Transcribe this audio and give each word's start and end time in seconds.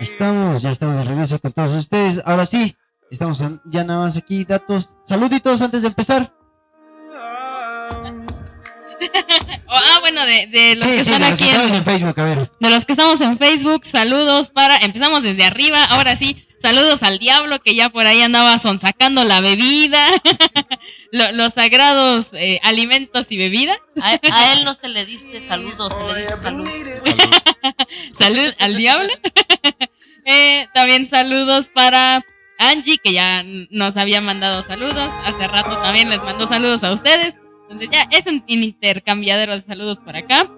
Estamos, 0.00 0.62
ya 0.62 0.70
estamos 0.70 0.96
de 0.96 1.04
regreso 1.04 1.38
con 1.38 1.52
todos 1.52 1.72
ustedes. 1.72 2.20
Ahora 2.24 2.46
sí, 2.46 2.76
estamos 3.10 3.42
ya 3.64 3.84
nada 3.84 4.00
más 4.00 4.16
aquí, 4.16 4.44
datos. 4.44 4.90
Saluditos 5.04 5.60
antes 5.62 5.82
de 5.82 5.88
empezar. 5.88 6.32
ah, 9.68 9.98
bueno, 10.00 10.24
de, 10.26 10.76
los 10.76 10.86
que 10.86 11.00
están 11.00 11.22
aquí 11.24 11.48
en, 11.48 11.84
Facebook, 11.84 12.18
a 12.20 12.24
ver. 12.24 12.50
De 12.60 12.70
los 12.70 12.84
que 12.84 12.92
estamos 12.92 13.20
en 13.20 13.38
Facebook, 13.38 13.84
saludos 13.86 14.50
para. 14.50 14.76
Empezamos 14.76 15.22
desde 15.22 15.44
arriba, 15.44 15.84
ahora 15.84 16.16
sí. 16.16 16.42
Saludos 16.62 17.02
al 17.02 17.18
diablo 17.18 17.60
que 17.60 17.74
ya 17.74 17.90
por 17.90 18.06
ahí 18.06 18.22
andaba 18.22 18.58
sonsacando 18.58 19.24
la 19.24 19.40
bebida, 19.40 20.08
los, 21.12 21.52
sagrados 21.54 22.26
eh, 22.32 22.58
alimentos 22.62 23.26
y 23.30 23.36
bebidas. 23.36 23.78
A, 24.00 24.14
él 24.52 24.64
no 24.64 24.74
se 24.74 24.88
le 24.88 25.04
dice 25.04 25.46
saludos, 25.46 25.92
se 25.96 26.14
le 26.14 26.20
dice 26.22 26.36
salud. 26.38 26.66
Salud 26.66 27.28
al 28.58 28.76
diablo. 28.76 29.12
Eh, 30.28 30.66
también 30.74 31.08
saludos 31.08 31.68
para 31.72 32.20
Angie, 32.58 32.98
que 32.98 33.12
ya 33.12 33.44
nos 33.70 33.96
había 33.96 34.20
mandado 34.20 34.64
saludos. 34.64 35.08
Hace 35.24 35.46
rato 35.46 35.78
también 35.80 36.10
les 36.10 36.20
mandó 36.20 36.48
saludos 36.48 36.82
a 36.82 36.94
ustedes. 36.94 37.36
Entonces 37.70 37.90
ya 37.92 38.08
es 38.10 38.26
un 38.26 38.42
intercambiadero 38.48 39.54
de 39.54 39.62
saludos 39.62 39.98
por 39.98 40.16
acá. 40.16 40.50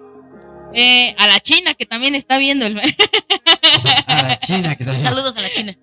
Eh, 0.73 1.15
a 1.19 1.27
la 1.27 1.39
China, 1.39 1.75
que 1.75 1.85
también 1.85 2.15
está 2.15 2.39
viendo 2.39 2.65
el... 2.65 2.79
a 4.07 4.23
la 4.23 4.39
China, 4.39 4.75
que 4.75 4.85
también... 4.85 5.03
Saludos 5.03 5.37
a 5.37 5.41
la 5.41 5.51
China. 5.51 5.77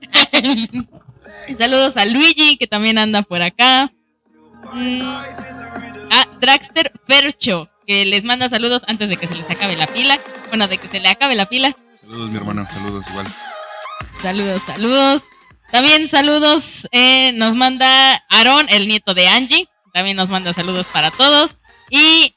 Saludos 1.59 1.97
a 1.97 2.05
Luigi, 2.07 2.57
que 2.57 2.67
también 2.67 2.99
anda 2.99 3.23
por 3.23 3.41
acá. 3.41 3.93
Mm, 4.73 5.01
a 6.11 6.27
Draxter 6.41 6.93
Fercho, 7.07 7.69
que 7.87 8.05
les 8.05 8.25
manda 8.25 8.49
saludos 8.49 8.83
antes 8.87 9.09
de 9.09 9.17
que 9.17 9.27
se 9.27 9.35
les 9.35 9.49
acabe 9.49 9.77
la 9.77 9.87
pila. 9.87 10.21
Bueno, 10.49 10.69
de 10.69 10.79
que 10.79 10.89
se 10.89 11.01
le 11.01 11.09
acabe 11.09 11.35
la 11.35 11.47
pila. 11.47 11.77
Saludos, 12.01 12.31
mi 12.31 12.37
hermano. 12.37 12.67
Saludos, 12.73 13.05
igual. 13.11 13.27
Saludos, 14.23 14.63
saludos. 14.67 15.23
También 15.71 16.09
saludos 16.09 16.89
eh, 16.93 17.33
nos 17.33 17.55
manda 17.55 18.23
Aaron, 18.29 18.67
el 18.69 18.89
nieto 18.89 19.15
de 19.15 19.29
Angie. 19.29 19.69
También 19.93 20.17
nos 20.17 20.29
manda 20.29 20.53
saludos 20.53 20.87
para 20.93 21.11
todos. 21.11 21.57
Y 21.91 22.35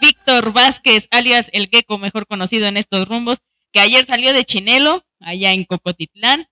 Víctor 0.00 0.52
Vázquez, 0.52 1.08
alias 1.10 1.48
el 1.52 1.70
Queco, 1.70 1.98
mejor 1.98 2.26
conocido 2.26 2.66
en 2.66 2.76
estos 2.76 3.08
rumbos, 3.08 3.38
que 3.72 3.80
ayer 3.80 4.06
salió 4.06 4.32
de 4.32 4.44
Chinelo, 4.44 5.04
allá 5.20 5.52
en 5.52 5.64
Cocotitlán. 5.64 6.46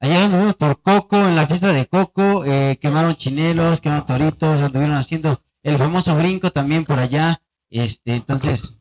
Ayer 0.00 0.22
anduvimos 0.22 0.54
por 0.54 0.80
Coco, 0.80 1.16
en 1.16 1.36
la 1.36 1.46
fiesta 1.46 1.72
de 1.72 1.86
Coco, 1.86 2.44
eh, 2.44 2.78
quemaron 2.80 3.16
chinelos, 3.16 3.80
quemaron 3.80 4.06
toritos, 4.06 4.60
anduvieron 4.60 4.96
haciendo 4.96 5.42
el 5.62 5.76
famoso 5.76 6.14
brinco 6.14 6.52
también 6.52 6.84
por 6.84 6.98
allá. 6.98 7.40
Este, 7.70 8.14
entonces, 8.14 8.78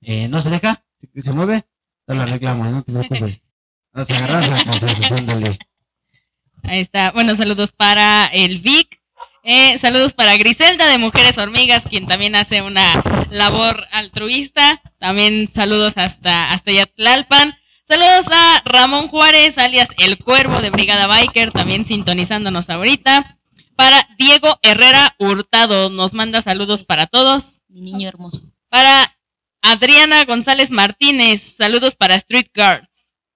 eh, 0.00 0.28
¿no 0.28 0.40
se 0.40 0.50
deja? 0.50 0.84
¿Se, 1.14 1.32
mueve? 1.32 1.64
No 2.06 2.14
lo 2.14 2.22
arreglamos, 2.22 2.70
no 2.70 2.82
te 2.82 2.92
preocupes. 2.92 3.40
Nos 3.92 4.10
agarramos 4.10 4.82
la 4.82 5.58
Ahí 6.62 6.80
está. 6.80 7.12
Bueno, 7.12 7.36
saludos 7.36 7.72
para 7.72 8.24
el 8.24 8.60
Vic, 8.60 9.00
eh, 9.48 9.78
saludos 9.78 10.12
para 10.12 10.36
Griselda 10.36 10.88
de 10.88 10.98
Mujeres 10.98 11.38
Hormigas, 11.38 11.84
quien 11.84 12.08
también 12.08 12.34
hace 12.34 12.62
una 12.62 13.02
labor 13.30 13.86
altruista. 13.92 14.82
También 14.98 15.50
saludos 15.54 15.92
hasta, 15.96 16.50
hasta 16.52 16.72
Yatlalpan. 16.72 17.54
Saludos 17.88 18.26
a 18.32 18.62
Ramón 18.64 19.06
Juárez, 19.06 19.56
alias 19.58 19.88
El 19.98 20.18
Cuervo 20.18 20.60
de 20.60 20.70
Brigada 20.70 21.06
Biker, 21.06 21.52
también 21.52 21.86
sintonizándonos 21.86 22.68
ahorita. 22.68 23.38
Para 23.76 24.08
Diego 24.18 24.58
Herrera 24.62 25.14
Hurtado, 25.20 25.90
nos 25.90 26.12
manda 26.12 26.42
saludos 26.42 26.82
para 26.82 27.06
todos. 27.06 27.55
Mi 27.76 27.82
niño 27.82 28.08
hermoso. 28.08 28.40
Para 28.70 29.18
Adriana 29.60 30.24
González 30.24 30.70
Martínez, 30.70 31.42
saludos 31.58 31.94
para 31.94 32.14
Street 32.14 32.46
Guards. 32.54 32.88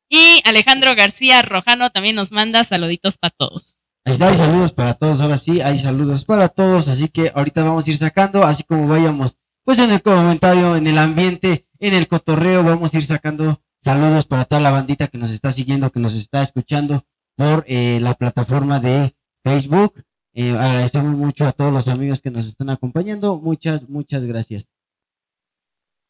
Y 0.08 0.40
Alejandro 0.46 0.96
García 0.96 1.42
Rojano 1.42 1.90
también 1.90 2.16
nos 2.16 2.32
manda 2.32 2.64
saluditos 2.64 3.18
para 3.18 3.34
todos. 3.36 3.76
Ahí 4.06 4.14
está, 4.14 4.28
hay 4.28 4.38
saludos 4.38 4.72
para 4.72 4.94
todos, 4.94 5.20
ahora 5.20 5.36
sí, 5.36 5.60
hay 5.60 5.78
saludos 5.78 6.24
para 6.24 6.48
todos, 6.48 6.88
así 6.88 7.08
que 7.08 7.30
ahorita 7.34 7.62
vamos 7.64 7.86
a 7.86 7.90
ir 7.90 7.98
sacando, 7.98 8.42
así 8.44 8.64
como 8.64 8.88
vayamos, 8.88 9.36
pues 9.62 9.78
en 9.78 9.90
el 9.90 10.00
comentario, 10.00 10.74
en 10.74 10.86
el 10.86 10.96
ambiente, 10.96 11.66
en 11.78 11.92
el 11.92 12.08
cotorreo, 12.08 12.64
vamos 12.64 12.94
a 12.94 12.96
ir 12.96 13.04
sacando 13.04 13.60
saludos 13.82 14.24
para 14.24 14.46
toda 14.46 14.62
la 14.62 14.70
bandita 14.70 15.08
que 15.08 15.18
nos 15.18 15.30
está 15.30 15.52
siguiendo, 15.52 15.92
que 15.92 16.00
nos 16.00 16.14
está 16.14 16.40
escuchando 16.40 17.04
por 17.36 17.64
eh, 17.66 17.98
la 18.00 18.14
plataforma 18.14 18.80
de 18.80 19.14
Facebook. 19.44 20.02
Eh, 20.34 20.50
agradecemos 20.50 21.16
mucho 21.16 21.46
a 21.46 21.52
todos 21.52 21.72
los 21.72 21.88
amigos 21.88 22.20
que 22.22 22.30
nos 22.30 22.46
están 22.46 22.70
acompañando, 22.70 23.38
muchas, 23.38 23.88
muchas 23.88 24.24
gracias. 24.24 24.68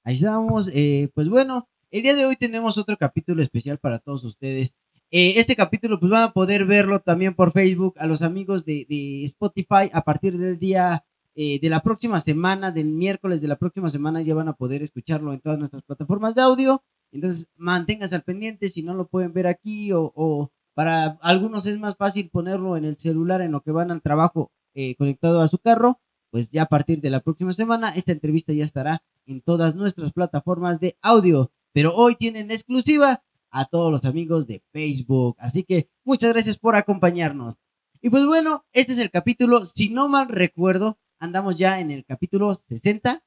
Ahí 0.05 0.15
estamos, 0.15 0.71
eh, 0.73 1.11
pues 1.15 1.29
bueno, 1.29 1.69
el 1.91 2.03
día 2.03 2.15
de 2.15 2.25
hoy 2.25 2.37
tenemos 2.37 2.79
otro 2.79 2.97
capítulo 2.97 3.43
especial 3.43 3.79
para 3.79 3.99
todos 3.99 4.25
ustedes. 4.25 4.75
Eh, 5.11 5.35
este 5.41 5.57
capítulo 5.57 5.99
pues 5.99 6.13
van 6.13 6.23
a 6.23 6.33
poder 6.33 6.65
verlo 6.65 7.01
también 7.01 7.35
por 7.35 7.51
Facebook 7.53 7.95
a 7.99 8.07
los 8.07 8.23
amigos 8.23 8.65
de, 8.65 8.87
Spotify 9.25 9.91
a 9.93 10.03
partir 10.03 10.39
del 10.39 10.59
día 10.59 11.05
eh, 11.35 11.59
de 11.61 11.69
la 11.69 11.83
próxima 11.83 12.21
semana, 12.21 12.71
del 12.71 12.87
miércoles 12.87 13.41
de 13.41 13.49
la 13.49 13.57
próxima 13.57 13.91
semana 13.91 14.23
ya 14.23 14.35
van 14.35 14.49
a 14.49 14.53
poder 14.53 14.83
escucharlo 14.83 15.33
en 15.33 15.41
todas 15.41 15.59
nuestras 15.59 15.83
plataformas 15.83 16.35
de 16.37 16.43
audio. 16.43 16.85
Entonces 17.13 17.49
manténganse 17.57 18.15
al 18.15 18.23
pendiente 18.23 18.71
si 18.71 18.83
no 18.83 18.95
lo 18.95 19.09
pueden 19.09 19.33
ver 19.33 19.49
aquí 19.49 19.91
o, 19.93 20.53
para 20.75 21.19
algunos 21.23 21.67
es 21.67 21.79
más 21.79 21.97
fácil 21.97 22.31
ponerlo 22.31 22.77
en 22.77 22.85
el 22.85 22.97
celular 22.97 23.41
en 23.41 23.53
lo 23.53 23.63
que 23.63 23.73
van 23.73 23.91
al 23.91 24.03
trabajo 24.03 24.53
eh, 24.75 24.95
conectado 24.97 25.41
a 25.41 25.49
su 25.49 25.59
carro. 25.59 26.01
Pues 26.31 26.51
ya 26.51 26.63
a 26.63 26.67
partir 26.67 27.01
de 27.01 27.11
la 27.11 27.21
próxima 27.21 27.53
semana 27.53 27.91
esta 27.97 28.13
entrevista 28.13 28.53
ya 28.53 28.65
estará 28.65 29.03
en 29.27 29.41
todas 29.41 29.75
nuestras 29.75 30.13
plataformas 30.13 30.79
de 30.79 30.97
audio. 31.03 31.51
Pero 31.73 31.95
hoy 31.95 32.15
tienen 32.15 32.51
exclusiva 32.51 33.23
a 33.51 33.65
todos 33.67 33.91
los 33.91 34.05
amigos 34.05 34.47
de 34.47 34.63
Facebook. 34.73 35.37
Así 35.39 35.65
que 35.65 35.89
muchas 36.05 36.33
gracias 36.33 36.57
por 36.59 36.77
acompañarnos. 36.77 37.59
Y 38.01 38.11
pues 38.11 38.25
bueno, 38.25 38.65
este 38.73 38.93
es 38.93 38.99
el 38.99 39.11
capítulo, 39.11 39.67
si 39.67 39.91
no 39.91 40.09
mal 40.09 40.29
recuerdo, 40.29 40.99
andamos 41.19 41.59
ya 41.59 41.81
en 41.81 41.91
el 41.91 42.05
capítulo 42.05 42.55
60. 42.55 43.23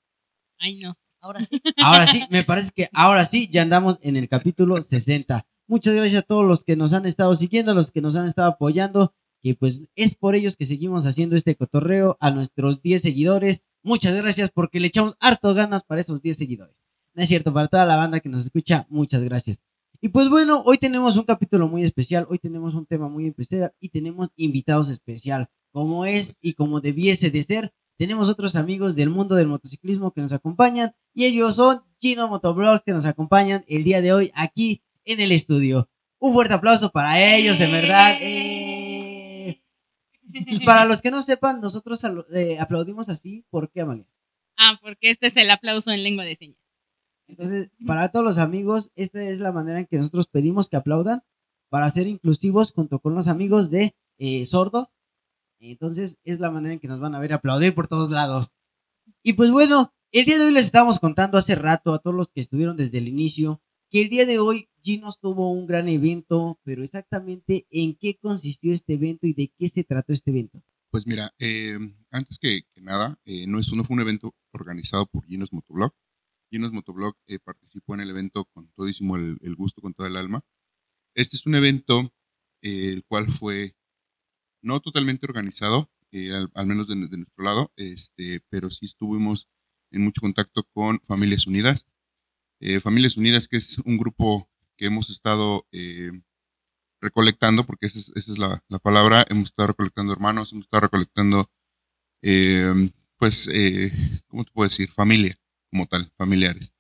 Ay, 0.60 0.80
no, 0.80 0.98
ahora 1.22 1.44
sí. 1.44 1.62
Ahora 1.78 2.08
sí, 2.08 2.24
me 2.30 2.44
parece 2.44 2.72
que 2.72 2.90
ahora 2.92 3.26
sí, 3.26 3.48
ya 3.52 3.62
andamos 3.62 4.00
en 4.02 4.16
el 4.16 4.28
capítulo 4.28 4.82
60. 4.82 5.46
Muchas 5.68 5.96
gracias 5.96 6.24
a 6.24 6.26
todos 6.26 6.46
los 6.46 6.64
que 6.64 6.76
nos 6.76 6.92
han 6.94 7.06
estado 7.06 7.34
siguiendo, 7.36 7.72
a 7.72 7.76
los 7.76 7.92
que 7.92 8.02
nos 8.02 8.16
han 8.16 8.28
estado 8.28 8.50
apoyando, 8.50 9.14
que 9.42 9.56
pues 9.56 9.84
es 9.96 10.16
por 10.16 10.36
ellos 10.36 10.58
que 10.58 10.66
seguimos 10.66 11.06
haciendo 11.06 11.36
este 11.36 11.56
cotorreo, 11.56 12.18
a 12.20 12.32
nuestros 12.32 12.82
10 12.82 13.02
seguidores. 13.02 13.62
Muchas 13.82 14.16
gracias 14.16 14.52
porque 14.52 14.80
le 14.80 14.88
echamos 14.88 15.16
harto 15.20 15.54
ganas 15.54 15.84
para 15.84 16.02
esos 16.02 16.22
10 16.22 16.38
seguidores. 16.38 16.76
No 17.14 17.24
es 17.24 17.30
cierto, 17.30 17.54
para 17.54 17.68
toda 17.68 17.86
la 17.86 17.96
banda 17.96 18.20
que 18.20 18.30
nos 18.30 18.44
escucha, 18.44 18.88
muchas 18.90 19.24
gracias. 19.24 19.60
Y 20.02 20.10
pues 20.10 20.28
bueno, 20.30 20.62
hoy 20.66 20.78
tenemos 20.78 21.16
un 21.16 21.24
capítulo 21.24 21.70
muy 21.70 21.84
especial, 21.84 22.28
hoy 22.30 22.40
tenemos 22.40 22.76
un 22.76 22.86
tema 22.86 23.08
muy 23.08 23.28
especial 23.28 23.74
y 23.80 23.88
tenemos 23.88 24.32
invitados 24.36 24.90
especial, 24.90 25.48
como 25.72 26.06
es 26.06 26.36
y 26.42 26.56
como 26.56 26.82
debiese 26.82 27.30
de 27.30 27.44
ser. 27.44 27.74
Tenemos 27.98 28.28
otros 28.28 28.56
amigos 28.56 28.96
del 28.96 29.10
mundo 29.10 29.36
del 29.36 29.48
motociclismo 29.48 30.12
que 30.12 30.20
nos 30.20 30.34
acompañan 30.34 30.94
y 31.14 31.24
ellos 31.24 31.56
son 31.56 31.84
Chino 32.00 32.28
Motoblogs 32.28 32.84
que 32.84 32.92
nos 32.92 33.06
acompañan 33.06 33.64
el 33.68 33.86
día 33.86 34.02
de 34.02 34.12
hoy 34.12 34.32
aquí 34.36 34.82
en 35.06 35.20
el 35.20 35.32
estudio. 35.32 35.90
Un 36.20 36.34
fuerte 36.34 36.54
aplauso 36.54 36.92
para 36.92 37.22
ellos, 37.36 37.60
de 37.60 37.68
verdad. 37.68 38.18
Eh. 38.22 39.62
Para 40.66 40.86
los 40.86 41.02
que 41.02 41.12
no 41.12 41.22
sepan, 41.22 41.62
nosotros 41.62 42.00
eh, 42.34 42.58
aplaudimos 42.60 43.10
así. 43.10 43.46
¿Por 43.50 43.70
qué, 43.70 43.82
Amalia? 43.82 44.08
Ah, 44.58 44.80
porque 44.82 45.12
este 45.12 45.28
es 45.28 45.38
el 45.38 45.50
aplauso 45.52 45.92
en 45.92 46.04
lengua 46.04 46.24
de 46.24 46.36
señas. 46.36 46.58
Entonces, 47.28 47.70
para 47.86 48.10
todos 48.10 48.26
los 48.26 48.38
amigos, 48.38 48.92
esta 48.96 49.22
es 49.24 49.40
la 49.40 49.52
manera 49.52 49.80
en 49.80 49.86
que 49.86 49.98
nosotros 49.98 50.28
pedimos 50.28 50.70
que 50.70 50.76
aplaudan 50.76 51.24
para 51.70 51.90
ser 51.90 52.08
inclusivos 52.08 52.72
junto 52.72 53.00
con 53.00 53.16
los 53.16 53.28
amigos 53.28 53.70
de 53.70 53.96
eh, 54.18 54.46
sordos. 54.46 54.88
Entonces, 55.60 56.18
es 56.24 56.40
la 56.40 56.52
manera 56.52 56.74
en 56.74 56.80
que 56.80 56.88
nos 56.88 57.00
van 57.00 57.16
a 57.16 57.20
ver 57.20 57.34
aplaudir 57.34 57.74
por 57.74 57.88
todos 57.88 58.10
lados. 58.10 58.50
Y 59.24 59.34
pues 59.34 59.52
bueno, 59.52 59.94
el 60.12 60.26
día 60.26 60.38
de 60.38 60.46
hoy 60.46 60.52
les 60.52 60.66
estábamos 60.66 61.00
contando 61.00 61.38
hace 61.38 61.56
rato 61.56 61.94
a 61.94 62.00
todos 62.00 62.16
los 62.16 62.30
que 62.30 62.42
estuvieron 62.42 62.76
desde 62.78 62.98
el 62.98 63.08
inicio 63.08 63.62
que 63.90 64.02
el 64.02 64.10
día 64.10 64.26
de 64.26 64.40
hoy 64.40 64.70
Ginos 64.84 65.20
tuvo 65.20 65.50
un 65.52 65.66
gran 65.66 65.88
evento, 65.88 66.60
pero 66.64 66.84
exactamente 66.84 67.66
en 67.70 67.96
qué 67.96 68.18
consistió 68.18 68.74
este 68.74 68.96
evento 68.96 69.26
y 69.26 69.34
de 69.34 69.52
qué 69.58 69.70
se 69.70 69.84
trató 69.84 70.12
este 70.12 70.32
evento. 70.32 70.62
Pues 70.92 71.08
mira, 71.08 71.34
eh, 71.40 71.80
antes 72.12 72.38
que, 72.38 72.64
nada, 72.76 73.18
eh, 73.26 73.48
no, 73.48 73.60
es, 73.60 73.70
fue 73.70 73.84
un 73.90 74.02
evento 74.02 74.36
organizado 74.52 75.08
por 75.08 75.26
Ginos 75.26 75.54
Motoblog, 75.54 75.94
Ginos 76.52 76.74
Motoblog 76.74 77.16
eh, 77.26 77.40
participó 77.40 77.96
en 77.96 78.02
el 78.02 78.10
evento 78.10 78.46
con 78.54 78.72
todísimo 78.76 79.16
el, 79.16 79.56
gusto, 79.56 79.82
con 79.82 79.94
toda 79.96 80.10
el 80.10 80.18
alma. 80.18 80.46
Este 81.16 81.36
es 81.36 81.48
un 81.48 81.56
evento 81.56 82.14
el 82.62 83.04
cual 83.06 83.32
fue 83.32 83.76
no 84.62 84.80
totalmente 84.82 85.26
organizado, 85.26 85.90
al, 86.54 86.68
menos 86.68 86.88
de, 86.88 86.96
nuestro 86.96 87.44
lado, 87.44 87.72
este, 87.76 88.42
pero 88.50 88.70
sí 88.70 88.86
estuvimos 88.86 89.50
en 89.92 90.04
mucho 90.04 90.22
contacto 90.22 90.64
con 90.74 91.00
Familias 91.08 91.48
Unidas. 91.48 91.88
Familias 92.82 93.18
Unidas, 93.18 93.48
que 93.48 93.58
es 93.58 93.80
un 93.80 93.98
grupo 93.98 94.48
que 94.84 94.88
hemos 94.88 95.10
estado 95.10 95.66
recolectando, 97.00 97.66
porque 97.66 97.86
esa 97.88 98.00
es, 98.00 98.28
la, 98.38 98.62
la, 98.68 98.80
palabra, 98.80 99.26
hemos 99.30 99.46
estado 99.46 99.68
recolectando 99.68 100.12
hermanos, 100.12 100.52
hemos 100.52 100.66
estado 100.66 100.82
recolectando, 100.82 101.50
pues, 103.18 103.48
¿cómo 104.28 104.44
te 104.44 104.52
puedo 104.52 104.68
decir? 104.68 104.92
Familia 104.92 105.40
como 105.74 105.88
tal, 105.88 106.12
familiares. 106.18 106.74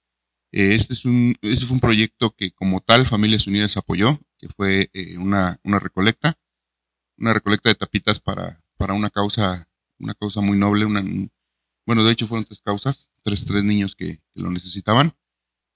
Eh, 0.52 0.76
este, 0.76 0.94
es 0.94 1.04
un, 1.04 1.36
este 1.42 1.66
fue 1.66 1.74
un 1.74 1.80
proyecto 1.80 2.36
que 2.36 2.52
como 2.52 2.80
tal 2.82 3.08
Familias 3.08 3.48
Unidas 3.48 3.76
apoyó, 3.76 4.20
que 4.38 4.50
fue 4.50 4.92
eh, 4.94 5.18
una, 5.18 5.60
una 5.64 5.80
recolecta, 5.80 6.38
una 7.18 7.34
recolecta 7.34 7.70
de 7.70 7.76
tapitas 7.76 8.20
para, 8.20 8.64
para 8.78 8.94
una 8.94 9.10
causa, 9.10 9.68
una 9.98 10.14
causa 10.14 10.42
muy 10.42 10.58
noble, 10.58 10.86
una, 10.86 11.04
bueno, 11.88 12.04
de 12.04 12.12
hecho 12.12 12.28
fueron 12.28 12.46
tres 12.46 12.62
causas, 12.62 13.10
tres, 13.24 13.46
tres 13.46 13.64
niños 13.64 13.96
que 13.96 14.22
lo 14.36 14.52
necesitaban. 14.52 15.16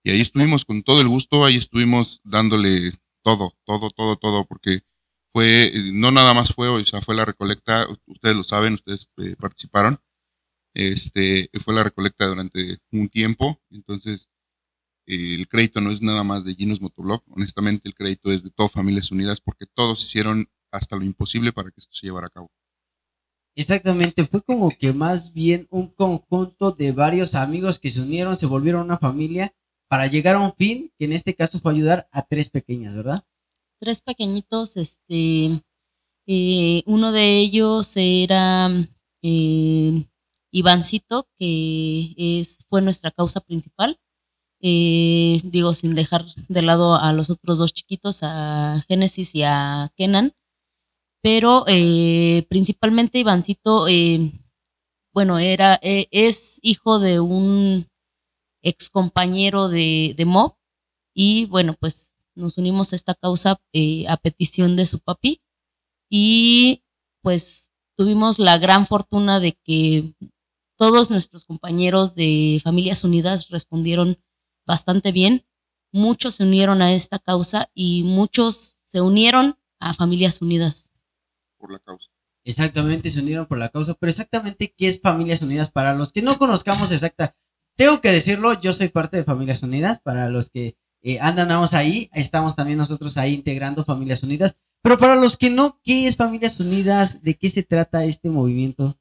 Y 0.07 0.09
ahí 0.09 0.21
estuvimos 0.21 0.63
con 0.63 0.83
todo 0.83 1.01
el 1.01 1.09
gusto, 1.09 1.43
ahí 1.43 1.57
estuvimos 1.57 2.21
dándole 2.23 2.93
todo, 3.23 3.51
todo, 3.65 3.89
todo, 3.89 4.15
todo, 4.15 4.45
porque 4.45 4.83
fue, 5.33 5.73
no 5.91 6.11
nada 6.11 6.33
más 6.33 6.53
fue, 6.53 6.69
o 6.69 6.85
sea, 6.85 7.01
fue 7.01 7.13
la 7.13 7.25
recolecta, 7.25 7.85
ustedes 8.05 8.37
lo 8.37 8.45
saben, 8.45 8.75
ustedes 8.75 9.09
eh, 9.17 9.35
participaron, 9.37 9.99
este, 10.73 11.49
fue 11.61 11.73
la 11.73 11.83
recolecta 11.83 12.25
durante 12.25 12.77
un 12.93 13.09
tiempo, 13.09 13.61
entonces 13.69 14.29
eh, 15.07 15.35
el 15.35 15.49
crédito 15.49 15.81
no 15.81 15.91
es 15.91 16.01
nada 16.01 16.23
más 16.23 16.45
de 16.45 16.55
Ginos 16.55 16.79
Motoblog, 16.79 17.21
honestamente 17.31 17.89
el 17.89 17.93
crédito 17.93 18.31
es 18.31 18.43
de 18.43 18.51
todas 18.51 18.71
Familias 18.71 19.11
Unidas, 19.11 19.41
porque 19.41 19.65
todos 19.65 20.01
hicieron 20.05 20.49
hasta 20.71 20.95
lo 20.95 21.03
imposible 21.03 21.51
para 21.51 21.69
que 21.69 21.81
esto 21.81 21.93
se 21.93 22.07
llevara 22.07 22.27
a 22.27 22.29
cabo. 22.29 22.49
Exactamente, 23.57 24.25
fue 24.25 24.41
como 24.41 24.69
que 24.69 24.93
más 24.93 25.33
bien 25.33 25.67
un 25.69 25.87
conjunto 25.87 26.71
de 26.71 26.93
varios 26.93 27.35
amigos 27.35 27.77
que 27.77 27.91
se 27.91 27.99
unieron, 27.99 28.37
se 28.37 28.45
volvieron 28.45 28.83
una 28.83 28.99
familia 28.99 29.53
para 29.87 30.07
llegar 30.07 30.35
a 30.35 30.39
un 30.41 30.53
fin, 30.53 30.91
que 30.97 31.05
en 31.05 31.13
este 31.13 31.35
caso 31.35 31.59
fue 31.59 31.73
ayudar 31.73 32.07
a 32.11 32.23
tres 32.23 32.49
pequeñas, 32.49 32.95
¿verdad? 32.95 33.23
Tres 33.79 34.01
pequeñitos, 34.01 34.75
este, 34.77 35.61
eh, 36.25 36.83
uno 36.85 37.11
de 37.11 37.39
ellos 37.39 37.91
era 37.95 38.69
eh, 39.21 40.05
Ivancito, 40.51 41.27
que 41.37 42.13
es, 42.17 42.65
fue 42.69 42.81
nuestra 42.81 43.11
causa 43.11 43.41
principal. 43.41 43.99
Eh, 44.59 45.39
digo, 45.43 45.75
sin 45.75 45.93
dejar 45.93 46.25
de 46.47 46.61
lado 46.63 46.95
a 46.95 47.13
los 47.13 47.29
otros 47.29 47.59
dos 47.59 47.73
chiquitos, 47.73 48.19
a 48.23 48.83
Génesis 48.87 49.35
y 49.35 49.43
a 49.43 49.91
Kenan. 49.95 50.33
Pero 51.21 51.65
eh, 51.67 52.45
principalmente 52.49 53.19
Ivancito, 53.19 53.87
eh, 53.87 54.31
bueno, 55.13 55.39
era, 55.39 55.79
eh, 55.81 56.07
es 56.11 56.59
hijo 56.61 56.99
de 56.99 57.19
un 57.19 57.87
ex 58.67 58.89
compañero 58.89 59.69
de, 59.69 60.13
de 60.17 60.25
Mob. 60.25 60.55
Y 61.13 61.45
bueno, 61.45 61.75
pues 61.79 62.15
nos 62.35 62.57
unimos 62.57 62.93
a 62.93 62.95
esta 62.95 63.15
causa 63.15 63.59
eh, 63.73 64.05
a 64.07 64.17
petición 64.17 64.75
de 64.75 64.85
su 64.85 64.99
papi. 64.99 65.41
Y 66.09 66.83
pues 67.21 67.71
tuvimos 67.95 68.39
la 68.39 68.57
gran 68.57 68.87
fortuna 68.87 69.39
de 69.39 69.53
que 69.53 70.13
todos 70.77 71.09
nuestros 71.09 71.45
compañeros 71.45 72.13
de 72.15 72.61
Familias 72.63 73.03
Unidas 73.03 73.49
respondieron 73.49 74.17
bastante 74.65 75.11
bien. 75.11 75.45
Muchos 75.91 76.35
se 76.35 76.43
unieron 76.43 76.81
a 76.81 76.93
esta 76.93 77.19
causa 77.19 77.69
y 77.73 78.03
muchos 78.03 78.55
se 78.85 79.01
unieron 79.01 79.57
a 79.79 79.93
Familias 79.93 80.41
Unidas. 80.41 80.91
por 81.57 81.71
la 81.71 81.79
causa. 81.79 82.07
Exactamente, 82.43 83.09
se 83.09 83.19
unieron 83.19 83.45
por 83.45 83.57
la 83.57 83.69
causa, 83.69 83.93
pero 83.95 84.09
exactamente 84.09 84.73
qué 84.77 84.87
es 84.87 85.01
Familias 85.01 85.41
Unidas 85.41 85.69
para 85.69 85.93
los 85.95 86.13
que 86.13 86.21
no 86.21 86.37
conozcamos 86.37 86.91
exacta. 86.91 87.35
Tengo 87.77 88.01
que 88.01 88.11
decirlo, 88.11 88.59
yo 88.59 88.73
soy 88.73 88.89
parte 88.89 89.17
de 89.17 89.23
Familias 89.23 89.61
Unidas, 89.61 89.99
para 89.99 90.29
los 90.29 90.49
que 90.49 90.75
eh, 91.03 91.19
andamos 91.19 91.73
ahí, 91.73 92.09
estamos 92.11 92.55
también 92.55 92.79
nosotros 92.79 93.15
ahí 93.17 93.35
integrando 93.35 93.85
Familias 93.85 94.23
Unidas, 94.23 94.57
pero 94.81 94.97
para 94.97 95.15
los 95.15 95.37
que 95.37 95.51
no, 95.51 95.79
¿qué 95.83 96.07
es 96.07 96.15
Familias 96.15 96.59
Unidas? 96.59 97.21
¿De 97.21 97.35
qué 97.35 97.49
se 97.49 97.61
trata 97.61 98.03
este 98.03 98.29
movimiento? 98.29 98.99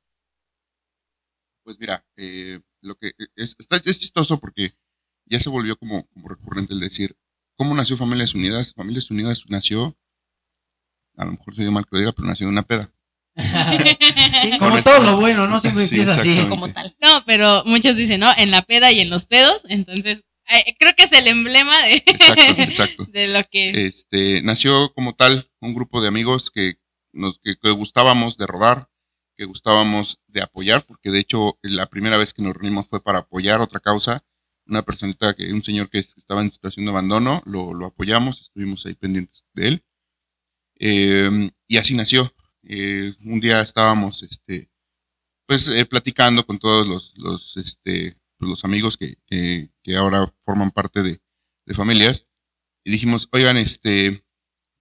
Pues 1.65 1.79
mira, 1.81 2.05
eh, 2.17 2.61
lo 2.83 2.97
que 2.97 3.13
es, 3.35 3.57
está, 3.59 3.77
es 3.77 3.99
chistoso 3.99 4.39
porque 4.39 4.75
ya 5.25 5.41
se 5.41 5.49
volvió 5.49 5.79
como, 5.79 6.07
como 6.09 6.29
recurrente 6.29 6.75
el 6.75 6.81
decir, 6.81 7.17
¿cómo 7.57 7.75
nació 7.75 7.97
Familias 7.97 8.35
Unidas? 8.35 8.75
Familias 8.75 9.11
Unidas 9.11 9.43
nació, 9.49 9.97
a 11.17 11.25
lo 11.25 11.33
mejor 11.33 11.55
soy 11.55 11.71
mal 11.71 11.85
que 11.85 11.91
lo 11.93 11.99
diga, 12.01 12.13
pero 12.13 12.29
nació 12.29 12.47
de 12.47 12.53
una 12.53 12.63
peda. 12.63 12.93
Sí, 13.37 13.43
Como 14.59 14.83
todo 14.83 15.01
lo 15.01 15.17
bueno, 15.17 15.47
¿no? 15.47 15.61
Siempre 15.61 15.87
Sí, 15.87 15.97
empieza 16.01 16.21
así. 16.21 16.47
como 16.49 16.73
tal. 16.73 16.97
No, 17.01 17.23
pero 17.27 17.65
muchos 17.65 17.97
dicen, 17.97 18.21
¿no? 18.21 18.29
En 18.37 18.51
la 18.51 18.63
peda 18.63 18.93
y 18.93 19.01
en 19.01 19.11
los 19.11 19.27
pedos. 19.27 19.63
Entonces, 19.69 20.23
eh, 20.49 20.75
creo 20.79 20.95
que 20.97 21.05
es 21.05 21.13
el 21.13 21.27
emblema 21.27 21.83
de, 21.85 22.03
Exacto, 22.07 22.63
exacto. 22.63 23.05
de 23.13 23.29
lo 23.29 23.45
que 23.51 23.71
es. 23.71 23.77
Este, 23.97 24.43
nació 24.43 24.93
como 24.95 25.15
tal 25.15 25.51
un 25.61 25.75
grupo 25.75 26.01
de 26.01 26.09
amigos 26.09 26.51
que 26.51 26.75
nos 27.13 27.39
que, 27.43 27.57
que 27.57 27.71
gustábamos 27.71 28.37
de 28.37 28.47
rodar, 28.47 28.89
que 29.37 29.45
gustábamos 29.45 30.19
de 30.29 30.43
apoyar, 30.43 30.85
porque 30.87 31.11
de 31.11 31.21
hecho 31.21 31.59
la 31.63 31.87
primera 31.87 32.17
vez 32.17 32.33
que 32.33 32.43
nos 32.43 32.55
reunimos 32.55 32.87
fue 32.89 33.03
para 33.03 33.21
apoyar 33.21 33.61
otra 33.61 33.81
causa, 33.81 34.25
una 34.67 34.83
personita 34.83 35.35
que 35.35 35.53
un 35.53 35.63
señor 35.63 35.91
que 35.91 35.99
estaba 35.99 36.41
en 36.41 36.51
situación 36.51 36.87
de 36.87 36.91
abandono, 36.91 37.43
lo, 37.45 37.75
lo 37.75 37.87
apoyamos, 37.87 38.41
estuvimos 38.41 38.85
ahí 38.87 38.95
pendientes 38.95 39.45
de 39.55 39.69
él. 39.69 39.85
Eh, 40.79 41.51
y 41.69 41.77
así 41.79 41.95
nació. 41.95 42.33
Eh, 42.69 43.15
un 43.25 43.41
día 43.41 43.61
estábamos 43.61 44.23
este 44.23 44.69
pues 45.47 45.69
eh, 45.69 45.87
platicando 45.87 46.45
con 46.45 46.59
todos 46.59 46.87
los, 46.87 47.15
los 47.17 47.57
este 47.57 48.17
pues, 48.39 48.49
los 48.49 48.65
amigos 48.65 48.97
que, 48.97 49.19
que, 49.27 49.71
que 49.83 49.97
ahora 49.97 50.35
forman 50.45 50.73
parte 50.73 51.03
de, 51.03 51.21
de 51.65 51.75
familias 51.75 52.27
y 52.87 52.93
dijimos, 52.93 53.29
oigan, 53.33 53.57
este, 53.57 54.25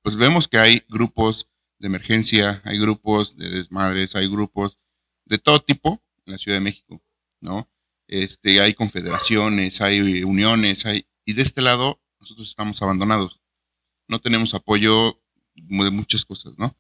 pues 0.04 0.16
vemos 0.16 0.48
que 0.48 0.60
hay 0.60 0.84
grupos 0.88 1.50
de 1.80 1.88
emergencia, 1.88 2.62
hay 2.64 2.78
grupos 2.78 3.36
de 3.36 3.50
desmadres, 3.50 4.16
hay 4.16 4.28
grupos 4.28 4.80
de 5.26 5.40
todo 5.40 5.60
tipo 5.60 6.04
en 6.26 6.34
la 6.34 6.38
Ciudad 6.38 6.58
de 6.58 6.64
México, 6.64 7.02
¿no? 7.42 7.68
Este, 8.08 8.62
hay 8.62 8.76
confederaciones, 8.76 9.82
hay 9.82 10.24
uniones, 10.24 10.86
hay, 10.86 11.08
y 11.26 11.34
de 11.34 11.42
este 11.42 11.64
lado 11.64 12.00
nosotros 12.20 12.48
estamos 12.48 12.80
abandonados. 12.84 13.42
No 14.08 14.20
tenemos 14.20 14.54
apoyo 14.54 15.20
de 15.56 15.90
muchas 15.90 16.26
cosas, 16.26 16.54
¿no? 16.60 16.78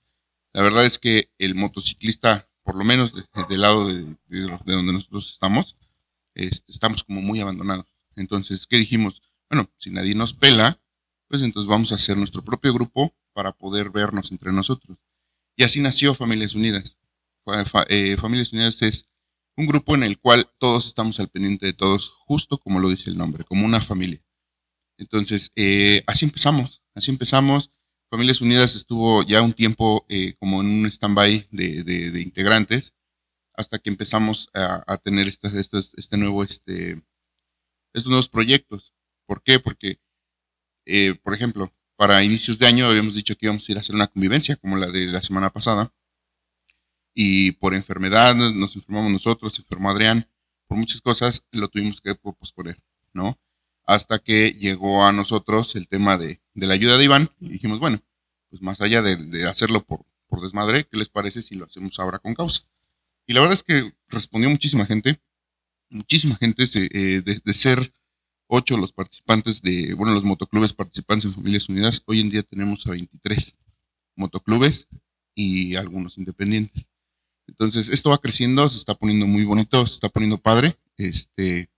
La 0.55 0.61
verdad 0.63 0.85
es 0.85 0.97
que 0.99 1.29
el 1.37 1.53
motociclista, 1.55 2.49
por 2.63 2.75
lo 2.75 2.83
menos 2.85 3.13
de- 3.13 3.25
del 3.49 3.61
lado 3.61 3.87
de, 3.87 4.03
de- 4.27 4.59
de 4.65 4.73
donde 4.73 4.93
nosotros 4.93 5.29
estamos, 5.31 5.75
este, 6.33 6.71
estamos 6.71 7.03
como 7.03 7.21
muy 7.21 7.41
abandonados. 7.41 7.87
Entonces, 8.15 8.65
¿qué 8.65 8.77
dijimos? 8.77 9.21
Bueno, 9.49 9.69
si 9.77 9.91
nadie 9.91 10.15
nos 10.15 10.33
pela, 10.33 10.79
pues 11.27 11.41
entonces 11.41 11.67
vamos 11.67 11.91
a 11.91 11.95
hacer 11.95 12.17
nuestro 12.17 12.43
propio 12.43 12.73
grupo 12.73 13.13
para 13.33 13.51
poder 13.51 13.89
vernos 13.89 14.31
entre 14.31 14.53
nosotros. 14.53 14.97
Y 15.57 15.63
así 15.65 15.81
nació 15.81 16.15
Familias 16.15 16.55
Unidas. 16.55 16.97
Eh, 17.89 18.17
Familias 18.17 18.53
Unidas 18.53 18.81
es 18.81 19.07
un 19.57 19.67
grupo 19.67 19.93
en 19.95 20.03
el 20.03 20.19
cual 20.19 20.49
todos 20.57 20.87
estamos 20.87 21.19
al 21.19 21.29
pendiente 21.29 21.65
de 21.65 21.73
todos, 21.73 22.09
justo 22.25 22.57
como 22.59 22.79
lo 22.79 22.89
dice 22.89 23.09
el 23.09 23.17
nombre, 23.17 23.43
como 23.43 23.65
una 23.65 23.81
familia. 23.81 24.21
Entonces, 24.97 25.51
eh, 25.55 26.03
así 26.07 26.25
empezamos, 26.25 26.81
así 26.93 27.11
empezamos. 27.11 27.71
Familias 28.15 28.39
Unidas 28.39 28.77
estuvo 28.77 29.23
ya 29.23 29.41
un 29.41 29.51
tiempo 29.51 30.05
eh, 30.07 30.35
como 30.39 30.61
en 30.61 30.67
un 30.67 30.85
stand-by 30.85 31.49
de, 31.51 32.21
integrantes, 32.21 32.93
hasta 33.53 33.77
que 33.77 33.89
empezamos 33.89 34.49
a, 34.53 34.97
tener 34.99 35.27
estas, 35.27 35.53
estas, 35.53 35.91
este 35.97 36.15
nuevo, 36.15 36.41
este, 36.45 37.03
estos 37.93 38.09
nuevos 38.09 38.29
proyectos. 38.29 38.93
¿Por 39.27 39.43
qué? 39.43 39.59
Porque, 39.59 39.99
eh, 40.85 41.15
por 41.23 41.33
ejemplo, 41.33 41.73
para 41.97 42.23
inicios 42.23 42.57
de 42.57 42.67
año 42.67 42.87
habíamos 42.87 43.15
dicho 43.15 43.35
que 43.35 43.47
íbamos 43.47 43.67
a 43.67 43.71
ir 43.73 43.77
a 43.79 43.81
hacer 43.81 43.95
una 43.95 44.07
convivencia, 44.07 44.55
como 44.55 44.77
la 44.77 44.87
de 44.87 45.07
la 45.07 45.21
semana 45.21 45.49
pasada, 45.49 45.93
y 47.13 47.51
por 47.51 47.73
enfermedad 47.73 48.33
nos- 48.33 48.55
nos 48.55 48.77
enfermamos 48.77 49.11
nosotros, 49.11 49.55
se 49.55 49.61
enfermó 49.61 49.89
Adrián, 49.89 50.29
por 50.67 50.77
muchas 50.77 51.01
cosas 51.01 51.43
lo 51.51 51.67
tuvimos 51.67 51.99
que 51.99 52.15
posponer, 52.15 52.81
¿no? 53.11 53.37
Hasta 53.85 54.19
que 54.19 54.51
llegó 54.51 55.05
a 55.05 55.11
nosotros 55.11 55.75
el 55.75 55.87
tema 55.87 56.17
de, 56.17 56.41
de 56.53 56.67
la 56.67 56.73
ayuda 56.73 56.97
de 56.97 57.05
Iván 57.05 57.29
y 57.39 57.49
dijimos, 57.49 57.79
bueno, 57.79 58.01
pues 58.49 58.61
más 58.61 58.81
allá 58.81 59.01
de, 59.01 59.15
de 59.17 59.47
hacerlo 59.47 59.83
por, 59.83 60.05
por 60.27 60.41
desmadre, 60.41 60.85
¿qué 60.85 60.97
les 60.97 61.09
parece 61.09 61.41
si 61.41 61.55
lo 61.55 61.65
hacemos 61.65 61.99
ahora 61.99 62.19
con 62.19 62.33
causa? 62.33 62.63
Y 63.27 63.33
la 63.33 63.41
verdad 63.41 63.57
es 63.57 63.63
que 63.63 63.93
respondió 64.07 64.49
muchísima 64.49 64.85
gente, 64.85 65.19
muchísima 65.89 66.35
gente 66.35 66.67
se, 66.67 66.85
eh, 66.85 67.21
de, 67.21 67.41
de 67.43 67.53
ser 67.53 67.93
ocho 68.47 68.77
los 68.77 68.91
participantes 68.91 69.61
de, 69.61 69.93
bueno, 69.93 70.13
los 70.13 70.23
motoclubes 70.23 70.73
participantes 70.73 71.25
en 71.25 71.33
Familias 71.33 71.69
Unidas, 71.69 72.01
hoy 72.05 72.21
en 72.21 72.29
día 72.29 72.43
tenemos 72.43 72.85
a 72.87 72.91
23 72.91 73.55
motoclubes 74.15 74.87
y 75.33 75.75
algunos 75.75 76.17
independientes. 76.17 76.89
Entonces, 77.47 77.89
esto 77.89 78.09
va 78.09 78.17
creciendo, 78.19 78.67
se 78.69 78.77
está 78.77 78.95
poniendo 78.95 79.27
muy 79.27 79.43
bonito, 79.43 79.85
se 79.85 79.95
está 79.95 80.09
poniendo 80.09 80.37
padre, 80.37 80.77
este, 80.97 81.69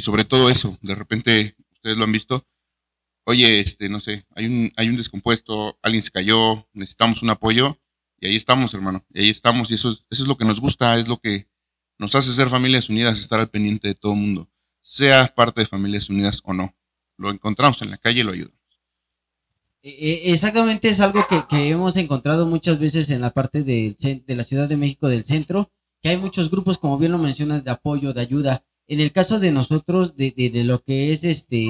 y 0.00 0.02
sobre 0.02 0.24
todo 0.24 0.48
eso, 0.48 0.78
de 0.80 0.94
repente, 0.94 1.56
ustedes 1.72 1.98
lo 1.98 2.04
han 2.04 2.12
visto, 2.12 2.46
oye, 3.24 3.60
este, 3.60 3.90
no 3.90 4.00
sé, 4.00 4.24
hay 4.34 4.46
un, 4.46 4.72
hay 4.76 4.88
un 4.88 4.96
descompuesto, 4.96 5.78
alguien 5.82 6.02
se 6.02 6.10
cayó, 6.10 6.66
necesitamos 6.72 7.22
un 7.22 7.28
apoyo, 7.28 7.78
y 8.18 8.28
ahí 8.28 8.36
estamos, 8.36 8.72
hermano, 8.72 9.04
y 9.12 9.20
ahí 9.20 9.28
estamos, 9.28 9.70
y 9.70 9.74
eso 9.74 9.90
es, 9.90 10.06
eso 10.10 10.22
es 10.22 10.28
lo 10.28 10.38
que 10.38 10.46
nos 10.46 10.58
gusta, 10.58 10.98
es 10.98 11.06
lo 11.06 11.18
que 11.20 11.48
nos 11.98 12.14
hace 12.14 12.32
ser 12.32 12.48
familias 12.48 12.88
unidas, 12.88 13.18
estar 13.20 13.40
al 13.40 13.50
pendiente 13.50 13.88
de 13.88 13.94
todo 13.94 14.14
mundo, 14.14 14.48
sea 14.80 15.34
parte 15.34 15.60
de 15.60 15.66
familias 15.66 16.08
unidas 16.08 16.40
o 16.44 16.54
no. 16.54 16.74
Lo 17.18 17.30
encontramos 17.30 17.82
en 17.82 17.90
la 17.90 17.98
calle 17.98 18.20
y 18.20 18.22
lo 18.22 18.32
ayudamos. 18.32 18.58
Eh, 19.82 19.90
eh, 20.00 20.32
Exactamente, 20.32 20.88
es 20.88 21.00
algo 21.00 21.26
que, 21.28 21.44
hemos 21.70 21.94
encontrado 21.98 22.46
muchas 22.46 22.78
veces 22.78 23.10
en 23.10 23.20
la 23.20 23.32
parte 23.32 23.62
cen- 23.98 24.24
de 24.24 24.34
la 24.34 24.44
Ciudad 24.44 24.66
de 24.66 24.78
México 24.78 25.08
del 25.08 25.24
centro, 25.24 25.70
que 26.02 26.08
hay 26.08 26.16
muchos 26.16 26.50
grupos, 26.50 26.78
como 26.78 26.96
bien 26.96 27.12
lo 27.12 27.18
mencionas, 27.18 27.64
de 27.64 27.70
apoyo, 27.70 28.14
de 28.14 28.22
ayuda. 28.22 28.64
En 28.90 28.98
el 28.98 29.12
caso 29.12 29.38
de 29.38 29.52
nosotros, 29.52 30.16
de, 30.16 30.34
de, 30.36 30.50
de 30.50 30.64
lo 30.64 30.82
que 30.82 31.12
es 31.12 31.22
este 31.22 31.68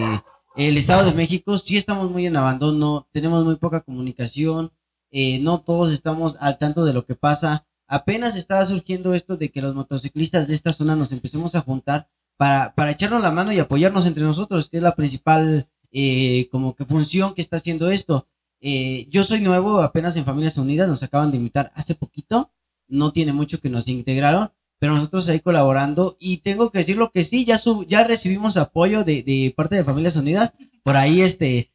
el 0.56 0.78
Estado 0.78 1.04
de 1.04 1.12
México 1.12 1.58
sí 1.58 1.76
estamos 1.76 2.10
muy 2.10 2.26
en 2.26 2.36
abandono, 2.36 3.06
tenemos 3.12 3.44
muy 3.44 3.56
poca 3.56 3.82
comunicación, 3.82 4.72
eh, 5.10 5.38
no 5.38 5.60
todos 5.60 5.92
estamos 5.92 6.36
al 6.40 6.56
tanto 6.56 6.86
de 6.86 6.94
lo 6.94 7.04
que 7.04 7.14
pasa. 7.14 7.66
Apenas 7.86 8.36
estaba 8.36 8.64
surgiendo 8.64 9.12
esto 9.12 9.36
de 9.36 9.50
que 9.50 9.60
los 9.60 9.74
motociclistas 9.74 10.48
de 10.48 10.54
esta 10.54 10.72
zona 10.72 10.96
nos 10.96 11.12
empecemos 11.12 11.54
a 11.54 11.60
juntar 11.60 12.08
para, 12.38 12.74
para 12.74 12.92
echarnos 12.92 13.22
la 13.22 13.30
mano 13.30 13.52
y 13.52 13.58
apoyarnos 13.58 14.06
entre 14.06 14.24
nosotros, 14.24 14.70
que 14.70 14.78
es 14.78 14.82
la 14.82 14.96
principal 14.96 15.68
eh, 15.92 16.48
como 16.50 16.74
que 16.74 16.86
función 16.86 17.34
que 17.34 17.42
está 17.42 17.58
haciendo 17.58 17.90
esto. 17.90 18.28
Eh, 18.62 19.06
yo 19.10 19.24
soy 19.24 19.42
nuevo, 19.42 19.82
apenas 19.82 20.16
en 20.16 20.24
Familias 20.24 20.56
Unidas, 20.56 20.88
nos 20.88 21.02
acaban 21.02 21.30
de 21.30 21.36
invitar 21.36 21.70
hace 21.74 21.94
poquito, 21.94 22.50
no 22.88 23.12
tiene 23.12 23.34
mucho 23.34 23.60
que 23.60 23.68
nos 23.68 23.86
integraron, 23.88 24.50
pero 24.80 24.94
nosotros 24.94 25.28
ahí 25.28 25.38
colaborando 25.38 26.16
y 26.18 26.38
tengo 26.38 26.72
que 26.72 26.78
decir 26.78 26.96
lo 26.96 27.12
que 27.12 27.22
sí, 27.22 27.44
ya, 27.44 27.58
sub, 27.58 27.86
ya 27.86 28.02
recibimos 28.02 28.56
apoyo 28.56 29.04
de, 29.04 29.22
de 29.22 29.54
parte 29.56 29.76
de 29.76 29.84
Familias 29.84 30.16
Unidas, 30.16 30.52
por 30.82 30.96
ahí 30.96 31.20
este, 31.22 31.70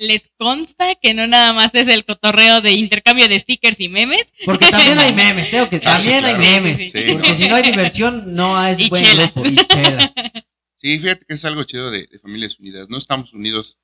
les 0.00 0.22
consta 0.36 0.96
que 0.96 1.14
no 1.14 1.26
nada 1.26 1.52
más 1.52 1.70
es 1.74 1.86
el 1.88 2.04
cotorreo 2.04 2.60
de 2.60 2.72
intercambio 2.72 3.28
de 3.28 3.38
stickers 3.38 3.78
y 3.78 3.88
memes. 3.88 4.26
Porque 4.44 4.68
también 4.70 4.98
hay 4.98 5.14
memes, 5.14 5.50
tengo 5.50 5.68
que 5.70 5.76
Ah, 5.76 5.96
también 5.96 6.24
hay 6.24 6.36
memes. 6.36 6.76
Sí, 6.92 7.00
sí, 7.06 7.12
Porque 7.12 7.34
si 7.36 7.48
no 7.48 7.54
hay 7.54 7.62
diversión, 7.62 8.34
no 8.34 8.66
es 8.66 8.78
Y 8.80 8.88
buen 8.90 9.04
chelas. 9.04 9.32
grupo. 9.34 9.48
Y 9.48 9.56
chela. 9.66 10.12
Sí, 10.80 10.96
fíjate 11.00 11.24
que 11.26 11.34
es 11.34 11.44
algo 11.44 11.64
chido 11.64 11.90
de, 11.90 12.06
de 12.06 12.18
Familias 12.20 12.58
Unidas. 12.60 12.86
No 12.88 12.98
estamos 12.98 13.32
unidos. 13.32 13.78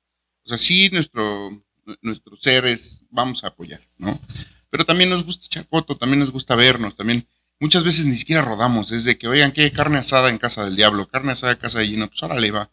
O 0.45 0.47
sea, 0.47 0.57
sí, 0.57 0.89
nuestro, 0.93 1.51
nu- 1.85 1.97
nuestros 2.01 2.39
seres 2.41 3.03
vamos 3.09 3.43
a 3.43 3.47
apoyar, 3.47 3.81
¿no? 3.97 4.17
Pero 4.69 4.85
también 4.85 5.09
nos 5.09 5.25
gusta 5.25 5.45
Chacoto, 5.49 5.97
también 5.97 6.19
nos 6.19 6.31
gusta 6.31 6.55
vernos, 6.55 6.95
también. 6.95 7.27
Muchas 7.59 7.83
veces 7.83 8.05
ni 8.05 8.17
siquiera 8.17 8.41
rodamos, 8.41 8.91
es 8.91 9.05
de 9.05 9.17
que, 9.17 9.27
oigan, 9.27 9.51
¿qué? 9.51 9.71
Carne 9.71 9.97
asada 9.97 10.29
en 10.29 10.37
casa 10.37 10.65
del 10.65 10.75
diablo, 10.75 11.07
carne 11.07 11.31
asada 11.31 11.53
en 11.53 11.59
casa 11.59 11.79
de 11.79 11.87
Gino, 11.87 12.07
pues 12.07 12.21
ahora 12.21 12.39
le 12.39 12.51
va. 12.51 12.69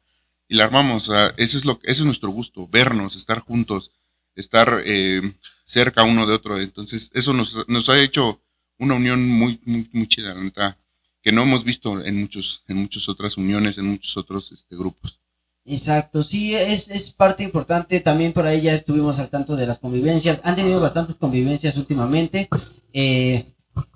Y 0.49 0.57
la 0.57 0.65
armamos, 0.65 1.09
o 1.09 1.13
sea, 1.13 1.35
eso 1.37 1.57
es, 1.57 1.65
lo, 1.65 1.79
eso 1.85 2.03
es 2.03 2.07
nuestro 2.07 2.31
gusto, 2.31 2.67
vernos, 2.69 3.15
estar 3.15 3.41
juntos, 3.41 3.93
estar 4.35 4.83
eh, 4.85 5.23
cerca 5.65 6.03
uno 6.03 6.27
de 6.27 6.35
otro. 6.35 6.59
Entonces, 6.59 7.11
eso 7.15 7.33
nos, 7.33 7.69
nos 7.69 7.89
ha 7.89 7.99
hecho 8.01 8.43
una 8.79 8.95
unión 8.95 9.27
muy, 9.29 9.61
muy, 9.65 9.89
muy 9.93 10.09
chida, 10.09 10.35
la 10.35 10.43
neta, 10.43 10.79
que 11.23 11.31
no 11.31 11.43
hemos 11.43 11.63
visto 11.63 12.05
en 12.05 12.21
muchos, 12.21 12.65
en 12.67 12.79
muchas 12.79 13.09
otras 13.09 13.37
uniones, 13.37 13.79
en 13.79 13.87
muchos 13.87 14.17
otros 14.17 14.51
este, 14.51 14.77
grupos. 14.77 15.21
Exacto, 15.65 16.25
sí, 16.25 16.57
es, 16.57 16.89
es 16.89 17.13
parte 17.13 17.45
importante. 17.45 18.01
También 18.01 18.33
por 18.33 18.47
ahí 18.47 18.63
ya 18.63 18.75
estuvimos 18.75 19.21
al 19.21 19.31
tanto 19.31 19.55
de 19.55 19.67
las 19.67 19.79
convivencias. 19.79 20.41
Han 20.43 20.57
tenido 20.57 20.81
bastantes 20.81 21.17
convivencias 21.17 21.77
últimamente. 21.77 22.49
Eh, 22.93 23.47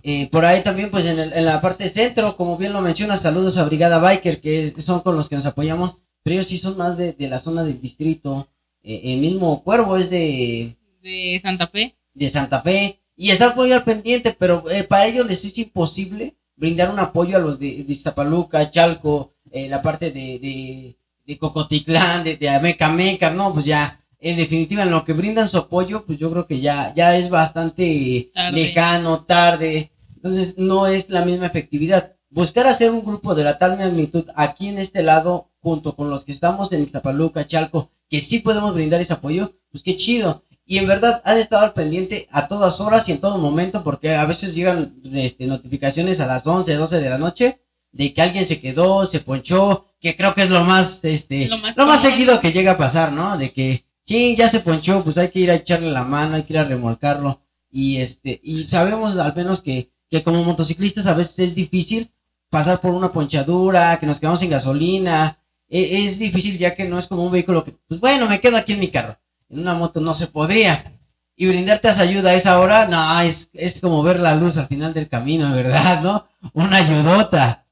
eh, 0.02 0.28
por 0.30 0.44
ahí 0.44 0.62
también, 0.62 0.90
pues 0.90 1.04
en, 1.06 1.18
el- 1.18 1.32
en 1.32 1.44
la 1.44 1.60
parte 1.60 1.88
centro, 1.88 2.36
como 2.36 2.56
bien 2.56 2.72
lo 2.72 2.80
menciona, 2.80 3.16
saludos 3.16 3.56
a 3.56 3.64
Brigada 3.64 3.98
Biker, 3.98 4.40
que 4.40 4.66
es- 4.68 4.84
son 4.84 5.00
con 5.00 5.16
los 5.16 5.28
que 5.28 5.36
nos 5.36 5.46
apoyamos. 5.46 5.96
Pero 6.22 6.34
ellos 6.34 6.46
sí 6.48 6.58
son 6.58 6.76
más 6.76 6.96
de, 6.96 7.12
de 7.12 7.28
la 7.28 7.38
zona 7.38 7.62
del 7.62 7.80
distrito. 7.80 8.48
Eh, 8.82 9.00
el 9.14 9.18
mismo 9.20 9.62
Cuervo 9.62 9.96
es 9.96 10.10
de, 10.10 10.76
De 11.02 11.40
Santa 11.42 11.66
Fe. 11.68 11.94
de 12.14 12.28
Santa 12.28 12.60
Fe 12.60 12.98
y 13.16 13.30
estar 13.30 13.54
muy 13.56 13.72
al 13.72 13.84
pendiente, 13.84 14.34
pero 14.38 14.68
eh, 14.70 14.82
para 14.84 15.06
ellos 15.06 15.26
les 15.26 15.44
es 15.44 15.56
imposible 15.58 16.34
brindar 16.56 16.90
un 16.90 16.98
apoyo 16.98 17.36
a 17.36 17.40
los 17.40 17.58
de, 17.58 17.84
de 17.84 17.92
Iztapaluca, 17.92 18.70
Chalco, 18.70 19.32
eh, 19.50 19.68
la 19.68 19.82
parte 19.82 20.10
de, 20.10 20.38
de, 20.38 20.96
de 21.26 21.38
Cocotitlán, 21.38 22.24
de, 22.24 22.36
de 22.36 22.48
Amecameca, 22.48 23.30
no, 23.30 23.52
pues 23.52 23.64
ya, 23.66 24.00
en 24.20 24.36
definitiva, 24.36 24.82
en 24.82 24.90
lo 24.90 25.04
que 25.04 25.12
brindan 25.12 25.48
su 25.48 25.56
apoyo, 25.58 26.04
pues 26.06 26.18
yo 26.18 26.30
creo 26.30 26.46
que 26.46 26.60
ya, 26.60 26.92
ya 26.94 27.16
es 27.16 27.28
bastante 27.30 28.30
Tarde. 28.34 28.52
lejano, 28.52 29.24
tarde, 29.24 29.90
entonces 30.16 30.54
no 30.56 30.86
es 30.86 31.08
la 31.08 31.24
misma 31.24 31.46
efectividad. 31.46 32.12
Buscar 32.30 32.66
hacer 32.66 32.90
un 32.90 33.04
grupo 33.04 33.34
de 33.34 33.44
la 33.44 33.58
tal 33.58 33.78
magnitud 33.78 34.26
aquí 34.34 34.68
en 34.68 34.78
este 34.78 35.02
lado, 35.02 35.50
junto 35.60 35.94
con 35.96 36.10
los 36.10 36.24
que 36.24 36.32
estamos 36.32 36.72
en 36.72 36.82
Iztapaluca, 36.82 37.46
Chalco, 37.46 37.90
que 38.08 38.20
sí 38.20 38.40
podemos 38.40 38.74
brindar 38.74 39.00
ese 39.00 39.12
apoyo, 39.14 39.54
pues 39.70 39.82
qué 39.82 39.96
chido. 39.96 40.42
Y 40.68 40.78
en 40.78 40.88
verdad 40.88 41.22
han 41.24 41.38
estado 41.38 41.64
al 41.64 41.72
pendiente 41.74 42.26
a 42.32 42.48
todas 42.48 42.80
horas 42.80 43.08
y 43.08 43.12
en 43.12 43.20
todo 43.20 43.38
momento, 43.38 43.84
porque 43.84 44.14
a 44.14 44.24
veces 44.26 44.54
llegan 44.54 44.96
este, 45.14 45.46
notificaciones 45.46 46.18
a 46.18 46.26
las 46.26 46.44
11, 46.46 46.74
12 46.74 47.00
de 47.00 47.08
la 47.08 47.18
noche 47.18 47.60
de 47.92 48.12
que 48.12 48.20
alguien 48.20 48.44
se 48.44 48.60
quedó, 48.60 49.06
se 49.06 49.20
ponchó, 49.20 49.86
que 50.00 50.16
creo 50.16 50.34
que 50.34 50.42
es 50.42 50.50
lo 50.50 50.64
más, 50.64 51.02
este, 51.04 51.46
Lo 51.46 51.56
lo 51.56 51.62
más 51.62 51.76
más, 51.76 51.86
común. 51.86 51.98
seguido 52.10 52.40
que 52.40 52.52
llega 52.52 52.72
a 52.72 52.76
pasar, 52.78 53.12
¿no? 53.12 53.38
De 53.38 53.52
que, 53.52 53.85
sí, 54.06 54.34
ya 54.36 54.48
se 54.48 54.60
ponchó, 54.60 55.02
pues 55.04 55.18
hay 55.18 55.30
que 55.30 55.40
ir 55.40 55.50
a 55.50 55.54
echarle 55.56 55.90
la 55.90 56.04
mano, 56.04 56.36
hay 56.36 56.42
que 56.44 56.52
ir 56.54 56.58
a 56.58 56.64
remolcarlo. 56.64 57.40
Y 57.70 57.98
este, 57.98 58.40
y 58.42 58.64
sabemos 58.64 59.16
al 59.16 59.34
menos 59.34 59.60
que, 59.60 59.90
que 60.10 60.22
como 60.22 60.42
motociclistas 60.44 61.06
a 61.06 61.14
veces 61.14 61.38
es 61.40 61.54
difícil 61.54 62.10
pasar 62.48 62.80
por 62.80 62.92
una 62.92 63.12
ponchadura, 63.12 63.98
que 63.98 64.06
nos 64.06 64.20
quedamos 64.20 64.40
sin 64.40 64.50
gasolina. 64.50 65.38
E- 65.68 66.04
es 66.06 66.18
difícil 66.18 66.58
ya 66.58 66.74
que 66.74 66.84
no 66.86 66.98
es 66.98 67.06
como 67.06 67.24
un 67.26 67.32
vehículo 67.32 67.64
que, 67.64 67.72
pues 67.88 68.00
bueno, 68.00 68.28
me 68.28 68.40
quedo 68.40 68.56
aquí 68.56 68.72
en 68.72 68.80
mi 68.80 68.88
carro. 68.88 69.18
En 69.48 69.60
una 69.60 69.74
moto 69.74 70.00
no 70.00 70.14
se 70.14 70.26
podría. 70.28 70.92
Y 71.36 71.46
brindarte 71.46 71.88
esa 71.90 72.02
ayuda 72.02 72.30
a 72.30 72.34
esa 72.34 72.58
hora, 72.60 72.86
no, 72.86 73.20
es, 73.20 73.50
es 73.52 73.80
como 73.80 74.02
ver 74.02 74.20
la 74.20 74.34
luz 74.36 74.56
al 74.56 74.68
final 74.68 74.94
del 74.94 75.08
camino, 75.08 75.52
¿verdad? 75.54 76.00
¿No? 76.02 76.26
Una 76.54 76.78
ayudota. 76.78 77.66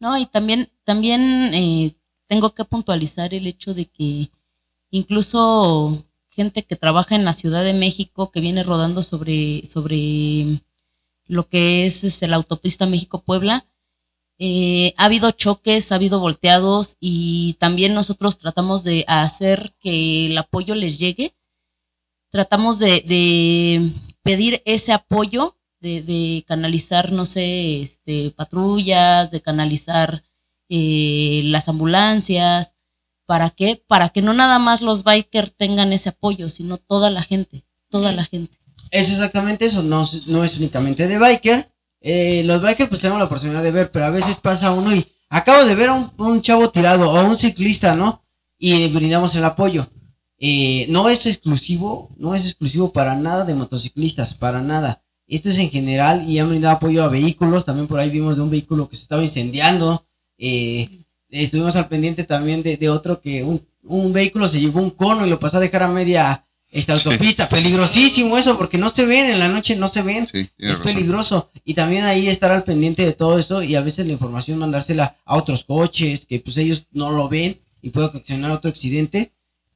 No, 0.00 0.16
y 0.18 0.26
también, 0.26 0.68
también 0.84 1.20
eh, 1.54 1.94
tengo 2.28 2.54
que 2.54 2.64
puntualizar 2.64 3.34
el 3.34 3.46
hecho 3.46 3.74
de 3.74 3.86
que 3.86 4.30
incluso 4.96 6.04
gente 6.28 6.64
que 6.64 6.76
trabaja 6.76 7.14
en 7.14 7.24
la 7.24 7.32
Ciudad 7.32 7.64
de 7.64 7.74
México, 7.74 8.30
que 8.30 8.40
viene 8.40 8.62
rodando 8.62 9.02
sobre, 9.02 9.66
sobre 9.66 10.62
lo 11.26 11.48
que 11.48 11.86
es, 11.86 12.22
la 12.22 12.36
autopista 12.36 12.86
México-Puebla, 12.86 13.66
eh, 14.38 14.92
ha 14.98 15.06
habido 15.06 15.30
choques, 15.30 15.90
ha 15.90 15.94
habido 15.94 16.20
volteados 16.20 16.96
y 17.00 17.54
también 17.54 17.94
nosotros 17.94 18.38
tratamos 18.38 18.84
de 18.84 19.04
hacer 19.08 19.74
que 19.80 20.26
el 20.26 20.36
apoyo 20.36 20.74
les 20.74 20.98
llegue. 20.98 21.34
Tratamos 22.30 22.78
de, 22.78 23.00
de 23.00 23.92
pedir 24.22 24.62
ese 24.66 24.92
apoyo, 24.92 25.56
de, 25.80 26.02
de 26.02 26.44
canalizar, 26.46 27.12
no 27.12 27.24
sé, 27.24 27.80
este, 27.80 28.30
patrullas, 28.32 29.30
de 29.30 29.40
canalizar 29.40 30.22
eh, 30.68 31.42
las 31.44 31.68
ambulancias. 31.68 32.75
¿Para 33.26 33.50
qué? 33.50 33.82
Para 33.86 34.10
que 34.10 34.22
no 34.22 34.32
nada 34.32 34.58
más 34.58 34.80
los 34.80 35.04
bikers 35.04 35.54
tengan 35.56 35.92
ese 35.92 36.10
apoyo, 36.10 36.48
sino 36.48 36.78
toda 36.78 37.10
la 37.10 37.22
gente, 37.22 37.64
toda 37.90 38.12
la 38.12 38.24
gente. 38.24 38.58
Es 38.90 39.10
exactamente 39.10 39.66
eso, 39.66 39.82
no, 39.82 40.08
no 40.26 40.44
es 40.44 40.56
únicamente 40.56 41.06
de 41.06 41.18
biker. 41.18 41.72
Eh, 42.00 42.42
los 42.44 42.62
bikers 42.62 42.88
pues 42.88 43.00
tenemos 43.00 43.18
la 43.18 43.26
oportunidad 43.26 43.62
de 43.62 43.72
ver, 43.72 43.90
pero 43.90 44.04
a 44.04 44.10
veces 44.10 44.36
pasa 44.36 44.70
uno 44.72 44.94
y 44.94 45.06
acabo 45.28 45.64
de 45.64 45.74
ver 45.74 45.88
a 45.88 45.94
un, 45.94 46.12
un 46.18 46.40
chavo 46.40 46.70
tirado 46.70 47.10
o 47.10 47.16
a 47.16 47.24
un 47.24 47.36
ciclista, 47.36 47.94
¿no? 47.94 48.22
Y 48.58 48.88
brindamos 48.88 49.34
el 49.34 49.44
apoyo. 49.44 49.88
Eh, 50.38 50.86
no 50.90 51.08
es 51.08 51.24
exclusivo, 51.26 52.10
no 52.18 52.34
es 52.34 52.44
exclusivo 52.44 52.92
para 52.92 53.14
nada 53.16 53.44
de 53.44 53.54
motociclistas, 53.54 54.34
para 54.34 54.60
nada. 54.60 55.02
Esto 55.26 55.48
es 55.48 55.58
en 55.58 55.70
general 55.70 56.28
y 56.28 56.38
han 56.38 56.48
brindado 56.48 56.76
apoyo 56.76 57.02
a 57.02 57.08
vehículos. 57.08 57.64
También 57.64 57.88
por 57.88 57.98
ahí 57.98 58.10
vimos 58.10 58.36
de 58.36 58.42
un 58.42 58.50
vehículo 58.50 58.88
que 58.88 58.96
se 58.96 59.02
estaba 59.02 59.24
incendiando. 59.24 60.06
Eh, 60.38 61.04
estuvimos 61.30 61.76
al 61.76 61.88
pendiente 61.88 62.24
también 62.24 62.62
de, 62.62 62.76
de 62.76 62.88
otro 62.88 63.20
que 63.20 63.42
un, 63.42 63.62
un 63.84 64.12
vehículo 64.12 64.48
se 64.48 64.60
llevó 64.60 64.80
un 64.80 64.90
cono 64.90 65.26
y 65.26 65.30
lo 65.30 65.38
pasó 65.40 65.56
a 65.58 65.60
dejar 65.60 65.82
a 65.84 65.88
media 65.88 66.44
esta 66.70 66.96
Sí. 66.96 67.08
autopista. 67.08 67.48
Peligrosísimo 67.48 68.36
eso, 68.36 68.58
porque 68.58 68.76
no 68.78 68.90
se 68.90 69.06
ven 69.06 69.26
en 69.30 69.38
la 69.38 69.48
noche, 69.48 69.76
no 69.76 69.88
se 69.88 70.02
ven. 70.02 70.26
Sí, 70.26 70.48
Es 70.58 70.78
razón. 70.78 70.84
peligroso. 70.84 71.50
Y 71.64 71.74
también 71.74 72.04
ahí 72.04 72.28
estar 72.28 72.50
al 72.50 72.64
pendiente 72.64 73.04
de 73.04 73.12
todo 73.12 73.38
eso 73.38 73.62
y 73.62 73.74
a 73.76 73.80
veces 73.80 74.06
la 74.06 74.12
información 74.12 74.58
mandársela 74.58 75.16
a 75.24 75.36
otros 75.36 75.64
coches 75.64 76.26
que 76.26 76.40
pues 76.40 76.56
ellos 76.58 76.86
no 76.92 77.10
lo 77.12 77.28
ven 77.28 77.60
y 77.82 77.90
puede 77.90 78.06
ocasionar 78.08 78.50
otro 78.50 78.68
accidente. 78.70 79.32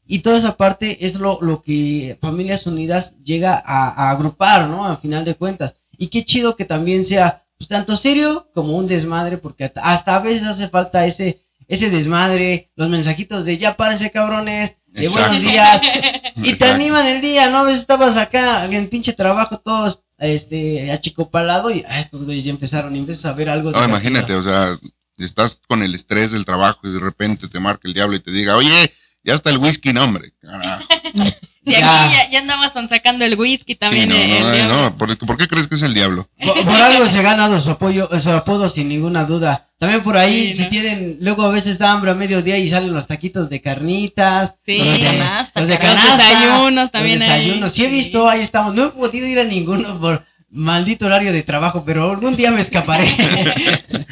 Y 0.06 0.18
toda 0.20 0.38
esa 0.38 0.56
parte 0.56 1.06
es 1.06 1.14
lo, 1.14 1.38
lo 1.40 1.62
que 1.62 2.18
Familias 2.20 2.66
Unidas 2.66 3.14
llega 3.22 3.54
a, 3.64 3.88
a 3.88 4.10
agrupar, 4.10 4.68
¿no? 4.68 4.84
A 4.84 4.96
final 4.96 5.24
de 5.24 5.36
cuentas. 5.36 5.74
Y 5.96 6.08
qué 6.08 6.24
chido 6.24 6.56
que 6.56 6.64
también 6.64 7.04
sea 7.04 7.44
pues, 7.60 7.68
tanto 7.68 7.94
serio 7.94 8.48
como 8.54 8.74
un 8.78 8.86
desmadre, 8.86 9.36
porque 9.36 9.64
hasta- 9.64 9.82
hasta 9.82 10.16
a 10.16 10.20
veces 10.20 10.44
hace 10.48 10.70
falta 10.70 11.04
ese, 11.04 11.42
ese 11.68 11.90
desmadre, 11.90 12.70
los 12.74 12.88
mensajitos 12.88 13.44
de 13.44 13.58
ya 13.58 13.76
párense 13.76 14.10
cabrones, 14.10 14.76
de 14.86 15.04
Exacto. 15.04 15.28
buenos 15.28 15.52
días, 15.52 15.80
y 16.36 16.54
te 16.54 16.64
animan 16.64 17.06
el 17.06 17.20
día, 17.20 17.50
¿no? 17.50 17.58
A 17.58 17.62
veces 17.64 17.82
estabas 17.82 18.16
acá 18.16 18.64
en 18.64 18.88
pinche 18.88 19.12
trabajo 19.12 19.58
todos 19.58 20.00
este 20.16 20.90
achicopalado 20.90 21.70
y 21.70 21.84
ah, 21.86 22.00
estos 22.00 22.24
güeyes 22.24 22.44
ya 22.44 22.50
empezaron 22.50 22.96
y 22.96 22.98
empiezas 23.00 23.26
a 23.26 23.34
ver 23.34 23.50
algo. 23.50 23.72
No, 23.72 23.84
imagínate, 23.84 24.32
o 24.34 24.42
sea, 24.42 24.78
estás 25.18 25.60
con 25.68 25.82
el 25.82 25.94
estrés 25.94 26.30
del 26.30 26.46
trabajo 26.46 26.80
y 26.84 26.92
de 26.92 27.00
repente 27.00 27.46
te 27.46 27.60
marca 27.60 27.82
el 27.88 27.92
diablo 27.94 28.16
y 28.16 28.20
te 28.20 28.30
diga, 28.30 28.56
oye, 28.56 28.90
ya 29.22 29.34
está 29.34 29.50
el 29.50 29.58
whisky, 29.58 29.92
no, 29.92 30.04
hombre. 30.04 30.32
Carajo. 30.40 30.84
Y 31.70 31.80
Ya. 31.80 32.04
aquí 32.04 32.14
ya, 32.14 32.30
ya 32.30 32.38
andamos 32.40 32.72
sacando 32.88 33.24
el 33.24 33.38
whisky 33.38 33.74
también. 33.76 34.10
sí, 34.10 34.16
no, 34.16 34.22
eh, 34.22 34.36
el 34.38 34.42
no, 34.42 34.52
diablo. 34.52 34.76
no, 34.82 34.96
¿por, 34.96 35.18
por 35.18 35.36
qué 35.36 35.46
crees 35.48 35.68
que 35.68 35.74
es 35.76 35.82
el 35.82 35.94
diablo? 35.94 36.28
Por, 36.42 36.64
por 36.64 36.74
algo 36.80 37.06
se 37.06 37.18
ha 37.18 37.22
ganado 37.22 37.60
su 37.60 37.70
apoyo, 37.70 38.08
su 38.20 38.30
apodo 38.30 38.68
sin 38.68 38.88
ninguna 38.88 39.24
duda. 39.24 39.68
También 39.78 40.02
por 40.02 40.16
ahí, 40.18 40.48
Sí, 40.48 40.56
si 40.56 40.62
¿no? 40.64 40.68
tienen, 40.68 41.16
luego 41.20 41.42
a 41.44 41.50
veces 41.50 41.78
da 41.78 41.92
hambre 41.92 42.10
a 42.10 42.14
mediodía 42.14 42.58
y 42.58 42.68
salen 42.68 42.92
los 42.92 43.06
taquitos 43.06 43.48
de 43.48 43.60
carnitas. 43.62 44.54
Sí. 44.66 44.76
los 44.78 44.98
de 44.98 45.04
Canasta, 45.04 45.60
los 45.60 45.68
de 45.68 45.74
los 45.74 45.82
canasta, 45.82 46.16
desayunos 46.28 46.90
también 46.90 47.18
Los 47.20 47.28
hay, 47.28 47.40
desayunos. 47.40 47.72
Sí 47.72 47.84
he 47.84 47.88
visto, 47.88 48.28
ahí 48.28 48.40
estamos. 48.42 48.74
No 48.74 48.84
he 48.86 48.88
podido 48.90 49.26
ir 49.26 49.38
a 49.38 49.44
ninguno 49.44 49.98
por 49.98 50.24
maldito 50.50 51.06
horario 51.06 51.32
de 51.32 51.42
trabajo, 51.42 51.82
pero 51.86 52.10
algún 52.10 52.36
día 52.36 52.50
me 52.50 52.60
escaparé. 52.60 53.14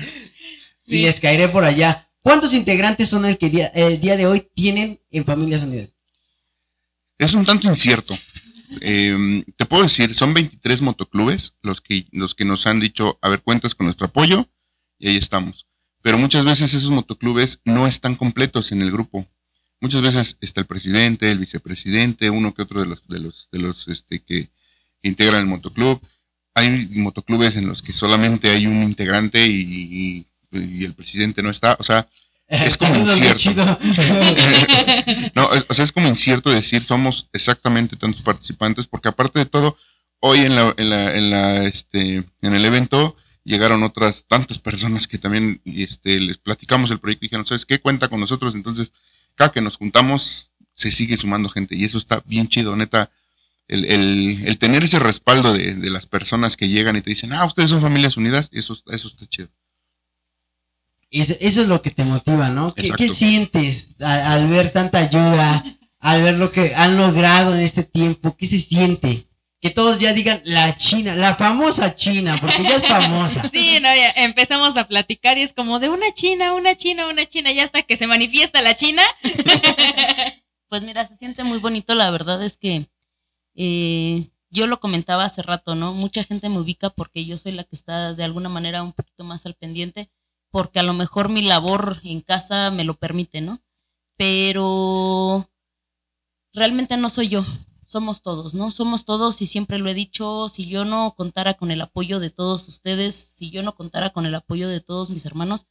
y 0.87 0.99
les 0.99 1.21
caeré 1.21 1.49
por 1.49 1.65
allá. 1.65 2.07
¿Cuántos 2.23 2.53
integrantes 2.55 3.09
son 3.09 3.25
el 3.27 3.39
que 3.39 3.49
día, 3.51 3.67
el 3.75 4.01
día 4.01 4.17
de 4.17 4.27
hoy 4.27 4.49
tienen 4.55 5.01
en 5.11 5.25
Familias 5.25 5.63
Unidas? 5.63 5.91
Es 7.19 7.35
un 7.35 7.45
tanto 7.45 7.69
incierto. 7.69 8.17
Eh, 8.81 9.45
te 9.57 9.67
puedo 9.67 9.83
decir, 9.83 10.15
son 10.15 10.35
23 10.35 10.83
motoclubes 10.83 11.55
los 11.63 11.81
que, 11.81 12.07
los 12.13 12.35
que 12.35 12.45
nos 12.45 12.67
han 12.67 12.81
dicho, 12.81 13.19
a 13.23 13.29
ver, 13.29 13.43
cuentas 13.43 13.75
con 13.75 13.87
nuestro 13.87 14.07
apoyo 14.07 14.49
y 14.99 15.09
ahí 15.09 15.17
estamos. 15.17 15.67
Pero 16.03 16.19
muchas 16.19 16.45
veces 16.45 16.75
esos 16.75 16.91
motoclubes 16.91 17.61
no 17.65 17.87
están 17.87 18.15
completos 18.15 18.71
en 18.73 18.83
el 18.83 18.91
grupo. 18.93 19.27
Muchas 19.81 20.03
veces 20.03 20.37
está 20.41 20.61
el 20.61 20.67
presidente, 20.67 21.31
el 21.31 21.39
vicepresidente, 21.39 22.31
uno 22.31 22.55
que 22.55 22.63
otro 22.63 22.81
de 22.81 22.87
los, 22.87 23.07
de 23.09 23.21
los, 23.21 23.49
de 23.53 23.59
los 23.59 23.89
este, 23.89 24.21
que, 24.21 24.51
integran 25.03 25.41
el 25.43 25.47
motoclub. 25.47 26.01
Hay 26.55 26.89
motoclubes 26.97 27.55
en 27.57 27.67
los 27.69 27.83
que 27.83 27.93
solamente 27.93 28.51
hay 28.51 28.67
un 28.67 28.83
integrante 28.83 29.47
y- 29.47 30.27
y 30.51 30.85
el 30.85 30.95
presidente 30.95 31.43
no 31.43 31.51
está. 31.51 31.77
O 31.79 31.85
sea, 31.85 32.09
Es 32.49 32.77
como 32.77 32.97
incierto. 33.01 33.55
no, 35.35 35.53
es- 35.55 35.67
o 35.69 35.75
sea, 35.75 35.85
es 35.85 35.93
como 35.93 36.09
incierto 36.09 36.51
decir 36.51 36.83
somos 36.85 37.29
exactamente 37.33 37.97
tantos 37.97 38.23
participantes, 38.23 38.87
porque 38.87 39.09
aparte 39.09 39.39
de 39.39 39.47
todo, 39.47 39.77
hoy 40.21 40.41
en 40.41 40.55
la, 40.57 40.75
en 40.77 40.91
la, 40.91 41.15
en 41.17 41.31
la, 41.31 41.65
este, 41.65 42.25
en 42.43 42.55
el 42.55 42.65
evento 42.65 43.17
llegaron 43.45 43.83
otras 43.83 44.25
tantas 44.29 44.59
personas 44.59 45.07
que 45.07 45.19
también, 45.19 45.61
este, 45.65 46.21
les 46.21 46.37
platicamos 46.39 46.91
el 46.91 46.99
proyecto 46.99 47.25
y 47.25 47.29
dijeron, 47.29 47.47
¿sabes 47.47 47.65
qué? 47.65 47.81
Cuenta 47.81 48.09
con 48.09 48.21
nosotros. 48.21 48.55
Entonces, 48.55 48.93
cada 49.35 49.53
que 49.53 49.61
nos 49.61 49.77
juntamos, 49.77 50.53
se 50.75 50.93
sigue 50.93 51.17
sumando 51.17 51.49
gente 51.49 51.75
y 51.75 51.85
eso 51.85 51.99
está 51.99 52.23
bien 52.27 52.49
chido, 52.49 52.77
neta. 52.77 53.11
El, 53.67 53.85
el, 53.85 54.43
el 54.47 54.57
tener 54.59 54.85
ese 54.85 54.99
respaldo 54.99 55.53
de, 55.53 55.75
de 55.75 55.91
las 55.91 56.07
personas 56.07 56.57
que 56.57 56.69
llegan 56.69 56.97
y 56.97 57.03
te 57.03 57.11
dicen, 57.11 57.35
ah, 57.35 57.45
ustedes 57.45 57.69
son 57.69 57.83
familias 57.83 58.17
unidas, 58.17 58.49
eso, 58.53 58.79
eso 58.87 59.09
está 59.09 59.27
chido. 59.27 59.49
Eso, 61.11 61.35
eso 61.41 61.63
es 61.63 61.69
lo 61.69 61.81
que 61.81 61.91
te 61.91 62.05
motiva, 62.05 62.51
¿no? 62.51 62.75
¿Qué, 62.75 63.09
sientes 63.09 63.95
al, 64.01 64.21
al 64.21 64.49
ver 64.49 64.73
tanta 64.73 64.99
ayuda, 64.99 65.65
al 66.01 66.23
ver 66.23 66.35
lo 66.35 66.53
que 66.53 66.75
han 66.75 66.97
logrado 66.97 67.55
en 67.55 67.61
este 67.61 67.83
tiempo? 67.83 68.37
¿Qué 68.37 68.47
se 68.47 68.59
siente? 68.59 69.27
Que 69.61 69.71
todos 69.71 69.99
ya 69.99 70.13
digan 70.13 70.41
la 70.45 70.77
China, 70.77 71.17
la 71.17 71.35
famosa 71.35 71.95
China, 71.95 72.39
porque 72.41 72.63
ya 72.63 72.77
es 72.77 72.87
famosa. 72.87 73.49
Sí, 73.53 73.81
no, 73.81 73.95
ya 73.95 74.11
empezamos 74.17 74.77
a 74.77 74.87
platicar 74.87 75.39
y 75.39 75.43
es 75.43 75.53
como 75.53 75.81
de 75.81 75.89
una 75.89 76.13
china, 76.13 76.55
una 76.55 76.77
china, 76.77 77.09
una 77.09 77.27
china, 77.27 77.51
y 77.51 77.61
hasta 77.61 77.83
que 77.83 77.97
se 77.97 78.07
manifiesta 78.07 78.63
la 78.63 78.77
china. 78.77 79.03
Pues 80.69 80.83
mira, 80.83 81.09
se 81.09 81.17
siente 81.17 81.45
muy 81.45 81.61
bonito, 81.61 81.95
la 81.95 82.11
verdad 82.11 82.45
es 82.45 82.59
que 82.59 82.91
eh, 83.55 84.31
yo 84.51 84.67
lo 84.67 84.81
comentaba 84.81 85.25
hace 85.25 85.41
rato, 85.41 85.75
¿no? 85.75 85.95
Mucha 85.95 86.25
gente 86.25 86.51
me 86.51 86.61
ubica 86.61 86.91
porque 86.91 87.25
yo 87.25 87.39
soy 87.39 87.53
la 87.53 87.65
que 87.65 87.75
está 87.75 88.13
de 88.13 88.25
alguna 88.25 88.51
manera 88.51 88.83
un 88.83 88.93
poquito 88.93 89.25
más 89.25 89.47
al 89.47 89.55
pendiente, 89.55 90.11
porque 90.51 90.79
a 90.79 90.83
lo 90.83 90.95
mejor 90.95 91.29
mi 91.29 91.43
labor 91.43 91.99
en 92.05 92.21
casa 92.21 92.71
me 92.71 92.85
lo 92.85 92.95
permite, 92.95 93.41
¿no? 93.41 93.61
Pero 94.17 95.49
realmente 96.53 96.97
no 96.97 97.11
soy 97.11 97.29
yo, 97.29 97.45
somos 97.85 98.23
todos, 98.23 98.55
¿no? 98.55 98.71
Somos 98.71 99.05
todos 99.05 99.41
y 99.43 99.47
siempre 99.47 99.79
lo 99.79 99.89
he 99.89 99.95
dicho, 99.95 100.49
si 100.49 100.69
yo 100.69 100.85
no 100.85 101.15
contara 101.17 101.55
con 101.55 101.71
el 101.71 101.81
apoyo 101.81 102.21
de 102.21 102.31
todos 102.31 102.69
ustedes, 102.69 103.15
si 103.15 103.51
yo 103.51 103.63
no 103.63 103.75
contara 103.75 104.11
con 104.11 104.27
el 104.27 104.35
apoyo 104.35 104.69
de 104.69 104.81
todos 104.81 105.11
mis 105.11 105.25
hermanos, 105.25 105.67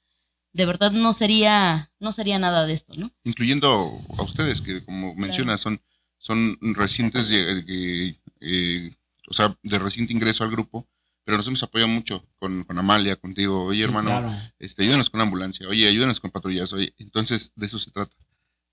de 0.54 0.66
verdad 0.66 0.92
no 0.92 1.14
sería, 1.14 1.92
no 2.00 2.12
sería 2.12 2.40
nada 2.40 2.66
de 2.66 2.74
esto, 2.74 2.94
¿no? 2.96 3.12
incluyendo 3.24 4.00
a 4.18 4.24
ustedes, 4.24 4.62
que 4.62 4.84
como 4.84 5.14
mencionas, 5.14 5.62
son, 5.62 5.82
son 6.18 6.58
recientes, 6.74 7.30
de, 7.30 8.18
eh, 8.42 8.96
o 9.30 9.34
sea, 9.34 9.56
de 9.62 9.78
reciente 9.78 10.14
ingreso 10.14 10.44
al 10.44 10.52
grupo, 10.52 10.88
pero 11.28 11.36
nos 11.36 11.48
hemos 11.48 11.62
apoyado 11.62 11.90
mucho 11.90 12.26
con, 12.40 12.64
con 12.64 12.80
Amalia, 12.80 13.18
contigo, 13.18 13.66
oye 13.66 13.80
Sí, 13.80 13.84
hermano, 13.84 14.12
claro. 14.12 14.32
este, 14.60 14.84
ayúdanos 14.84 15.10
con 15.10 15.20
ambulancia, 15.20 15.68
oye, 15.68 15.86
ayúdanos 15.86 16.22
con 16.22 16.32
patrullas, 16.32 16.72
oye, 16.72 16.94
entonces 17.00 17.52
de 17.58 17.66
eso 17.66 17.80
se 17.80 17.92
trata, 17.92 18.16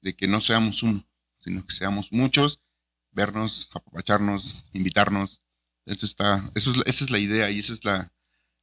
de 0.02 0.14
que 0.14 0.28
no 0.28 0.40
seamos 0.40 0.84
uno, 0.84 1.04
sino 1.40 1.66
que 1.66 1.74
seamos 1.74 2.12
muchos, 2.12 2.60
vernos, 3.10 3.68
apapacharnos, 3.74 4.64
invitarnos, 4.72 5.42
eso 5.84 6.06
está, 6.06 6.48
eso 6.54 6.70
es, 6.70 6.76
la- 6.76 6.84
esa 6.86 7.02
es 7.04 7.10
la 7.10 7.18
idea 7.18 7.50
y 7.50 7.58
esa 7.58 7.72
es 7.72 7.84
la, 7.84 8.12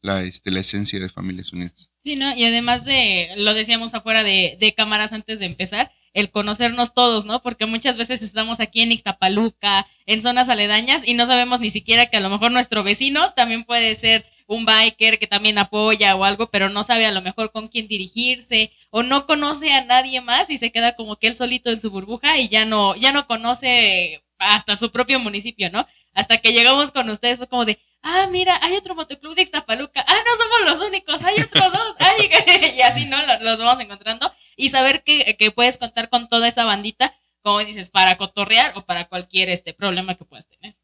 la, 0.01 0.23
este, 0.23 0.51
la 0.51 0.61
esencia 0.61 0.97
de 0.97 1.09
Familias 1.09 1.51
Unidas. 1.51 1.91
Sí, 2.05 2.15
¿no? 2.15 2.33
Y 2.33 2.45
además 2.45 2.85
de, 2.85 3.33
lo 3.35 3.53
decíamos 3.53 3.93
afuera 3.93 4.23
de, 4.23 4.55
de 4.57 4.73
cámaras 4.73 5.11
antes 5.11 5.37
de 5.37 5.47
empezar, 5.47 5.91
el 6.13 6.31
conocernos 6.31 6.93
todos, 6.93 7.25
¿no? 7.25 7.41
Porque 7.41 7.65
muchas 7.65 7.97
veces 7.97 8.21
estamos 8.21 8.59
aquí 8.59 8.81
en 8.81 8.91
Ixtapaluca, 8.91 9.87
en 10.05 10.21
zonas 10.21 10.49
aledañas, 10.49 11.01
y 11.05 11.13
no 11.13 11.27
sabemos 11.27 11.59
ni 11.59 11.69
siquiera 11.71 12.07
que 12.07 12.17
a 12.17 12.21
lo 12.21 12.29
mejor 12.29 12.51
nuestro 12.51 12.83
vecino 12.83 13.33
también 13.33 13.63
puede 13.63 13.95
ser 13.95 14.25
un 14.47 14.65
biker 14.65 15.17
que 15.17 15.27
también 15.27 15.57
apoya 15.57 16.15
o 16.15 16.25
algo, 16.25 16.49
pero 16.51 16.67
no 16.67 16.83
sabe 16.83 17.05
a 17.05 17.11
lo 17.11 17.21
mejor 17.21 17.51
con 17.51 17.69
quién 17.69 17.87
dirigirse, 17.87 18.71
o 18.89 19.03
no 19.03 19.25
conoce 19.25 19.71
a 19.71 19.85
nadie 19.85 20.19
más 20.19 20.49
y 20.49 20.57
se 20.57 20.71
queda 20.71 20.95
como 20.95 21.15
que 21.15 21.27
él 21.27 21.37
solito 21.37 21.69
en 21.71 21.79
su 21.79 21.89
burbuja 21.89 22.37
y 22.37 22.49
ya 22.49 22.65
no, 22.65 22.95
ya 22.95 23.13
no 23.13 23.27
conoce 23.27 24.21
hasta 24.37 24.75
su 24.75 24.91
propio 24.91 25.19
municipio, 25.19 25.69
¿no? 25.71 25.87
Hasta 26.13 26.39
que 26.39 26.51
llegamos 26.51 26.91
con 26.91 27.09
ustedes 27.09 27.37
fue 27.37 27.47
como 27.47 27.63
de, 27.63 27.79
ah, 28.03 28.27
mira, 28.27 28.57
hay 28.61 28.75
otro 28.77 28.95
motoclub 28.95 29.35
de 29.35 29.43
Ixtapaluca, 29.43 30.03
ah, 30.07 30.15
no 30.25 30.43
somos 30.43 30.79
los 30.79 30.87
únicos, 30.87 31.23
hay 31.23 31.41
otros 31.41 31.71
dos, 31.71 31.95
ay, 31.99 32.29
y 32.77 32.81
así, 32.81 33.05
¿no? 33.05 33.17
Los, 33.41 33.57
vamos 33.59 33.83
encontrando 33.83 34.31
y 34.55 34.69
saber 34.69 35.03
que, 35.03 35.35
que 35.37 35.51
puedes 35.51 35.77
contar 35.77 36.09
con 36.09 36.27
toda 36.29 36.47
esa 36.47 36.65
bandita, 36.65 37.13
como 37.41 37.59
dices, 37.59 37.89
para 37.89 38.17
cotorrear 38.17 38.77
o 38.77 38.85
para 38.85 39.07
cualquier 39.07 39.49
este 39.49 39.73
problema 39.73 40.15
que 40.15 40.25
puedas 40.25 40.47
tener. 40.47 40.75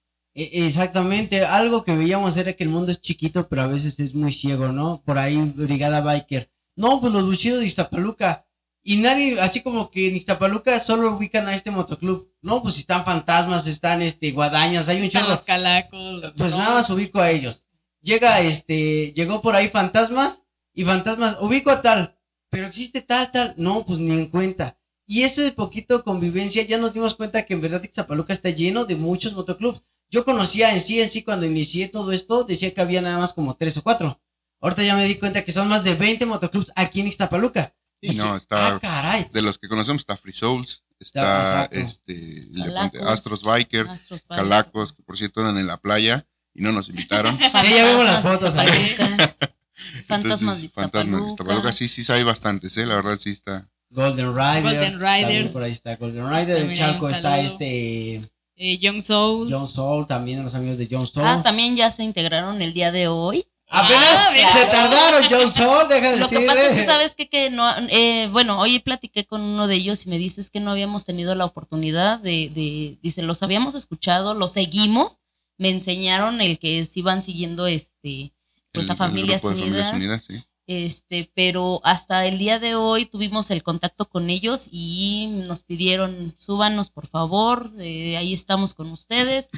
E- 0.41 0.51
Exactamente, 0.67 1.35
algo 1.61 1.83
que 1.85 1.97
veíamos 2.01 2.37
era 2.37 2.53
que 2.55 2.63
el 2.63 2.69
mundo 2.75 2.91
es 2.91 3.01
chiquito, 3.01 3.47
pero 3.49 3.63
a 3.63 3.67
veces 3.67 3.99
es 3.99 4.13
muy 4.15 4.31
ciego, 4.31 4.67
¿no? 4.71 5.01
Por 5.05 5.17
ahí, 5.17 5.37
Brigada 5.37 5.99
Biker. 6.01 6.49
No, 6.77 7.01
pues 7.01 7.11
los 7.13 7.25
buchidos 7.25 7.59
de 7.59 7.67
Iztapaluca. 7.67 8.45
Y 8.89 8.95
nadie, 8.95 9.37
así 9.41 9.59
como 9.59 9.91
que 9.91 10.07
en 10.07 10.15
Iztapaluca 10.15 10.79
solo 10.79 11.11
ubican 11.11 11.45
a 11.49 11.55
este 11.55 11.71
motoclub. 11.71 12.31
No, 12.41 12.63
pues 12.63 12.77
están 12.77 13.03
fantasmas, 13.03 13.67
están 13.67 14.01
este 14.01 14.31
guadañas, 14.31 14.87
hay 14.87 15.01
un 15.01 15.09
chorro. 15.09 15.27
los 15.27 15.41
calacos. 15.41 16.23
Pues 16.37 16.55
nada 16.55 16.75
más 16.75 16.89
ubico 16.89 17.19
a 17.19 17.29
ellos. 17.29 17.65
Llega 18.01 18.39
este, 18.39 19.11
llegó 19.11 19.41
por 19.41 19.57
ahí 19.57 19.67
fantasmas 19.67 20.41
y 20.73 20.85
fantasmas, 20.85 21.35
ubico 21.41 21.69
a 21.69 21.81
tal, 21.81 22.17
pero 22.49 22.67
existe 22.67 23.01
tal, 23.01 23.29
tal, 23.29 23.55
no, 23.57 23.85
pues 23.85 23.99
ni 23.99 24.11
en 24.11 24.27
cuenta. 24.27 24.77
Y 25.05 25.23
ese 25.23 25.51
poquito 25.51 26.05
convivencia 26.05 26.63
ya 26.63 26.77
nos 26.77 26.93
dimos 26.93 27.13
cuenta 27.13 27.43
que 27.43 27.55
en 27.55 27.59
verdad 27.59 27.83
Ixtapaluca 27.83 28.31
está 28.31 28.51
lleno 28.51 28.85
de 28.85 28.95
muchos 28.95 29.33
motoclubs. 29.33 29.83
Yo 30.09 30.23
conocía 30.23 30.71
en 30.71 30.79
sí, 30.79 31.01
en 31.01 31.09
sí, 31.09 31.23
cuando 31.23 31.45
inicié 31.45 31.89
todo 31.89 32.13
esto, 32.13 32.45
decía 32.45 32.73
que 32.73 32.79
había 32.79 33.01
nada 33.01 33.17
más 33.17 33.33
como 33.33 33.57
tres 33.57 33.75
o 33.75 33.83
cuatro. 33.83 34.21
Ahorita 34.61 34.81
ya 34.83 34.95
me 34.95 35.03
di 35.03 35.15
cuenta 35.15 35.43
que 35.43 35.51
son 35.51 35.67
más 35.67 35.83
de 35.83 35.95
20 35.95 36.25
motoclubs 36.25 36.71
aquí 36.73 37.01
en 37.01 37.07
Ixtapaluca. 37.07 37.73
Sí, 38.01 38.15
no, 38.15 38.35
está- 38.35 38.75
Ah, 38.75 38.79
caray. 38.79 39.27
de 39.31 39.41
los 39.41 39.57
que 39.57 39.67
conocemos 39.67 40.01
está 40.01 40.17
Free 40.17 40.33
Souls, 40.33 40.83
Está- 40.99 41.65
exacto. 41.65 41.77
este, 41.79 42.37
el 42.53 42.63
Calacos. 42.65 43.01
Astros 43.01 43.43
Biker, 43.43 43.87
Astros. 43.87 44.23
Calacos, 44.27 44.93
que 44.93 45.03
por 45.03 45.17
cierto 45.17 45.41
andan 45.41 45.57
en 45.57 45.67
la 45.67 45.77
playa 45.77 46.25
y 46.53 46.61
no 46.61 46.71
nos 46.71 46.89
invitaron. 46.89 47.37
Sí, 47.39 47.73
ya 47.73 47.89
vimos 47.89 48.05
las 48.05 48.23
fotos 48.23 48.55
ahí. 48.55 48.91
Iztapaluca. 48.91 49.35
Fantasmas 50.07 50.57
de 50.59 50.65
Entonces, 50.65 50.71
Fantasmas 50.71 51.75
sí, 51.75 51.87
sí, 51.87 52.11
hay 52.11 52.23
bastantes, 52.23 52.75
¿eh? 52.77 52.85
la 52.85 52.95
verdad 52.95 53.17
sí 53.19 53.31
está. 53.31 53.67
Golden 53.89 54.35
Riders. 54.35 54.63
Golden 54.63 54.99
también 54.99 55.51
Por 55.53 55.63
ahí 55.63 55.71
está 55.71 55.95
Golden 55.95 56.29
Rider. 56.29 56.75
Chalco 56.77 57.05
un 57.05 57.13
está 57.13 57.39
este 57.39 58.29
Eh, 58.55 58.79
Young 58.79 59.01
Souls. 59.01 59.51
John 59.53 59.67
Soul, 59.67 60.07
también 60.07 60.43
los 60.43 60.53
amigos 60.55 60.77
de 60.77 60.87
John 60.89 61.05
Soul. 61.07 61.25
Ah, 61.27 61.41
también 61.43 61.75
ya 61.75 61.91
se 61.91 62.03
integraron 62.03 62.61
el 62.61 62.73
día 62.73 62.91
de 62.91 63.07
hoy. 63.07 63.47
Apenas 63.69 64.27
Ah, 64.29 64.53
se 64.53 64.65
tardaron, 64.67 65.23
John 65.29 65.53
Soul, 65.53 65.87
déjame 65.89 66.17
Lo 66.17 66.29
que 66.29 66.39
pasa 66.41 66.67
es 66.67 66.73
que 66.73 66.85
sabes 66.85 67.15
que, 67.15 67.27
que 67.29 67.49
no, 67.49 67.69
eh, 67.89 68.29
bueno, 68.31 68.59
hoy 68.59 68.79
platiqué 68.79 69.25
con 69.25 69.41
uno 69.41 69.67
de 69.67 69.75
ellos 69.75 70.05
y 70.05 70.09
me 70.09 70.17
dices 70.17 70.49
que 70.49 70.59
no 70.59 70.71
habíamos 70.71 71.03
tenido 71.05 71.35
la 71.35 71.45
oportunidad 71.45 72.19
de, 72.19 72.49
de, 72.53 72.97
dice, 73.01 73.21
los 73.23 73.43
habíamos 73.43 73.75
escuchado, 73.75 74.33
los 74.33 74.53
seguimos, 74.53 75.19
me 75.57 75.69
enseñaron 75.69 76.39
el 76.39 76.59
que 76.59 76.85
se 76.85 76.99
iban 76.99 77.21
siguiendo, 77.21 77.67
este, 77.67 78.31
pues 78.71 78.85
el- 78.85 78.91
a 78.91 78.95
Familias 78.95 79.41
de 79.41 79.47
Unidas, 79.49 79.91
Familias 79.91 79.93
Unidas, 79.93 80.23
sí. 80.25 80.43
este, 80.67 81.29
pero 81.35 81.81
hasta 81.83 82.25
el 82.25 82.37
día 82.37 82.59
de 82.59 82.75
hoy 82.75 83.05
tuvimos 83.05 83.51
el 83.51 83.63
contacto 83.63 84.05
con 84.07 84.29
ellos 84.29 84.69
y 84.71 85.27
nos 85.27 85.63
pidieron, 85.63 86.33
súbanos 86.37 86.89
por 86.89 87.07
favor, 87.07 87.71
eh, 87.79 88.15
ahí 88.17 88.33
estamos 88.33 88.73
con 88.73 88.91
ustedes 88.91 89.49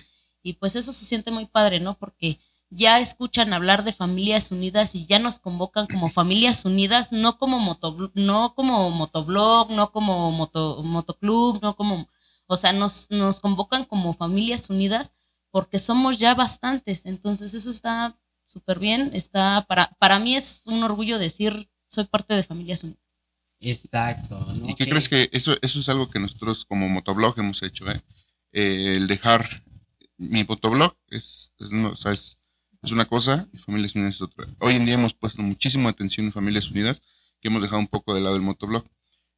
y 0.42 0.54
pues 0.54 0.76
eso 0.76 0.94
se 0.94 1.06
siente 1.06 1.30
muy 1.32 1.46
padre, 1.46 1.80
¿no? 1.80 1.94
Porque 1.96 2.40
ya 2.70 3.00
escuchan 3.00 3.54
hablar 3.54 3.84
de 3.84 3.94
familias 3.94 4.52
unidas 4.52 4.94
y 4.96 5.06
ya 5.06 5.20
nos 5.20 5.40
convocan 5.40 5.88
como 5.88 6.10
familias 6.12 6.66
unidas, 6.66 7.12
no 7.12 7.38
como 7.38 7.60
moto, 7.60 8.12
no 8.14 8.54
como 8.56 8.90
motoblog, 8.92 9.72
no 9.72 9.92
como 9.92 10.32
moto, 10.32 10.84
motoclub, 10.84 11.62
no 11.62 11.76
como, 11.76 12.10
o 12.48 12.56
sea, 12.56 12.74
nos, 12.74 13.10
nos 13.10 13.40
convocan 13.40 13.86
como 13.86 14.14
familias 14.14 14.70
unidas 14.70 15.14
porque 15.52 15.80
somos 15.80 16.20
ya 16.20 16.36
bastantes, 16.36 17.06
entonces 17.06 17.54
eso 17.54 17.72
está 17.72 18.16
súper 18.46 18.80
bien, 18.80 19.12
está, 19.14 19.66
para, 19.68 19.96
para 20.00 20.20
mí 20.20 20.36
es 20.36 20.62
un 20.66 20.84
orgullo 20.84 21.18
decir, 21.18 21.70
soy 21.88 22.06
parte 22.06 22.34
de 22.34 22.44
familias 22.44 22.84
unidas. 22.84 23.04
Exacto. 23.60 24.40
¿no? 24.40 24.70
¿Y 24.70 24.76
qué 24.76 24.88
crees 24.88 25.10
que 25.10 25.30
eso, 25.32 25.56
eso 25.62 25.80
es 25.80 25.90
algo 25.90 26.10
que 26.10 26.20
nosotros 26.20 26.66
como 26.66 26.88
motoblog 26.88 27.38
hemos 27.40 27.62
hecho? 27.62 27.90
¿eh? 27.90 28.02
Eh, 28.52 28.96
el 28.98 29.08
dejar 29.08 29.64
mi 30.18 30.44
motoblog 30.44 30.96
es, 31.10 31.52
es, 31.60 31.72
no, 31.72 31.90
o 31.90 31.96
sea, 31.96 32.14
es, 32.14 32.39
es 32.82 32.92
una 32.92 33.06
cosa 33.06 33.48
y 33.54 33.58
Familias 33.58 33.96
Unidas 33.96 34.16
es 34.16 34.22
otra. 34.22 34.48
Hoy 34.60 34.76
en 34.76 34.86
día 34.86 34.96
hemos 34.96 35.14
puesto 35.14 35.42
muchísima 35.42 35.90
atención 35.90 36.28
en 36.28 36.32
Familias 36.34 36.70
Unidas 36.70 37.02
que 37.42 37.48
hemos 37.50 37.62
dejado 37.62 37.80
un 37.80 37.88
poco 37.88 38.14
de 38.14 38.22
lado 38.22 38.36
el 38.36 38.42
motoblog. 38.42 38.86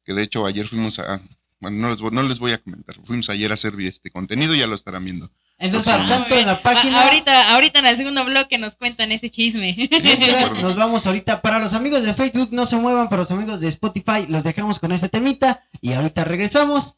Que 0.04 0.14
de 0.14 0.22
hecho 0.22 0.44
ayer 0.46 0.66
fuimos 0.66 0.98
a, 0.98 1.20
bueno, 1.60 1.76
no 1.78 1.90
les, 1.90 1.98
voy- 2.00 2.10
no 2.12 2.22
les 2.22 2.38
voy 2.40 2.52
a 2.52 2.58
comentar, 2.58 2.96
fuimos 3.04 3.28
ayer 3.30 3.50
a 3.50 3.54
hacer 3.54 3.74
este 3.80 4.10
contenido, 4.10 4.54
ya 4.54 4.66
lo 4.66 4.74
estarán 4.74 5.04
viendo. 5.04 5.30
Entonces, 5.58 5.92
al 5.92 6.08
tanto 6.08 6.34
en 6.36 6.46
la 6.46 6.52
A- 6.54 6.62
página. 6.62 7.04
ahorita, 7.04 7.54
ahorita 7.54 7.78
en 7.78 7.86
el 7.86 7.96
segundo 7.96 8.24
bloque 8.24 8.58
nos 8.58 8.74
cuentan 8.74 9.12
ese 9.12 9.30
chisme. 9.30 9.76
Mientras 10.02 10.60
nos 10.60 10.74
vamos 10.74 11.06
ahorita 11.06 11.40
para 11.40 11.60
los 11.60 11.72
amigos 11.72 12.02
de 12.02 12.14
Facebook, 12.14 12.48
no 12.50 12.66
se 12.66 12.74
muevan, 12.76 13.08
para 13.08 13.22
los 13.22 13.30
amigos 13.30 13.60
de 13.60 13.68
Spotify, 13.68 14.26
los 14.28 14.42
dejamos 14.42 14.80
con 14.80 14.90
este 14.90 15.08
temita 15.08 15.62
y 15.80 15.92
ahorita 15.92 16.24
regresamos 16.24 16.96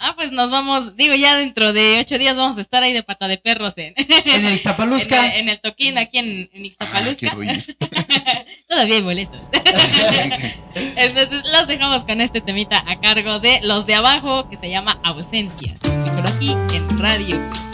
ah, 0.00 0.14
pues 0.16 0.32
nos 0.32 0.50
vamos, 0.50 0.96
digo, 0.96 1.14
ya 1.14 1.36
dentro 1.36 1.72
de 1.72 2.00
ocho 2.00 2.18
días 2.18 2.34
vamos 2.36 2.58
a 2.58 2.62
estar 2.62 2.82
ahí 2.82 2.92
de 2.92 3.02
pata 3.02 3.28
de 3.28 3.38
perros 3.38 3.74
en, 3.76 3.94
en 3.96 4.44
el 4.44 4.54
Ixtapalusca. 4.54 5.26
en, 5.26 5.42
en 5.42 5.48
el 5.50 5.60
toquín 5.60 5.98
aquí 5.98 6.18
en, 6.18 6.50
en 6.52 6.70
Ah, 6.80 7.02
quiero 7.18 7.42
ir. 7.42 7.76
Todavía 8.68 8.96
hay 8.96 9.02
boletos. 9.02 9.40
Entonces 10.74 11.42
los 11.52 11.66
dejamos 11.68 12.04
con 12.04 12.20
este 12.20 12.40
temita 12.40 12.82
a 12.86 13.00
cargo 13.00 13.38
de 13.38 13.60
los 13.62 13.86
de 13.86 13.94
abajo 13.94 14.48
que 14.48 14.56
se 14.56 14.70
llama 14.70 14.98
Ausencia. 15.04 15.74
Pero 15.82 16.28
aquí 16.28 16.56
en 16.74 16.98
Radio. 16.98 17.69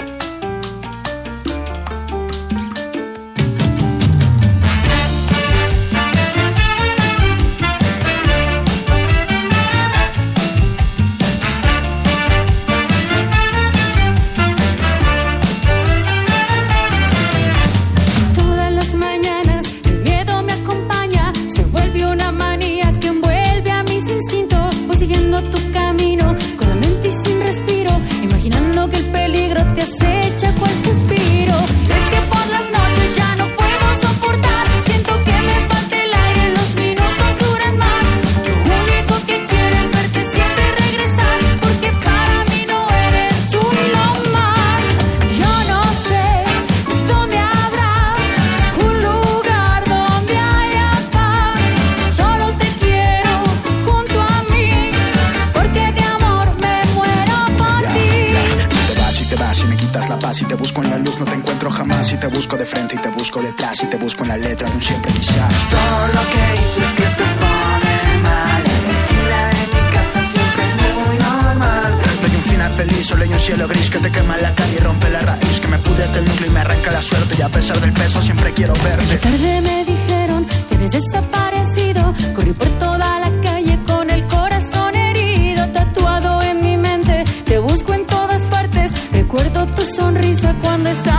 Te 62.29 62.37
busco 62.37 62.57
de 62.57 62.67
frente 62.67 62.97
y 62.97 62.99
te 62.99 63.09
busco 63.11 63.41
detrás, 63.41 63.79
si 63.79 63.87
te 63.87 63.97
busco 63.97 64.25
en 64.25 64.31
la 64.31 64.37
letra 64.37 64.69
de 64.69 64.75
un 64.75 64.83
siempre 64.83 65.13
quizás. 65.13 65.69
Todo 65.71 66.07
lo 66.17 66.23
que 66.33 66.43
hice 66.59 66.81
es 66.83 66.93
que 66.99 67.09
te 67.19 67.27
pone 67.43 67.95
mal. 68.27 68.63
En 68.75 68.83
la 68.87 68.93
esquina 68.99 69.39
de 69.55 69.63
mi 69.75 69.83
casa 69.95 70.21
siempre 70.35 70.63
es 70.67 70.75
muy 70.83 71.17
normal. 71.19 71.91
No 72.21 72.27
hay 72.27 72.35
un 72.35 72.43
final 72.43 72.73
feliz, 72.73 73.07
solo 73.07 73.23
hay 73.23 73.33
un 73.33 73.39
cielo 73.39 73.69
gris 73.69 73.91
que 73.91 73.99
te 73.99 74.11
quema 74.11 74.37
la 74.39 74.53
cara 74.57 74.71
y 74.77 74.79
rompe 74.79 75.09
la 75.11 75.21
raíz. 75.21 75.61
Que 75.61 75.69
me 75.69 75.79
pudre 75.79 76.03
hasta 76.03 76.19
el 76.19 76.25
núcleo 76.25 76.51
y 76.51 76.53
me 76.53 76.61
arranca 76.61 76.91
la 76.91 77.03
suerte. 77.03 77.37
Y 77.39 77.43
a 77.43 77.49
pesar 77.49 77.81
del 77.81 77.93
peso, 77.93 78.21
siempre 78.21 78.53
quiero 78.53 78.73
verte. 78.75 79.19
Tarde 79.19 79.61
me 79.61 79.85
dijeron 79.85 80.47
que 80.69 80.75
habías 80.75 80.91
desaparecido. 80.91 82.13
Corrí 82.35 82.53
por 82.55 82.69
toda 82.81 83.21
la 83.21 83.31
calle 83.41 83.79
con 83.87 84.11
el 84.11 84.27
corazón 84.27 84.97
herido, 84.97 85.65
tatuado 85.69 86.43
en 86.43 86.61
mi 86.61 86.77
mente. 86.77 87.23
Te 87.45 87.59
busco 87.59 87.95
en 87.95 88.05
todas 88.05 88.41
partes. 88.49 88.91
Recuerdo 89.13 89.65
tu 89.67 89.83
sonrisa 89.83 90.57
cuando 90.61 90.91
estabas 90.91 91.16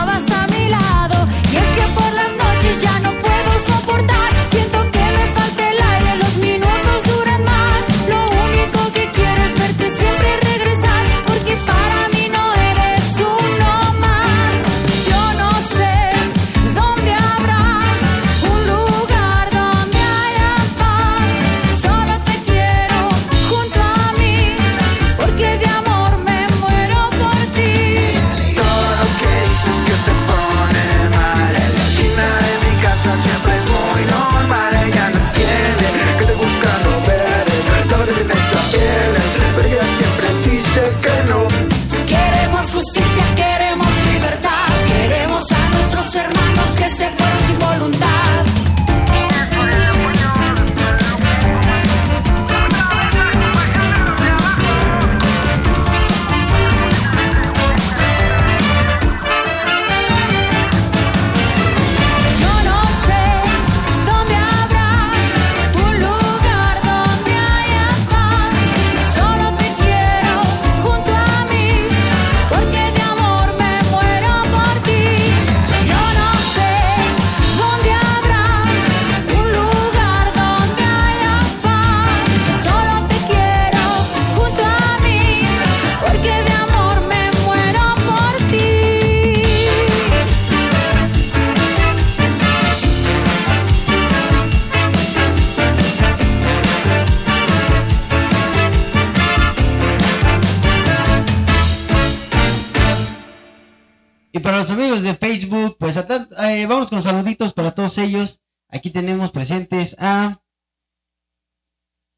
vamos 106.87 107.03
con 107.03 107.13
saluditos 107.13 107.53
para 107.53 107.71
todos 107.71 107.97
ellos. 107.97 108.39
Aquí 108.69 108.91
tenemos 108.91 109.31
presentes 109.31 109.95
a 109.99 110.41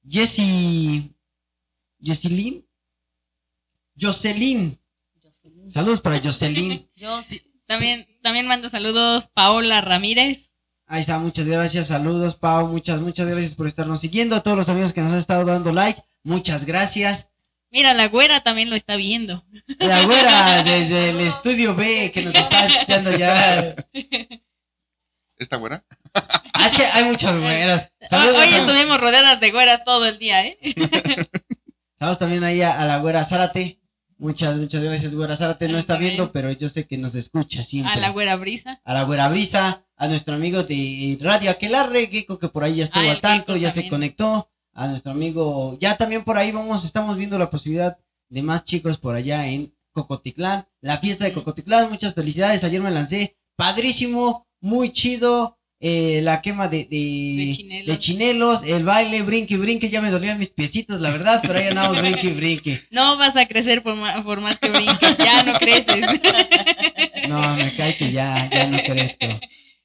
Jessie, 0.07 1.11
Jessilyn, 1.99 2.65
Jocelyn. 3.99 4.79
Saludos 5.69 6.01
para 6.01 6.21
Jocelyn. 6.21 6.87
Yo 6.95 7.21
También, 7.65 8.07
también 8.21 8.47
manda 8.47 8.69
saludos 8.69 9.27
Paola 9.33 9.81
Ramírez. 9.81 10.49
Ahí 10.85 11.01
está, 11.01 11.19
muchas 11.19 11.45
gracias, 11.45 11.87
saludos 11.87 12.35
Pau, 12.35 12.67
muchas, 12.67 12.99
muchas 12.99 13.27
gracias 13.27 13.55
por 13.55 13.67
estarnos 13.67 14.01
siguiendo. 14.01 14.35
A 14.35 14.41
todos 14.41 14.57
los 14.57 14.69
amigos 14.69 14.93
que 14.93 15.01
nos 15.01 15.13
han 15.13 15.19
estado 15.19 15.45
dando 15.45 15.71
like, 15.71 16.01
muchas 16.23 16.63
gracias. 16.65 17.27
Mira, 17.71 17.93
la 17.93 18.07
güera 18.07 18.41
también 18.41 18.69
lo 18.69 18.75
está 18.75 18.95
viendo. 18.95 19.43
La 19.79 20.03
güera 20.03 20.63
desde 20.63 21.09
el 21.11 21.19
estudio 21.21 21.75
B 21.75 22.11
que 22.11 22.23
nos 22.23 22.35
está 22.35 22.67
escuchando 22.67 23.17
ya. 23.17 23.75
¿Esta 25.39 25.55
güera? 25.57 25.83
Ah, 26.13 26.67
es 26.67 26.71
que 26.77 26.83
hay 26.85 27.05
muchas 27.05 27.39
güeras. 27.39 27.91
Hoy, 28.01 28.07
Saludos, 28.09 28.35
hoy 28.41 28.53
a- 28.53 28.57
estuvimos 28.59 28.99
rodeadas 28.99 29.39
de 29.39 29.51
güeras 29.51 29.83
todo 29.85 30.05
el 30.05 30.19
día, 30.19 30.45
¿eh? 30.45 30.57
saludos 31.97 32.19
también 32.19 32.43
ahí 32.43 32.61
a, 32.61 32.79
a 32.79 32.85
la 32.85 32.97
güera 32.99 33.25
Zárate. 33.25 33.79
Muchas, 34.17 34.57
muchas 34.57 34.83
gracias, 34.83 35.13
güera 35.15 35.37
Zárate. 35.37 35.69
No 35.69 35.77
está 35.77 35.95
viendo, 35.97 36.31
pero 36.33 36.51
yo 36.51 36.67
sé 36.67 36.85
que 36.85 36.97
nos 36.97 37.15
escucha 37.15 37.63
siempre. 37.63 37.93
A 37.93 37.97
la 37.97 38.09
güera 38.09 38.35
brisa. 38.35 38.81
a 38.83 38.93
la 38.93 39.03
güera 39.03 39.29
Brisa, 39.29 39.83
a 39.95 40.07
nuestro 40.09 40.35
amigo 40.35 40.63
de 40.63 41.17
Radio 41.21 41.51
Aquelarre, 41.51 42.09
que 42.09 42.25
por 42.25 42.63
ahí 42.65 42.75
ya 42.77 42.83
estuvo 42.83 43.07
Ah, 43.07 43.11
al 43.11 43.21
tanto, 43.21 43.55
ya 43.55 43.71
se 43.71 43.87
conectó, 43.87 44.49
a 44.73 44.87
nuestro 44.87 45.13
amigo, 45.13 45.77
ya 45.79 45.95
también 45.95 46.25
por 46.25 46.37
ahí 46.37 46.51
vamos, 46.51 46.83
estamos 46.83 47.15
viendo 47.15 47.39
la 47.39 47.49
posibilidad 47.49 47.97
de 48.27 48.41
más 48.43 48.65
chicos 48.65 48.97
por 48.97 49.15
allá 49.15 49.47
en 49.47 49.73
Cocotitlán, 49.93 50.67
la 50.81 50.97
fiesta 50.97 51.23
de 51.23 51.31
Cocotitlán, 51.33 51.89
muchas 51.89 52.13
felicidades, 52.13 52.63
ayer 52.65 52.81
me 52.81 52.91
lancé, 52.91 53.37
padrísimo, 53.55 54.47
muy 54.61 54.91
chido, 54.91 55.57
eh, 55.81 56.19
la 56.23 56.41
quema 56.41 56.67
de, 56.67 56.79
de, 56.79 56.85
De 56.89 57.53
chinelos. 57.55 57.87
de 57.87 57.97
chinelos, 57.99 58.63
el 58.63 58.83
baile, 58.83 59.21
brinque, 59.23 59.57
brinque, 59.57 59.89
ya 59.89 60.01
me 60.01 60.09
dolían 60.11 60.37
mis 60.39 60.49
piecitos, 60.49 60.99
la 60.99 61.11
verdad, 61.11 61.39
pero 61.41 61.59
ahí 61.59 61.67
andamos 61.67 61.97
brinque, 62.01 62.29
brinque. 62.33 62.81
No 62.91 63.17
vas 63.17 63.35
a 63.35 63.47
crecer 63.47 63.81
por, 63.83 63.95
ma- 63.95 64.23
por 64.23 64.41
más 64.41 64.59
que 64.59 64.69
brinques, 64.69 65.17
ya 65.17 65.43
no 65.43 65.53
creces. 65.59 66.19
No, 67.27 67.55
me 67.55 67.75
cae 67.75 67.95
que 67.97 68.11
ya, 68.11 68.49
ya 68.51 68.67
no 68.67 68.77
crezco. 68.81 69.39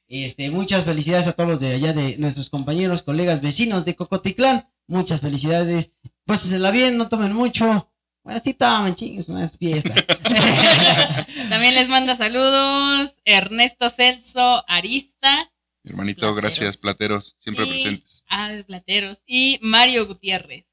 Este, 0.08 0.50
muchas 0.50 0.84
felicidades 0.84 1.26
a 1.26 1.32
todos 1.32 1.50
los 1.50 1.60
de 1.60 1.74
allá 1.74 1.92
de 1.92 2.16
nuestros 2.16 2.48
compañeros, 2.48 3.02
colegas, 3.02 3.40
vecinos 3.42 3.84
de 3.84 3.94
Cocotitlán. 3.94 4.66
Muchas 4.86 5.20
felicidades. 5.20 5.90
Pásensela 6.24 6.70
bien, 6.70 6.96
no 6.96 7.08
tomen 7.08 7.32
mucho. 7.34 7.88
Bueno, 8.24 8.40
sí 8.42 8.54
tomen, 8.54 8.94
chingues, 8.94 9.28
no 9.28 9.38
es 9.42 9.56
fiesta. 9.58 9.94
También 11.50 11.74
les 11.74 11.88
manda 11.88 12.16
saludos 12.16 13.14
Ernesto 13.24 13.90
Celso 13.90 14.64
Arista, 14.66 15.50
Mi 15.82 15.90
hermanito, 15.90 16.20
Plateros. 16.20 16.36
gracias, 16.42 16.76
plateros, 16.78 17.36
siempre 17.40 17.64
Sí. 17.66 17.70
presentes. 17.72 18.24
ah, 18.28 18.50
de 18.50 18.64
Plateros, 18.64 19.18
y 19.26 19.58
Mario 19.62 20.06
Gutiérrez. 20.06 20.64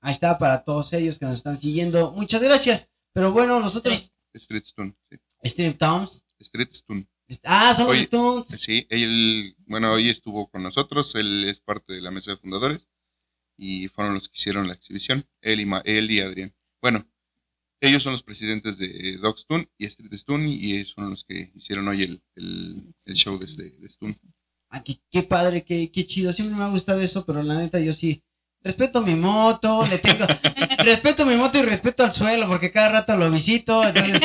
Ahí 0.00 0.12
está 0.12 0.36
para 0.38 0.64
todos 0.64 0.92
ellos 0.92 1.18
que 1.18 1.26
nos 1.26 1.36
están 1.38 1.56
siguiendo. 1.56 2.12
Muchas 2.12 2.42
gracias. 2.42 2.88
Pero 3.12 3.32
bueno, 3.32 3.60
nosotros, 3.60 4.12
Street 4.34 4.64
Stone, 4.64 4.94
sí. 5.08 5.16
Stream 5.44 5.74
Towns. 5.78 6.24
Street 6.40 6.68
Stone. 6.72 7.06
Ah, 7.44 7.76
Oye, 7.86 8.00
de 8.00 8.06
Toons. 8.08 8.46
Sí, 8.60 8.86
él, 8.90 9.54
bueno, 9.66 9.92
hoy 9.92 10.10
estuvo 10.10 10.48
con 10.48 10.62
nosotros, 10.62 11.14
él 11.14 11.44
es 11.48 11.60
parte 11.60 11.92
de 11.94 12.00
la 12.00 12.10
mesa 12.10 12.32
de 12.32 12.36
fundadores 12.36 12.86
y 13.56 13.88
fueron 13.88 14.14
los 14.14 14.28
que 14.28 14.36
hicieron 14.36 14.68
la 14.68 14.74
exhibición, 14.74 15.26
él 15.40 15.60
y, 15.60 15.66
Ma- 15.66 15.82
él 15.84 16.10
y 16.10 16.20
Adrián. 16.20 16.54
Bueno, 16.86 17.04
ellos 17.80 18.04
son 18.04 18.12
los 18.12 18.22
presidentes 18.22 18.78
de 18.78 19.18
Dog 19.20 19.34
Stone 19.38 19.68
y 19.76 19.86
Street 19.86 20.12
Stone 20.12 20.48
y 20.48 20.76
ellos 20.76 20.92
son 20.94 21.10
los 21.10 21.24
que 21.24 21.50
hicieron 21.56 21.88
hoy 21.88 22.04
el, 22.04 22.22
el, 22.36 22.94
el 23.06 23.14
show 23.16 23.36
de, 23.40 23.46
de, 23.46 23.70
de 23.76 23.86
Stone. 23.88 24.14
Ah, 24.70 24.84
qué, 24.84 25.00
qué 25.10 25.24
padre, 25.24 25.64
qué, 25.64 25.90
qué 25.90 26.06
chido. 26.06 26.32
Siempre 26.32 26.56
me 26.56 26.62
ha 26.62 26.68
gustado 26.68 27.00
eso, 27.00 27.26
pero 27.26 27.42
la 27.42 27.56
neta 27.58 27.80
yo 27.80 27.92
sí. 27.92 28.22
Respeto 28.62 29.02
mi 29.02 29.16
moto, 29.16 29.84
le 29.84 29.98
tengo. 29.98 30.26
respeto 30.78 31.26
mi 31.26 31.34
moto 31.34 31.58
y 31.58 31.62
respeto 31.62 32.04
al 32.04 32.12
suelo, 32.12 32.46
porque 32.46 32.70
cada 32.70 32.90
rato 32.90 33.16
lo 33.16 33.32
visito. 33.32 33.82
Entonces, 33.82 34.20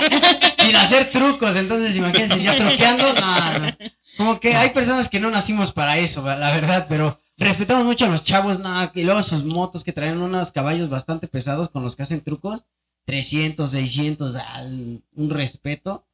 sin 0.59 0.75
hacer 0.75 1.09
trucos. 1.09 1.55
Entonces, 1.55 1.95
imagínense, 1.95 2.43
ya 2.43 2.57
truqueando. 2.57 3.11
No, 3.15 3.57
no. 3.57 3.77
Como 4.17 4.39
que 4.39 4.53
hay 4.53 4.69
personas 4.69 5.09
que 5.09 5.19
no 5.19 5.31
nacimos 5.31 5.71
para 5.71 5.97
eso, 5.97 6.21
la 6.23 6.51
verdad, 6.51 6.85
pero 6.87 7.19
respetamos 7.45 7.85
mucho 7.85 8.05
a 8.05 8.09
los 8.09 8.23
chavos, 8.23 8.59
no, 8.59 8.91
y 8.93 9.03
luego 9.03 9.21
sus 9.23 9.43
motos 9.45 9.83
que 9.83 9.93
traen 9.93 10.21
unos 10.21 10.51
caballos 10.51 10.89
bastante 10.89 11.27
pesados 11.27 11.69
con 11.69 11.83
los 11.83 11.95
que 11.95 12.03
hacen 12.03 12.21
trucos. 12.21 12.65
300, 13.05 13.71
600, 13.71 14.35
al- 14.35 15.01
un 15.15 15.29
respeto. 15.29 16.05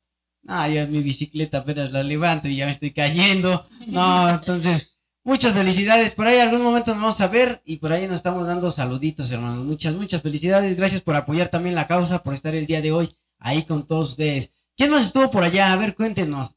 No, 0.43 0.67
yo 0.69 0.87
mi 0.87 1.01
bicicleta 1.01 1.59
apenas 1.59 1.91
la 1.91 2.01
levanto 2.03 2.47
y 2.47 2.55
ya 2.55 2.65
me 2.65 2.71
estoy 2.71 2.91
cayendo. 2.91 3.67
No, 3.87 4.29
entonces, 4.29 4.95
muchas 5.23 5.53
felicidades. 5.53 6.13
Por 6.13 6.27
ahí 6.27 6.39
algún 6.39 6.61
momento 6.63 6.93
nos 6.93 7.01
vamos 7.03 7.21
a 7.21 7.27
ver 7.27 7.61
y 7.65 7.77
por 7.77 7.91
ahí 7.91 8.07
nos 8.07 8.17
estamos 8.17 8.47
dando 8.47 8.71
saluditos, 8.71 9.29
hermanos. 9.31 9.65
Muchas, 9.65 9.93
muchas 9.95 10.21
felicidades. 10.21 10.77
Gracias 10.77 11.01
por 11.01 11.15
apoyar 11.15 11.49
también 11.49 11.75
la 11.75 11.87
causa, 11.87 12.23
por 12.23 12.33
estar 12.33 12.55
el 12.55 12.65
día 12.65 12.81
de 12.81 12.91
hoy 12.93 13.13
ahí 13.39 13.63
con 13.63 13.85
todos 13.85 14.11
ustedes. 14.11 14.49
¿Quién 14.77 14.91
más 14.91 15.05
estuvo 15.05 15.29
por 15.29 15.43
allá? 15.43 15.73
A 15.73 15.75
ver, 15.75 15.93
cuéntenos. 15.95 16.51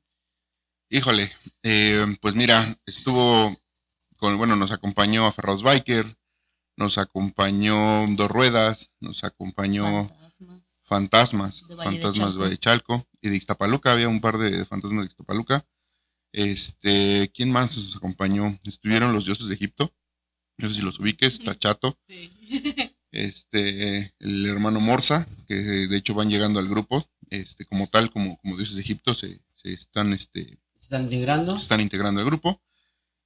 Híjole, 0.89 1.33
eh, 1.63 2.05
pues 2.21 2.35
mira, 2.35 2.77
estuvo 2.87 3.57
con, 4.21 4.39
bueno, 4.39 4.55
nos 4.55 4.71
acompañó 4.71 5.27
a 5.27 5.33
Ferros 5.33 5.63
Biker, 5.65 6.17
nos 6.77 6.99
acompañó 6.99 8.07
Dos 8.15 8.31
Ruedas, 8.31 8.91
nos 9.01 9.25
acompañó 9.25 10.09
Fantasmas. 10.09 10.63
Fantasmas, 10.87 11.69
De 11.69 11.77
Fantasmas 11.77 12.35
de. 12.35 12.41
Valle 12.41 12.59
Chalco 12.59 13.07
y 13.21 13.29
de 13.31 13.37
Ixtapaluca, 13.37 13.93
había 13.93 14.09
un 14.09 14.21
par 14.21 14.39
de 14.39 14.65
fantasmas 14.67 15.03
de 15.03 15.07
Ixtapaluca. 15.07 15.67
Este, 16.33 17.31
¿quién 17.35 17.51
más 17.51 17.77
nos 17.77 17.97
acompañó? 17.97 18.59
Estuvieron 18.65 19.13
los 19.13 19.25
dioses 19.25 19.49
de 19.49 19.55
Egipto, 19.55 19.93
no 20.59 20.69
sé 20.69 20.77
si 20.77 20.81
los 20.83 21.01
ubiques, 21.01 21.41
Tachato, 21.43 21.99
Sí. 22.09 22.31
este, 23.11 24.15
el 24.21 24.47
hermano 24.47 24.81
Morsa, 24.81 25.27
que 25.49 25.55
de 25.57 25.97
hecho 25.97 26.15
van 26.15 26.29
llegando 26.31 26.61
al 26.61 26.69
grupo, 26.69 27.09
este, 27.31 27.65
como 27.67 27.89
tal, 27.89 28.11
como, 28.13 28.37
como 28.39 28.57
dioses 28.57 28.77
de 28.77 28.83
Egipto, 28.83 29.15
se, 29.15 29.41
se 29.55 29.73
están, 29.73 30.13
este, 30.13 30.59
¿Se 30.79 30.85
están 30.85 31.03
integrando? 31.05 31.59
se 31.59 31.63
están 31.65 31.81
integrando 31.81 32.21
al 32.21 32.27
grupo. 32.27 32.63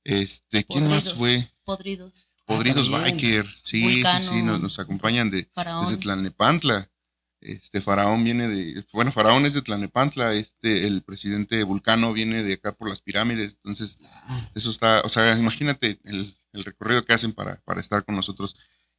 Este, 0.04 0.64
¿quién 0.64 0.88
más 0.88 1.04
Podridos, 1.04 1.18
fue? 1.18 1.50
Podridos. 1.64 2.28
Podridos 2.46 2.90
también. 2.90 3.16
Biker, 3.16 3.46
sí, 3.62 3.80
sí, 3.80 3.82
Vulcano. 3.94 4.20
sí, 4.32 4.42
nos, 4.42 4.60
nos 4.60 4.78
acompañan 4.78 5.30
de, 5.30 5.46
Faraón. 5.54 5.84
desde 5.84 5.96
Tlalnepantla. 5.98 6.90
Este 7.40 7.80
Faraón 7.82 8.24
viene 8.24 8.48
de, 8.48 8.84
bueno, 8.92 9.12
Faraón 9.12 9.44
es 9.44 9.52
de 9.52 9.60
Tlalnepantla, 9.60 10.32
este, 10.34 10.86
el 10.86 11.02
presidente 11.02 11.62
Vulcano 11.62 12.12
viene 12.14 12.42
de 12.42 12.54
acá 12.54 12.72
por 12.72 12.88
las 12.88 13.02
pirámides, 13.02 13.56
entonces 13.56 13.98
Ah, 14.02 14.48
eso 14.54 14.70
está, 14.70 15.02
o 15.02 15.10
sea, 15.10 15.36
imagínate 15.36 15.98
el, 16.04 16.34
el 16.54 16.64
recorrido 16.64 17.04
que 17.04 17.12
hacen 17.12 17.34
para, 17.34 17.60
para 17.66 17.82
estar 17.82 18.02
con 18.04 18.16
nosotros 18.16 18.56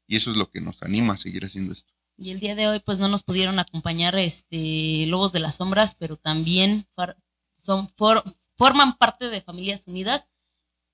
y 0.07 0.15
eso 0.17 0.29
es 0.29 0.37
lo 0.37 0.51
que 0.51 0.61
nos 0.61 0.83
anima 0.83 1.13
a 1.13 1.17
seguir 1.17 1.43
haciendo 1.43 1.73
esto. 1.73 1.91
Y 2.17 2.29
el 2.29 2.39
día 2.39 2.53
de 2.53 2.67
hoy, 2.67 2.79
pues 2.85 2.99
no 2.99 3.07
nos 3.07 3.23
pudieron 3.23 3.57
acompañar 3.57 4.15
este 4.15 5.05
Lobos 5.07 5.31
de 5.31 5.39
las 5.39 5.55
Sombras, 5.55 5.95
pero 5.95 6.15
también 6.17 6.85
far- 6.95 7.17
son 7.57 7.89
for- 7.97 8.23
forman 8.55 8.97
parte 8.97 9.25
de 9.29 9.41
Familias 9.41 9.87
Unidas. 9.87 10.27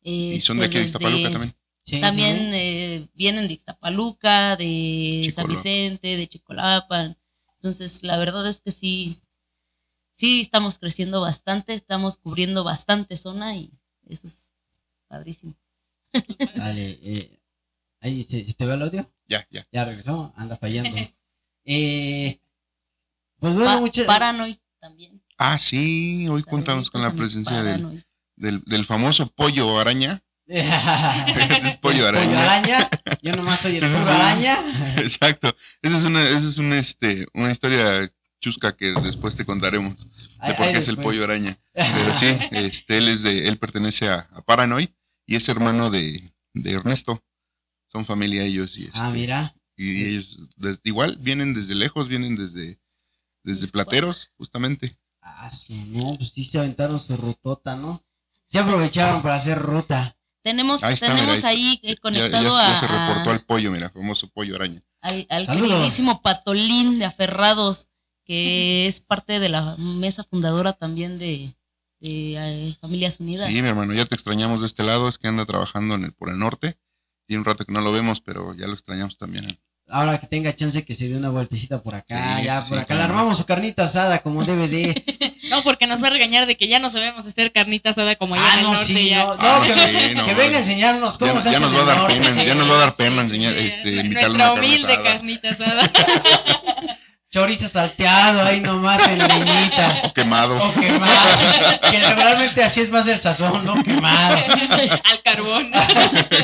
Y 0.04 0.40
son 0.42 0.58
de 0.58 0.66
Este, 0.66 0.66
aquí 0.66 0.80
de 0.80 0.86
Iztapaluca 0.86 1.32
también. 1.32 1.56
sí, 1.84 2.02
También 2.02 2.38
sí. 2.38 2.50
eh, 2.54 3.08
vienen 3.14 3.48
de 3.48 3.54
Ixtapaluca, 3.54 4.56
de 4.56 5.32
San. 5.34 5.48
Vicente, 5.48 6.18
de 6.18 6.28
Chicolapan. 6.28 7.18
Entonces, 7.56 8.02
la 8.04 8.18
verdad 8.18 8.48
es 8.48 8.62
que 8.62 8.72
sí, 8.72 9.22
sí 10.14 10.42
estamos 10.42 10.80
creciendo 10.80 11.22
bastante, 11.22 11.74
estamos 11.74 12.18
cubriendo 12.18 12.64
bastante 12.64 13.18
zona 13.18 13.56
y 13.56 13.72
eso 14.08 14.28
es 14.28 14.52
padrísimo. 15.08 15.56
Dale, 16.56 17.00
eh, 17.02 17.40
ahí 18.02 18.24
se, 18.24 18.46
se 18.46 18.54
te 18.54 18.66
ve 18.66 18.74
el 18.74 18.82
audio. 18.82 19.12
Ya, 19.28 19.48
ya. 19.52 19.68
Ya 19.72 19.86
regresó, 19.86 20.34
anda 20.36 20.58
fallando. 20.58 20.98
Eh, 21.64 22.40
pues 23.40 23.54
bueno, 23.54 23.70
Pa- 23.70 23.80
muchas. 23.80 24.06
Paranoid 24.08 24.58
también. 24.80 25.22
Ah, 25.38 25.60
sí, 25.60 26.28
hoy 26.28 26.42
contamos 26.42 26.90
con 26.90 27.04
la 27.04 27.14
presencia 27.14 27.62
Paranoid. 27.62 27.84
del, 28.00 28.06
del 28.42 28.86
famoso 28.86 29.32
pollo 29.34 29.80
araña. 29.80 30.24
es 30.48 30.66
Es 31.66 31.76
pollo 31.78 32.08
araña. 32.08 32.90
Yo 33.22 33.36
nomás 33.36 33.60
soy 33.62 33.78
el 33.78 33.82
pollo 33.92 34.10
araña. 34.12 34.96
Exacto. 34.98 35.56
Esa 35.82 35.98
es 35.98 36.04
una, 36.04 36.24
esa 36.28 36.48
es 36.48 36.58
una, 36.58 36.80
este, 36.80 37.28
una 37.34 37.52
historia 37.52 38.12
chusca 38.42 38.76
que 38.76 38.92
después 39.04 39.36
te 39.36 39.46
contaremos 39.46 40.08
de 40.46 40.54
por 40.56 40.72
qué 40.72 40.80
es 40.80 40.88
el 40.88 40.98
pollo 40.98 41.24
araña. 41.24 41.60
Pero 41.74 42.14
sí, 42.16 42.26
este, 42.52 42.98
él 42.98 43.08
es 43.10 43.22
de, 43.22 43.48
él 43.48 43.58
pertenece 43.58 44.10
a, 44.10 44.28
a 44.34 44.42
Paranoid 44.42 44.90
y 45.28 45.36
es 45.36 45.48
hermano 45.48 45.92
de, 45.92 46.34
de 46.54 46.72
Ernesto. 46.72 47.24
Son 47.88 48.06
familia 48.06 48.44
ellos 48.44 48.78
y, 48.78 48.86
este, 48.86 48.98
Ah, 49.00 49.10
mira. 49.12 49.54
y 49.76 50.06
ellos 50.06 50.40
igual 50.84 51.18
vienen 51.20 51.54
desde 51.54 51.76
lejos, 51.76 52.08
vienen 52.08 52.36
desde, 52.36 52.80
desde. 53.44 53.68
Plateros, 53.68 54.32
justamente. 54.38 54.98
Ah, 55.22 55.52
no, 55.70 56.16
pues 56.18 56.32
sí 56.32 56.46
se 56.46 56.58
aventaron 56.58 57.00
su 57.00 57.16
rutota, 57.18 57.76
¿no? 57.76 58.04
Se 58.52 58.60
aprovecharon 58.60 59.22
para 59.22 59.36
hacer 59.36 59.60
ruta. 59.60 60.16
Tenemos, 60.44 60.84
Ahí 60.84 60.96
está, 60.96 61.08
tenemos 61.08 61.36
mira, 61.38 61.50
ahí 61.50 61.74
eh, 61.76 61.80
Ya, 61.84 61.90
ya- 61.94 61.96
conectado 62.02 62.58
ya 62.58 62.74
a, 62.76 62.80
se 62.80 62.88
reportó 62.88 63.30
al 63.30 63.46
pollo, 63.46 63.72
mira, 63.72 63.90
famoso 63.92 64.28
pollo 64.30 64.56
araña. 64.56 64.82
al, 65.02 65.28
al 65.30 65.46
queridísimo 65.48 66.22
Patolín 66.22 66.98
de 67.00 67.06
Aferrados, 67.06 67.88
que 68.26 68.88
es 68.88 69.00
parte 69.00 69.40
de 69.40 69.50
la 69.50 69.76
mesa 69.78 70.24
fundadora 70.24 70.74
también 70.74 71.20
de, 71.20 71.56
de, 72.00 72.36
eh, 72.70 72.76
Familias 72.82 73.20
Unidas. 73.20 73.50
Sí, 73.50 73.62
mi 73.62 73.68
hermano, 73.70 73.94
ya 73.94 74.06
te 74.06 74.16
extrañamos 74.16 74.62
de 74.62 74.68
este 74.68 74.84
lado, 74.84 75.08
es 75.10 75.18
que 75.20 75.28
anda 75.28 75.46
trabajando 75.46 75.94
en 75.96 76.06
el, 76.06 76.14
por 76.14 76.30
el 76.30 76.40
norte. 76.40 76.78
Tiene 77.28 77.40
un 77.42 77.46
rato 77.46 77.64
que 77.66 77.72
no 77.72 77.82
lo 77.82 77.92
vemos, 77.92 78.20
pero 78.20 78.54
ya 78.56 78.68
lo 78.68 78.74
extrañamos 78.74 79.18
también. 79.18 79.60
Ahora 79.94 80.20
que 80.20 80.28
tenga 80.28 80.56
chance 80.56 80.84
que 80.86 80.96
se 80.96 81.10
dé 81.10 81.18
una 81.18 81.30
vueltecita 81.30 81.82
por 81.82 81.94
acá, 81.96 82.38
Sí, 82.40 82.46
ya 82.46 82.62
sí, 82.62 82.70
por 82.70 82.78
sí, 82.78 82.84
acá. 82.84 82.94
Le 82.94 83.00
no. 83.02 83.06
armamos 83.08 83.38
su 83.38 83.46
carnita 83.46 83.84
asada 83.84 84.20
como 84.20 84.44
debe 84.46 84.68
de. 84.68 85.04
No, 85.52 85.64
porque 85.64 85.86
nos 85.86 86.02
va 86.02 86.08
a 86.08 86.12
regañar 86.12 86.46
de 86.48 86.56
que 86.56 86.70
ya 86.70 86.80
no 86.80 86.90
sabemos 86.92 87.26
hacer 87.26 87.52
carnita 87.52 87.90
asada 87.90 88.16
como 88.16 88.36
ah, 88.36 88.54
en 88.54 88.60
el 88.60 88.64
no, 88.64 88.74
norte. 88.74 88.86
sí, 88.86 89.10
ya. 89.10 89.26
no, 89.26 89.36
no, 89.36 89.42
Ah, 89.42 89.62
que, 89.66 89.74
sí, 89.74 90.16
no, 90.16 90.26
que 90.26 90.34
venga 90.34 90.58
a 90.58 90.60
enseñarnos 90.62 91.18
cómo 91.18 91.34
Ya, 91.34 91.42
se 91.42 91.50
hace 91.50 91.52
ya 91.52 91.60
nos 91.60 91.76
va 91.76 91.82
a 91.82 91.86
dar 91.86 91.98
norte, 91.98 92.14
pena, 92.14 92.44
ya 92.44 92.56
nos 92.56 92.70
va 92.70 92.76
a 92.76 92.80
dar 92.80 92.94
pena 92.96 93.22
enseñar, 93.24 93.54
sí, 93.60 93.68
este, 93.68 93.90
invitarle 93.96 94.36
una 94.36 95.04
carnita 95.04 95.50
asada. 95.50 95.92
Chorizo 97.34 97.70
salteado 97.70 98.44
ahí 98.44 98.60
nomás 98.60 99.08
en 99.08 99.20
leñita. 99.20 100.02
O 100.04 100.12
quemado. 100.14 100.58
O 100.62 100.74
quemado. 100.74 101.38
Que 101.90 102.00
regularmente 102.06 102.62
así 102.62 102.82
es 102.82 102.90
más 102.90 103.08
el 103.08 103.22
sazón, 103.22 103.66
¿no? 103.66 103.82
Quemado. 103.84 104.36
Al 104.36 105.22
carbón. 105.24 105.72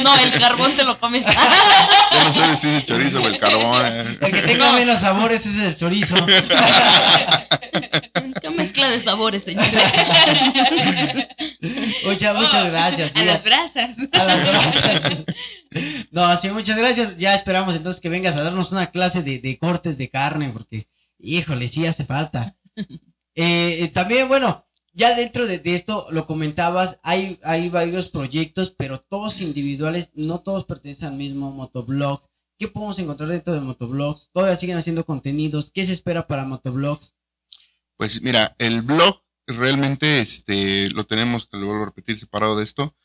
No, 0.02 0.16
el 0.18 0.40
carbón 0.40 0.78
te 0.78 0.86
lo 0.86 0.98
comes. 0.98 1.26
Ya 1.26 2.24
no 2.24 2.32
sé 2.32 2.56
si 2.56 2.70
es 2.70 2.76
el 2.76 2.86
chorizo 2.86 3.22
o 3.22 3.28
el 3.28 3.38
carbón. 3.38 3.86
eh. 3.86 4.18
El 4.22 4.32
que 4.32 4.42
tenga 4.44 4.72
menos 4.72 5.02
sabor 5.02 5.34
ese 5.34 5.50
es 5.50 5.58
el 5.58 5.76
chorizo. 5.76 6.16
Qué 8.42 8.50
mezcla 8.52 8.88
de 8.88 9.02
sabores, 9.02 9.44
señores. 9.44 9.70
Muchas, 12.06 12.34
muchas 12.36 12.64
Oh, 12.66 12.72
gracias. 12.72 13.12
A 13.14 13.24
las 13.24 13.44
brasas. 13.44 13.90
a 14.14 14.24
las 14.24 14.46
gracias. 14.46 15.24
No, 16.12 16.36
sí, 16.38 16.50
muchas 16.50 16.78
gracias. 16.78 17.18
Ya 17.18 17.36
esperamos 17.36 17.76
entonces 17.76 18.02
que 18.02 18.10
vengas 18.10 18.36
a 18.36 18.44
darnos 18.44 18.72
una 18.72 18.92
clase 18.92 19.24
de, 19.24 19.40
de 19.40 19.58
cortes 19.58 19.98
de 19.98 20.10
carne, 20.10 20.50
porque, 20.52 20.88
híjole, 21.20 21.68
sí 21.68 21.86
hace 21.86 22.06
falta. 22.06 22.56
Eh, 23.40 23.84
eh, 23.84 23.88
también, 23.90 24.28
bueno, 24.28 24.66
ya 24.94 25.16
dentro 25.16 25.46
de, 25.46 25.60
de 25.60 25.76
esto, 25.76 26.08
lo 26.10 26.26
comentabas, 26.26 26.98
hay, 27.04 27.40
hay 27.44 27.70
varios 27.70 28.08
proyectos, 28.08 28.74
pero 28.76 29.02
todos 29.02 29.42
individuales, 29.42 30.10
no 30.16 30.40
todos 30.40 30.66
pertenecen 30.66 31.10
al 31.10 31.18
mismo 31.18 31.52
Motoblogs. 31.52 32.28
¿Qué 32.58 32.68
podemos 32.68 32.98
encontrar 32.98 33.30
dentro 33.30 33.54
de 33.54 33.62
Motoblogs? 33.62 34.32
¿Todavía 34.34 34.58
siguen 34.58 34.78
haciendo 34.78 35.06
contenidos? 35.06 35.70
¿Qué 35.72 35.86
se 35.86 35.94
espera 35.94 36.26
para 36.26 36.46
Motoblogs? 36.46 37.14
Pues 37.96 38.20
mira, 38.24 38.56
el 38.58 38.82
blog 38.82 39.22
realmente 39.46 40.20
este, 40.20 40.90
lo 40.90 41.06
tenemos, 41.06 41.48
te 41.48 41.58
lo 41.58 41.68
vuelvo 41.68 41.84
a 41.84 41.88
repetir, 41.88 42.20
separado 42.20 42.58
de 42.58 42.64
esto. 42.64 42.96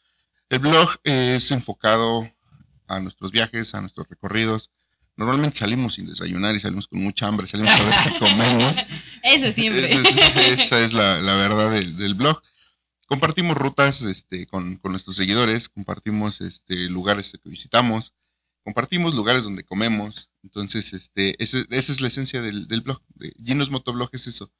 El 0.48 0.60
blog 0.60 0.88
es 1.04 1.50
enfocado 1.50 2.26
a 2.96 3.00
nuestros 3.00 3.30
viajes, 3.32 3.74
a 3.74 3.80
nuestros 3.80 4.08
recorridos. 4.08 4.70
Normalmente 5.16 5.58
salimos 5.58 5.94
sin 5.94 6.06
desayunar 6.06 6.54
y 6.54 6.58
salimos 6.60 6.88
con 6.88 7.00
mucha 7.02 7.26
hambre, 7.26 7.46
salimos 7.46 7.72
a 7.72 7.82
ver 7.82 7.94
qué 8.12 8.18
comemos. 8.18 8.76
Eso 9.22 9.52
siempre. 9.52 9.92
Esa 9.92 10.46
es, 10.46 10.60
esa 10.60 10.80
es 10.84 10.92
la, 10.92 11.20
la 11.20 11.36
verdad 11.36 11.70
del, 11.70 11.96
del 11.96 12.14
blog. 12.14 12.40
Compartimos 13.06 13.56
rutas 13.56 14.00
este, 14.02 14.46
con, 14.46 14.76
con 14.76 14.92
nuestros 14.92 15.16
seguidores, 15.16 15.68
compartimos 15.68 16.40
este, 16.40 16.88
lugares 16.88 17.32
que 17.42 17.48
visitamos, 17.50 18.14
compartimos 18.64 19.14
lugares 19.14 19.44
donde 19.44 19.64
comemos. 19.64 20.30
Entonces, 20.42 20.92
este, 20.94 21.42
ese- 21.42 21.66
esa 21.70 21.92
es 21.92 22.00
la 22.00 22.08
esencia 22.08 22.40
del, 22.40 22.66
del 22.68 22.80
blog. 22.80 23.02
De 23.14 23.32
Ginos 23.44 23.70
Motoblog 23.70 24.08
es 24.12 24.26
eso. 24.28 24.50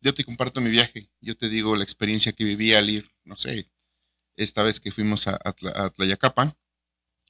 Yo 0.00 0.14
te 0.14 0.24
comparto 0.24 0.60
mi 0.60 0.70
viaje, 0.70 1.10
yo 1.20 1.36
te 1.36 1.48
digo 1.50 1.76
la 1.76 1.84
experiencia 1.84 2.32
que 2.32 2.44
viví 2.44 2.72
al 2.74 2.88
ir, 2.90 3.10
no 3.24 3.36
sé, 3.36 3.70
esta 4.36 4.62
vez 4.62 4.80
que 4.80 4.90
fuimos 4.90 5.28
a, 5.28 5.34
a, 5.44 5.54
Tla- 5.54 5.72
a 5.76 5.90
Tlayacapan, 5.90 6.54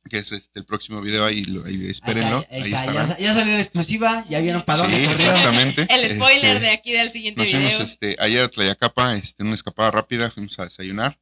que 0.08 0.18
es 0.18 0.32
este, 0.32 0.58
el 0.60 0.66
próximo 0.66 1.00
video, 1.00 1.24
ahí, 1.24 1.44
lo- 1.44 1.64
ahí 1.64 1.86
espérenlo, 1.88 2.44
Ahí 2.50 2.62
ahí, 2.62 2.74
está, 2.74 2.92
ya, 2.92 3.06
sa- 3.06 3.18
ya 3.18 3.34
salió 3.34 3.54
la 3.54 3.60
exclusiva, 3.60 4.26
ya 4.28 4.40
vieron 4.40 4.64
para 4.64 4.84
Sí, 4.86 4.90
dónde 4.92 5.06
corrió. 5.06 5.26
exactamente. 5.26 5.86
El 5.90 6.16
spoiler 6.16 6.54
Este, 6.56 6.60
de 6.60 6.70
aquí 6.70 6.92
del 6.92 7.12
siguiente 7.12 7.40
Nos 7.40 7.50
fuimos 7.50 7.70
video. 7.72 7.84
este, 7.86 8.16
ayer 8.18 8.42
a 8.42 8.48
Tlayacapa, 8.48 9.16
este, 9.16 9.42
en 9.42 9.46
una 9.46 9.54
escapada 9.54 9.90
rápida, 9.92 10.30
fuimos 10.30 10.58
a 10.58 10.64
desayunar. 10.64 11.18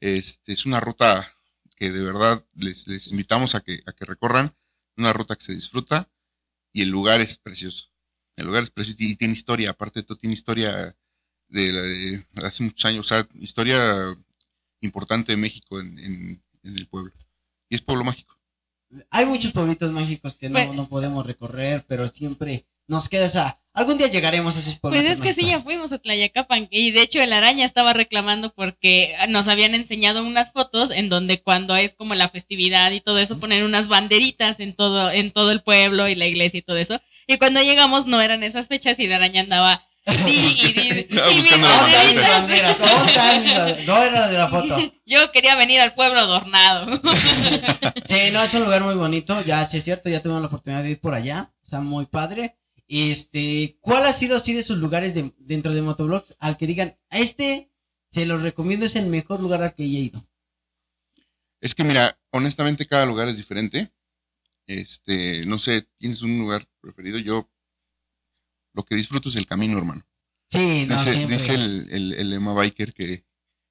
Este, 0.00 0.52
es 0.52 0.66
una 0.66 0.80
ruta 0.80 1.32
que 1.76 1.90
de 1.90 2.02
verdad 2.02 2.44
les, 2.54 2.86
les 2.86 3.08
invitamos 3.08 3.54
a 3.54 3.60
que, 3.60 3.80
a 3.86 3.92
que 3.92 4.04
recorran, 4.04 4.52
una 4.96 5.12
ruta 5.12 5.34
que 5.36 5.44
se 5.44 5.54
disfruta 5.54 6.08
y 6.72 6.82
el 6.82 6.90
lugar 6.90 7.20
es 7.22 7.36
precioso. 7.38 7.86
El 8.36 8.46
lugar 8.46 8.62
es 8.62 8.70
precioso 8.70 8.96
y 9.02 9.16
tiene 9.16 9.32
historia, 9.34 9.70
aparte 9.70 10.00
de 10.00 10.04
todo 10.06 10.18
tiene 10.18 10.34
historia 10.34 10.94
de, 11.48 11.72
la- 11.72 11.82
de 11.82 12.24
hace 12.46 12.62
muchos 12.62 12.84
años, 12.84 13.00
o 13.06 13.08
sea, 13.08 13.26
historia 13.40 14.14
importante 14.82 15.32
de 15.32 15.36
México 15.38 15.80
en, 15.80 15.98
en- 15.98 16.42
en 16.64 16.76
el 16.78 16.86
pueblo. 16.86 17.12
Y 17.70 17.76
es 17.76 17.80
pueblo 17.80 18.04
mágico. 18.04 18.36
Hay 19.10 19.24
muchos 19.24 19.52
pueblitos 19.52 19.90
mágicos 19.92 20.36
que 20.36 20.48
no, 20.50 20.54
Pues- 20.54 20.74
no 20.74 20.88
podemos 20.88 21.24
recorrer, 21.24 21.84
pero 21.88 22.08
siempre 22.08 22.66
nos 22.88 23.08
queda 23.08 23.26
esa... 23.26 23.60
Algún 23.72 23.98
día 23.98 24.08
llegaremos 24.08 24.56
a 24.56 24.58
esos 24.58 24.80
Pues 24.80 24.80
pueblitos 24.80 25.12
es 25.12 25.20
que 25.20 25.32
sí, 25.32 25.46
ya 25.48 25.60
fuimos 25.60 25.92
a 25.92 25.98
Tlayacapan 25.98 26.66
y 26.72 26.90
de 26.90 27.02
hecho 27.02 27.20
el 27.22 27.32
araña 27.32 27.64
estaba 27.64 27.92
reclamando 27.92 28.52
porque 28.52 29.14
nos 29.28 29.46
habían 29.46 29.76
enseñado 29.76 30.26
unas 30.26 30.50
fotos 30.52 30.90
en 30.90 31.08
donde 31.08 31.40
cuando 31.40 31.76
es 31.76 31.94
como 31.94 32.16
la 32.16 32.30
festividad 32.30 32.90
y 32.90 33.00
todo 33.00 33.20
eso 33.20 33.38
ponen 33.38 33.62
unas 33.62 33.86
banderitas 33.86 34.58
en 34.58 34.74
todo 34.74 35.12
en 35.12 35.30
todo 35.30 35.52
el 35.52 35.62
pueblo 35.62 36.08
y 36.08 36.16
la 36.16 36.26
iglesia 36.26 36.58
y 36.58 36.62
todo 36.62 36.78
eso 36.78 37.00
y 37.28 37.38
cuando 37.38 37.62
llegamos 37.62 38.06
no 38.06 38.20
eran 38.20 38.42
esas 38.42 38.66
fechas 38.66 38.98
y 38.98 39.06
la 39.06 39.16
araña 39.16 39.42
andaba 39.42 39.86
di 40.24 40.56
y 40.58 40.72
di 40.72 40.88
Estaba 41.10 41.30
y 41.32 41.34
mis 41.36 41.42
buscando 41.44 41.68
la 41.68 41.76
¿Dónde 41.76 41.90
están 41.96 42.06
mis 42.06 42.16
banderita. 42.16 42.38
banderas? 42.38 42.78
¿Dónde 42.78 43.12
están 43.12 43.42
mis- 43.42 43.86
¿Dónde 43.86 44.06
era 44.06 44.20
la 44.20 44.28
de 44.28 44.38
la 44.38 44.48
foto? 44.48 44.76
Yo 45.06 45.32
quería 45.32 45.56
venir 45.56 45.80
al 45.80 45.94
pueblo 45.94 46.20
adornado. 46.20 47.00
Sí, 48.08 48.30
no, 48.32 48.42
es 48.42 48.52
un 48.54 48.64
lugar 48.64 48.82
muy 48.82 48.94
bonito, 48.96 49.40
ya 49.44 49.66
sí 49.68 49.76
es 49.78 49.84
cierto, 49.84 50.08
ya 50.08 50.20
tuvimos 50.20 50.40
la 50.42 50.48
oportunidad 50.48 50.82
de 50.82 50.90
ir 50.90 51.00
por 51.00 51.14
allá, 51.14 51.52
está 51.62 51.80
muy 51.80 52.06
padre. 52.06 52.56
Este, 52.88 53.76
¿cuál 53.80 54.04
ha 54.06 54.12
sido 54.12 54.36
así 54.36 54.52
de 54.52 54.64
sus 54.64 54.78
lugares 54.78 55.14
de- 55.14 55.32
dentro 55.38 55.72
de 55.72 55.80
Motoblogs 55.82 56.34
al 56.40 56.56
que 56.56 56.66
digan, 56.66 56.96
a 57.08 57.18
este 57.20 57.70
se 58.10 58.26
los 58.26 58.42
recomiendo, 58.42 58.86
es 58.86 58.96
el 58.96 59.06
mejor 59.06 59.40
lugar 59.40 59.62
al 59.62 59.74
que 59.74 59.84
he 59.84 59.86
ido? 59.86 60.26
Es 61.60 61.74
que 61.76 61.84
mira, 61.84 62.18
honestamente 62.30 62.86
cada 62.86 63.06
lugar 63.06 63.28
es 63.28 63.36
diferente. 63.36 63.90
Este, 64.66 65.44
no 65.46 65.58
sé, 65.60 65.86
tienes 65.98 66.22
un 66.22 66.38
lugar 66.38 66.66
preferido. 66.80 67.18
Yo 67.18 67.48
lo 68.72 68.84
que 68.84 68.94
disfruto 68.94 69.28
es 69.28 69.36
el 69.36 69.46
camino, 69.46 69.78
hermano. 69.78 70.04
Sí, 70.50 70.86
no, 70.86 70.96
dice 70.96 71.12
siempre. 71.12 71.36
dice 71.36 71.54
el, 71.54 71.88
el, 71.90 72.12
el 72.14 72.30
lema 72.30 72.52
biker 72.54 72.92
que 72.92 73.24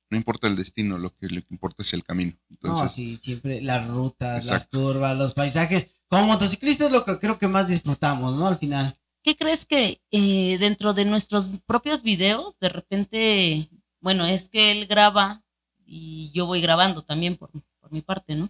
no 0.10 0.18
importa 0.18 0.48
el 0.48 0.56
destino, 0.56 0.98
lo 0.98 1.16
que, 1.16 1.28
lo 1.28 1.42
que 1.42 1.54
importa 1.54 1.84
es 1.84 1.94
el 1.94 2.04
camino. 2.04 2.34
No, 2.50 2.56
Entonces, 2.56 2.92
sí, 2.94 3.20
siempre 3.22 3.62
las 3.62 3.88
rutas, 3.88 4.46
las 4.46 4.68
curvas, 4.68 5.18
los 5.18 5.34
paisajes. 5.34 5.88
Como 6.08 6.26
motociclistas 6.26 6.88
es 6.88 6.94
lo 6.94 7.04
que 7.04 7.20
creo 7.20 7.38
que 7.38 7.48
más 7.48 7.68
disfrutamos, 7.68 8.36
¿no? 8.36 8.48
Al 8.48 8.58
final. 8.58 8.96
¿Qué 9.22 9.36
crees 9.36 9.66
que 9.66 10.02
eh, 10.12 10.58
dentro 10.60 10.94
de 10.94 11.06
nuestros 11.06 11.50
propios 11.66 12.02
videos, 12.02 12.58
de 12.60 12.70
repente, 12.70 13.70
bueno, 14.00 14.26
es 14.26 14.50
que 14.50 14.72
él 14.72 14.88
graba 14.88 15.44
y 15.86 16.32
yo 16.34 16.46
voy 16.46 16.62
grabando 16.62 17.04
también 17.04 17.36
por, 17.38 17.52
por 17.80 17.92
mi 17.92 18.02
parte, 18.02 18.36
¿no? 18.36 18.50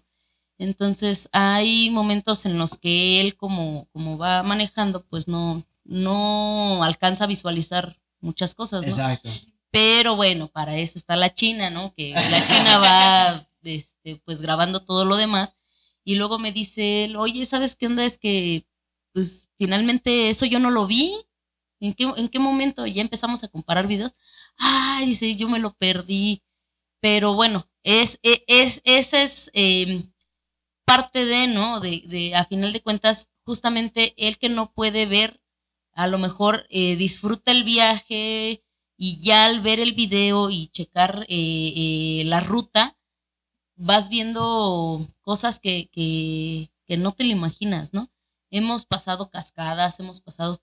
Entonces 0.57 1.27
hay 1.31 1.89
momentos 1.89 2.45
en 2.45 2.57
los 2.57 2.77
que 2.77 3.21
él 3.21 3.35
como, 3.35 3.87
como 3.91 4.17
va 4.17 4.43
manejando, 4.43 5.05
pues 5.05 5.27
no, 5.27 5.65
no 5.89 6.83
alcanza 6.83 7.23
a 7.23 7.27
visualizar 7.27 7.97
muchas 8.21 8.53
cosas, 8.53 8.85
¿no? 8.85 8.91
Exacto. 8.91 9.29
Pero 9.71 10.15
bueno, 10.15 10.47
para 10.47 10.77
eso 10.77 10.97
está 10.97 11.15
la 11.15 11.33
China, 11.33 11.69
¿no? 11.69 11.93
Que 11.95 12.11
la 12.13 12.45
China 12.47 12.77
va, 12.77 13.49
este, 13.63 14.21
pues 14.23 14.41
grabando 14.41 14.85
todo 14.85 15.03
lo 15.05 15.15
demás. 15.15 15.57
Y 16.03 16.15
luego 16.15 16.39
me 16.39 16.51
dice 16.51 17.05
él, 17.05 17.15
oye, 17.15 17.45
¿sabes 17.45 17.75
qué 17.75 17.87
onda? 17.87 18.05
Es 18.05 18.17
que, 18.17 18.65
pues 19.13 19.49
finalmente 19.57 20.29
eso 20.29 20.45
yo 20.45 20.59
no 20.59 20.71
lo 20.71 20.87
vi. 20.87 21.25
¿En 21.79 21.93
qué, 21.93 22.03
en 22.17 22.29
qué 22.29 22.39
momento? 22.39 22.85
Ya 22.85 23.01
empezamos 23.01 23.43
a 23.43 23.47
comparar 23.47 23.87
videos. 23.87 24.13
Ay, 24.57 25.07
dice, 25.07 25.35
yo 25.35 25.49
me 25.49 25.59
lo 25.59 25.73
perdí. 25.73 26.43
Pero 27.01 27.33
bueno, 27.33 27.67
es, 27.83 28.19
e- 28.23 28.43
es, 28.47 28.81
esa 28.83 29.21
es 29.23 29.49
eh, 29.53 30.03
parte 30.85 31.25
de, 31.25 31.47
¿no? 31.47 31.79
De, 31.79 32.03
de, 32.05 32.35
a 32.35 32.45
final 32.45 32.73
de 32.73 32.81
cuentas, 32.81 33.29
justamente 33.43 34.13
el 34.17 34.37
que 34.37 34.49
no 34.49 34.71
puede 34.73 35.05
ver, 35.05 35.39
a 35.99 36.07
lo 36.07 36.17
mejor 36.17 36.65
eh, 36.69 36.95
disfruta 36.95 37.51
el 37.51 37.65
viaje, 37.65 38.63
y 38.95 39.19
ya 39.21 39.43
al 39.43 39.59
ver 39.59 39.81
el 39.81 39.93
video 39.93 40.49
y 40.49 40.69
checar 40.69 41.25
eh, 41.27 41.73
eh, 41.75 42.23
la 42.25 42.39
ruta, 42.39 42.97
vas 43.75 44.07
viendo 44.07 45.05
cosas 45.19 45.59
que, 45.59 45.89
que, 45.91 46.71
que 46.85 46.95
no 46.95 47.11
te 47.11 47.25
lo 47.25 47.31
imaginas, 47.31 47.93
¿no? 47.93 48.09
Hemos 48.49 48.85
pasado 48.85 49.29
cascadas, 49.29 49.99
hemos 49.99 50.21
pasado, 50.21 50.61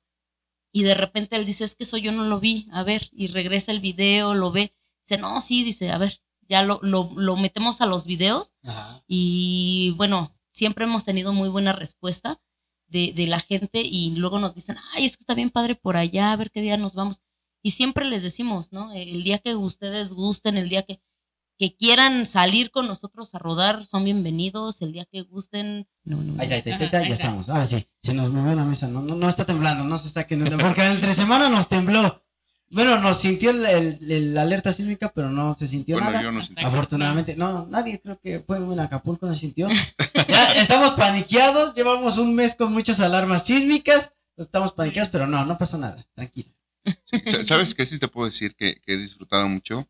y 0.72 0.84
de 0.84 0.94
repente 0.94 1.36
él 1.36 1.44
dice, 1.44 1.64
es 1.64 1.74
que 1.74 1.84
eso 1.84 1.98
yo 1.98 2.12
no 2.12 2.24
lo 2.24 2.40
vi, 2.40 2.66
a 2.72 2.82
ver, 2.82 3.10
y 3.12 3.26
regresa 3.26 3.72
el 3.72 3.80
video, 3.80 4.32
lo 4.32 4.52
ve, 4.52 4.74
dice, 5.02 5.20
no, 5.20 5.42
sí, 5.42 5.64
dice, 5.64 5.90
a 5.90 5.98
ver, 5.98 6.22
ya 6.48 6.62
lo, 6.62 6.78
lo, 6.80 7.10
lo 7.14 7.36
metemos 7.36 7.82
a 7.82 7.86
los 7.86 8.06
videos, 8.06 8.54
Ajá. 8.64 9.02
y 9.06 9.90
bueno, 9.98 10.34
siempre 10.52 10.86
hemos 10.86 11.04
tenido 11.04 11.34
muy 11.34 11.50
buena 11.50 11.74
respuesta 11.74 12.40
de, 12.88 13.12
de 13.14 13.26
la 13.26 13.40
gente 13.40 13.82
y 13.84 14.14
luego 14.16 14.38
nos 14.38 14.54
dicen, 14.54 14.76
ay, 14.94 15.06
es 15.06 15.16
que 15.16 15.22
está 15.22 15.34
bien 15.34 15.50
padre 15.50 15.74
por 15.74 15.96
allá, 15.96 16.32
a 16.32 16.36
ver 16.36 16.50
qué 16.50 16.60
día 16.60 16.76
nos 16.76 16.94
vamos. 16.94 17.20
Y 17.62 17.72
siempre 17.72 18.04
les 18.04 18.22
decimos, 18.22 18.72
¿no? 18.72 18.92
El 18.92 19.24
día 19.24 19.38
que 19.38 19.54
ustedes 19.56 20.12
gusten, 20.12 20.56
el 20.56 20.68
día 20.68 20.82
que, 20.82 21.00
que 21.58 21.74
quieran 21.74 22.26
salir 22.26 22.70
con 22.70 22.86
nosotros 22.86 23.34
a 23.34 23.38
rodar, 23.38 23.86
son 23.86 24.04
bienvenidos, 24.04 24.82
el 24.82 24.92
día 24.92 25.06
que 25.10 25.22
gusten. 25.22 25.88
No, 26.04 26.22
no. 26.22 26.40
Ahí 26.40 26.52
ahí 26.52 26.62
ya 26.64 27.14
estamos. 27.14 27.48
Ahora 27.48 27.66
sí, 27.66 27.88
se 28.02 28.14
nos 28.14 28.30
movió 28.30 28.54
la 28.54 28.64
mesa. 28.64 28.86
No, 28.86 29.02
no, 29.02 29.14
no 29.14 29.28
está 29.28 29.44
temblando, 29.44 29.84
no 29.84 29.98
se 29.98 30.08
está 30.08 30.26
quedando. 30.26 30.58
Porque 30.58 30.84
entre 30.84 31.14
semana 31.14 31.48
nos 31.48 31.68
tembló. 31.68 32.25
Bueno, 32.68 32.98
nos 32.98 33.20
sintió 33.20 33.50
el, 33.50 33.64
el- 33.64 34.10
el- 34.10 34.34
la 34.34 34.42
alerta 34.42 34.72
sísmica, 34.72 35.12
pero 35.14 35.30
no 35.30 35.54
se 35.54 35.68
sintió 35.68 35.96
bueno, 35.96 36.10
nada. 36.10 36.22
yo 36.22 36.32
no 36.32 36.42
sentí. 36.42 36.64
Afortunadamente, 36.64 37.36
no, 37.36 37.66
nadie 37.66 38.00
creo 38.00 38.18
que 38.20 38.40
fue 38.40 38.56
en 38.58 38.80
Acapulco, 38.80 39.26
no 39.26 39.34
se 39.34 39.40
sintió. 39.40 39.68
Ya 40.28 40.54
estamos 40.54 40.94
paniqueados, 40.94 41.74
llevamos 41.76 42.18
un 42.18 42.34
mes 42.34 42.54
con 42.56 42.72
muchas 42.72 42.98
alarmas 43.00 43.44
sísmicas, 43.44 44.12
estamos 44.36 44.72
paniqueados, 44.72 45.10
pero 45.10 45.26
no, 45.26 45.44
no 45.44 45.56
pasó 45.58 45.78
nada, 45.78 46.04
tranquilo. 46.14 46.50
Sí, 47.04 47.20
¿Sabes 47.44 47.74
qué? 47.74 47.84
Sí 47.86 47.98
te 47.98 48.08
puedo 48.08 48.28
decir 48.28 48.54
que, 48.56 48.80
que 48.80 48.94
he 48.94 48.96
disfrutado 48.96 49.46
mucho. 49.48 49.86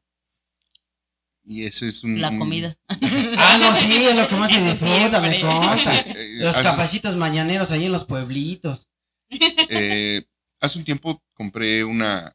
Y 1.45 1.65
ese 1.65 1.89
es 1.89 2.03
un... 2.03 2.21
La 2.21 2.37
comida. 2.37 2.77
Ah, 2.89 3.57
no, 3.61 3.75
sí, 3.77 3.95
es 4.05 4.17
lo 4.17 4.27
que 4.29 4.35
más 4.35 4.51
se 4.51 4.57
Eso 4.57 4.71
disfruta, 4.85 5.21
me 5.21 5.41
consta. 5.41 6.01
Eh, 6.01 6.39
Los 6.41 6.55
hace- 6.55 6.63
capacitos 6.65 7.17
mañaneros 7.17 7.71
ahí 7.71 7.87
en 7.87 7.93
los 7.93 8.05
pueblitos. 8.05 8.87
eh, 9.31 10.25
hace 10.61 10.79
un 10.79 10.85
tiempo 10.85 11.23
compré 11.35 11.85
una, 11.85 12.35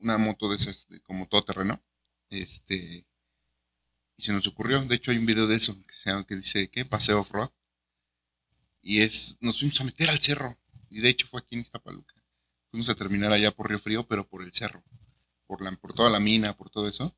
una 0.00 0.18
moto 0.18 0.48
de 0.48 0.56
esas, 0.56 0.86
como 1.02 1.28
todoterreno. 1.28 1.82
Este, 2.30 3.06
y 4.16 4.22
se 4.22 4.32
nos 4.32 4.46
ocurrió, 4.46 4.82
de 4.82 4.94
hecho 4.96 5.10
hay 5.10 5.18
un 5.18 5.26
video 5.26 5.46
de 5.46 5.56
eso 5.56 5.74
que, 5.86 5.94
se 5.94 6.24
que 6.26 6.36
dice, 6.36 6.68
¿qué? 6.70 6.84
Paseo 6.84 7.20
off-road. 7.20 7.50
Y 8.82 9.00
es, 9.02 9.36
nos 9.40 9.58
fuimos 9.58 9.80
a 9.80 9.84
meter 9.84 10.10
al 10.10 10.20
cerro. 10.20 10.58
Y 10.88 11.00
de 11.00 11.08
hecho 11.08 11.26
fue 11.28 11.40
aquí 11.40 11.54
en 11.54 11.62
Iztapaluca. 11.62 12.14
Fuimos 12.70 12.88
a 12.88 12.94
terminar 12.94 13.32
allá 13.32 13.50
por 13.52 13.68
Río 13.68 13.80
Frío, 13.80 14.06
pero 14.06 14.28
por 14.28 14.42
el 14.42 14.52
cerro. 14.52 14.82
Por, 15.46 15.62
la, 15.62 15.72
por 15.76 15.94
toda 15.94 16.10
la 16.10 16.20
mina, 16.20 16.56
por 16.56 16.70
todo 16.70 16.88
eso. 16.88 17.16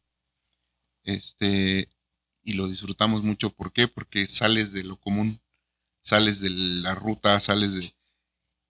Este, 1.05 1.89
y 2.43 2.53
lo 2.55 2.68
disfrutamos 2.68 3.22
mucho. 3.22 3.51
¿Por 3.51 3.72
qué? 3.72 3.89
Porque 3.89 4.26
sales 4.26 4.72
de 4.72 4.85
lo 4.85 4.99
común, 4.99 5.41
sales 6.03 6.41
de 6.41 6.51
la 6.51 6.95
ruta, 6.95 7.41
sales 7.41 7.74
de... 7.74 7.95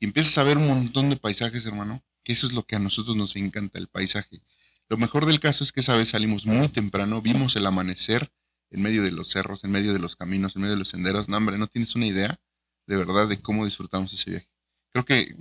Y 0.00 0.06
empiezas 0.06 0.38
a 0.38 0.42
ver 0.42 0.58
un 0.58 0.68
montón 0.68 1.10
de 1.10 1.16
paisajes, 1.16 1.64
hermano. 1.66 2.02
Que 2.24 2.32
eso 2.32 2.46
es 2.46 2.52
lo 2.52 2.64
que 2.64 2.76
a 2.76 2.78
nosotros 2.78 3.16
nos 3.16 3.36
encanta, 3.36 3.78
el 3.78 3.88
paisaje. 3.88 4.42
Lo 4.88 4.96
mejor 4.96 5.26
del 5.26 5.40
caso 5.40 5.64
es 5.64 5.72
que 5.72 5.80
esa 5.80 5.96
vez 5.96 6.10
salimos 6.10 6.46
muy 6.46 6.68
temprano, 6.68 7.22
vimos 7.22 7.56
el 7.56 7.66
amanecer 7.66 8.30
en 8.70 8.82
medio 8.82 9.02
de 9.02 9.10
los 9.10 9.28
cerros, 9.28 9.64
en 9.64 9.70
medio 9.70 9.92
de 9.92 9.98
los 9.98 10.16
caminos, 10.16 10.56
en 10.56 10.62
medio 10.62 10.74
de 10.74 10.78
los 10.78 10.88
senderos. 10.88 11.28
No, 11.28 11.36
hombre, 11.36 11.58
no 11.58 11.66
tienes 11.66 11.94
una 11.94 12.06
idea 12.06 12.40
de 12.86 12.96
verdad 12.96 13.28
de 13.28 13.40
cómo 13.40 13.64
disfrutamos 13.64 14.12
ese 14.12 14.30
viaje. 14.30 14.48
Creo 14.90 15.04
que 15.04 15.34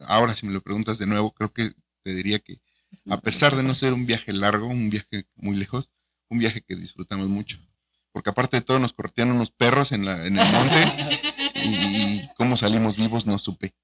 ahora 0.00 0.34
si 0.34 0.46
me 0.46 0.52
lo 0.52 0.60
preguntas 0.60 0.98
de 0.98 1.06
nuevo, 1.06 1.32
creo 1.32 1.52
que 1.52 1.74
te 2.02 2.14
diría 2.14 2.38
que 2.38 2.60
a 3.08 3.20
pesar 3.20 3.56
de 3.56 3.62
no 3.62 3.74
ser 3.74 3.92
un 3.92 4.06
viaje 4.06 4.32
largo, 4.32 4.66
un 4.66 4.90
viaje 4.90 5.26
muy 5.34 5.56
lejos, 5.56 5.90
un 6.28 6.38
viaje 6.38 6.62
que 6.62 6.76
disfrutamos 6.76 7.28
mucho. 7.28 7.58
Porque 8.12 8.30
aparte 8.30 8.58
de 8.58 8.62
todo 8.62 8.78
nos 8.78 8.92
corretean 8.92 9.32
unos 9.32 9.50
perros 9.50 9.90
en, 9.90 10.04
la, 10.04 10.24
en 10.24 10.38
el 10.38 10.52
monte 10.52 11.20
y, 11.56 12.28
cómo 12.36 12.56
salimos 12.56 12.96
vivos 12.96 13.26
no 13.26 13.38
supe. 13.38 13.74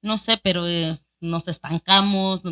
No 0.00 0.18
sé, 0.18 0.38
pero 0.42 0.66
eh, 0.68 1.00
nos 1.24 1.48
estancamos, 1.48 2.42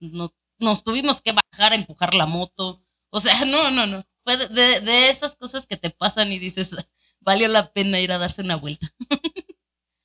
nos, 0.00 0.32
nos 0.58 0.84
tuvimos 0.84 1.20
que 1.20 1.32
bajar 1.32 1.72
a 1.72 1.76
empujar 1.76 2.14
la 2.14 2.26
moto. 2.26 2.82
O 3.10 3.20
sea, 3.20 3.34
no, 3.46 3.70
no, 3.70 3.86
no. 3.86 4.04
Fue 4.24 4.36
de, 4.36 4.80
de 4.80 5.10
esas 5.10 5.34
cosas 5.34 5.66
que 5.66 5.76
te 5.76 5.90
pasan 5.90 6.30
y 6.32 6.38
dices, 6.38 6.70
valió 7.20 7.48
la 7.48 7.72
pena 7.72 8.00
ir 8.00 8.12
a 8.12 8.18
darse 8.18 8.42
una 8.42 8.56
vuelta. 8.56 8.92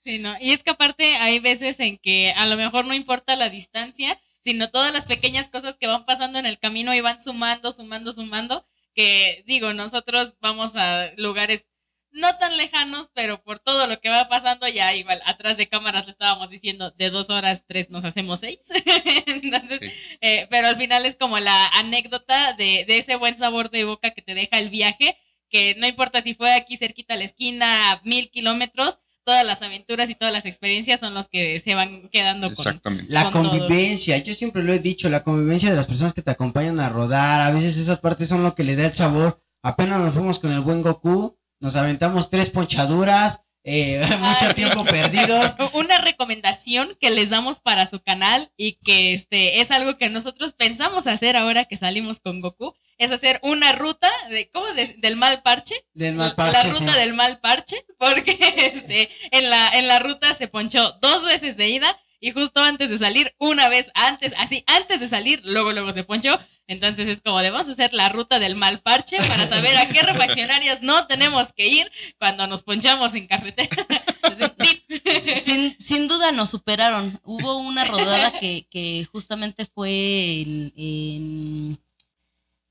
Sí, 0.04 0.20
no. 0.20 0.38
Y 0.40 0.54
es 0.54 0.64
que 0.64 0.70
aparte 0.70 1.18
hay 1.18 1.40
veces 1.40 1.82
en 1.82 1.98
que 1.98 2.32
a 2.32 2.46
lo 2.46 2.56
mejor 2.56 2.86
no 2.86 2.94
importa 2.94 3.36
la 3.36 3.50
distancia, 3.50 4.18
sino 4.46 4.70
todas 4.70 4.94
las 4.94 5.04
pequeñas 5.04 5.50
cosas 5.50 5.76
que 5.78 5.88
van 5.88 6.06
pasando 6.06 6.40
en 6.40 6.46
el 6.46 6.60
camino 6.60 6.96
y 6.96 7.02
van 7.02 7.22
sumando, 7.22 7.74
sumando, 7.74 8.14
sumando, 8.14 8.66
que 8.96 9.44
digo, 9.46 9.74
nosotros 9.74 10.34
vamos 10.40 10.72
a 10.76 11.12
lugares 11.18 11.66
no 12.18 12.38
tan 12.38 12.58
lejanos, 12.58 13.10
pero 13.14 13.42
por 13.44 13.60
todo 13.60 13.88
lo 13.88 14.00
que 14.00 14.10
va 14.10 14.28
pasando 14.28 14.68
ya 14.68 14.94
igual, 14.94 15.22
atrás 15.26 15.58
de 15.58 15.70
cámaras 15.70 16.06
le 16.06 16.12
estábamos 16.12 16.50
diciendo, 16.50 16.92
de 16.98 17.10
dos 17.10 17.30
horas, 17.30 17.64
tres 17.68 17.90
nos 17.90 18.04
hacemos 18.04 18.40
seis. 18.40 18.60
Entonces, 19.26 19.80
eh, 20.22 20.48
pero 20.50 20.68
al 20.68 20.78
final 20.78 21.06
es 21.06 21.16
como 21.16 21.40
la 21.40 21.68
anécdota 21.68 22.54
de, 22.54 22.86
de 22.88 23.00
ese 23.00 23.16
buen 23.16 23.38
sabor 23.38 23.70
de 23.70 23.86
boca 23.86 24.12
que 24.12 24.22
te 24.22 24.34
deja 24.34 24.60
el 24.60 24.70
viaje, 24.70 25.18
que 25.50 25.76
no 25.76 25.88
importa 25.88 26.22
si 26.22 26.34
fue 26.34 26.54
aquí 26.54 26.78
cerquita 26.78 27.14
a 27.14 27.18
la 27.18 27.24
esquina, 27.24 27.92
a 27.92 28.02
mil 28.04 28.30
kilómetros, 28.32 29.00
todas 29.28 29.46
las 29.46 29.62
aventuras 29.62 30.10
y 30.10 30.16
todas 30.16 30.34
las 30.34 30.46
experiencias 30.46 31.02
son 31.02 31.14
los 31.14 31.28
que 31.28 31.60
se 31.60 31.76
van 31.76 32.08
quedando 32.10 32.48
Exactamente. 32.48 33.12
la 33.12 33.30
convivencia, 33.30 34.18
yo 34.20 34.34
siempre 34.34 34.64
lo 34.64 34.72
he 34.72 34.80
dicho, 34.80 35.10
la 35.10 35.24
convivencia 35.24 35.70
de 35.70 35.76
las 35.76 35.86
personas 35.86 36.14
que 36.14 36.22
te 36.22 36.32
acompañan 36.32 36.80
a 36.80 36.88
rodar, 36.88 37.42
a 37.42 37.52
veces 37.52 37.78
esas 37.78 38.00
partes 38.00 38.30
son 38.30 38.42
lo 38.42 38.56
que 38.56 38.64
le 38.64 38.78
da 38.78 38.86
el 38.86 38.94
sabor. 38.94 39.42
Apenas 39.62 40.00
nos 40.00 40.14
fuimos 40.14 40.40
con 40.40 40.54
el 40.54 40.62
buen 40.62 40.82
Goku, 40.82 41.38
nos 41.60 41.76
aventamos 41.76 42.30
tres 42.30 42.50
ponchaduras, 42.50 43.40
eh, 43.64 44.02
mucho 44.20 44.54
tiempo 44.56 44.86
perdidos. 44.86 45.54
Una 45.74 46.00
recomendación 46.00 46.96
que 47.02 47.10
les 47.10 47.30
damos 47.30 47.60
para 47.60 47.90
su 47.90 48.02
canal 48.02 48.52
y 48.56 48.76
que 48.84 49.14
este 49.14 49.60
es 49.62 49.72
algo 49.72 49.98
que 49.98 50.10
nosotros 50.10 50.54
pensamos 50.54 51.06
hacer 51.06 51.36
ahora 51.36 51.66
que 51.66 51.78
salimos 51.78 52.20
con 52.20 52.40
Goku 52.40 52.76
es 52.98 53.12
hacer 53.12 53.40
una 53.44 53.74
ruta 53.74 54.10
de 54.30 54.50
¿cómo? 54.50 54.66
del 54.74 55.16
mal 55.18 55.42
parche. 55.44 55.86
Del 55.94 56.16
mal 56.16 56.34
parche. 56.36 56.54
La 56.54 56.74
ruta 56.74 56.98
del 56.98 57.14
mal 57.14 57.40
parche, 57.40 57.86
porque 58.00 58.38
este, 58.58 59.10
en, 59.32 59.50
la, 59.50 59.70
en 59.70 59.88
la 59.88 60.00
ruta 60.00 60.36
se 60.36 60.48
ponchó 60.48 60.94
dos 61.02 61.24
veces 61.26 61.58
de 61.58 61.70
ida 61.70 62.00
y 62.20 62.32
justo 62.32 62.62
antes 62.62 62.90
de 62.90 62.98
salir, 62.98 63.34
una 63.38 63.70
vez 63.70 63.88
antes, 63.94 64.34
así, 64.38 64.64
antes 64.68 65.00
de 65.00 65.08
salir, 65.08 65.42
luego, 65.44 65.72
luego 65.72 65.94
se 65.94 66.04
ponchó. 66.04 66.40
Entonces 66.70 67.08
es 67.08 67.22
como 67.22 67.40
de 67.40 67.50
vamos 67.50 67.70
a 67.70 67.72
hacer 67.72 67.94
la 67.94 68.10
ruta 68.10 68.40
del 68.40 68.56
mal 68.56 68.82
parche 68.82 69.18
para 69.18 69.48
saber 69.48 69.78
a 69.78 69.88
qué 69.88 70.02
refaccionarias 70.02 70.82
no 70.82 71.08
tenemos 71.08 71.54
que 71.54 71.68
ir 71.68 71.90
cuando 72.20 72.46
nos 72.46 72.64
ponchamos 72.64 73.14
en 73.14 73.28
carretera. 73.28 73.86
sin, 75.44 75.78
sin, 75.80 76.08
duda 76.10 76.34
nos 76.34 76.50
superaron. 76.50 77.22
Hubo 77.24 77.60
una 77.60 77.86
rodada 77.86 78.38
que, 78.40 78.68
que 78.70 79.08
justamente 79.10 79.66
fue 79.66 80.42
en 80.42 81.80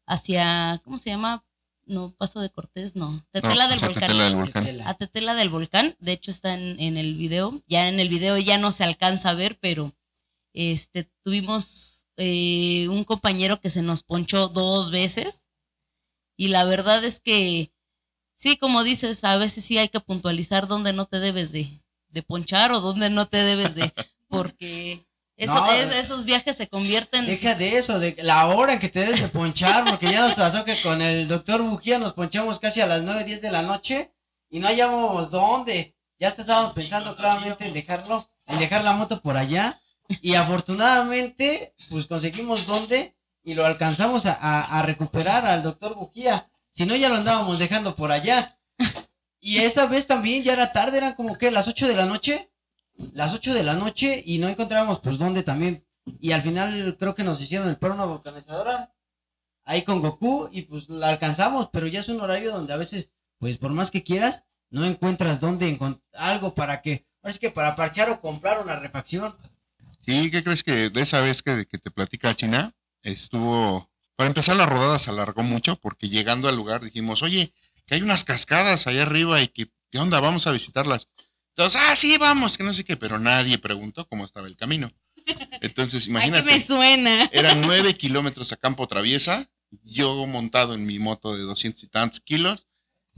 hacia, 0.07 0.80
¿cómo 0.84 0.99
se 0.99 1.11
llama? 1.11 1.44
No, 1.87 2.12
Paso 2.16 2.41
de 2.41 2.51
Cortés, 2.51 2.97
no. 2.97 3.24
Tetela 3.30 3.68
del 3.68 3.78
Volcán. 3.78 4.01
Tetela 4.03 4.24
del 4.24 4.34
Volcán. 4.34 4.80
A 4.82 4.95
Tetela 4.95 5.34
del 5.34 5.49
Volcán. 5.51 5.97
De 6.01 6.12
hecho, 6.12 6.32
está 6.32 6.55
en, 6.55 6.80
en, 6.80 6.97
el 6.97 7.14
video. 7.14 7.62
Ya 7.68 7.89
en 7.89 8.01
el 8.01 8.09
video 8.09 8.37
ya 8.39 8.59
no 8.59 8.72
se 8.72 8.82
alcanza 8.82 9.30
a 9.30 9.34
ver, 9.34 9.57
pero 9.61 9.95
este 10.53 11.09
tuvimos 11.22 12.07
eh, 12.16 12.89
un 12.89 13.05
compañero 13.05 13.61
que 13.61 13.70
se 13.70 13.82
nos 13.82 14.03
ponchó 14.03 14.49
dos 14.49 14.91
veces. 14.91 15.43
Y 16.37 16.49
la 16.49 16.64
verdad 16.64 17.05
es 17.05 17.20
que, 17.20 17.72
sí, 18.34 18.57
como 18.57 18.82
dices, 18.82 19.22
a 19.22 19.39
veces 19.39 19.64
sí 19.64 19.78
hay 19.78 19.89
que 19.89 20.01
puntualizar 20.01 20.66
dónde 20.66 20.93
no 20.93 21.07
te 21.07 21.18
debes 21.18 21.53
de, 21.53 21.80
de 22.09 22.22
ponchar 22.22 22.72
o 22.72 22.80
dónde 22.80 23.11
no 23.11 23.28
te 23.28 23.39
debes 23.39 23.74
de. 23.74 23.93
Porque 24.28 25.07
esos 25.37 26.24
viajes 26.24 26.57
se 26.57 26.68
convierten. 26.68 27.26
Deja 27.26 27.55
de 27.55 27.78
eso, 27.78 27.99
de 27.99 28.16
la 28.22 28.47
hora 28.47 28.74
en 28.74 28.78
que 28.78 28.89
te 28.89 29.01
debes 29.01 29.20
de 29.20 29.28
ponchar, 29.28 29.84
porque 29.84 30.11
ya 30.11 30.20
nos 30.20 30.34
pasó 30.34 30.64
que 30.64 30.80
con 30.80 31.03
el 31.03 31.28
doctor 31.28 31.62
Bujía 31.62 31.99
nos 31.99 32.14
ponchamos 32.14 32.59
casi 32.59 32.80
a 32.80 32.87
las 32.87 33.03
9, 33.03 33.24
10 33.24 33.43
de 33.43 33.51
la 33.51 33.62
noche 33.62 34.12
y 34.49 34.59
no 34.59 34.68
hallábamos 34.68 35.30
dónde. 35.30 35.95
Ya 36.18 36.28
estábamos 36.28 36.72
pensando 36.72 37.14
claramente 37.16 37.66
en 37.66 37.74
dejarlo, 37.74 38.30
en 38.47 38.59
dejar 38.59 38.82
la 38.82 38.93
moto 38.93 39.20
por 39.20 39.37
allá. 39.37 39.80
Y 40.22 40.34
afortunadamente, 40.34 41.74
pues 41.91 42.07
conseguimos 42.07 42.66
dónde 42.66 43.14
y 43.43 43.55
lo 43.55 43.66
alcanzamos 43.66 44.24
a, 44.24 44.32
a 44.32 44.82
recuperar 44.82 45.45
al 45.47 45.62
doctor 45.62 45.95
Bujía. 45.95 46.49
Si 46.72 46.87
no, 46.87 46.97
ya 46.97 47.09
lo 47.09 47.16
andábamos 47.16 47.59
dejando 47.59 47.95
por 47.95 48.11
allá. 48.11 48.59
Y 49.41 49.59
esta 49.59 49.87
vez 49.87 50.07
también 50.07 50.43
ya 50.43 50.55
era 50.55 50.72
tarde, 50.72 50.99
eran 50.99 51.14
como 51.14 51.39
que 51.39 51.51
las 51.51 51.68
8 51.68 51.87
de 51.87 51.95
la 51.95 52.07
noche 52.07 52.51
las 53.12 53.32
8 53.32 53.55
de 53.55 53.62
la 53.62 53.74
noche 53.74 54.22
y 54.24 54.38
no 54.38 54.49
encontrábamos 54.49 55.01
pues 55.01 55.18
dónde 55.18 55.42
también. 55.42 55.84
Y 56.20 56.32
al 56.32 56.42
final 56.42 56.97
creo 56.99 57.14
que 57.14 57.24
nos 57.24 57.40
hicieron 57.40 57.68
el 57.68 57.78
una 57.80 58.05
vulcanizadora 58.05 58.92
ahí 59.64 59.82
con 59.82 60.01
Goku 60.01 60.49
y 60.53 60.62
pues 60.62 60.88
la 60.88 61.09
alcanzamos, 61.09 61.68
pero 61.72 61.86
ya 61.86 62.01
es 62.01 62.09
un 62.09 62.20
horario 62.20 62.53
donde 62.53 62.72
a 62.72 62.76
veces, 62.76 63.11
pues 63.38 63.59
por 63.59 63.72
más 63.72 63.90
que 63.90 64.05
quieras, 64.05 64.44
no 64.70 64.84
encuentras 64.84 65.40
dónde 65.40 65.78
algo 66.14 66.55
para 66.55 66.80
que, 66.82 67.07
así 67.22 67.38
que 67.38 67.51
para 67.51 67.76
parchar 67.76 68.11
o 68.11 68.20
comprar 68.20 68.62
una 68.62 68.76
refacción. 68.76 69.34
Sí, 70.05 70.30
¿qué 70.30 70.44
crees 70.44 70.62
que 70.62 70.90
de 70.90 71.01
esa 71.01 71.20
vez 71.20 71.42
que, 71.42 71.66
que 71.66 71.78
te 71.78 71.90
platica 71.90 72.36
China, 72.36 72.74
estuvo, 73.03 73.90
para 74.14 74.28
empezar 74.28 74.57
la 74.57 74.66
rodada 74.66 74.99
se 75.01 75.11
alargó 75.11 75.42
mucho 75.42 75.76
porque 75.76 76.09
llegando 76.09 76.49
al 76.49 76.57
lugar 76.57 76.84
dijimos, 76.84 77.22
oye, 77.22 77.53
que 77.86 77.97
hay 77.97 78.03
unas 78.03 78.24
cascadas 78.24 78.86
allá 78.86 79.03
arriba 79.03 79.42
y 79.42 79.49
que, 79.49 79.70
¿qué 79.90 79.99
onda? 79.99 80.20
Vamos 80.20 80.47
a 80.47 80.53
visitarlas. 80.53 81.09
Entonces, 81.57 81.81
ah, 81.83 81.97
sí, 81.97 82.19
vamos, 82.19 82.59
que 82.59 82.65
no 82.65 82.75
sé 82.75 82.85
qué, 82.85 82.99
pero 82.99 83.19
nadie 83.19 83.57
preguntó 83.57 84.07
cómo 84.07 84.27
estaba 84.27 84.47
el 84.47 84.59
camino. 84.59 84.93
Entonces, 85.63 86.07
imagínate. 86.09 86.45
me 86.45 86.67
suena. 86.67 87.25
Eran 87.33 87.63
nueve 87.63 87.97
kilómetros 87.97 88.53
a 88.53 88.57
campo 88.57 88.87
traviesa, 88.87 89.49
yo 89.83 90.27
montado 90.27 90.75
en 90.75 90.85
mi 90.85 90.99
moto 90.99 91.35
de 91.35 91.45
doscientos 91.45 91.83
y 91.85 91.89
tantos 91.89 92.21
kilos, 92.21 92.69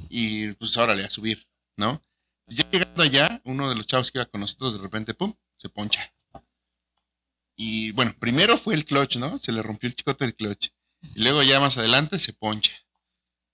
y 0.09 0.53
pues 0.53 0.76
órale, 0.76 1.05
a 1.05 1.11
subir, 1.11 1.49
¿no? 1.76 2.01
Ya 2.47 2.64
llegando 2.70 3.03
allá, 3.03 3.41
uno 3.45 3.68
de 3.70 3.74
los 3.74 3.89
chavos 3.89 4.12
que 4.12 4.18
iba 4.18 4.26
con 4.26 4.41
nosotros, 4.41 4.74
de 4.74 4.78
repente, 4.78 5.14
pum, 5.14 5.34
se 5.57 5.68
poncha. 5.68 6.12
Y 7.57 7.91
bueno, 7.91 8.14
primero 8.20 8.57
fue 8.57 8.74
el 8.74 8.84
clutch, 8.84 9.16
¿no? 9.16 9.41
Se 9.41 9.51
le 9.51 9.62
rompió 9.64 9.89
el 9.89 9.97
chicote 9.97 10.24
del 10.24 10.36
clutch. 10.36 10.68
Y 11.16 11.22
luego 11.22 11.43
ya 11.43 11.59
más 11.59 11.76
adelante 11.76 12.20
se 12.20 12.34
poncha. 12.34 12.70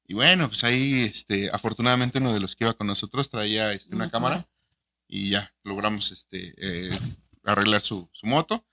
Y 0.07 0.12
bueno, 0.12 0.49
pues 0.49 0.62
ahí, 0.62 1.05
este, 1.05 1.49
afortunadamente 1.51 2.18
uno 2.18 2.35
de 2.35 2.41
los 2.41 2.55
que 2.55 2.64
iba 2.64 2.74
con 2.74 2.87
nosotros 2.87 3.30
traía 3.30 3.72
este, 3.72 3.95
una 3.95 4.11
cámara 4.11 4.47
y 5.14 5.30
ya 5.30 5.54
logramos 5.62 6.10
este 6.10 6.54
eh, 6.56 6.98
arreglar 7.44 7.82
su, 7.82 8.10
su, 8.12 8.26
moto. 8.26 8.64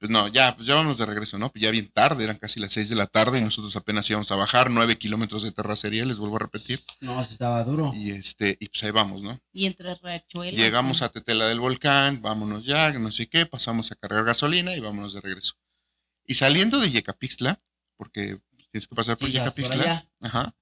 Pues 0.00 0.10
no, 0.10 0.26
ya, 0.26 0.56
pues 0.56 0.66
ya 0.66 0.74
vamos 0.74 0.98
de 0.98 1.06
regreso, 1.06 1.38
¿no? 1.38 1.52
Pues 1.52 1.62
ya 1.62 1.70
bien 1.70 1.92
tarde, 1.92 2.24
eran 2.24 2.38
casi 2.38 2.58
las 2.58 2.72
6 2.72 2.88
de 2.88 2.96
la 2.96 3.06
tarde 3.06 3.38
y 3.38 3.40
nosotros 3.40 3.76
apenas 3.76 4.10
íbamos 4.10 4.32
a 4.32 4.34
bajar 4.34 4.68
9 4.68 4.98
kilómetros 4.98 5.44
de 5.44 5.52
terracería, 5.52 6.04
les 6.04 6.18
vuelvo 6.18 6.36
a 6.36 6.40
repetir. 6.40 6.80
No, 7.00 7.20
estaba 7.20 7.62
duro. 7.62 7.92
Y 7.94 8.10
este, 8.10 8.56
y 8.58 8.68
pues 8.68 8.82
ahí 8.82 8.90
vamos, 8.90 9.22
¿no? 9.22 9.40
Y 9.52 9.66
entre 9.66 9.94
Riachuelos. 9.94 10.58
Llegamos 10.58 11.02
a 11.02 11.10
Tetela 11.10 11.46
del 11.46 11.60
Volcán, 11.60 12.20
vámonos 12.20 12.64
ya, 12.64 12.90
no 12.90 13.12
sé 13.12 13.28
qué, 13.28 13.46
pasamos 13.46 13.92
a 13.92 13.94
cargar 13.94 14.24
gasolina 14.24 14.74
y 14.74 14.80
vámonos 14.80 15.14
de 15.14 15.20
regreso. 15.20 15.54
Y 16.26 16.34
saliendo 16.34 16.80
de 16.80 16.90
Yecapixtla, 16.90 17.62
porque 17.96 18.40
tienes 18.72 18.88
que 18.88 18.94
pasar 18.96 19.16
por 19.16 19.28
sí, 19.28 19.34
Yecapixtla, 19.34 20.08
ajá, 20.20 20.56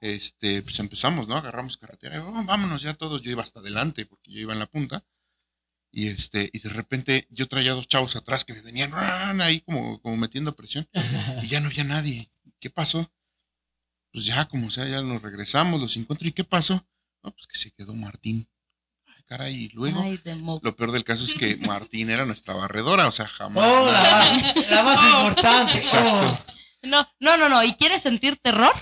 este, 0.00 0.62
pues 0.62 0.78
empezamos, 0.78 1.28
¿no? 1.28 1.36
Agarramos 1.36 1.76
carretera, 1.76 2.24
oh, 2.24 2.44
vámonos 2.44 2.82
ya 2.82 2.94
todos, 2.94 3.22
yo 3.22 3.30
iba 3.30 3.42
hasta 3.42 3.60
adelante 3.60 4.06
porque 4.06 4.30
yo 4.32 4.40
iba 4.40 4.52
en 4.52 4.58
la 4.58 4.66
punta. 4.66 5.04
Y 5.92 6.08
este, 6.08 6.50
y 6.52 6.60
de 6.60 6.68
repente 6.68 7.26
yo 7.30 7.48
traía 7.48 7.72
dos 7.72 7.88
chavos 7.88 8.14
atrás 8.16 8.44
que 8.44 8.54
me 8.54 8.62
venían 8.62 8.92
ahí 9.40 9.60
como, 9.60 10.00
como 10.00 10.16
metiendo 10.16 10.54
presión. 10.54 10.88
Y 11.42 11.48
ya 11.48 11.60
no 11.60 11.68
había 11.68 11.84
nadie. 11.84 12.30
¿Qué 12.60 12.70
pasó? 12.70 13.10
Pues 14.12 14.24
ya, 14.24 14.46
como 14.46 14.70
sea, 14.70 14.86
ya 14.86 15.02
nos 15.02 15.20
regresamos, 15.20 15.80
los 15.80 15.96
encontré. 15.96 16.28
¿Y 16.28 16.32
qué 16.32 16.44
pasó? 16.44 16.86
No, 17.22 17.32
pues 17.32 17.46
que 17.46 17.58
se 17.58 17.72
quedó 17.72 17.94
Martín. 17.94 18.48
Ay, 19.06 19.22
caray, 19.26 19.54
y 19.64 19.68
luego, 19.70 20.04
lo 20.62 20.76
peor 20.76 20.92
del 20.92 21.04
caso 21.04 21.24
es 21.24 21.34
que 21.34 21.56
Martín 21.56 22.10
era 22.10 22.24
nuestra 22.24 22.54
barredora, 22.54 23.08
o 23.08 23.12
sea, 23.12 23.26
jamás. 23.26 23.68
Oh, 23.68 23.90
la, 23.90 24.82
más 24.82 25.04
importante. 25.04 25.78
Exacto. 25.78 26.44
No, 26.82 27.06
no, 27.18 27.36
no, 27.36 27.48
no. 27.48 27.62
¿Y 27.64 27.74
quieres 27.74 28.02
sentir 28.02 28.38
terror? 28.40 28.72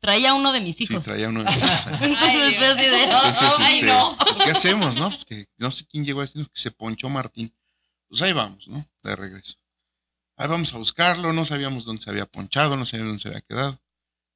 Traía 0.00 0.34
uno 0.34 0.52
de 0.52 0.60
mis 0.60 0.80
hijos. 0.80 0.98
Sí, 1.04 1.10
traía 1.10 1.28
uno 1.28 1.42
de 1.42 1.50
mis 1.50 1.58
hijos. 1.58 1.86
Entonces 2.00 2.56
fue 2.56 2.66
así 2.66 2.86
de, 2.86 3.04
Entonces, 3.04 3.48
ay, 3.58 3.74
este, 3.76 3.86
no. 3.86 4.16
Pues, 4.18 4.38
¿qué 4.38 4.50
hacemos, 4.50 4.96
no? 4.96 5.08
Pues 5.10 5.24
que 5.24 5.48
no 5.56 5.72
sé 5.72 5.86
quién 5.86 6.04
llegó 6.04 6.20
a 6.20 6.24
decir 6.24 6.44
que 6.46 6.60
se 6.60 6.70
ponchó 6.70 7.08
Martín. 7.08 7.52
Pues 8.08 8.22
ahí 8.22 8.32
vamos, 8.32 8.68
¿no? 8.68 8.86
De 9.02 9.16
regreso. 9.16 9.56
Ahí 10.36 10.48
vamos 10.48 10.72
a 10.74 10.78
buscarlo, 10.78 11.32
no 11.32 11.44
sabíamos 11.44 11.84
dónde 11.84 12.02
se 12.02 12.10
había 12.10 12.26
ponchado, 12.26 12.76
no 12.76 12.84
sabíamos 12.84 13.10
dónde 13.10 13.22
se 13.22 13.28
había 13.28 13.40
quedado. 13.40 13.80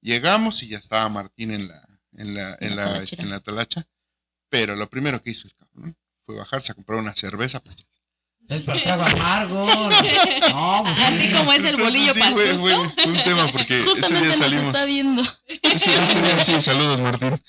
Llegamos 0.00 0.62
y 0.62 0.68
ya 0.68 0.78
estaba 0.78 1.08
Martín 1.08 1.50
en 1.50 1.68
la, 1.68 1.88
en 2.12 2.34
la, 2.34 2.54
en 2.54 2.70
En 2.70 2.76
la 2.76 3.02
este, 3.02 3.20
en 3.20 3.30
la 3.30 3.40
talacha. 3.40 3.86
Pero 4.48 4.74
lo 4.74 4.88
primero 4.88 5.22
que 5.22 5.30
hizo 5.30 5.46
el 5.46 5.54
cabrón 5.54 5.96
fue 6.24 6.36
bajarse 6.36 6.72
a 6.72 6.74
comprar 6.74 6.98
una 6.98 7.14
cerveza. 7.14 7.60
Pues, 7.60 7.76
Es 8.50 8.62
para 8.62 8.82
trago 8.82 9.02
amargo. 9.04 9.66
No, 9.66 9.88
pues 10.84 10.98
Así 10.98 11.28
sí. 11.28 11.32
como 11.32 11.52
es 11.52 11.60
el 11.60 11.66
Entonces, 11.66 11.84
bolillo 11.84 12.12
sí, 12.14 12.18
para 12.20 12.32
fue, 12.32 12.50
el 12.50 12.58
fue- 12.58 12.74
susto. 12.74 12.92
fue 13.02 13.12
un 13.12 13.22
tema 13.22 13.52
porque 13.52 13.80
ese 13.80 14.08
día 14.14 14.20
nos 14.24 14.36
salimos. 14.36 14.66
está 14.66 14.84
viendo. 14.84 15.22
Ese, 15.62 16.02
ese 16.02 16.22
día, 16.22 16.44
sí, 16.44 16.60
saludos 16.62 17.00
Martín. 17.00 17.40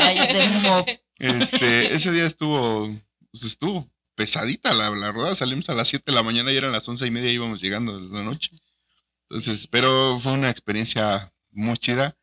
Ay, 0.00 0.18
de 0.34 0.48
mob. 0.60 0.86
Este, 1.18 1.94
ese 1.94 2.10
día 2.10 2.26
estuvo, 2.26 2.90
pues 3.30 3.44
estuvo 3.44 3.88
pesadita 4.16 4.72
la, 4.72 4.90
la 4.90 5.12
rodada. 5.12 5.34
Salimos 5.36 5.68
a 5.68 5.74
las 5.74 5.88
7 5.88 6.04
de 6.10 6.12
la 6.16 6.22
mañana 6.24 6.52
y 6.52 6.56
eran 6.56 6.72
las 6.72 6.88
once 6.88 7.06
y 7.06 7.10
media 7.10 7.30
y 7.30 7.34
íbamos 7.34 7.62
llegando 7.62 7.98
de 8.00 8.12
la 8.12 8.24
noche. 8.24 8.50
Entonces, 9.30 9.66
pero 9.68 10.18
fue 10.20 10.32
una 10.32 10.50
experiencia 10.50 11.32
muy 11.52 11.78
chida. 11.78 12.16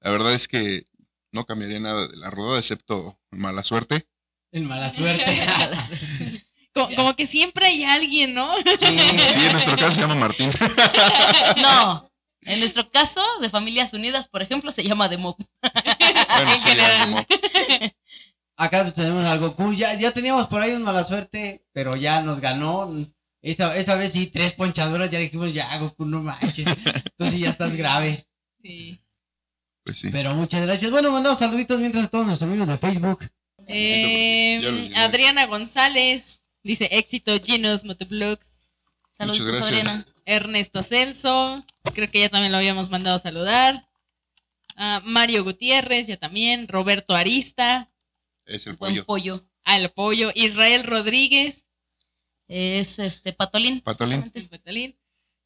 La 0.00 0.10
verdad 0.10 0.34
es 0.34 0.46
que 0.48 0.84
no 1.32 1.44
cambiaría 1.46 1.80
nada 1.80 2.06
de 2.06 2.16
la 2.16 2.30
rodada, 2.30 2.60
excepto 2.60 3.18
mala 3.32 3.64
suerte. 3.64 4.06
El 4.52 4.62
mala 4.64 4.88
suerte. 4.94 5.24
Como, 6.74 6.94
como 6.96 7.16
que 7.16 7.26
siempre 7.26 7.66
hay 7.66 7.84
alguien, 7.84 8.34
¿no? 8.34 8.54
Sí. 8.56 8.76
Sí, 8.78 8.86
en 8.86 9.52
nuestro 9.52 9.76
caso 9.76 9.92
se 9.92 10.00
llama 10.00 10.16
Martín. 10.16 10.50
No. 11.56 12.10
En 12.46 12.60
nuestro 12.60 12.90
caso, 12.90 13.22
de 13.40 13.48
Familias 13.48 13.94
Unidas, 13.94 14.28
por 14.28 14.42
ejemplo, 14.42 14.70
se 14.70 14.82
llama 14.82 15.08
de 15.08 15.16
mob. 15.16 15.36
Bueno, 15.62 16.52
En 16.52 16.58
sí, 16.58 17.94
Acá 18.56 18.92
tenemos 18.92 19.24
al 19.24 19.38
Goku. 19.38 19.72
Ya, 19.72 19.94
ya 19.94 20.12
teníamos 20.12 20.48
por 20.48 20.60
ahí 20.60 20.72
un 20.72 20.82
mala 20.82 21.04
suerte, 21.04 21.64
pero 21.72 21.96
ya 21.96 22.20
nos 22.20 22.40
ganó. 22.40 22.92
Esta, 23.40 23.76
esta 23.76 23.94
vez 23.94 24.12
sí, 24.12 24.26
tres 24.26 24.52
ponchadoras. 24.52 25.10
Ya 25.10 25.18
dijimos, 25.18 25.54
ya, 25.54 25.76
Goku, 25.78 26.04
no 26.04 26.22
manches. 26.22 26.66
Tú 27.16 27.26
sí 27.30 27.40
ya 27.40 27.50
estás 27.50 27.74
grave. 27.74 28.26
Sí. 28.62 29.00
pues 29.84 29.98
sí. 29.98 30.08
Pero 30.10 30.34
muchas 30.34 30.62
gracias. 30.62 30.90
Bueno, 30.90 31.12
mandamos 31.12 31.38
saluditos 31.38 31.78
mientras 31.80 32.06
a 32.06 32.08
todos 32.08 32.26
nuestros 32.26 32.50
amigos 32.50 32.68
de 32.68 32.78
Facebook. 32.78 33.30
Eh. 33.66 34.92
Adriana 34.94 35.46
González 35.46 36.42
dice 36.64 36.88
éxito 36.90 37.38
Ginos 37.40 37.84
Motovlogs. 37.84 38.46
Saludos, 39.12 39.42
gracias. 39.42 39.68
Adriana. 39.68 40.06
Ernesto 40.26 40.82
Celso, 40.82 41.64
creo 41.94 42.10
que 42.10 42.20
ya 42.20 42.28
también 42.30 42.50
lo 42.50 42.58
habíamos 42.58 42.90
mandado 42.90 43.16
a 43.16 43.20
saludar. 43.20 43.86
Ah, 44.76 45.00
Mario 45.04 45.44
Gutiérrez, 45.44 46.06
ya 46.06 46.16
también. 46.16 46.66
Roberto 46.66 47.14
Arista, 47.14 47.90
Es 48.46 48.66
el 48.66 48.76
pollo. 48.76 49.04
pollo. 49.04 49.44
Al 49.64 49.90
Pollo. 49.92 50.30
Israel 50.34 50.84
Rodríguez, 50.84 51.64
Es 52.48 52.98
este 52.98 53.32
Patolín. 53.32 53.80
Patolín. 53.82 54.30
el 54.34 54.48
Petalín. 54.48 54.96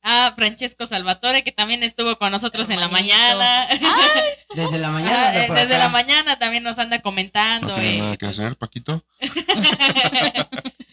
Ah, 0.02 0.32
Francesco 0.34 0.86
Salvatore, 0.86 1.42
que 1.44 1.52
también 1.52 1.82
estuvo 1.82 2.16
con 2.18 2.30
nosotros 2.30 2.70
en 2.70 2.80
la 2.80 2.88
mañana. 2.88 3.68
Desde 4.54 4.78
la 4.78 4.90
mañana. 4.90 5.28
Ah, 5.28 5.44
eh, 5.44 5.46
por 5.48 5.56
desde 5.56 5.74
acá. 5.74 5.84
la 5.84 5.88
mañana 5.90 6.38
también 6.38 6.62
nos 6.62 6.78
anda 6.78 7.02
comentando. 7.02 7.68
No 7.68 7.74
tiene 7.74 7.96
eh. 7.96 7.98
nada 7.98 8.16
que 8.16 8.26
hacer, 8.26 8.56
Paquito. 8.56 9.04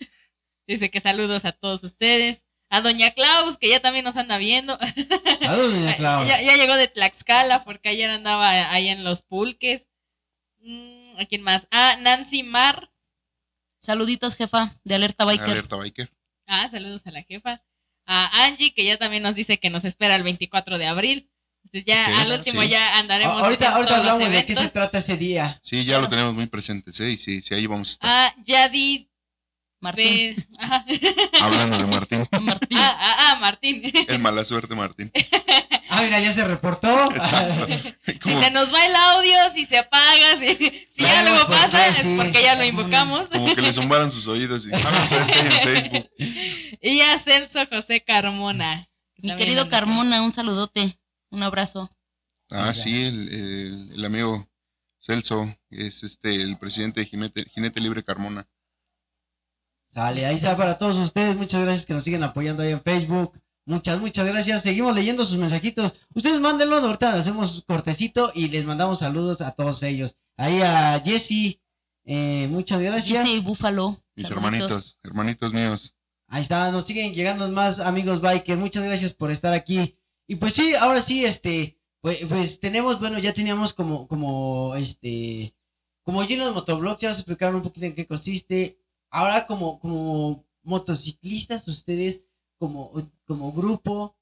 Dice 0.67 0.89
que 0.89 1.01
saludos 1.01 1.45
a 1.45 1.51
todos 1.51 1.83
ustedes. 1.83 2.41
A 2.69 2.81
Doña 2.81 3.11
Klaus, 3.11 3.57
que 3.57 3.69
ya 3.69 3.79
también 3.79 4.05
nos 4.05 4.17
anda 4.17 4.37
viendo. 4.39 4.77
Saludos, 5.41 5.73
doña 5.73 5.95
Clau. 5.97 6.25
Ya, 6.25 6.41
ya 6.41 6.57
llegó 6.57 6.75
de 6.75 6.87
Tlaxcala 6.87 7.63
porque 7.63 7.89
ayer 7.89 8.09
andaba 8.09 8.49
ahí 8.71 8.89
en 8.89 9.03
los 9.03 9.21
pulques. 9.21 9.83
Mm, 10.61 11.19
¿A 11.19 11.25
quién 11.25 11.43
más? 11.43 11.67
Ah, 11.71 11.97
Nancy 12.01 12.41
Mar. 12.43 12.89
Saluditos, 13.81 14.35
jefa, 14.35 14.75
de 14.83 14.95
Alerta 14.95 15.25
Biker. 15.25 15.49
Alerta 15.49 15.75
Biker. 15.75 16.09
Ah, 16.47 16.67
saludos 16.71 17.01
a 17.05 17.11
la 17.11 17.21
jefa. 17.21 17.61
A 18.07 18.45
Angie, 18.45 18.73
que 18.73 18.83
ya 18.83 18.97
también 18.97 19.21
nos 19.23 19.35
dice 19.35 19.59
que 19.59 19.69
nos 19.69 19.85
espera 19.85 20.15
el 20.15 20.23
24 20.23 20.77
de 20.79 20.87
abril. 20.87 21.29
Entonces 21.63 21.85
ya 21.85 22.21
al 22.21 22.31
último 22.31 22.61
sí. 22.63 22.69
ya 22.69 22.97
andaremos. 22.97 23.35
A- 23.41 23.45
ahorita 23.45 23.75
ahorita 23.75 23.97
hablamos 23.97 24.29
de 24.31 24.45
qué 24.45 24.55
se 24.55 24.69
trata 24.69 24.99
ese 24.99 25.17
día. 25.17 25.59
Sí, 25.63 25.77
ya 25.85 25.93
Claro. 25.93 26.01
lo 26.03 26.09
tenemos 26.09 26.33
muy 26.33 26.47
presentes, 26.47 26.99
¿eh? 26.99 27.11
Y 27.11 27.17
sí, 27.17 27.41
sí, 27.41 27.53
ahí 27.53 27.65
vamos 27.67 27.89
a 27.89 27.91
estar. 27.93 28.09
Ah, 28.11 28.35
Yadi. 28.43 29.07
Martín. 29.85 30.35
Be- 30.35 30.47
Ajá. 30.59 30.85
Hablando 31.41 31.77
de 31.77 31.85
Martín. 31.85 32.27
Martín. 32.41 32.77
Ah, 32.77 32.97
ah, 32.99 33.15
ah, 33.31 33.39
Martín. 33.39 33.81
El 34.07 34.19
mala 34.19 34.43
suerte, 34.45 34.75
Martín. 34.75 35.11
Ah, 35.89 36.01
mira, 36.01 36.19
ya 36.19 36.33
se 36.33 36.43
reportó. 36.43 37.11
Exacto. 37.13 37.67
Si 38.05 38.33
se 38.41 38.51
nos 38.51 38.73
va 38.73 38.85
el 38.85 38.95
audio, 38.95 39.35
si 39.53 39.65
se 39.65 39.77
apaga, 39.77 40.39
si, 40.39 40.55
si 40.95 41.05
algo 41.05 41.45
pues, 41.47 41.59
pasa, 41.59 41.93
sí. 41.93 42.01
es 42.01 42.17
porque 42.17 42.41
ya 42.43 42.55
lo 42.55 42.65
invocamos. 42.65 43.27
como 43.29 43.53
que 43.53 43.61
le 43.61 43.71
zumbaron 43.73 44.09
sus 44.11 44.27
oídos 44.27 44.65
y 44.67 44.71
"Ah, 44.73 45.05
suerte 45.07 45.39
en 45.39 45.51
Facebook. 45.51 46.09
Y 46.81 47.01
a 47.01 47.19
Celso 47.19 47.59
José 47.71 48.01
Carmona. 48.05 48.87
Mi 49.17 49.29
También 49.29 49.37
querido 49.37 49.63
anda- 49.63 49.77
Carmona, 49.77 50.21
un 50.23 50.31
saludote. 50.31 50.99
Un 51.31 51.43
abrazo. 51.43 51.89
Ah, 52.51 52.73
sí, 52.73 53.03
el, 53.05 53.29
el- 53.29 53.91
el 53.95 54.05
amigo 54.05 54.47
Celso 54.99 55.55
es 55.69 56.03
este 56.03 56.35
el 56.35 56.57
presidente 56.57 57.01
de 57.01 57.05
Jinete, 57.07 57.45
Jinete 57.53 57.79
Libre 57.79 58.03
Carmona. 58.03 58.47
Sale, 59.95 60.25
ahí 60.25 60.35
está 60.35 60.57
para 60.57 60.77
todos 60.77 60.97
ustedes. 60.97 61.37
Muchas 61.37 61.61
gracias 61.61 61.85
que 61.85 61.93
nos 61.93 62.03
siguen 62.03 62.21
apoyando 62.21 62.61
ahí 62.61 62.71
en 62.71 62.81
Facebook. 62.81 63.39
Muchas, 63.65 63.97
muchas 63.97 64.27
gracias. 64.27 64.61
Seguimos 64.61 64.93
leyendo 64.93 65.25
sus 65.25 65.37
mensajitos. 65.37 65.93
Ustedes 66.13 66.41
mándenlos, 66.41 66.83
ahorita 66.83 67.13
hacemos 67.13 67.63
cortecito 67.65 68.29
y 68.35 68.49
les 68.49 68.65
mandamos 68.65 68.99
saludos 68.99 69.39
a 69.39 69.51
todos 69.51 69.81
ellos. 69.83 70.17
Ahí 70.35 70.61
a 70.61 70.99
Jesse, 70.99 71.61
eh, 72.03 72.45
muchas 72.51 72.81
gracias. 72.81 73.25
Jesse 73.25 73.41
Búfalo. 73.41 74.03
Mis 74.17 74.29
hermanitos, 74.29 74.99
hermanitos 75.01 75.53
míos. 75.53 75.95
Ahí 76.27 76.41
está, 76.41 76.69
nos 76.71 76.85
siguen 76.85 77.13
llegando 77.13 77.47
más 77.47 77.79
amigos 77.79 78.19
biker. 78.19 78.57
Muchas 78.57 78.83
gracias 78.83 79.13
por 79.13 79.31
estar 79.31 79.53
aquí. 79.53 79.97
Y 80.27 80.35
pues 80.35 80.55
sí, 80.55 80.75
ahora 80.75 81.01
sí, 81.03 81.23
este, 81.23 81.79
pues, 82.01 82.17
pues 82.27 82.59
tenemos, 82.59 82.99
bueno, 82.99 83.17
ya 83.19 83.33
teníamos 83.33 83.71
como, 83.71 84.09
como, 84.09 84.75
este, 84.75 85.55
como 86.03 86.21
llenos 86.25 86.53
motoblogs, 86.53 86.99
ya 86.99 87.07
vamos 87.07 87.19
a 87.19 87.21
explicar 87.21 87.55
un 87.55 87.61
poquito 87.61 87.85
en 87.85 87.95
qué 87.95 88.05
consiste. 88.05 88.77
Ahora 89.15 89.47
como, 89.47 89.79
como 89.79 90.43
motociclistas, 90.63 91.65
ustedes, 91.69 92.21
como, 92.59 92.91
como 93.25 93.53
grupo, 93.53 94.13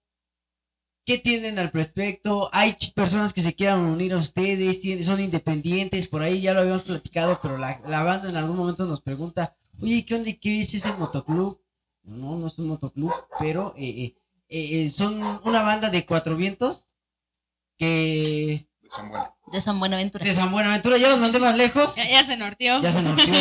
¿qué 1.03 1.17
tienen 1.17 1.57
al 1.57 1.71
respecto? 1.71 2.47
Hay 2.51 2.75
personas 2.93 3.33
que 3.33 3.41
se 3.41 3.55
quieran 3.55 3.79
unir 3.79 4.13
a 4.13 4.19
ustedes, 4.19 4.77
son 5.03 5.19
independientes, 5.19 6.07
por 6.07 6.21
ahí 6.21 6.41
ya 6.41 6.53
lo 6.53 6.59
habíamos 6.59 6.83
platicado, 6.83 7.39
pero 7.41 7.57
la, 7.57 8.03
banda 8.03 8.29
en 8.29 8.35
algún 8.35 8.55
momento 8.55 8.85
nos 8.85 9.01
pregunta, 9.01 9.55
oye, 9.81 10.05
¿qué 10.05 10.13
onda? 10.13 10.31
¿Qué 10.39 10.61
es 10.61 10.71
ese 10.75 10.91
motoclub? 10.91 11.59
No, 12.03 12.37
no 12.37 12.45
es 12.45 12.59
un 12.59 12.67
motoclub, 12.67 13.13
pero 13.39 13.73
eh, 13.75 14.13
eh, 14.47 14.85
eh, 14.85 14.89
son 14.91 15.41
una 15.43 15.63
banda 15.63 15.89
de 15.89 16.05
cuatro 16.05 16.35
vientos 16.35 16.87
que 17.79 18.67
San. 18.95 19.11
De 19.51 19.61
San 19.61 19.79
Buenaventura. 19.79 20.25
de 20.25 20.33
San 20.33 20.51
Buenaventura, 20.51 20.97
ya 20.97 21.09
los 21.09 21.19
mandé 21.19 21.39
más 21.39 21.55
lejos, 21.55 21.93
Ya, 21.95 22.09
ya 22.09 22.25
se 22.25 22.37
norteó. 22.37 22.81
ya 22.81 22.91
se 22.91 23.01
norteó, 23.01 23.33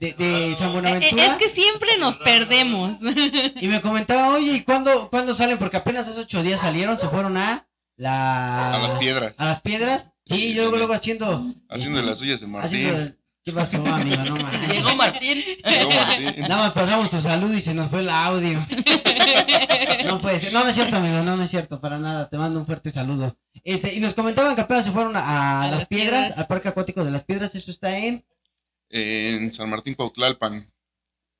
de, 0.00 0.12
de 0.18 0.54
San 0.58 0.72
Buenaventura. 0.72 1.24
Es 1.26 1.34
que 1.36 1.48
siempre 1.50 1.98
nos 1.98 2.16
perdemos. 2.18 2.96
Y 3.60 3.68
me 3.68 3.80
comentaba, 3.80 4.34
oye, 4.34 4.52
¿y 4.52 4.60
cuándo, 4.62 5.08
cuándo 5.10 5.34
salen? 5.34 5.58
Porque 5.58 5.76
apenas 5.76 6.06
hace 6.08 6.20
ocho 6.20 6.42
días 6.42 6.60
salieron, 6.60 6.98
se 6.98 7.08
fueron 7.08 7.36
a 7.36 7.66
la... 7.96 8.74
A 8.74 8.78
las 8.78 8.94
piedras. 8.94 9.34
a 9.38 9.44
las 9.44 9.60
piedras. 9.60 10.10
Sí, 10.26 10.54
yo 10.54 10.62
luego, 10.62 10.76
luego 10.78 10.92
haciendo... 10.94 11.44
Haciendo 11.68 12.00
las 12.02 12.18
suyas 12.18 12.36
haciendo 12.42 12.58
Martín. 12.58 13.17
¿Qué 13.48 13.54
pasó, 13.54 13.78
amigo? 13.78 14.22
No 14.24 14.36
manches. 14.36 14.68
Llegó 14.68 14.94
Martín. 14.94 15.42
Llegó 15.64 15.90
Martín. 15.90 16.34
Nada 16.42 16.64
más 16.64 16.72
pasamos 16.72 17.08
tu 17.08 17.18
salud 17.18 17.50
y 17.54 17.62
se 17.62 17.72
nos 17.72 17.88
fue 17.88 18.00
el 18.00 18.10
audio. 18.10 18.58
No 20.04 20.20
puede 20.20 20.38
ser. 20.38 20.52
No, 20.52 20.64
no 20.64 20.68
es 20.68 20.74
cierto, 20.74 20.96
amigo. 20.96 21.22
No, 21.22 21.34
no 21.34 21.42
es 21.44 21.48
cierto. 21.48 21.80
Para 21.80 21.98
nada. 21.98 22.28
Te 22.28 22.36
mando 22.36 22.60
un 22.60 22.66
fuerte 22.66 22.90
saludo. 22.90 23.38
Este, 23.64 23.94
y 23.94 24.00
nos 24.00 24.12
comentaban 24.12 24.54
que 24.54 24.60
apenas 24.60 24.84
se 24.84 24.92
fueron 24.92 25.16
a, 25.16 25.62
las 25.62 25.70
las 25.78 25.86
piedras, 25.86 26.26
piedras. 26.26 26.38
al 26.38 26.46
Parque 26.46 26.68
Acuático 26.68 27.02
de 27.02 27.10
las 27.10 27.22
Piedras. 27.22 27.54
Eso 27.54 27.70
está 27.70 27.96
en. 27.96 28.22
En 28.90 29.50
San 29.50 29.70
Martín 29.70 29.94
Cuautlalpan. 29.94 30.70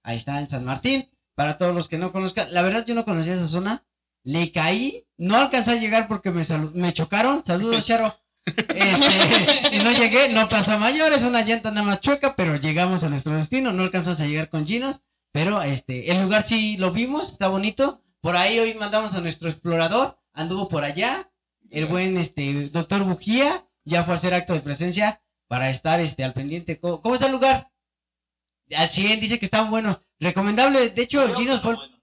Ahí 0.03 0.17
está, 0.17 0.41
en 0.41 0.49
San 0.49 0.65
Martín. 0.65 1.11
Para 1.35 1.59
todos 1.59 1.75
los 1.75 1.91
que 1.91 1.99
no 1.99 2.11
conozcan. 2.11 2.55
La 2.55 2.63
verdad, 2.63 2.87
yo 2.87 2.95
no 2.95 3.05
conocía 3.05 3.35
esa 3.35 3.49
zona. 3.49 3.85
Le 4.23 4.51
caí. 4.51 5.05
No 5.19 5.37
alcancé 5.37 5.73
a 5.73 5.75
llegar 5.75 6.09
porque 6.09 6.31
me, 6.31 6.47
me 6.73 6.95
chocaron. 6.95 7.45
Saludos, 7.45 7.85
Charo. 7.85 8.19
Este, 8.57 9.69
y 9.77 9.79
no 9.79 9.91
llegué, 9.93 10.29
no 10.29 10.49
pasó 10.49 10.73
a 10.73 10.79
mayores, 10.79 11.23
una 11.23 11.43
llanta 11.43 11.71
nada 11.71 11.87
más 11.87 12.01
chueca, 12.01 12.35
pero 12.37 12.57
llegamos 12.57 13.03
a 13.05 13.09
nuestro 13.09 13.35
destino, 13.37 13.73
no 13.73 13.83
alcanzamos 13.83 14.21
a 14.21 14.27
llegar 14.27 14.49
con 14.49 14.67
Ginos, 14.67 15.01
pero 15.33 15.63
este, 15.63 16.11
el 16.11 16.23
lugar 16.23 16.47
sí 16.47 16.77
lo 16.77 16.91
vimos, 16.93 17.33
está 17.33 17.49
bonito. 17.49 18.03
Por 18.21 18.37
ahí 18.37 18.59
hoy 18.59 18.75
mandamos 18.75 19.15
a 19.15 19.21
nuestro 19.21 19.49
explorador, 19.49 20.19
anduvo 20.33 20.69
por 20.69 20.85
allá, 20.85 21.31
el 21.71 21.87
buen 21.87 22.17
este 22.17 22.69
doctor 22.71 23.05
Bujía, 23.05 23.67
ya 23.85 24.05
fue 24.05 24.15
a 24.15 24.17
hacer 24.17 24.35
acto 24.35 24.53
de 24.55 24.61
presencia 24.61 25.21
para 25.47 25.71
estar 25.71 26.01
este 26.01 26.25
al 26.25 26.33
pendiente. 26.33 26.79
¿Cómo, 26.79 27.01
cómo 27.01 27.15
está 27.15 27.27
el 27.27 27.33
lugar? 27.33 27.71
Al 28.75 28.91
100 28.91 29.21
dice 29.21 29.39
que 29.39 29.47
está 29.47 29.63
bueno, 29.63 30.03
recomendable, 30.21 30.91
de 30.91 31.03
hecho 31.03 31.35
Ginos 31.35 31.63
fue 31.63 31.73
el- 31.73 31.98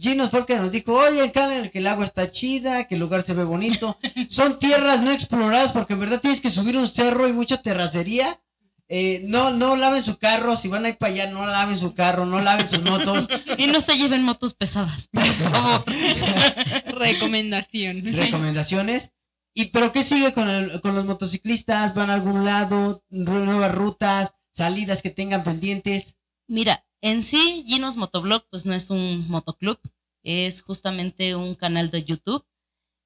Ginos 0.00 0.30
fue 0.30 0.40
el 0.40 0.46
que 0.46 0.56
nos 0.56 0.72
dijo, 0.72 0.94
oye, 0.94 1.22
acá 1.22 1.46
en 1.54 1.64
el 1.64 1.70
que 1.70 1.78
el 1.78 1.86
agua 1.86 2.06
está 2.06 2.30
chida, 2.30 2.84
que 2.88 2.94
el 2.94 3.00
lugar 3.00 3.22
se 3.22 3.34
ve 3.34 3.44
bonito. 3.44 3.98
Son 4.30 4.58
tierras 4.58 5.02
no 5.02 5.10
exploradas 5.10 5.72
porque 5.72 5.92
en 5.92 6.00
verdad 6.00 6.20
tienes 6.20 6.40
que 6.40 6.48
subir 6.50 6.76
un 6.76 6.88
cerro 6.88 7.28
y 7.28 7.32
mucha 7.32 7.60
terracería. 7.62 8.40
eh, 8.88 9.20
no, 9.24 9.50
no 9.52 9.76
laven 9.76 10.02
su 10.02 10.16
carro, 10.18 10.56
si 10.56 10.66
van 10.68 10.84
a 10.84 10.88
ir 10.88 10.96
para 10.96 11.12
allá, 11.12 11.30
no 11.30 11.46
laven 11.46 11.78
su 11.78 11.94
carro, 11.94 12.24
no 12.26 12.40
laven 12.40 12.68
sus 12.68 12.82
motos. 12.82 13.28
Y 13.58 13.66
no 13.68 13.80
se 13.80 13.96
lleven 13.96 14.24
motos 14.24 14.54
pesadas, 14.54 15.06
por 15.12 15.24
favor. 15.24 15.84
Recomendación. 16.86 18.02
recomendaciones. 18.04 19.10
Y 19.54 19.66
pero 19.66 19.92
qué 19.92 20.02
sigue 20.02 20.32
con, 20.32 20.48
el- 20.48 20.80
con 20.80 20.94
los 20.94 21.04
motociclistas, 21.04 21.94
van 21.94 22.10
a 22.10 22.14
algún 22.14 22.44
lado, 22.44 23.02
nuevas 23.10 23.74
rutas, 23.74 24.32
salidas 24.52 25.02
que 25.02 25.10
tengan 25.10 25.44
pendientes. 25.44 26.16
Mira, 26.46 26.84
en 27.02 27.22
sí, 27.22 27.64
Ginos 27.66 27.96
Motoblog, 27.96 28.44
pues 28.50 28.66
no 28.66 28.74
es 28.74 28.90
un 28.90 29.28
motoclub, 29.28 29.78
es 30.22 30.62
justamente 30.62 31.34
un 31.34 31.54
canal 31.54 31.90
de 31.90 32.04
YouTube. 32.04 32.44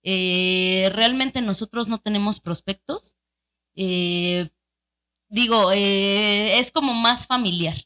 Eh, 0.03 0.91
realmente 0.93 1.41
nosotros 1.41 1.89
no 1.89 1.99
tenemos 1.99 2.41
prospectos. 2.41 3.17
Eh, 3.77 4.51
digo, 5.29 5.73
eh, 5.73 6.59
es 6.59 6.73
como 6.73 6.95
más 6.95 7.27
familiar. 7.27 7.77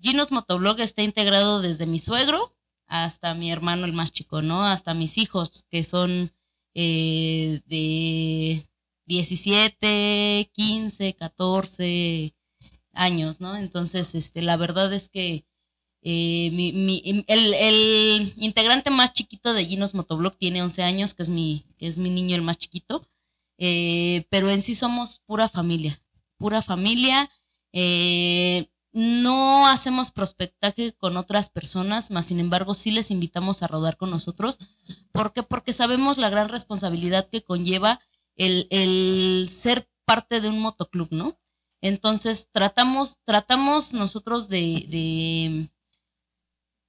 Ginos 0.00 0.32
Motoblog 0.32 0.80
está 0.80 1.02
integrado 1.02 1.60
desde 1.60 1.86
mi 1.86 1.98
suegro 1.98 2.54
hasta 2.86 3.34
mi 3.34 3.52
hermano 3.52 3.86
el 3.86 3.92
más 3.92 4.12
chico, 4.12 4.42
¿no? 4.42 4.66
Hasta 4.66 4.94
mis 4.94 5.16
hijos, 5.18 5.64
que 5.70 5.84
son 5.84 6.32
eh, 6.74 7.62
de 7.66 8.68
17, 9.06 10.50
15, 10.52 11.14
14 11.14 12.34
años, 12.92 13.40
¿no? 13.40 13.56
Entonces, 13.56 14.14
este, 14.14 14.42
la 14.42 14.56
verdad 14.56 14.92
es 14.92 15.08
que 15.08 15.46
eh, 16.02 16.50
mi, 16.52 16.72
mi- 16.72 17.24
el, 17.28 17.54
el 17.54 18.32
integrante 18.36 18.90
más 18.90 19.12
chiquito 19.12 19.52
de 19.52 19.66
Ginos 19.66 19.94
Motoblog 19.94 20.36
tiene 20.36 20.62
11 20.62 20.82
años, 20.82 21.14
que 21.14 21.22
es 21.22 21.28
mi, 21.30 21.64
que 21.78 21.86
es 21.88 21.98
mi 21.98 22.10
niño 22.10 22.36
el 22.36 22.42
más 22.42 22.58
chiquito, 22.58 23.06
eh, 23.58 24.26
pero 24.30 24.50
en 24.50 24.62
sí 24.62 24.74
somos 24.74 25.20
pura 25.26 25.48
familia, 25.48 26.00
pura 26.38 26.62
familia. 26.62 27.30
eh, 27.72 28.68
no 28.92 29.68
hacemos 29.68 30.10
prospectaje 30.10 30.92
con 30.94 31.16
otras 31.16 31.48
personas, 31.48 32.10
más 32.10 32.26
sin 32.26 32.40
embargo 32.40 32.74
sí 32.74 32.90
les 32.90 33.12
invitamos 33.12 33.62
a 33.62 33.68
rodar 33.68 33.96
con 33.96 34.10
nosotros. 34.10 34.58
¿Por 35.12 35.32
qué? 35.32 35.42
Porque 35.44 35.72
sabemos 35.72 36.18
la 36.18 36.28
gran 36.28 36.48
responsabilidad 36.48 37.28
que 37.30 37.42
conlleva 37.44 38.00
el, 38.36 38.66
el 38.70 39.48
ser 39.50 39.88
parte 40.04 40.40
de 40.40 40.48
un 40.48 40.58
motoclub, 40.60 41.08
¿no? 41.12 41.38
Entonces 41.80 42.48
tratamos, 42.52 43.18
tratamos 43.24 43.94
nosotros 43.94 44.48
de, 44.48 45.70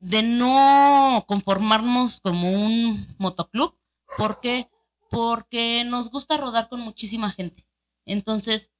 de 0.02 0.24
no 0.24 1.24
conformarnos 1.28 2.20
como 2.22 2.52
un 2.52 3.16
motoclub. 3.20 3.76
¿Por 4.18 4.42
qué? 4.42 4.70
Porque 5.10 5.84
nos 5.86 6.10
gusta 6.12 6.38
rodar 6.38 6.68
con 6.70 6.82
muchísima 6.82 7.32
gente. 7.32 7.66
Entonces, 8.06 8.72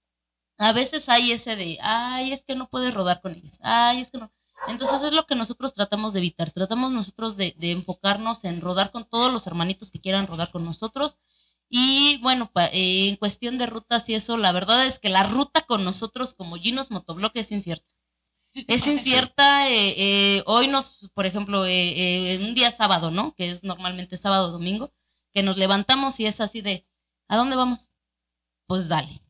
a 0.58 0.74
veces 0.74 1.10
hay 1.10 1.32
ese 1.32 1.56
de, 1.56 1.78
ay, 1.82 2.34
es 2.34 2.44
que 2.44 2.56
no 2.56 2.70
puedes 2.70 2.94
rodar 2.94 3.22
con 3.22 3.34
ellos, 3.34 3.60
ay, 3.62 4.02
es 4.02 4.12
que 4.12 4.18
no. 4.20 4.32
Entonces 4.68 5.02
es 5.04 5.12
lo 5.12 5.26
que 5.26 5.36
nosotros 5.36 5.74
tratamos 5.74 6.14
de 6.14 6.20
evitar. 6.20 6.52
Tratamos 6.52 6.92
nosotros 6.92 7.36
de, 7.36 7.56
enfocarnos 7.60 8.44
en 8.44 8.62
rodar 8.62 8.92
con 8.92 9.06
todos 9.06 9.32
los 9.34 9.48
hermanitos 9.48 9.90
que 9.90 10.00
quieran 10.00 10.28
rodar 10.28 10.52
con 10.52 10.66
nosotros. 10.66 11.18
Y 11.70 12.20
bueno, 12.22 12.52
eh, 12.56 13.10
en 13.10 13.16
cuestión 13.16 13.58
de 13.58 13.66
rutas 13.66 14.08
y 14.10 14.16
eso, 14.16 14.38
la 14.38 14.52
verdad 14.52 14.86
es 14.86 15.00
que 15.00 15.10
la 15.10 15.24
ruta 15.24 15.62
con 15.62 15.84
nosotros 15.84 16.36
como 16.36 16.58
Ginos 16.58 16.92
Motobloque 16.92 17.40
es 17.40 17.52
incierta. 17.52 17.90
Es 18.54 18.86
incierta. 18.88 19.70
eh, 19.70 19.94
eh, 19.98 20.44
hoy 20.46 20.68
nos, 20.68 21.10
por 21.14 21.26
ejemplo, 21.26 21.66
eh, 21.66 21.72
eh, 21.92 22.34
en 22.36 22.44
un 22.44 22.54
día 22.56 22.72
sábado, 22.72 23.12
¿no? 23.12 23.34
Que 23.36 23.52
es 23.52 23.64
normalmente 23.64 24.18
sábado 24.18 24.50
o 24.50 24.52
domingo, 24.52 24.94
que 25.34 25.44
nos 25.44 25.58
levantamos 25.58 26.20
y 26.20 26.26
es 26.26 26.42
así 26.42 26.62
de, 26.62 26.86
¿a 27.28 27.38
dónde 27.38 27.56
vamos? 27.56 27.92
Pues 28.68 28.88
dale. 28.88 29.22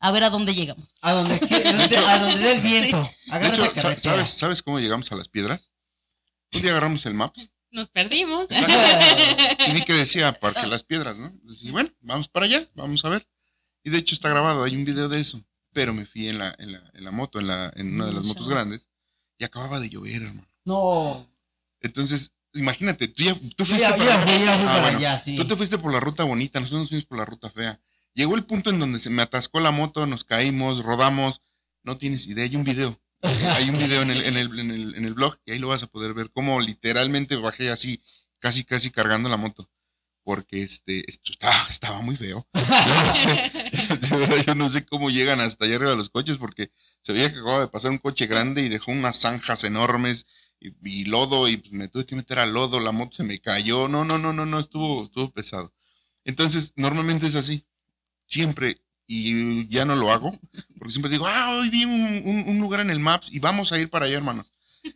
A 0.00 0.10
ver 0.12 0.24
a 0.24 0.30
dónde 0.30 0.54
llegamos. 0.54 0.92
A 1.02 1.12
donde, 1.12 1.34
a 2.06 2.18
donde 2.18 2.38
dé 2.40 2.52
el 2.54 2.60
viento. 2.60 3.10
De 3.30 3.46
hecho, 3.48 3.64
sa- 3.64 3.72
carretera. 3.72 4.00
¿sabes, 4.16 4.30
¿sabes 4.30 4.62
cómo 4.62 4.80
llegamos 4.80 5.10
a 5.12 5.16
las 5.16 5.28
piedras? 5.28 5.70
Un 6.52 6.62
día 6.62 6.70
agarramos 6.72 7.04
el 7.06 7.14
Maps 7.14 7.48
Nos 7.70 7.88
perdimos. 7.90 8.48
y 8.50 9.72
vi 9.72 9.84
que 9.84 9.92
decía 9.92 10.32
Parque 10.40 10.66
Las 10.66 10.82
Piedras, 10.82 11.16
¿no? 11.16 11.32
Y 11.60 11.70
bueno, 11.70 11.90
vamos 12.00 12.26
para 12.28 12.46
allá, 12.46 12.66
vamos 12.74 13.04
a 13.04 13.08
ver. 13.10 13.28
Y 13.84 13.90
de 13.90 13.98
hecho 13.98 14.14
está 14.14 14.28
grabado, 14.28 14.64
hay 14.64 14.74
un 14.74 14.84
video 14.84 15.08
de 15.08 15.20
eso. 15.20 15.40
Pero 15.72 15.94
me 15.94 16.04
fui 16.06 16.28
en 16.28 16.38
la, 16.38 16.54
en 16.58 16.72
la, 16.72 16.90
en 16.94 17.04
la 17.04 17.10
moto, 17.10 17.38
en, 17.38 17.46
la, 17.46 17.72
en 17.76 17.94
una 17.94 18.06
de 18.06 18.12
las 18.12 18.24
motos 18.24 18.48
grandes, 18.48 18.88
y 19.38 19.44
acababa 19.44 19.78
de 19.80 19.88
llover, 19.88 20.22
hermano. 20.22 20.48
No, 20.64 21.26
Entonces, 21.80 22.32
imagínate, 22.54 23.08
tú 23.08 23.22
ya 23.22 23.34
tú 23.56 23.64
fuiste 23.64 23.78
ya, 23.88 23.96
para- 23.96 24.04
ya 24.04 24.22
fui 24.22 24.66
Ah, 24.66 24.80
bueno, 24.82 25.18
sí. 25.24 25.36
Tú 25.36 25.46
te 25.46 25.56
fuiste 25.56 25.78
por 25.78 25.92
la 25.92 26.00
ruta 26.00 26.24
bonita, 26.24 26.60
nosotros 26.60 26.80
nos 26.82 26.88
fuimos 26.88 27.06
por 27.06 27.18
la 27.18 27.24
ruta 27.24 27.50
fea. 27.50 27.80
Llegó 28.14 28.34
el 28.34 28.44
punto 28.44 28.70
en 28.70 28.78
donde 28.80 28.98
se 29.00 29.08
me 29.10 29.22
atascó 29.22 29.60
la 29.60 29.70
moto, 29.70 30.04
nos 30.06 30.24
caímos, 30.24 30.82
rodamos. 30.84 31.40
No 31.82 31.96
tienes 31.96 32.26
idea, 32.26 32.44
hay 32.44 32.56
un 32.56 32.64
video. 32.64 33.00
Hay 33.22 33.68
un 33.68 33.76
video 33.76 34.00
en 34.00 34.10
el, 34.10 34.22
en 34.24 34.36
el, 34.38 34.58
en 34.58 34.70
el, 34.70 34.94
en 34.94 35.04
el 35.04 35.12
blog 35.12 35.36
y 35.44 35.52
ahí 35.52 35.58
lo 35.58 35.68
vas 35.68 35.82
a 35.82 35.86
poder 35.88 36.14
ver 36.14 36.30
cómo 36.30 36.58
literalmente 36.58 37.36
bajé 37.36 37.68
así, 37.70 38.02
casi, 38.38 38.64
casi 38.64 38.90
cargando 38.90 39.28
la 39.28 39.36
moto. 39.36 39.68
Porque 40.22 40.62
este, 40.62 41.08
esto 41.10 41.32
estaba, 41.32 41.66
estaba 41.70 42.00
muy 42.02 42.16
feo. 42.16 42.46
Yo 42.54 42.62
no 43.04 43.14
sé, 43.14 43.28
de 44.08 44.16
verdad, 44.16 44.44
yo 44.46 44.54
no 44.54 44.68
sé 44.68 44.84
cómo 44.84 45.10
llegan 45.10 45.40
hasta 45.40 45.64
allá 45.64 45.76
arriba 45.76 45.94
los 45.94 46.10
coches 46.10 46.36
porque 46.36 46.70
se 47.02 47.12
veía 47.12 47.32
que 47.32 47.38
acababa 47.40 47.60
de 47.62 47.68
pasar 47.68 47.90
un 47.90 47.98
coche 47.98 48.26
grande 48.26 48.62
y 48.62 48.68
dejó 48.68 48.92
unas 48.92 49.18
zanjas 49.20 49.64
enormes 49.64 50.26
y, 50.60 50.72
y 50.88 51.04
lodo 51.06 51.48
y 51.48 51.62
me 51.72 51.88
tuve 51.88 52.04
que 52.06 52.16
meter 52.16 52.38
al 52.38 52.52
lodo, 52.52 52.80
la 52.80 52.92
moto 52.92 53.16
se 53.16 53.22
me 53.24 53.40
cayó. 53.40 53.88
No, 53.88 54.04
no, 54.04 54.18
no, 54.18 54.32
no, 54.32 54.44
no, 54.46 54.58
estuvo, 54.60 55.04
estuvo 55.04 55.30
pesado. 55.32 55.72
Entonces, 56.24 56.72
normalmente 56.76 57.26
es 57.26 57.34
así. 57.34 57.64
Siempre, 58.26 58.80
y 59.06 59.66
ya 59.68 59.84
no 59.84 59.96
lo 59.96 60.12
hago, 60.12 60.38
porque 60.78 60.92
siempre 60.92 61.10
digo, 61.10 61.26
ah, 61.26 61.50
hoy 61.58 61.68
vi 61.70 61.84
un, 61.84 62.22
un- 62.24 62.44
un 62.46 62.58
lugar 62.60 62.80
en 62.80 62.90
el 62.90 63.00
Maps 63.00 63.28
y 63.32 63.38
vamos 63.40 63.72
a 63.72 63.78
ir 63.78 63.90
para 63.90 64.06
allá, 64.06 64.16
hermanos. 64.18 64.52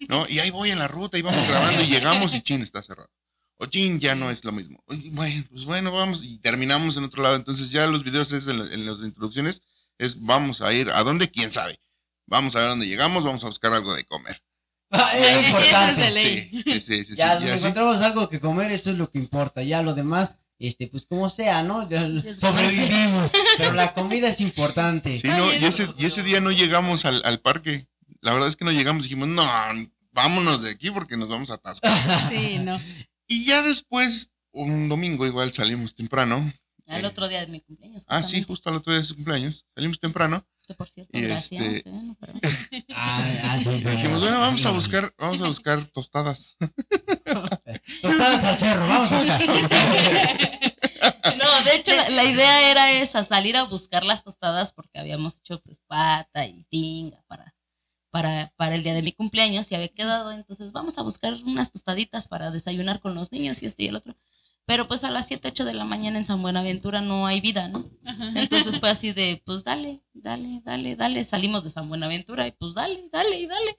¿No? 0.09 0.29
Y 0.29 0.39
ahí 0.39 0.51
voy 0.51 0.71
en 0.71 0.79
la 0.79 0.89
ruta 0.89 1.19
y 1.19 1.23
vamos 1.23 1.47
grabando 1.49 1.83
y 1.83 1.89
llegamos 1.89 2.35
y 2.35 2.41
chin, 2.43 2.63
está 2.63 2.83
cerrado. 2.83 3.11
O 3.59 3.67
chin, 3.67 4.01
ya 4.01 4.15
no 4.15 4.31
es 4.31 4.45
lo 4.45 4.53
mismo. 4.53 4.83
Oye, 4.87 5.11
Bueno, 5.13 5.45
pues 5.51 5.65
bueno, 5.65 5.93
vamos 5.93 6.23
y 6.25 6.39
terminamos 6.39 6.97
en 6.97 7.05
otro 7.05 7.23
lado. 7.23 7.37
Entonces 7.37 7.71
ya 7.71 7.87
los 7.87 8.03
videos 8.03 8.33
es 8.33 8.47
en, 8.49 8.59
la- 8.59 8.75
en 8.75 8.85
las 8.87 8.99
introducciones 9.01 9.63
es 9.99 10.21
vamos 10.21 10.61
a 10.61 10.73
ir, 10.73 10.91
¿a 10.91 11.03
dónde? 11.05 11.31
¿Quién 11.31 11.51
sabe? 11.53 11.79
Vamos 12.27 12.57
a 12.57 12.61
ver 12.61 12.69
dónde 12.69 12.87
llegamos, 12.87 13.23
vamos 13.23 13.45
a 13.45 13.49
buscar 13.49 13.73
algo 13.73 13.95
de 13.95 14.05
comer. 14.05 14.43
Ah, 14.91 15.17
es 15.17 15.47
importante. 15.47 16.11
ley. 16.11 16.51
Sí, 16.51 16.63
sí, 16.65 16.81
sí, 16.81 17.05
sí. 17.05 17.15
Ya 17.17 17.39
sí, 17.41 17.49
encontramos 17.49 17.99
algo 17.99 18.29
que 18.29 18.41
comer, 18.41 18.71
eso 18.73 18.91
es 18.91 18.97
lo 18.99 19.11
que 19.11 19.19
importa. 19.19 19.63
Ya 19.63 19.83
lo 19.83 19.95
demás, 19.95 20.37
este, 20.59 20.87
pues 20.89 21.07
como 21.07 21.29
sea, 21.29 21.63
¿no? 21.63 21.89
Ya 21.89 22.09
sobrevivimos. 22.41 23.31
Pero 23.57 23.73
la 23.73 23.93
comida 23.95 24.29
es 24.29 24.41
importante. 24.41 25.19
Sí, 25.19 25.29
no, 25.29 25.53
y 25.53 25.65
ese, 25.65 25.89
y 25.99 26.07
ese 26.07 26.23
día 26.23 26.41
no 26.41 26.51
llegamos 26.51 27.05
al, 27.05 27.23
al 27.25 27.41
parque. 27.41 27.87
La 28.21 28.33
verdad 28.33 28.49
es 28.49 28.57
que 28.57 28.65
no 28.65 28.73
llegamos. 28.73 29.03
Dijimos, 29.05 29.29
no, 29.29 29.45
vámonos 30.13 30.63
de 30.63 30.71
aquí 30.71 30.91
porque 30.91 31.17
nos 31.17 31.29
vamos 31.29 31.51
a 31.51 31.55
atascar. 31.55 32.31
Sí, 32.33 32.59
no. 32.59 32.81
Y 33.27 33.45
ya 33.47 33.63
después, 33.63 34.31
un 34.53 34.89
domingo 34.89 35.27
igual 35.27 35.53
salimos 35.53 35.95
temprano. 35.95 36.53
Al 36.87 37.05
otro 37.07 37.29
día 37.29 37.41
de 37.41 37.47
mi 37.47 37.61
cumpleaños. 37.63 38.05
Ah, 38.09 38.23
sí, 38.23 38.43
justo 38.43 38.69
al 38.69 38.77
otro 38.77 38.93
día 38.93 39.01
de 39.01 39.07
su 39.07 39.15
cumpleaños. 39.15 39.65
Salimos 39.75 39.99
temprano. 39.99 40.47
Que 40.67 40.75
por 40.75 40.89
cierto, 40.89 41.17
y 41.17 41.23
gracias. 41.23 41.63
este- 41.63 41.89
eh, 41.91 41.93
no, 41.93 42.17
pero- 42.21 42.35
Ah, 42.95 43.25
ah, 43.43 43.57
dijimos, 43.59 44.21
bueno, 44.21 44.39
vamos 44.39 44.65
a 44.67 44.71
buscar, 44.71 45.13
vamos 45.19 45.41
a 45.43 45.49
buscar 45.49 45.87
tostadas. 45.87 46.57
Tostadas 48.03 48.45
al 48.45 48.59
cerro, 48.59 48.87
vamos 48.87 49.13
a 49.13 49.17
buscar. 49.17 49.41
No, 51.37 51.63
de 51.65 51.77
hecho, 51.77 51.95
la, 51.95 52.09
la 52.09 52.25
idea 52.25 52.71
era 52.71 52.91
esa, 52.93 53.25
salir 53.25 53.57
a 53.57 53.65
buscar 53.65 54.05
las 54.05 54.23
tostadas 54.25 54.73
porque 54.73 54.99
habíamos 54.99 55.37
hecho 55.39 55.61
pues 55.63 55.81
pata 55.87 56.47
y 56.47 56.65
tinga 56.71 57.23
para, 57.27 57.54
para, 58.15 58.53
para 58.55 58.77
el 58.77 58.85
día 58.85 58.95
de 58.95 59.03
mi 59.03 59.11
cumpleaños 59.11 59.73
y 59.73 59.75
había 59.75 59.89
quedado, 59.89 60.31
entonces 60.31 60.71
vamos 60.71 60.99
a 60.99 61.03
buscar 61.03 61.35
unas 61.45 61.73
tostaditas 61.73 62.29
para 62.29 62.53
desayunar 62.53 63.01
con 63.01 63.17
los 63.17 63.33
niños 63.33 63.61
y 63.61 63.67
este 63.67 63.83
y 63.83 63.89
el 63.89 63.97
otro. 63.97 64.15
Pero 64.67 64.87
pues 64.87 65.03
a 65.03 65.11
las 65.11 65.27
7, 65.27 65.49
8 65.49 65.65
de 65.65 65.75
la 65.75 65.85
mañana 65.85 66.17
en 66.21 66.25
San 66.25 66.41
Buenaventura 66.41 67.01
no 67.01 67.27
hay 67.27 67.41
vida, 67.41 67.67
¿no? 67.67 67.91
Entonces 68.37 68.79
fue 68.79 68.89
así 68.91 69.13
de, 69.13 69.43
pues 69.45 69.65
dale, 69.65 70.01
dale, 70.13 70.63
dale, 70.65 70.95
dale. 70.95 71.25
Salimos 71.25 71.65
de 71.65 71.71
San 71.71 71.89
Buenaventura 71.89 72.47
y 72.47 72.53
pues 72.53 72.75
dale, 72.75 73.09
dale 73.11 73.41
y 73.41 73.47
dale. 73.49 73.77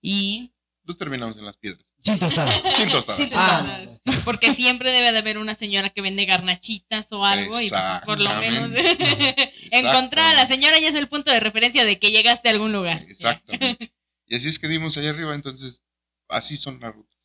Y 0.00 0.52
Pues 0.84 0.98
terminamos 0.98 1.36
en 1.36 1.44
las 1.44 1.56
piedras. 1.56 1.86
Sin 2.02 2.18
tostadas. 2.18 2.60
Sin 2.76 2.90
tostadas. 2.90 3.16
Sin 3.16 3.30
Ah, 3.34 3.78
Porque 4.24 4.54
siempre 4.54 4.90
debe 4.90 5.12
de 5.12 5.18
haber 5.18 5.38
una 5.38 5.54
señora 5.54 5.90
que 5.90 6.02
vende 6.02 6.24
garnachitas 6.24 7.06
o 7.10 7.24
algo 7.24 7.60
y 7.60 7.68
pues, 7.68 7.82
por 8.04 8.18
lo 8.18 8.34
menos 8.36 8.70
encontrar 9.70 10.32
a 10.32 10.34
la 10.34 10.46
señora 10.46 10.78
ya 10.80 10.88
es 10.88 10.94
el 10.96 11.08
punto 11.08 11.30
de 11.30 11.40
referencia 11.40 11.84
de 11.84 11.98
que 11.98 12.10
llegaste 12.10 12.48
a 12.48 12.52
algún 12.52 12.72
lugar. 12.72 13.02
Exactamente. 13.08 13.92
Y 14.26 14.34
así 14.36 14.48
es 14.48 14.58
que 14.58 14.68
dimos 14.68 14.96
allá 14.96 15.10
arriba, 15.10 15.34
entonces 15.34 15.82
así 16.28 16.56
son 16.56 16.80
las 16.80 16.94
rutas. 16.94 17.16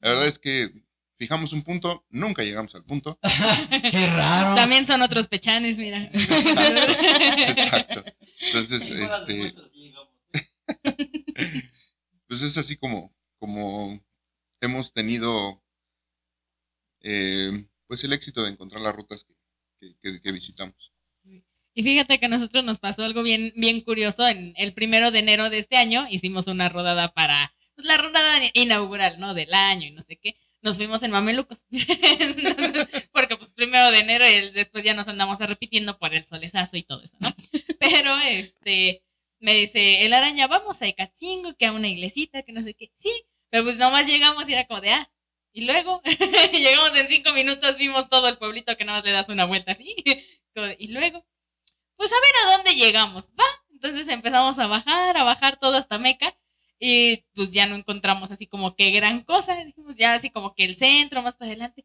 La 0.00 0.10
verdad 0.10 0.26
es 0.26 0.38
que 0.38 0.70
fijamos 1.18 1.52
un 1.52 1.62
punto, 1.62 2.04
nunca 2.10 2.42
llegamos 2.42 2.74
al 2.74 2.84
punto. 2.84 3.18
Qué 3.90 4.06
raro. 4.06 4.54
También 4.54 4.86
son 4.86 5.02
otros 5.02 5.28
pechanes, 5.28 5.76
mira. 5.76 6.10
Exacto. 6.12 8.04
Entonces, 8.40 8.88
este, 8.88 9.54
pues 12.26 12.42
es 12.42 12.56
así 12.56 12.76
como, 12.76 13.12
como 13.38 14.00
hemos 14.60 14.92
tenido 14.92 15.62
eh, 17.02 17.66
pues 17.86 18.04
el 18.04 18.12
éxito 18.12 18.42
de 18.42 18.50
encontrar 18.50 18.80
las 18.82 18.94
rutas 18.94 19.24
que, 19.24 19.34
que- 19.80 19.94
que- 20.00 20.20
que 20.22 20.32
visitamos. 20.32 20.92
Y 21.74 21.82
fíjate 21.84 22.18
que 22.18 22.26
a 22.26 22.28
nosotros 22.28 22.64
nos 22.64 22.80
pasó 22.80 23.04
algo 23.04 23.22
bien, 23.22 23.52
bien 23.54 23.80
curioso. 23.82 24.26
En 24.26 24.52
el 24.56 24.74
primero 24.74 25.12
de 25.12 25.20
enero 25.20 25.48
de 25.48 25.60
este 25.60 25.76
año 25.76 26.06
hicimos 26.10 26.48
una 26.48 26.68
rodada 26.68 27.12
para 27.12 27.54
pues, 27.76 27.86
la 27.86 27.96
rodada 27.98 28.40
inaugural, 28.54 29.20
¿no? 29.20 29.32
Del 29.32 29.54
año 29.54 29.86
y 29.86 29.90
no 29.92 30.02
sé 30.02 30.16
qué. 30.16 30.36
Nos 30.60 30.76
fuimos 30.76 31.04
en 31.04 31.12
Mamelucos. 31.12 31.58
Porque 33.12 33.36
pues 33.36 33.50
primero 33.54 33.92
de 33.92 33.98
enero 34.00 34.28
y 34.28 34.50
después 34.50 34.82
ya 34.84 34.92
nos 34.94 35.06
andamos 35.06 35.38
repitiendo 35.38 35.96
por 35.98 36.12
el 36.14 36.26
solezazo 36.26 36.76
y 36.76 36.82
todo 36.82 37.02
eso, 37.04 37.16
¿no? 37.20 37.32
Pero 37.78 38.18
este, 38.18 39.04
me 39.38 39.54
dice, 39.54 40.04
el 40.04 40.12
araña, 40.14 40.48
vamos 40.48 40.82
a 40.82 40.88
Ecatzingo, 40.88 41.54
que 41.54 41.66
a 41.66 41.72
una 41.72 41.86
iglesita, 41.88 42.42
que 42.42 42.52
no 42.52 42.62
sé 42.62 42.74
qué. 42.74 42.90
Sí, 42.98 43.10
pero 43.50 43.64
pues 43.64 43.76
nomás 43.76 44.06
llegamos 44.06 44.48
y 44.48 44.52
era 44.52 44.66
como 44.66 44.80
de, 44.80 44.90
ah, 44.90 45.10
y 45.52 45.64
luego 45.64 46.02
llegamos 46.52 46.96
en 46.96 47.08
cinco 47.08 47.32
minutos, 47.32 47.76
vimos 47.78 48.08
todo 48.08 48.28
el 48.28 48.38
pueblito 48.38 48.76
que 48.76 48.84
nomás 48.84 49.04
le 49.04 49.12
das 49.12 49.28
una 49.28 49.44
vuelta 49.44 49.72
así. 49.72 49.96
y 50.78 50.88
luego, 50.88 51.24
pues 51.96 52.12
a 52.12 52.20
ver 52.20 52.32
a 52.44 52.56
dónde 52.56 52.74
llegamos, 52.74 53.24
va. 53.38 53.44
Entonces 53.72 54.08
empezamos 54.08 54.58
a 54.58 54.66
bajar, 54.66 55.16
a 55.16 55.24
bajar 55.24 55.58
todo 55.58 55.76
hasta 55.76 55.98
Meca 55.98 56.34
y 56.80 57.18
pues 57.34 57.50
ya 57.52 57.66
no 57.66 57.76
encontramos 57.76 58.30
así 58.30 58.46
como 58.46 58.76
que 58.76 58.90
gran 58.90 59.22
cosa. 59.24 59.64
Dijimos 59.64 59.96
ya 59.96 60.14
así 60.14 60.30
como 60.30 60.54
que 60.54 60.64
el 60.64 60.76
centro, 60.76 61.22
más 61.22 61.36
para 61.36 61.50
adelante. 61.50 61.84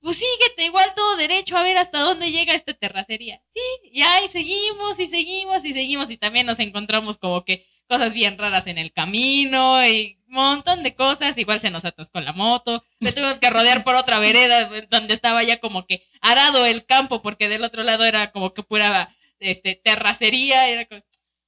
Pues 0.00 0.18
síguete 0.18 0.66
igual 0.66 0.92
todo 0.94 1.16
derecho 1.16 1.56
a 1.56 1.62
ver 1.62 1.78
hasta 1.78 2.00
dónde 2.00 2.30
llega 2.30 2.54
esta 2.54 2.74
terracería. 2.74 3.40
Sí, 3.54 3.60
y 3.90 4.02
ahí 4.02 4.28
seguimos 4.28 4.98
y 5.00 5.06
seguimos 5.06 5.64
y 5.64 5.72
seguimos 5.72 6.10
y 6.10 6.18
también 6.18 6.46
nos 6.46 6.58
encontramos 6.58 7.16
como 7.18 7.44
que 7.44 7.66
cosas 7.88 8.12
bien 8.12 8.38
raras 8.38 8.66
en 8.66 8.78
el 8.78 8.92
camino 8.92 9.86
y 9.86 10.18
un 10.28 10.34
montón 10.34 10.82
de 10.82 10.94
cosas. 10.94 11.36
Igual 11.38 11.60
se 11.60 11.70
nos 11.70 11.84
atascó 11.84 12.20
la 12.20 12.32
moto. 12.32 12.84
Le 13.00 13.12
tuvimos 13.12 13.38
que 13.38 13.50
rodear 13.50 13.84
por 13.84 13.94
otra 13.94 14.18
vereda 14.18 14.68
donde 14.90 15.14
estaba 15.14 15.42
ya 15.42 15.60
como 15.60 15.86
que 15.86 16.02
arado 16.20 16.66
el 16.66 16.86
campo 16.86 17.22
porque 17.22 17.48
del 17.48 17.64
otro 17.64 17.82
lado 17.82 18.04
era 18.04 18.30
como 18.32 18.54
que 18.54 18.62
pura 18.62 19.14
este, 19.40 19.80
terracería. 19.82 20.68
Era 20.68 20.84
como, 20.86 21.02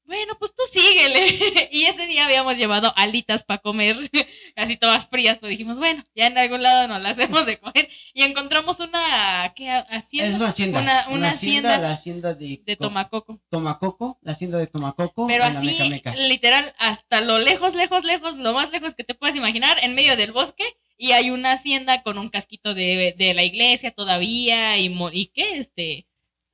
bueno, 0.06 0.36
pues 0.38 0.52
tú 0.54 0.62
síguele. 0.72 1.68
y 1.72 1.84
ese 1.84 2.06
día 2.06 2.26
habíamos 2.26 2.56
llevado 2.56 2.92
alitas 2.96 3.42
para 3.44 3.60
comer, 3.60 4.10
así 4.56 4.76
todas 4.76 5.06
frías, 5.08 5.38
pues 5.38 5.50
dijimos, 5.50 5.76
bueno, 5.76 6.04
ya 6.14 6.26
en 6.26 6.38
algún 6.38 6.62
lado 6.62 6.88
nos 6.88 7.02
las 7.02 7.18
hacemos 7.18 7.46
de 7.46 7.58
comer. 7.58 7.88
Y 8.14 8.22
encontramos 8.22 8.78
una, 8.80 9.52
¿qué 9.54 9.70
hacienda? 9.70 10.28
Es 10.28 10.34
una 10.36 10.48
hacienda. 10.48 10.80
Una, 10.80 11.08
una 11.08 11.28
hacienda, 11.30 11.78
La 11.78 11.90
hacienda 11.90 12.34
de, 12.34 12.62
de 12.64 12.76
Tomacoco. 12.76 13.40
Tomacoco, 13.50 14.18
la 14.22 14.32
hacienda 14.32 14.58
de 14.58 14.66
Tomacoco. 14.66 15.26
Pero 15.26 15.44
en 15.44 15.54
la 15.54 15.60
así, 15.60 15.66
Meca 15.68 15.84
Meca. 15.88 16.14
literal, 16.14 16.74
hasta 16.78 17.20
lo 17.20 17.38
lejos, 17.38 17.74
lejos, 17.74 18.04
lejos, 18.04 18.36
lo 18.36 18.52
más 18.52 18.70
lejos 18.70 18.94
que 18.94 19.04
te 19.04 19.14
puedas 19.14 19.36
imaginar, 19.36 19.78
en 19.82 19.94
medio 19.94 20.16
del 20.16 20.32
bosque. 20.32 20.64
Y 20.98 21.12
hay 21.12 21.30
una 21.30 21.52
hacienda 21.52 22.02
con 22.02 22.16
un 22.16 22.30
casquito 22.30 22.72
de, 22.72 23.14
de 23.18 23.34
la 23.34 23.44
iglesia 23.44 23.90
todavía. 23.90 24.78
Y, 24.78 24.86
¿y 25.12 25.26
qué? 25.26 25.58
Este, 25.58 26.05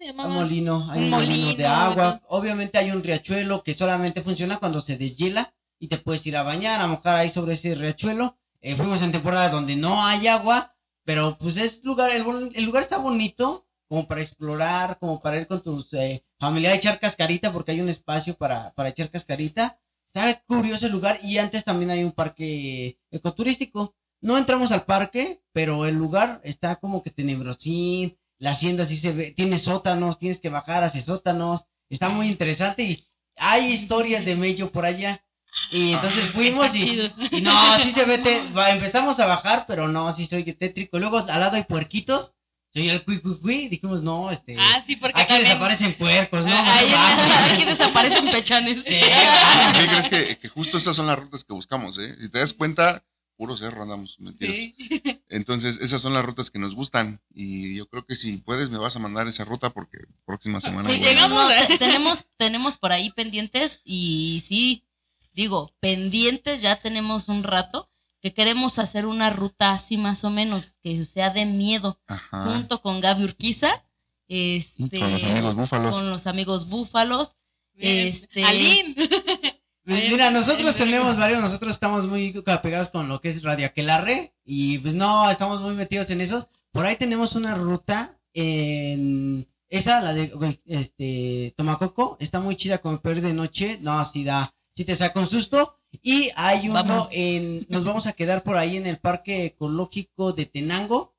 ¿se 0.02 0.10
Un 0.10 0.16
llamaba? 0.16 0.34
molino, 0.34 0.90
hay 0.90 1.04
Un 1.04 1.10
molino 1.10 1.54
de 1.56 1.66
agua. 1.66 2.20
Obviamente 2.28 2.78
hay 2.78 2.90
un 2.90 3.02
riachuelo 3.02 3.62
que 3.62 3.74
solamente 3.74 4.22
funciona 4.22 4.58
cuando 4.58 4.80
se 4.80 4.96
deshiela 4.96 5.54
y 5.78 5.88
te 5.88 5.98
puedes 5.98 6.26
ir 6.26 6.36
a 6.36 6.42
bañar, 6.42 6.80
a 6.80 6.86
mojar 6.88 7.16
ahí 7.16 7.30
sobre 7.30 7.54
ese 7.54 7.74
riachuelo. 7.74 8.36
Eh, 8.60 8.74
fuimos 8.76 9.00
en 9.02 9.12
temporada 9.12 9.48
donde 9.48 9.76
no 9.76 10.04
hay 10.04 10.26
agua, 10.26 10.74
pero 11.04 11.36
pues 11.38 11.56
es 11.56 11.84
lugar, 11.84 12.10
el, 12.10 12.22
lugar 12.64 12.82
está 12.84 12.98
bonito 12.98 13.66
como 13.88 14.06
para 14.06 14.22
explorar, 14.22 14.98
como 14.98 15.20
para 15.20 15.38
ir 15.38 15.46
con 15.46 15.62
tus 15.62 15.92
eh, 15.92 16.24
familiares 16.38 16.76
a 16.76 16.78
echar 16.78 17.00
cascarita, 17.00 17.52
porque 17.52 17.72
hay 17.72 17.80
un 17.80 17.88
espacio 17.88 18.34
para, 18.34 18.72
para 18.74 18.88
echar 18.88 19.10
cascarita. 19.10 19.78
Está 20.12 20.42
curioso 20.46 20.86
el 20.86 20.92
lugar 20.92 21.20
y 21.22 21.38
antes 21.38 21.64
también 21.64 21.90
hay 21.90 22.02
un 22.02 22.12
parque 22.12 22.98
ecoturístico. 23.10 23.94
No 24.20 24.38
entramos 24.38 24.72
al 24.72 24.84
parque, 24.84 25.42
pero 25.52 25.86
el 25.86 25.96
lugar 25.96 26.40
está 26.44 26.76
como 26.76 27.02
que 27.02 27.10
tenebrosín, 27.10 28.16
la 28.42 28.50
hacienda 28.52 28.86
sí 28.86 28.96
se 28.96 29.12
ve, 29.12 29.30
tiene 29.30 29.58
sótanos, 29.60 30.18
tienes 30.18 30.40
que 30.40 30.48
bajar 30.48 30.82
hacia 30.82 31.00
sótanos, 31.00 31.64
está 31.88 32.08
muy 32.08 32.26
interesante 32.26 32.82
y 32.82 33.06
hay 33.36 33.72
historias 33.72 34.24
de 34.24 34.34
Mello 34.34 34.72
por 34.72 34.84
allá. 34.84 35.24
Y 35.70 35.92
entonces 35.92 36.30
fuimos 36.30 36.74
y, 36.74 37.08
no, 37.40 37.78
sí 37.82 37.92
se 37.92 38.04
ve, 38.04 38.18
te- 38.18 38.48
va, 38.56 38.70
empezamos 38.70 39.20
a 39.20 39.26
bajar, 39.26 39.64
pero 39.68 39.86
no, 39.86 40.12
sí 40.16 40.26
se 40.26 40.36
oye 40.36 40.54
tétrico. 40.54 40.98
Luego 40.98 41.18
al 41.18 41.26
lado 41.40 41.56
hay 41.56 41.62
puerquitos, 41.64 42.34
se 42.72 42.80
oye 42.80 42.90
el 42.92 43.04
cui 43.04 43.20
cui 43.20 43.38
cui, 43.38 43.68
dijimos, 43.68 44.02
no, 44.02 44.30
este, 44.32 44.56
Ah, 44.58 44.82
sí, 44.86 44.96
porque 44.96 45.20
aquí 45.20 45.28
también... 45.28 45.48
desaparecen 45.50 45.94
puercos, 45.98 46.44
¿no? 46.44 46.52
Ah, 46.56 46.82
en 46.82 46.92
Vamos. 46.92 47.28
la- 47.28 47.44
Aquí 47.52 47.64
desaparecen 47.64 48.30
pechanes. 48.32 48.78
Sí, 48.78 48.94
¿Qué 48.94 49.86
crees 49.88 50.08
que, 50.08 50.38
que 50.38 50.48
justo 50.48 50.78
esas 50.78 50.96
son 50.96 51.06
las 51.06 51.18
rutas 51.18 51.44
que 51.44 51.52
buscamos, 51.52 51.96
eh? 51.98 52.16
Si 52.20 52.28
te 52.30 52.38
das 52.40 52.52
cuenta, 52.54 53.04
puro 53.36 53.56
cerro 53.56 53.82
andamos 53.82 54.18
metidos. 54.20 54.54
Sí. 54.54 54.74
Entonces, 55.28 55.78
esas 55.80 56.00
son 56.02 56.14
las 56.14 56.24
rutas 56.24 56.50
que 56.50 56.58
nos 56.58 56.74
gustan. 56.74 57.20
Y 57.34 57.74
yo 57.76 57.86
creo 57.88 58.04
que 58.04 58.16
si 58.16 58.36
puedes, 58.38 58.70
me 58.70 58.78
vas 58.78 58.94
a 58.96 58.98
mandar 59.00 59.26
esa 59.28 59.44
ruta 59.44 59.70
porque 59.70 59.98
próxima 60.24 60.60
semana. 60.60 60.88
Sí, 60.90 60.98
llegamos. 60.98 61.44
No, 61.44 61.66
te- 61.66 61.78
tenemos, 61.78 62.24
tenemos 62.36 62.76
por 62.76 62.92
ahí 62.92 63.10
pendientes 63.10 63.80
y 63.84 64.42
sí, 64.46 64.84
digo, 65.32 65.72
pendientes 65.80 66.60
ya 66.62 66.80
tenemos 66.80 67.28
un 67.28 67.42
rato 67.42 67.88
que 68.20 68.32
queremos 68.34 68.78
hacer 68.78 69.06
una 69.06 69.30
ruta 69.30 69.72
así 69.72 69.96
más 69.96 70.22
o 70.24 70.30
menos, 70.30 70.74
que 70.82 71.04
sea 71.04 71.30
de 71.30 71.44
miedo, 71.44 71.98
Ajá. 72.06 72.44
junto 72.44 72.80
con 72.80 73.00
Gaby 73.00 73.24
Urquiza, 73.24 73.82
este, 74.28 74.98
Con 75.00 75.12
los 75.12 75.22
amigos 75.24 75.54
búfalos. 75.56 75.92
con 75.92 76.10
los 76.10 76.26
amigos 76.28 76.68
búfalos. 76.68 77.36
Bien. 77.74 78.06
Este- 78.08 78.44
Alín. 78.44 78.94
Mira, 79.84 80.30
nosotros 80.30 80.76
tenemos 80.76 81.16
varios, 81.16 81.40
nosotros 81.40 81.72
estamos 81.72 82.06
muy 82.06 82.40
apegados 82.46 82.88
con 82.88 83.08
lo 83.08 83.20
que 83.20 83.30
es 83.30 83.42
Radio 83.42 83.66
Aquelarre 83.66 84.32
y 84.44 84.78
pues 84.78 84.94
no, 84.94 85.28
estamos 85.30 85.60
muy 85.60 85.74
metidos 85.74 86.08
en 86.10 86.20
esos. 86.20 86.46
Por 86.70 86.86
ahí 86.86 86.96
tenemos 86.96 87.34
una 87.34 87.54
ruta 87.54 88.16
en 88.32 89.48
esa, 89.68 90.00
la 90.00 90.14
de 90.14 90.32
este 90.66 91.54
Tomacoco, 91.56 92.16
está 92.20 92.38
muy 92.38 92.56
chida 92.56 92.78
como 92.78 93.00
peor 93.00 93.20
de 93.20 93.32
noche, 93.32 93.78
no, 93.80 94.04
si 94.04 94.22
da, 94.22 94.54
si 94.76 94.84
te 94.84 94.94
saca 94.94 95.18
un 95.18 95.28
susto. 95.28 95.78
Y 96.00 96.30
hay 96.36 96.68
uno 96.68 96.74
Vamos. 96.74 97.08
en, 97.10 97.66
nos 97.68 97.84
vamos 97.84 98.06
a 98.06 98.12
quedar 98.14 98.44
por 98.44 98.56
ahí 98.56 98.76
en 98.76 98.86
el 98.86 98.98
Parque 98.98 99.46
Ecológico 99.46 100.32
de 100.32 100.46
Tenango. 100.46 101.14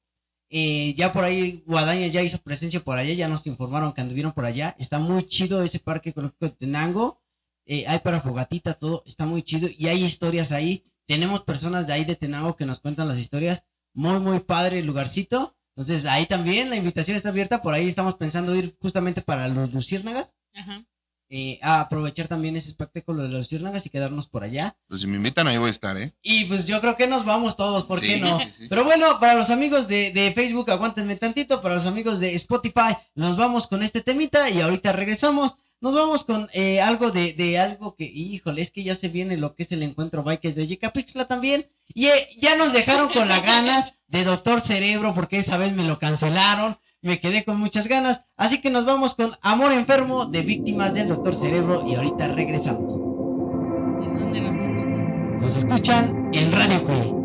Eh, 0.50 0.94
ya 0.98 1.12
por 1.12 1.24
ahí 1.24 1.64
Guadaña 1.66 2.08
ya 2.08 2.22
hizo 2.22 2.38
presencia 2.40 2.84
por 2.84 2.98
allá, 2.98 3.14
ya 3.14 3.28
nos 3.28 3.46
informaron 3.46 3.94
que 3.94 4.02
anduvieron 4.02 4.32
por 4.32 4.46
allá. 4.46 4.76
Está 4.80 5.00
muy 5.00 5.26
chido 5.26 5.64
ese 5.64 5.80
Parque 5.80 6.12
Ecológico 6.12 6.46
de 6.46 6.52
Tenango 6.52 7.23
eh, 7.66 7.86
hay 7.88 8.00
para 8.00 8.22
fogatita, 8.22 8.74
todo 8.74 9.04
está 9.06 9.26
muy 9.26 9.44
chido 9.44 9.68
y 9.76 9.88
hay 9.88 10.04
historias 10.04 10.52
ahí. 10.52 10.84
Tenemos 11.08 11.44
personas 11.44 11.86
de 11.88 11.94
ahí 11.94 12.06
de 12.06 12.16
Tenango 12.16 12.56
que 12.56 12.66
nos 12.66 12.80
cuentan 12.80 13.08
las 13.08 13.18
historias. 13.20 13.64
Muy, 13.94 14.20
muy 14.20 14.40
padre 14.40 14.80
el 14.80 14.86
lugarcito. 14.86 15.56
Entonces 15.76 16.06
ahí 16.06 16.26
también 16.28 16.70
la 16.70 16.76
invitación 16.76 17.18
está 17.18 17.30
abierta. 17.30 17.62
Por 17.62 17.74
ahí 17.74 17.88
estamos 17.88 18.16
pensando 18.16 18.56
ir 18.56 18.76
justamente 18.80 19.22
para 19.22 19.48
los 19.48 19.74
luciérnagas. 19.74 20.32
Ajá. 20.54 20.86
eh, 21.30 21.58
a 21.64 21.80
aprovechar 21.82 22.28
también 22.28 22.56
ese 22.56 22.70
espectáculo 22.70 23.24
de 23.24 23.30
los 23.30 23.40
luciérnagas 23.40 23.86
y 23.86 23.90
quedarnos 23.90 24.28
por 24.28 24.44
allá. 24.44 24.78
Pues 24.88 25.02
si 25.02 25.08
me 25.08 25.16
invitan, 25.18 25.48
ahí 25.48 25.58
voy 25.58 25.70
a 25.70 25.72
estar, 25.72 25.98
¿eh? 25.98 26.14
Y 26.22 26.46
pues 26.46 26.66
yo 26.66 26.80
creo 26.80 26.96
que 26.96 27.08
nos 27.08 27.26
vamos 27.26 27.56
todos, 27.56 27.86
¿por 27.86 28.02
qué 28.02 28.18
no? 28.20 28.40
sí, 28.40 28.52
sí. 28.56 28.68
Pero 28.70 28.84
bueno, 28.84 29.20
para 29.20 29.34
los 29.34 29.50
amigos 29.50 29.88
de, 29.88 30.12
de 30.12 30.32
Facebook, 30.34 30.70
aguántenme 30.70 31.16
tantito. 31.16 31.62
Para 31.62 31.76
los 31.76 31.88
amigos 31.88 32.20
de 32.20 32.36
Spotify, 32.36 32.96
nos 33.16 33.36
vamos 33.36 33.66
con 33.68 33.82
este 33.82 34.02
temita 34.02 34.48
y 34.50 34.62
ahorita 34.62 34.92
regresamos. 34.92 35.56
Nos 35.84 35.94
vamos 35.96 36.24
con 36.24 36.48
eh, 36.54 36.80
algo 36.80 37.12
de, 37.12 37.34
de 37.34 37.60
algo 37.60 37.94
que, 37.98 38.06
híjole, 38.06 38.62
es 38.62 38.72
que 38.72 38.86
ya 38.86 38.96
se 38.96 39.10
viene 39.10 39.36
lo 39.36 39.54
que 39.54 39.64
es 39.64 39.72
el 39.74 39.84
encuentro 39.84 40.24
bikers 40.24 40.56
de 40.56 40.80
Pixla 40.94 41.28
también. 41.28 41.66
Y 41.94 42.06
eh, 42.06 42.30
ya 42.40 42.56
nos 42.56 42.72
dejaron 42.72 43.10
con 43.10 43.28
las 43.28 43.44
ganas 43.44 43.92
de 44.08 44.24
Doctor 44.24 44.62
Cerebro, 44.62 45.14
porque 45.14 45.40
esa 45.40 45.58
vez 45.58 45.74
me 45.74 45.84
lo 45.84 46.00
cancelaron. 46.00 46.78
Me 47.02 47.20
quedé 47.20 47.44
con 47.44 47.60
muchas 47.60 47.90
ganas. 47.90 48.22
Así 48.38 48.62
que 48.62 48.70
nos 48.70 48.86
vamos 48.86 49.14
con 49.16 49.34
Amor 49.42 49.74
Enfermo 49.74 50.26
de 50.26 50.44
Víctimas 50.44 50.94
del 50.94 51.10
Doctor 51.10 51.36
Cerebro 51.36 51.86
y 51.86 51.96
ahorita 51.96 52.30
regresamos. 52.30 52.94
¿En 52.94 54.20
dónde 54.20 54.40
nos 54.40 54.56
escuchan? 54.56 55.42
Nos 55.42 55.56
escuchan 55.58 56.30
en 56.34 56.52
Radio 56.54 56.86
Cue. 56.86 57.23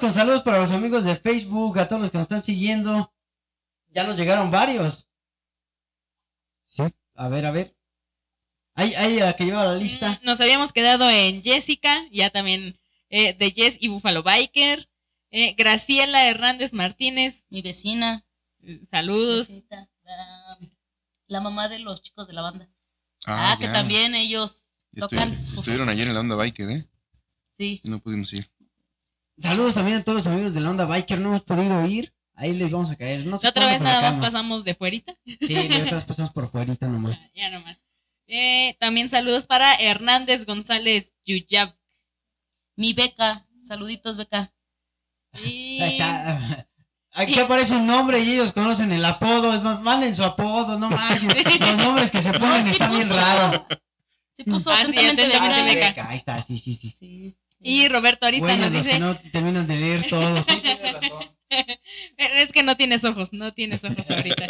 Con 0.00 0.14
saludos 0.14 0.42
para 0.42 0.60
los 0.60 0.70
amigos 0.70 1.04
de 1.04 1.16
Facebook, 1.16 1.78
a 1.78 1.88
todos 1.88 2.02
los 2.02 2.10
que 2.10 2.18
nos 2.18 2.24
están 2.26 2.44
siguiendo. 2.44 3.12
Ya 3.90 4.04
nos 4.04 4.16
llegaron 4.16 4.50
varios. 4.50 5.06
Sí. 6.66 6.82
A 7.14 7.28
ver, 7.28 7.46
a 7.46 7.50
ver. 7.50 7.74
Ahí, 8.74 8.94
ahí, 8.94 9.16
la 9.18 9.34
que 9.34 9.44
lleva 9.44 9.64
la 9.64 9.74
lista. 9.74 10.20
Mm, 10.22 10.26
Nos 10.26 10.40
habíamos 10.40 10.72
quedado 10.72 11.10
en 11.10 11.42
Jessica, 11.42 12.04
ya 12.12 12.30
también 12.30 12.78
eh, 13.10 13.34
de 13.34 13.50
Jess 13.50 13.76
y 13.80 13.88
Buffalo 13.88 14.22
Biker. 14.22 14.88
Eh, 15.30 15.54
Graciela 15.58 16.26
Hernández 16.28 16.72
Martínez, 16.72 17.42
Mi 17.50 17.60
vecina. 17.62 18.24
eh, 18.62 18.80
saludos. 18.90 19.48
la, 20.04 20.58
la 21.26 21.40
mamá 21.40 21.68
de 21.68 21.80
los 21.80 22.02
chicos 22.02 22.26
de 22.28 22.34
la 22.34 22.42
banda. 22.42 22.68
Ah, 23.26 23.52
Ah, 23.52 23.58
que 23.58 23.66
también 23.66 24.14
ellos 24.14 24.68
tocan. 24.96 25.32
estuvi- 25.32 25.58
estuvieron 25.58 25.88
ayer 25.88 26.06
en 26.08 26.14
la 26.14 26.20
onda 26.20 26.36
biker, 26.36 26.70
¿eh? 26.70 26.86
Sí. 27.58 27.80
Y 27.82 27.90
no 27.90 27.98
pudimos 27.98 28.32
ir. 28.32 28.48
Saludos 29.40 29.74
también 29.74 29.98
a 29.98 30.02
todos 30.04 30.16
los 30.18 30.26
amigos 30.26 30.52
de 30.54 30.60
la 30.60 30.70
onda 30.70 30.84
biker. 30.86 31.20
No 31.20 31.28
hemos 31.28 31.42
podido 31.42 31.84
ir. 31.86 32.12
Ahí 32.34 32.52
les 32.54 32.70
vamos 32.70 32.90
a 32.90 32.96
caer. 32.96 33.26
No 33.26 33.36
sé 33.36 33.48
otra 33.48 33.66
vez 33.66 33.80
nada 33.80 34.12
más 34.12 34.20
pasamos 34.20 34.64
de 34.64 34.74
fuerita. 34.74 35.14
Sí, 35.24 35.54
la 35.68 35.78
otra 35.78 35.96
vez 35.96 36.04
pasamos 36.04 36.32
por 36.32 36.50
fuerita 36.50 36.86
nomás. 36.88 37.18
Ya 37.34 37.50
nomás. 37.50 37.78
Eh, 38.26 38.76
también 38.78 39.08
saludos 39.08 39.46
para 39.46 39.74
Hernández 39.74 40.44
González 40.46 41.10
Yuyab. 41.24 41.74
Mi 42.76 42.92
beca. 42.92 43.46
Saluditos, 43.62 44.16
beca. 44.16 44.52
Y... 45.44 45.80
Ahí 45.82 45.92
está. 45.92 46.66
Aquí 47.12 47.38
aparece 47.40 47.74
un 47.74 47.86
nombre 47.86 48.20
y 48.20 48.32
ellos 48.34 48.52
conocen 48.52 48.92
el 48.92 49.04
apodo. 49.04 49.52
Es 49.52 49.62
más, 49.62 49.80
manden 49.80 50.14
su 50.14 50.22
apodo, 50.22 50.78
no 50.78 50.88
más. 50.90 51.20
Los 51.22 51.76
nombres 51.76 52.10
que 52.12 52.22
se 52.22 52.32
ponen 52.32 52.64
sí 52.64 52.70
están 52.70 52.92
bien 52.92 53.08
raros. 53.08 53.62
Se 54.36 54.44
puso 54.44 54.70
Ah, 54.70 54.84
sí, 54.86 54.96
atentamente 54.96 55.26
beca. 55.26 55.64
beca. 55.64 55.86
Beca, 55.88 56.08
Ahí 56.10 56.16
está, 56.18 56.40
sí, 56.42 56.58
sí, 56.58 56.76
sí. 56.76 56.94
Sí. 56.96 57.36
Y 57.60 57.88
Roberto 57.88 58.26
Arista 58.26 58.46
Güeyes, 58.46 58.60
nos 58.62 58.72
los 58.72 58.84
dice, 58.84 58.96
que 58.96 59.00
no 59.00 59.16
terminan 59.32 59.66
de 59.66 59.76
leer 59.76 60.06
todo. 60.10 60.42
Sí, 60.42 60.60
tienes 60.62 60.92
razón. 60.92 61.28
es 62.16 62.52
que 62.52 62.62
no 62.62 62.76
tienes 62.76 63.04
ojos, 63.04 63.32
no 63.32 63.52
tienes 63.52 63.82
ojos 63.82 64.04
ahorita. 64.08 64.46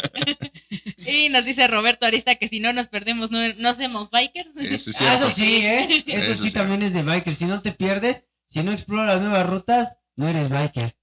y 0.97 1.29
nos 1.29 1.45
dice 1.45 1.67
Roberto 1.67 2.05
Arista 2.05 2.35
que 2.35 2.49
si 2.49 2.59
no 2.59 2.71
nos 2.73 2.87
perdemos, 2.87 3.31
no, 3.31 3.39
no 3.57 3.69
hacemos 3.69 4.09
bikers. 4.11 4.49
Eso 4.57 4.89
es 4.91 5.01
Ah, 5.01 5.15
eso 5.15 5.31
sí, 5.31 5.65
¿eh? 5.65 6.03
Eso, 6.07 6.31
Eso 6.33 6.43
sí 6.43 6.51
también 6.51 6.81
es 6.83 6.93
de 6.93 7.03
biker. 7.03 7.33
Si 7.35 7.45
no 7.45 7.61
te 7.61 7.71
pierdes, 7.71 8.23
si 8.49 8.61
no 8.63 8.71
exploras 8.71 9.21
nuevas 9.21 9.47
rutas, 9.49 9.97
no 10.15 10.27
eres 10.27 10.49
biker. 10.49 10.95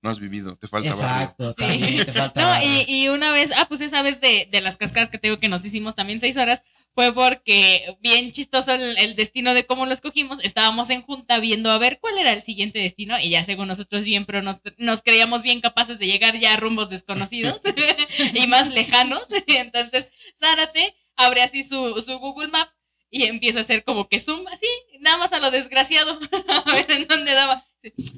No 0.00 0.10
has 0.10 0.20
vivido, 0.20 0.56
te 0.56 0.68
falta 0.68 0.90
barrio. 0.94 1.04
Exacto, 1.10 1.50
Sí. 1.50 1.64
también 1.64 2.06
te 2.06 2.12
falta. 2.12 2.40
No, 2.40 2.46
barrio. 2.46 2.84
y, 2.86 3.02
y 3.04 3.08
una 3.08 3.32
vez, 3.32 3.50
ah, 3.56 3.66
pues 3.68 3.80
esa 3.80 4.00
vez 4.02 4.20
de, 4.20 4.48
de 4.50 4.60
las 4.60 4.76
cascadas 4.76 5.10
que 5.10 5.18
te 5.18 5.26
digo 5.26 5.40
que 5.40 5.48
nos 5.48 5.64
hicimos 5.64 5.96
también 5.96 6.20
seis 6.20 6.36
horas, 6.36 6.62
fue 6.98 7.14
porque 7.14 7.96
bien 8.00 8.32
chistoso 8.32 8.72
el, 8.72 8.98
el 8.98 9.14
destino 9.14 9.54
de 9.54 9.66
cómo 9.66 9.86
lo 9.86 9.94
escogimos. 9.94 10.40
Estábamos 10.42 10.90
en 10.90 11.02
junta 11.02 11.38
viendo 11.38 11.70
a 11.70 11.78
ver 11.78 12.00
cuál 12.00 12.18
era 12.18 12.32
el 12.32 12.42
siguiente 12.42 12.80
destino 12.80 13.20
y 13.20 13.30
ya 13.30 13.44
según 13.44 13.68
nosotros 13.68 14.02
bien, 14.02 14.26
pero 14.26 14.42
nos, 14.42 14.56
nos 14.78 15.00
creíamos 15.02 15.44
bien 15.44 15.60
capaces 15.60 16.00
de 16.00 16.08
llegar 16.08 16.40
ya 16.40 16.54
a 16.54 16.56
rumbos 16.56 16.90
desconocidos 16.90 17.60
y 18.34 18.48
más 18.48 18.74
lejanos. 18.74 19.22
Entonces, 19.46 20.06
Zárate 20.40 20.96
abre 21.14 21.42
así 21.42 21.62
su, 21.62 22.02
su 22.04 22.18
Google 22.18 22.48
Maps 22.48 22.72
y 23.12 23.22
empieza 23.26 23.60
a 23.60 23.62
hacer 23.62 23.84
como 23.84 24.08
que 24.08 24.18
zoom, 24.18 24.48
así, 24.48 24.66
nada 24.98 25.18
más 25.18 25.32
a 25.32 25.38
lo 25.38 25.52
desgraciado, 25.52 26.18
a 26.66 26.72
ver 26.72 26.90
en 26.90 27.06
dónde 27.06 27.32
daba. 27.32 27.64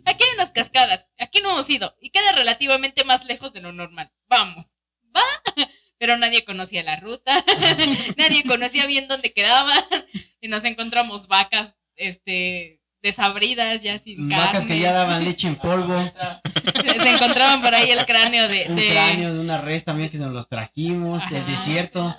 Aquí 0.07 0.25
hay 0.25 0.35
unas 0.37 0.53
cascadas, 0.53 1.05
aquí 1.19 1.43
no 1.43 1.51
hemos 1.51 1.69
ido 1.69 1.95
y 2.01 2.09
queda 2.09 2.33
relativamente 2.33 3.05
más 3.05 3.27
lejos 3.27 3.53
de 3.53 3.61
lo 3.61 3.73
normal. 3.73 4.11
Vamos, 4.27 4.65
va. 5.15 5.23
Pero 6.01 6.17
nadie 6.17 6.45
conocía 6.47 6.83
la 6.83 6.97
ruta, 6.97 7.45
nadie 8.17 8.43
conocía 8.45 8.87
bien 8.87 9.07
dónde 9.07 9.33
quedaban 9.35 9.85
y 10.41 10.49
nos 10.49 10.65
encontramos 10.65 11.29
vacas, 11.29 11.75
este, 11.95 12.81
desabridas 13.03 13.83
ya 13.83 13.99
sin 13.99 14.29
Vacas 14.31 14.51
carne. 14.53 14.69
que 14.69 14.79
ya 14.81 14.93
daban 14.93 15.23
leche 15.25 15.47
en 15.47 15.57
polvo. 15.57 16.03
Se 17.03 17.09
encontraban 17.11 17.61
por 17.61 17.75
ahí 17.75 17.91
el 17.91 18.05
cráneo 18.07 18.49
de, 18.49 18.67
Un 18.71 18.77
de- 18.77 18.89
cráneo 18.89 19.35
de 19.35 19.41
una 19.41 19.61
res 19.61 19.85
también 19.85 20.09
que 20.09 20.17
nos 20.17 20.33
los 20.33 20.49
trajimos 20.49 21.23
del 21.31 21.43
Ajá. 21.43 21.51
desierto. 21.51 22.17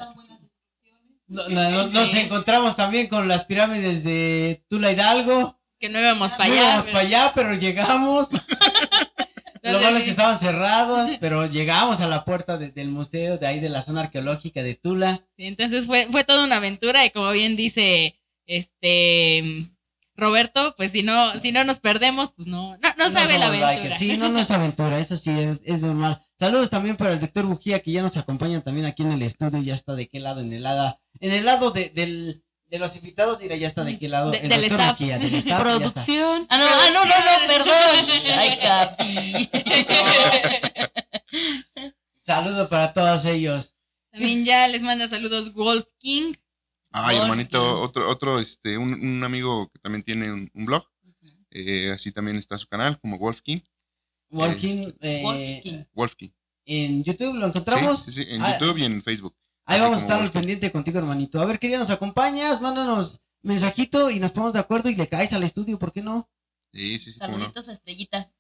No- 1.28 1.50
no- 1.50 1.70
no- 1.72 1.88
Nos 1.88 2.14
encontramos 2.14 2.76
también 2.76 3.08
con 3.08 3.28
las 3.28 3.46
pirámides 3.46 4.04
de 4.04 4.64
Tula 4.70 4.92
Hidalgo. 4.92 5.60
que 5.80 5.90
no 5.90 6.00
íbamos 6.00 6.32
para 6.34 6.46
No 6.48 6.54
allá. 6.54 6.62
íbamos 6.64 6.84
pero- 6.84 6.94
para 6.94 7.06
allá, 7.08 7.32
pero 7.34 7.54
llegamos. 7.56 8.28
Lo 9.64 9.80
malo 9.80 9.98
es 9.98 10.04
que 10.06 10.10
estaban 10.10 10.40
cerrados, 10.40 11.12
pero 11.20 11.46
llegamos 11.46 12.00
a 12.02 12.08
la 12.08 12.26
puerta 12.26 12.58
de- 12.58 12.72
del 12.72 12.90
museo 12.90 13.38
de 13.38 13.46
ahí 13.48 13.60
de 13.60 13.70
la 13.70 13.84
zona 13.84 14.02
arqueológica 14.02 14.64
de 14.64 14.76
Tula. 14.76 15.24
Sí, 15.38 15.46
entonces 15.46 15.86
fue, 15.86 16.08
fue 16.12 16.24
toda 16.24 16.44
una 16.44 16.58
aventura 16.58 17.06
y 17.06 17.12
como 17.12 17.32
bien 17.32 17.56
dice 17.56 18.20
este 18.48 19.68
Roberto, 20.16 20.76
pues 20.78 20.92
si 20.92 21.04
no, 21.04 21.40
si 21.40 21.52
no 21.52 21.64
nos 21.64 21.80
perdemos, 21.80 22.32
pues 22.36 22.48
no, 22.48 22.78
no, 22.78 22.94
no 22.98 23.12
sabe 23.12 23.40
la 23.40 23.48
aventura. 23.48 23.76
bikers. 23.76 23.98
Sí, 24.00 24.18
no, 24.18 24.30
no 24.30 24.40
es 24.40 24.52
aventura, 24.52 25.00
eso 25.00 25.16
sí, 25.18 25.32
es, 25.32 25.62
es 25.64 25.80
normal. 25.82 26.20
Saludos 26.38 26.70
también 26.70 26.98
para 26.98 27.14
el 27.14 27.20
doctor 27.20 27.46
Bujía, 27.46 27.80
que 27.80 27.92
ya 27.92 28.02
nos 28.02 28.18
acompaña 28.18 28.62
también 28.62 28.86
aquí 28.86 29.04
en 29.04 29.12
el 29.14 29.22
estudio. 29.22 29.62
Ya 29.62 29.74
está 29.76 29.96
de 29.96 30.08
qué 30.10 30.20
lado, 30.20 30.42
en 30.42 30.52
el 30.54 30.64
lado, 30.64 31.00
en 31.20 31.32
el 31.32 31.46
lado 31.46 31.72
de, 31.72 31.90
del, 31.90 32.44
de 32.72 32.80
los 32.80 32.96
invitados, 32.96 33.40
mira, 33.42 33.56
ya 33.58 33.68
está 33.68 33.84
de 33.84 34.00
qué 34.00 34.08
lado. 34.08 34.32
De- 34.32 34.38
el 34.40 34.48
del 34.50 34.64
staff. 34.64 34.98
Del. 34.98 35.44
Producción. 35.44 36.48
Ah, 36.50 36.58
no, 36.58 36.66
ah, 36.68 36.90
no, 36.94 37.04
no, 37.06 37.20
no, 37.20 37.48
perdón. 37.54 38.06
Ay, 38.34 38.58
Capi. 38.60 39.50
Saludo 42.26 42.70
para 42.70 42.94
todos 42.94 43.26
ellos. 43.26 43.74
También 44.12 44.46
ya 44.46 44.68
les 44.68 44.82
manda 44.82 45.08
saludos 45.10 45.54
Wolf 45.54 45.86
King. 46.00 46.34
Ay, 46.92 47.16
Wolf, 47.18 47.30
hermanito, 47.30 47.82
otro, 47.82 48.10
otro, 48.10 48.40
este, 48.40 48.78
un, 48.78 48.94
un 48.94 49.24
amigo 49.24 49.70
que 49.72 49.80
también 49.80 50.04
tiene 50.04 50.32
un, 50.32 50.52
un 50.54 50.66
blog, 50.66 50.84
eh, 51.52 51.92
así 51.94 52.12
también 52.12 52.38
está 52.38 52.58
su 52.58 52.68
canal, 52.68 53.00
como 53.00 53.18
Wolf 53.18 53.42
King, 53.42 53.60
Walking 54.30 54.92
eh, 55.02 55.22
Wolfking. 55.24 55.88
Wolf 55.94 56.16
King. 56.16 56.30
en 56.66 57.04
YouTube, 57.04 57.36
lo 57.36 57.42
Sí, 57.42 57.48
encontramos. 57.50 58.04
sí, 58.04 58.12
sí, 58.12 58.26
en 58.28 58.42
Ah, 58.42 58.58
YouTube 58.60 58.78
y 58.78 58.86
en 58.86 59.02
Facebook. 59.04 59.36
Ahí 59.72 59.78
así 59.78 59.84
vamos 59.84 59.98
a 60.00 60.02
estar 60.02 60.16
al 60.18 60.22
Wolfking. 60.24 60.40
pendiente 60.42 60.72
contigo, 60.72 61.00
hermanito. 61.00 61.42
A 61.42 61.46
ver, 61.46 61.60
querida, 61.60 61.80
nos 61.80 61.90
acompañas, 61.90 62.62
mándanos 62.62 63.22
mensajito 63.44 64.10
y 64.12 64.20
nos 64.20 64.32
ponemos 64.32 64.54
de 64.54 64.60
acuerdo 64.60 64.90
y 64.90 64.96
le 64.96 65.08
caes 65.08 65.34
al 65.34 65.44
estudio, 65.44 65.80
¿por 65.80 65.92
qué 65.92 66.02
no? 66.02 66.30
Sí, 66.74 67.00
sí, 67.00 67.12
sí, 67.14 67.20
no. 67.20 67.26
Saluditos 67.28 67.68
a 67.68 67.72
Estrellita. 67.74 68.32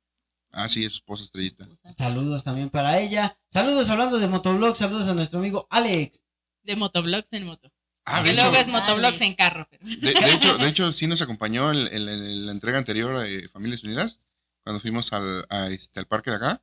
Ah, 0.54 0.68
sí, 0.70 0.84
es 0.86 0.92
su 0.92 0.98
esposa 0.98 1.24
estrellita. 1.24 1.66
Saludos 1.98 2.44
también 2.44 2.70
para 2.70 3.00
ella. 3.00 3.38
Saludos 3.52 3.90
hablando 3.90 4.20
de 4.20 4.28
motovlog, 4.28 4.76
saludos 4.76 5.08
a 5.08 5.14
nuestro 5.14 5.40
amigo 5.40 5.66
Alex. 5.70 6.22
De 6.64 6.76
motoblogs 6.76 7.28
en 7.32 7.46
moto. 7.46 7.72
Ah, 8.06 8.22
que 8.22 8.30
de 8.30 8.36
luego 8.36 8.52
hecho, 8.52 8.60
es 8.62 8.68
motoblogs 8.68 9.08
Alex. 9.16 9.22
en 9.22 9.34
carro. 9.36 9.68
pero- 9.70 9.86
de, 9.86 10.14
de 10.14 10.34
hecho, 10.34 10.58
de 10.58 10.68
hecho, 10.68 10.92
sí 10.92 11.08
nos 11.08 11.22
acompañó 11.22 11.72
en, 11.72 11.88
en- 11.88 12.10
en 12.10 12.46
la 12.46 12.52
entrega 12.52 12.78
anterior 12.78 13.18
de 13.20 13.48
Familias 13.50 13.84
Unidas, 13.84 14.20
cuando 14.64 14.82
fuimos 14.82 15.12
al, 15.14 15.46
a 15.50 15.68
este, 15.70 16.00
al 16.00 16.08
parque 16.08 16.32
de 16.32 16.36
acá, 16.36 16.62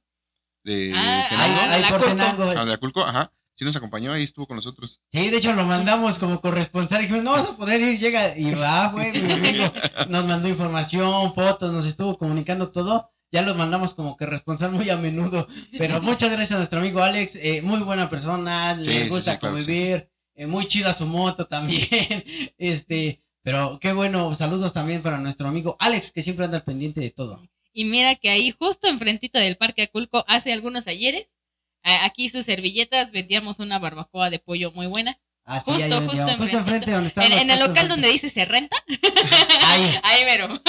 de 0.65 0.93
Ah, 0.95 1.23
Ahí, 1.23 1.29
Tenango, 1.31 1.61
ah, 1.61 1.71
ahí 1.73 1.83
por 1.83 1.91
Culco. 2.01 2.09
Tenango. 2.09 2.51
ah, 2.51 2.65
de 2.67 2.73
Aculco, 2.75 3.01
ajá, 3.03 3.33
sí 3.59 3.65
nos 3.65 3.75
acompañó, 3.77 4.13
ahí 4.13 4.23
estuvo 4.23 4.47
con 4.47 4.57
nosotros. 4.57 5.01
Sí, 5.11 5.29
de 5.31 5.37
hecho 5.39 5.53
lo 5.53 5.65
mandamos 5.67 6.19
como 6.19 6.41
corresponsal. 6.41 7.03
Dijimos, 7.03 7.25
no 7.25 7.33
vas 7.33 7.47
a 7.47 7.57
poder 7.57 7.81
ir, 7.81 7.99
llega. 7.99 8.39
Y 8.39 8.53
va, 8.55 8.89
güey, 8.89 9.13
mi 9.21 9.33
amigo 9.33 9.65
nos 10.09 10.25
mandó 10.25 10.49
información, 10.49 11.35
fotos, 11.35 11.73
nos 11.73 11.85
estuvo 11.85 12.17
comunicando 12.17 12.71
todo. 12.71 13.11
Ya 13.31 13.43
los 13.43 13.57
mandamos 13.57 13.93
como 13.95 14.17
corresponsal 14.17 14.71
muy 14.73 14.89
a 14.89 14.97
menudo. 14.97 15.49
Pero 15.77 16.01
muchas 16.01 16.31
gracias 16.31 16.53
a 16.53 16.59
nuestro 16.59 16.79
amigo 16.81 17.03
Alex. 17.03 17.35
eh, 17.37 17.61
muy 17.63 17.81
buena 17.81 18.09
persona, 18.09 18.75
Sí, 18.77 18.85
le 18.85 19.09
gusta 19.09 19.33
sí, 19.33 19.39
claro 19.39 19.57
que 19.57 19.63
sí. 19.63 19.67
convivir. 19.67 20.09
eh, 20.35 20.47
muy 20.47 20.67
chida 20.67 20.95
su 20.95 21.05
moto 21.05 21.47
también. 21.47 22.25
este, 22.59 23.23
pero 23.43 23.79
qué 23.81 23.93
bueno. 23.93 24.35
Saludos 24.35 24.73
también 24.73 25.03
para 25.03 25.19
nuestro 25.19 25.49
amigo 25.49 25.77
Alex, 25.79 26.13
que 26.13 26.23
siempre 26.23 26.45
anda 26.47 26.59
al 26.59 26.65
pendiente 26.65 27.01
de 27.01 27.11
todo. 27.11 27.43
Y 27.75 27.85
mira 27.85 28.15
que 28.17 28.31
ahí, 28.31 28.51
justo 28.59 28.89
enfrentito 28.89 29.39
del 29.39 29.57
Parque 29.57 29.83
Aculco, 29.83 30.25
hace 30.27 30.53
algunos 30.53 30.87
ayeres, 30.87 31.27
aquí 32.05 32.29
sus 32.31 32.45
servilletas, 32.45 33.11
vendíamos 33.13 33.59
una 33.59 33.79
barbacoa 33.79 34.31
de 34.31 34.39
pollo 34.39 34.73
muy 34.73 34.87
buena. 34.87 35.19
Así 35.45 35.65
Justo, 35.71 35.85
ahí 35.85 35.91
justo 35.93 36.07
vendíamos, 36.09 36.37
justo 36.39 36.59
enfrente 36.59 36.91
donde. 36.93 37.13
En, 37.17 37.33
en 37.33 37.51
el 37.51 37.59
local 37.61 37.89
donde 37.89 38.09
dice 38.13 38.29
se 38.31 38.45
renta. 38.45 38.77
Ahí. 39.63 39.95
Ahí, 40.03 40.25
mero. 40.27 40.61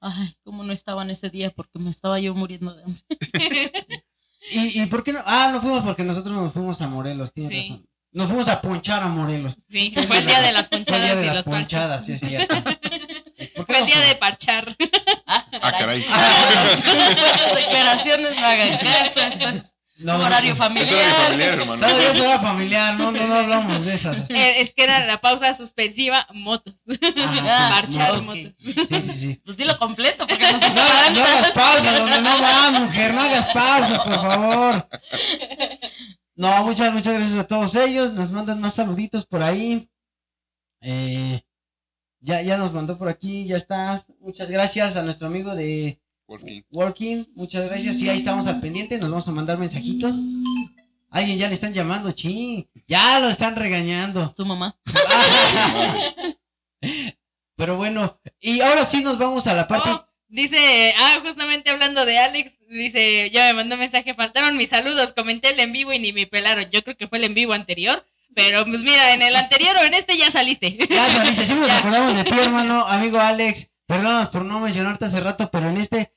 Ay, 0.00 0.34
cómo 0.42 0.64
no 0.64 0.72
estaban 0.72 1.10
ese 1.10 1.30
día 1.30 1.50
porque 1.50 1.78
me 1.78 1.90
estaba 1.90 2.18
yo 2.18 2.34
muriendo 2.34 2.74
de 2.74 2.82
hambre. 2.84 3.02
¿Y, 4.50 4.82
¿Y 4.82 4.86
por 4.86 5.04
qué 5.04 5.12
no? 5.12 5.20
Ah, 5.24 5.50
no 5.52 5.60
fuimos 5.60 5.84
porque 5.84 6.02
nosotros 6.02 6.34
nos 6.34 6.52
fuimos 6.52 6.80
a 6.80 6.88
Morelos, 6.88 7.32
tienes 7.32 7.52
Sí. 7.52 7.68
razón. 7.70 7.86
Nos 8.12 8.26
fuimos 8.26 8.48
a 8.48 8.60
ponchar 8.60 9.02
a 9.04 9.06
Morelos. 9.08 9.56
Sí, 9.68 9.94
fue 10.08 10.18
el 10.18 10.26
día 10.26 10.40
de 10.40 10.52
las 10.52 10.68
Fue 10.68 10.78
el 10.78 10.84
ponchadas 10.84 11.04
día 11.04 11.14
de 11.14 11.22
y 11.22 11.26
las 11.26 11.36
los 11.36 11.44
ponchadas, 11.44 12.06
sí 12.06 12.12
es 12.14 12.20
cierto. 12.20 12.56
¿Por 12.64 12.74
qué 12.74 13.52
Fue 13.66 13.74
el 13.76 13.80
no 13.82 13.86
día 13.86 13.96
fue? 13.98 14.06
de 14.06 14.14
parchar. 14.16 14.76
Ah, 15.26 15.46
Ah, 15.62 15.72
caray. 15.78 16.04
Las 16.08 17.54
declaraciones 17.54 18.40
no 18.40 18.46
hagan 18.46 18.78
caso, 18.78 19.20
esto 19.20 19.48
es 19.48 19.62
No, 20.00 20.16
no, 20.16 20.24
horario 20.24 20.54
no. 20.54 20.56
Familiar. 20.56 21.14
familiar, 21.26 21.54
hermano. 21.54 21.86
Todavía 21.86 22.10
eso 22.10 22.24
era 22.24 22.40
familiar, 22.40 22.98
no, 22.98 23.12
no, 23.12 23.26
no 23.26 23.34
hablamos 23.34 23.84
de 23.84 23.94
esas. 23.94 24.16
Eh, 24.30 24.62
es 24.62 24.72
que 24.74 24.84
era 24.84 25.04
la 25.04 25.20
pausa 25.20 25.54
suspensiva, 25.54 26.26
motos. 26.32 26.74
Ajá, 26.88 27.02
sí, 27.32 27.40
Parchar 27.70 28.14
no, 28.14 28.22
motos. 28.22 28.52
Sí, 28.58 28.74
sí, 28.88 29.12
sí. 29.20 29.42
Pues 29.44 29.56
dilo 29.56 29.78
completo 29.78 30.26
porque 30.26 30.52
nos 30.52 30.60
No, 30.62 30.68
no 30.68 30.80
hagas 30.80 31.48
espantas. 31.48 31.52
pausas, 31.52 31.98
donde 31.98 32.22
no 32.22 32.40
vas, 32.40 32.80
mujer, 32.80 33.14
no 33.14 33.20
hagas 33.20 33.46
pausas, 33.52 33.98
por 34.00 34.14
favor. 34.14 34.88
No, 36.34 36.64
muchas, 36.64 36.92
muchas 36.92 37.14
gracias 37.14 37.38
a 37.38 37.46
todos 37.46 37.74
ellos. 37.74 38.12
Nos 38.14 38.30
mandan 38.30 38.60
más 38.60 38.74
saluditos 38.74 39.26
por 39.26 39.42
ahí. 39.42 39.90
Eh, 40.80 41.42
ya, 42.20 42.40
ya 42.42 42.56
nos 42.56 42.72
mandó 42.72 42.96
por 42.96 43.08
aquí, 43.08 43.46
ya 43.46 43.56
estás. 43.58 44.06
Muchas 44.20 44.48
gracias 44.48 44.96
a 44.96 45.02
nuestro 45.02 45.26
amigo 45.26 45.54
de 45.54 46.00
Wolf 46.30 46.44
King. 46.44 46.62
Walking, 46.70 47.24
muchas 47.34 47.66
gracias. 47.66 47.96
Sí, 47.96 48.08
ahí 48.08 48.18
estamos 48.18 48.46
al 48.46 48.60
pendiente, 48.60 48.98
nos 48.98 49.10
vamos 49.10 49.26
a 49.26 49.32
mandar 49.32 49.58
mensajitos. 49.58 50.14
Alguien 51.10 51.36
ya 51.38 51.48
le 51.48 51.54
están 51.54 51.74
llamando, 51.74 52.12
ching. 52.12 52.68
Ya 52.86 53.18
lo 53.18 53.28
están 53.28 53.56
regañando. 53.56 54.32
Su 54.36 54.46
mamá. 54.46 54.78
Pero 57.56 57.76
bueno, 57.76 58.20
y 58.38 58.60
ahora 58.60 58.84
sí 58.84 59.02
nos 59.02 59.18
vamos 59.18 59.48
a 59.48 59.54
la 59.54 59.66
parte. 59.66 59.90
Oh, 59.90 60.06
dice, 60.28 60.94
ah, 60.96 61.18
justamente 61.20 61.68
hablando 61.68 62.06
de 62.06 62.18
Alex, 62.18 62.52
dice, 62.68 63.30
ya 63.30 63.48
me 63.48 63.54
mandó 63.54 63.74
un 63.74 63.80
mensaje, 63.80 64.14
faltaron 64.14 64.56
mis 64.56 64.70
saludos, 64.70 65.12
comenté 65.14 65.50
el 65.50 65.58
en 65.58 65.72
vivo 65.72 65.92
y 65.92 65.98
ni 65.98 66.12
me 66.12 66.28
pelaron. 66.28 66.70
Yo 66.70 66.84
creo 66.84 66.96
que 66.96 67.08
fue 67.08 67.18
el 67.18 67.24
en 67.24 67.34
vivo 67.34 67.54
anterior, 67.54 68.06
pero 68.36 68.64
pues 68.66 68.82
mira, 68.84 69.12
en 69.12 69.22
el 69.22 69.34
anterior 69.34 69.74
o 69.76 69.82
en 69.82 69.94
este 69.94 70.16
ya 70.16 70.30
saliste. 70.30 70.78
Ya, 70.88 71.06
Sarita, 71.06 71.42
siempre 71.44 71.66
nos 71.66 71.70
acordamos 71.78 72.14
de 72.14 72.22
ti, 72.22 72.38
hermano, 72.38 72.86
amigo 72.86 73.18
Alex. 73.18 73.68
Perdónanos 73.86 74.28
por 74.28 74.44
no 74.44 74.60
mencionarte 74.60 75.06
hace 75.06 75.18
rato, 75.18 75.50
pero 75.50 75.68
en 75.68 75.78
este, 75.78 76.12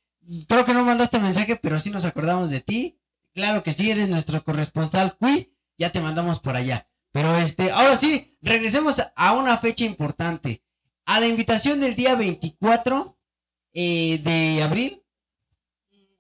creo 0.48 0.66
que 0.66 0.74
no 0.74 0.84
mandaste 0.84 1.20
mensaje, 1.20 1.56
pero 1.56 1.80
sí 1.80 1.90
nos 1.90 2.06
acordamos 2.06 2.50
de 2.50 2.62
ti. 2.62 2.98
Claro 3.34 3.64
que 3.64 3.74
sí, 3.74 3.90
eres 3.90 4.10
nuestro 4.10 4.44
corresponsal, 4.44 5.16
Cui. 5.18 5.52
Ya 5.78 5.92
te 5.92 6.02
mandamos 6.02 6.40
por 6.40 6.56
allá. 6.56 6.88
Pero 7.12 7.36
este, 7.38 7.72
ahora 7.72 7.98
sí, 7.98 8.38
regresemos 8.42 9.02
a 9.16 9.34
una 9.34 9.58
fecha 9.58 9.86
importante. 9.86 10.64
A 11.06 11.20
la 11.20 11.28
invitación 11.28 11.80
del 11.80 11.96
día 11.96 12.16
24 12.16 13.18
eh, 13.74 14.22
de 14.24 14.64
abril, 14.64 15.04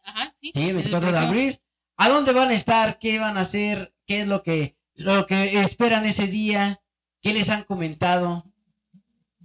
Ajá, 0.03 0.35
sí. 0.41 0.51
Sí, 0.53 0.61
el 0.61 0.75
24 0.75 1.11
de 1.11 1.17
abril. 1.17 1.61
¿A 1.95 2.09
dónde 2.09 2.33
van 2.33 2.49
a 2.49 2.53
estar? 2.53 2.99
¿Qué 2.99 3.19
van 3.19 3.37
a 3.37 3.41
hacer? 3.41 3.93
¿Qué 4.05 4.21
es 4.21 4.27
lo 4.27 4.43
que, 4.43 4.75
lo 4.95 5.25
que 5.25 5.61
esperan 5.61 6.05
ese 6.05 6.27
día? 6.27 6.81
¿Qué 7.21 7.33
les 7.33 7.49
han 7.49 7.63
comentado? 7.63 8.45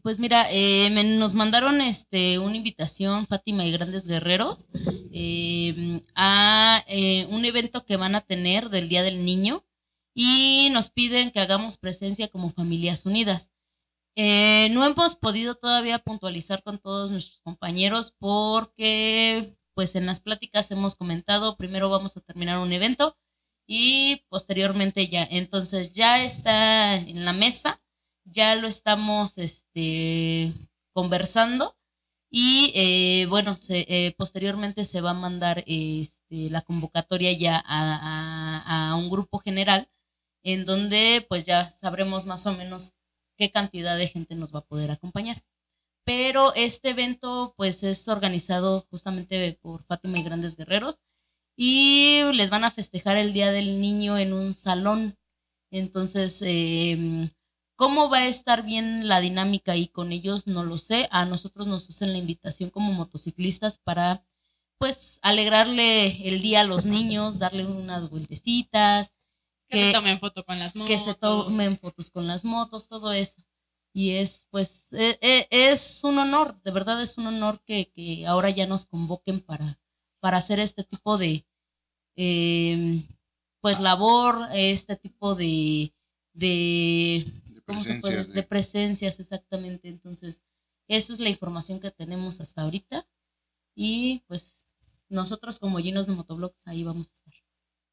Pues 0.03 0.19
mira, 0.19 0.47
eh, 0.51 0.91
me- 0.91 1.03
nos 1.05 1.35
mandaron 1.35 1.81
este 1.81 2.39
una 2.39 2.57
invitación, 2.57 3.27
Fátima 3.27 3.65
y 3.67 3.73
Grandes 3.73 4.07
Guerreros, 4.07 4.69
eh, 5.13 6.03
a 6.15 6.85
eh, 6.87 7.27
un 7.31 7.45
evento 7.45 7.85
que 7.85 7.97
van 7.97 8.15
a 8.15 8.21
tener 8.21 8.69
del 8.71 8.89
Día 8.89 9.03
del 9.03 9.25
Niño 9.25 9.65
y 10.15 10.69
nos 10.73 10.91
piden 10.91 11.31
que 11.33 11.41
hagamos 11.41 11.79
presencia 11.79 12.29
como 12.29 12.51
familias 12.51 13.07
unidas. 13.07 13.51
Eh, 14.17 14.69
no 14.73 14.85
hemos 14.87 15.17
podido 15.17 15.57
todavía 15.57 16.01
puntualizar 16.01 16.63
con 16.63 16.79
todos 16.79 17.11
nuestros 17.13 17.41
compañeros 17.43 18.15
porque 18.19 19.57
pues 19.75 19.95
en 19.97 20.07
las 20.07 20.21
pláticas 20.21 20.71
hemos 20.73 20.97
comentado, 20.97 21.57
primero 21.57 21.91
vamos 21.91 22.17
a 22.17 22.21
terminar 22.21 22.59
un 22.59 22.73
evento 22.73 23.17
y 23.67 24.23
posteriormente 24.29 25.09
ya, 25.09 25.25
entonces 25.31 25.93
ya 25.95 26.25
está 26.25 26.97
en 26.97 27.25
la 27.25 27.33
mesa 27.33 27.81
ya 28.31 28.55
lo 28.55 28.69
estamos 28.69 29.39
este, 29.39 30.53
conversando 30.93 31.77
y 32.31 32.73
eh, 32.75 33.27
bueno, 33.27 33.57
se, 33.57 33.87
eh, 33.89 34.15
posteriormente 34.19 34.85
se 34.85 35.01
va 35.01 35.11
a 35.11 35.15
mandar 35.15 35.65
este, 35.67 36.51
la 36.51 36.63
convocatoria 36.63 37.33
ya 37.33 37.63
a, 37.65 38.95
un 38.97 39.11
grupo 39.11 39.39
general 39.39 39.89
en 40.43 40.67
donde 40.67 41.25
pues 41.29 41.45
ya 41.47 41.73
sabremos 41.73 42.27
más 42.27 42.47
o 42.47 42.53
menos 42.53 42.95
qué 43.37 43.51
cantidad 43.51 43.97
de 43.97 44.09
gente 44.09 44.35
nos 44.35 44.55
va 44.55 44.61
a 44.61 44.67
poder 44.67 44.91
acompañar. 44.91 45.43
Pero 46.05 46.55
este 46.55 46.91
evento 46.91 47.55
pues 47.57 47.83
es 47.83 48.09
organizado 48.09 48.83
justamente 48.91 49.59
por 49.63 49.85
Fátima 49.85 50.19
y 50.19 50.25
Grandes 50.25 50.57
Guerreros 50.57 50.99
y 51.57 52.23
les 52.35 52.51
van 52.51 52.65
a 52.65 52.71
festejar 52.71 53.17
el 53.17 53.33
Día 53.33 53.53
del 53.53 53.81
Niño 53.81 54.19
en 54.19 54.33
un 54.33 54.55
salón. 54.55 55.19
Entonces, 55.71 56.41
eh, 56.43 57.31
¿Cómo 57.79 58.11
va 58.11 58.19
a 58.19 58.27
estar 58.27 58.65
bien 58.65 59.07
la 59.07 59.21
dinámica 59.21 59.71
ahí 59.71 59.87
con 59.87 60.11
ellos? 60.11 60.49
No 60.49 60.65
lo 60.65 60.79
sé. 60.79 61.07
A 61.13 61.25
nosotros 61.25 61.69
nos 61.69 61.89
hacen 61.89 62.11
la 62.11 62.19
invitación 62.19 62.71
como 62.71 62.93
motociclistas 62.93 63.79
para, 63.79 64.25
pues, 64.79 65.21
alegrarle 65.23 66.27
el 66.29 66.43
día 66.43 66.63
a 66.63 66.65
los 66.65 66.87
niños, 66.87 67.39
darle 67.39 67.65
unas 67.65 68.11
vueltecitas, 68.11 69.13
Que 69.71 69.87
se 69.87 69.93
tomen 69.93 70.19
foto 70.19 70.45
con 70.45 70.59
las 70.59 70.75
motos. 70.75 70.89
que 70.89 70.99
se 70.99 71.15
tomen 71.15 71.79
fotos 71.79 72.11
con 72.11 72.27
las 72.27 72.45
motos, 72.45 72.89
todo 72.89 73.13
eso. 73.13 73.45
Y 73.95 74.11
es, 74.11 74.49
pues, 74.51 74.89
e- 74.93 75.17
e- 75.21 75.47
es 75.51 76.03
un 76.03 76.19
honor, 76.19 76.61
de 76.65 76.73
verdad 76.73 77.01
es 77.01 77.17
un 77.17 77.29
honor 77.29 77.61
que, 77.65 77.93
que 77.95 78.27
ahora 78.27 78.51
ya 78.51 78.67
nos 78.67 78.87
convoquen 78.87 79.41
para, 79.41 79.79
para 80.19 80.39
hacer 80.39 80.59
este 80.59 80.83
tipo 80.83 81.17
de, 81.17 81.47
eh, 82.17 83.05
pues, 83.61 83.79
labor, 83.79 84.49
este 84.53 84.97
tipo 84.97 85.37
de, 85.37 85.93
de, 86.33 87.25
De 87.69 87.75
¿cómo 87.75 87.85
se 87.85 87.95
puede? 87.95 88.25
presencias. 88.25 88.35
De 88.35 88.43
de- 88.43 88.43
presencias, 88.43 89.21
exactamente. 89.21 89.89
Entonces, 89.89 90.43
eso 90.89 91.13
es 91.13 91.21
la 91.21 91.29
información 91.29 91.81
que 91.81 91.91
tenemos 91.91 92.41
hasta 92.41 92.63
ahorita. 92.63 93.07
Y 93.75 94.23
pues 94.27 94.67
nosotros 95.09 95.59
como 95.59 95.81
llenos 95.81 96.07
de 96.07 96.13
motoblogs 96.15 96.67
ahí 96.67 96.85
vamos 96.85 97.11
a 97.11 97.15
estar. 97.15 97.35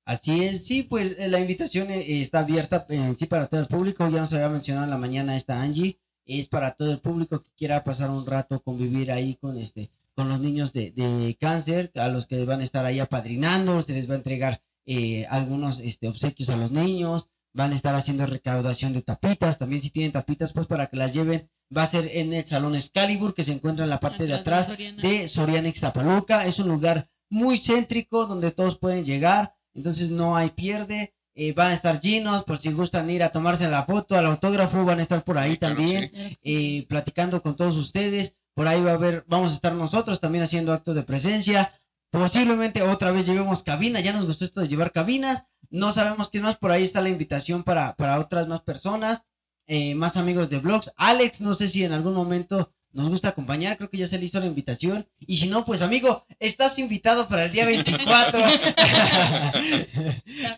Así 0.06 0.44
es, 0.44 0.66
sí, 0.66 0.84
pues 0.84 1.16
eh, 1.18 1.28
la 1.28 1.40
invitación 1.40 1.90
eh, 1.90 2.22
está 2.22 2.40
abierta 2.40 2.86
en 2.90 3.16
sí 3.16 3.26
para 3.26 3.48
todo 3.48 3.60
el 3.62 3.68
público. 3.68 4.08
Ya 4.10 4.20
nos 4.22 4.34
había 4.34 4.50
mencionado 4.50 4.86
en 4.86 4.92
la 4.92 4.98
mañana 4.98 5.36
esta 5.36 5.62
Angie. 5.62 5.98
Es 6.26 6.48
para 6.48 6.72
todo 6.76 6.92
el 6.92 7.00
público 7.00 7.42
que 7.42 7.52
quiera 7.56 7.84
pasar 7.84 8.10
un 8.12 8.26
rato, 8.26 8.60
convivir 8.62 9.12
ahí 9.12 9.36
con 9.36 9.58
este, 9.58 9.92
con 10.16 10.30
los 10.30 10.40
niños 10.40 10.74
de, 10.74 10.92
de 10.92 11.36
cáncer, 11.40 11.92
a 11.96 12.08
los 12.08 12.26
que 12.28 12.44
van 12.46 12.62
a 12.62 12.64
estar 12.64 12.86
ahí 12.86 13.00
apadrinando, 13.00 13.82
se 13.82 13.94
les 13.94 14.10
va 14.10 14.14
a 14.14 14.18
entregar 14.18 14.62
eh, 14.86 15.26
algunos 15.30 15.80
este, 15.80 16.08
obsequios 16.08 16.50
a 16.50 16.56
los 16.56 16.72
niños, 16.72 17.28
van 17.56 17.72
a 17.72 17.76
estar 17.76 17.96
haciendo 17.96 18.26
recaudación 18.26 18.92
de 18.94 19.02
tapitas, 19.02 19.58
también 19.58 19.82
si 19.82 19.90
tienen 19.90 20.12
tapitas, 20.12 20.52
pues 20.52 20.68
para 20.68 20.88
que 20.88 20.98
las 20.98 21.14
lleven, 21.14 21.50
va 21.76 21.84
a 21.84 21.88
ser 21.88 22.10
en 22.14 22.34
el 22.34 22.46
Salón 22.46 22.76
Excalibur, 22.76 23.34
que 23.34 23.44
se 23.44 23.54
encuentra 23.54 23.86
en 23.86 23.90
la 23.90 24.00
parte 24.00 24.26
de 24.28 24.34
atrás 24.34 24.70
de 24.78 25.28
Soriana 25.28 25.70
Ixtapaluca. 25.70 26.46
Es 26.46 26.60
un 26.60 26.68
lugar 26.68 27.08
muy 27.30 27.58
céntrico 27.58 28.26
donde 28.26 28.52
todos 28.52 28.78
pueden 28.78 29.06
llegar, 29.06 29.56
entonces 29.74 30.10
no 30.12 30.36
hay 30.36 30.50
pierde. 30.52 31.14
Eh, 31.38 31.54
van 31.54 31.72
a 31.72 31.74
estar 31.74 32.00
llenos 32.00 32.44
por 32.46 32.60
si 32.60 32.72
gustan 32.72 33.10
ir 33.10 33.22
a 33.24 33.30
tomarse 33.30 33.68
la 33.68 33.84
foto, 33.84 34.16
al 34.18 34.26
autógrafo, 34.26 34.86
van 34.86 35.00
a 35.00 35.02
estar 35.02 35.24
por 35.24 35.38
ahí 35.38 35.52
Sí, 35.54 35.58
claro, 35.58 35.76
también, 35.76 36.12
sí. 36.14 36.38
eh, 36.44 36.86
platicando 36.88 37.42
con 37.42 37.56
todos 37.56 37.76
ustedes. 37.78 38.36
Por 38.54 38.68
ahí 38.68 38.82
va 38.82 38.92
a 38.92 38.96
haber, 38.96 39.26
vamos 39.28 39.52
a 39.52 39.56
estar 39.56 39.74
nosotros 39.74 40.20
también 40.22 40.44
haciendo 40.46 40.72
actos 40.72 40.96
de 40.96 41.04
presencia. 41.04 41.74
Posiblemente 42.16 42.82
otra 42.82 43.12
vez 43.12 43.26
llevemos 43.26 43.62
cabina, 43.64 44.00
ya 44.00 44.14
nos 44.14 44.26
gustó 44.26 44.46
esto 44.46 44.62
de 44.62 44.68
llevar 44.68 44.92
cabinas. 44.92 45.44
No 45.70 45.92
sabemos 45.92 46.30
quién 46.30 46.44
más, 46.44 46.58
por 46.58 46.72
ahí 46.72 46.84
está 46.84 47.02
la 47.02 47.10
invitación 47.10 47.64
para, 47.64 47.96
para 47.96 48.20
otras 48.20 48.48
más 48.48 48.62
personas, 48.62 49.24
eh, 49.68 49.96
más 49.96 50.16
amigos 50.16 50.50
de 50.50 50.60
blogs. 50.60 50.94
Alex, 50.96 51.42
no 51.42 51.56
sé 51.56 51.68
si 51.68 51.84
en 51.84 51.92
algún 51.92 52.14
momento 52.14 52.72
nos 52.94 53.10
gusta 53.10 53.28
acompañar, 53.28 53.76
creo 53.76 53.90
que 53.90 53.98
ya 53.98 54.08
se 54.08 54.18
le 54.18 54.24
hizo 54.26 54.40
la 54.40 54.46
invitación. 54.46 55.06
Y 55.20 55.36
si 55.36 55.48
no, 55.48 55.66
pues 55.66 55.82
amigo, 55.82 56.26
estás 56.40 56.80
invitado 56.80 57.28
para 57.28 57.46
el 57.46 57.52
día 57.52 57.66
24. 57.66 58.40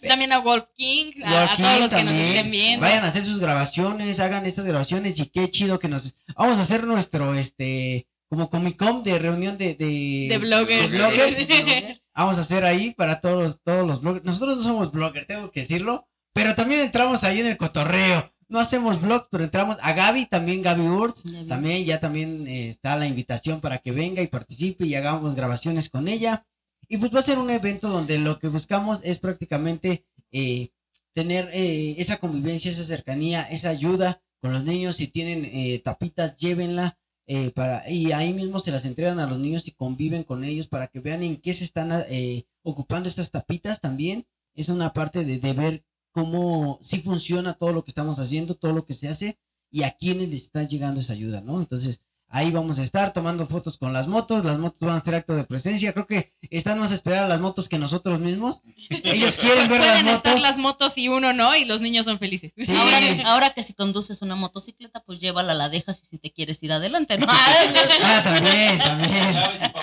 También 0.07 0.31
a 0.33 0.39
Wolf 0.39 0.65
King, 0.75 1.13
a, 1.25 1.57
todos 1.57 1.79
los 1.79 1.89
que 1.89 2.03
nos 2.03 2.13
estén 2.13 2.51
viendo. 2.51 2.85
Vayan 2.85 3.03
a 3.03 3.07
hacer 3.07 3.25
sus 3.25 3.39
grabaciones, 3.39 4.19
hagan 4.19 4.45
estas 4.45 4.65
grabaciones 4.65 5.19
y 5.19 5.25
qué 5.25 5.49
chido 5.49 5.79
que 5.79 5.87
nos... 5.87 6.13
Vamos 6.35 6.59
a 6.59 6.61
hacer 6.61 6.85
nuestro, 6.85 7.33
este, 7.33 8.05
como 8.29 8.49
Comic 8.49 8.77
Con 8.77 9.03
de 9.03 9.19
reunión 9.19 9.57
de... 9.57 9.75
De, 9.75 10.27
De 10.29 10.37
bloggers. 10.37 10.91
de 10.91 10.97
bloggers. 10.97 11.37
Bloggers. 11.47 12.01
Vamos 12.15 12.37
a 12.37 12.41
hacer 12.41 12.63
ahí 12.65 12.93
para 12.93 13.21
todos, 13.21 13.43
los- 13.43 13.61
todos 13.63 13.87
los 13.87 14.01
bloggers. 14.01 14.25
Nosotros 14.25 14.57
no 14.57 14.63
somos 14.63 14.91
bloggers, 14.91 15.27
tengo 15.27 15.51
que 15.51 15.61
decirlo, 15.61 16.07
pero 16.33 16.55
también 16.55 16.81
entramos 16.81 17.23
ahí 17.23 17.39
en 17.39 17.47
el 17.47 17.57
cotorreo. 17.57 18.31
No 18.49 18.59
hacemos 18.59 19.01
blog, 19.01 19.27
pero 19.29 19.43
entramos 19.43 19.77
a 19.81 19.91
Gaby, 19.93 20.27
también 20.27 20.61
Gaby. 20.61 20.83
Gaby. 20.85 21.47
También 21.47 21.85
ya 21.85 21.99
también 21.99 22.47
eh, 22.47 22.69
está 22.69 22.95
la 22.95 23.05
invitación 23.05 23.59
para 23.59 23.79
que 23.79 23.91
venga 23.91 24.21
y 24.21 24.27
participe 24.27 24.85
y 24.85 24.95
hagamos 24.95 25.35
grabaciones 25.35 25.89
con 25.89 26.07
ella. 26.07 26.45
Y 26.87 26.97
pues 26.97 27.13
va 27.13 27.19
a 27.19 27.23
ser 27.23 27.39
un 27.39 27.49
evento 27.49 27.89
donde 27.89 28.17
lo 28.19 28.39
que 28.39 28.47
buscamos 28.47 29.01
es 29.03 29.17
prácticamente 29.19 30.05
eh, 30.31 30.69
tener 31.13 31.49
eh, 31.51 31.95
esa 31.97 32.17
convivencia, 32.17 32.71
esa 32.71 32.85
cercanía, 32.85 33.43
esa 33.43 33.67
ayuda 33.69 34.21
con 34.41 34.53
los 34.53 34.63
niños. 34.63 34.95
Si 34.95 35.07
tienen 35.07 35.43
eh, 35.43 35.81
tapitas, 35.83 36.37
llévenla. 36.37 36.97
Eh, 37.27 37.51
para, 37.51 37.89
y 37.89 38.11
ahí 38.11 38.33
mismo 38.33 38.59
se 38.59 38.71
las 38.71 38.85
entregan 38.85 39.19
a 39.19 39.27
los 39.27 39.39
niños 39.39 39.67
y 39.67 39.71
conviven 39.71 40.23
con 40.23 40.43
ellos 40.43 40.67
para 40.67 40.87
que 40.87 40.99
vean 40.99 41.23
en 41.23 41.37
qué 41.41 41.53
se 41.53 41.65
están 41.65 41.91
eh, 42.09 42.45
ocupando 42.63 43.09
estas 43.09 43.31
tapitas 43.31 43.81
también. 43.81 44.25
Es 44.55 44.69
una 44.69 44.93
parte 44.93 45.23
de, 45.25 45.39
de 45.39 45.53
ver 45.53 45.85
cómo 46.11 46.79
sí 46.81 47.01
funciona 47.01 47.53
todo 47.55 47.73
lo 47.73 47.83
que 47.83 47.91
estamos 47.91 48.17
haciendo, 48.19 48.55
todo 48.55 48.73
lo 48.73 48.85
que 48.85 48.93
se 48.95 49.07
hace 49.09 49.39
y 49.69 49.83
a 49.83 49.91
quiénes 49.91 50.29
les 50.29 50.43
está 50.43 50.63
llegando 50.63 51.01
esa 51.01 51.13
ayuda, 51.13 51.41
¿no? 51.41 51.59
Entonces, 51.59 52.01
ahí 52.29 52.51
vamos 52.51 52.77
a 52.77 52.83
estar 52.83 53.13
tomando 53.13 53.47
fotos 53.47 53.77
con 53.77 53.93
las 53.93 54.07
motos, 54.07 54.43
las 54.43 54.57
motos 54.59 54.79
van 54.81 54.95
a 54.95 54.97
hacer 54.97 55.15
acto 55.15 55.35
de 55.35 55.43
presencia, 55.45 55.93
creo 55.93 56.05
que 56.05 56.33
están 56.49 56.77
más 56.79 56.91
a 56.91 56.95
esperar 56.95 57.23
a 57.23 57.27
las 57.27 57.39
motos 57.39 57.69
que 57.69 57.77
nosotros 57.77 58.19
mismos. 58.19 58.61
Ellos 58.89 59.37
quieren 59.39 59.69
ver 59.69 59.79
las 59.79 59.89
Pueden 59.89 60.07
estar 60.09 60.33
motos. 60.33 60.41
las 60.41 60.57
motos 60.57 60.97
y 60.97 61.07
uno 61.07 61.31
no, 61.33 61.55
y 61.55 61.65
los 61.65 61.79
niños 61.81 62.05
son 62.05 62.19
felices. 62.19 62.51
Sí. 62.57 62.75
Ahora, 62.75 62.99
ahora 63.25 63.53
que 63.53 63.63
si 63.63 63.73
conduces 63.73 64.21
una 64.21 64.35
motocicleta, 64.35 65.01
pues 65.05 65.19
llévala, 65.19 65.53
la 65.53 65.69
dejas 65.69 66.01
y 66.03 66.05
si 66.05 66.17
te 66.17 66.31
quieres 66.31 66.61
ir 66.63 66.71
adelante, 66.71 67.17
¿no? 67.17 67.27
Ah, 68.03 68.21
también, 68.23 68.79
también, 68.79 69.73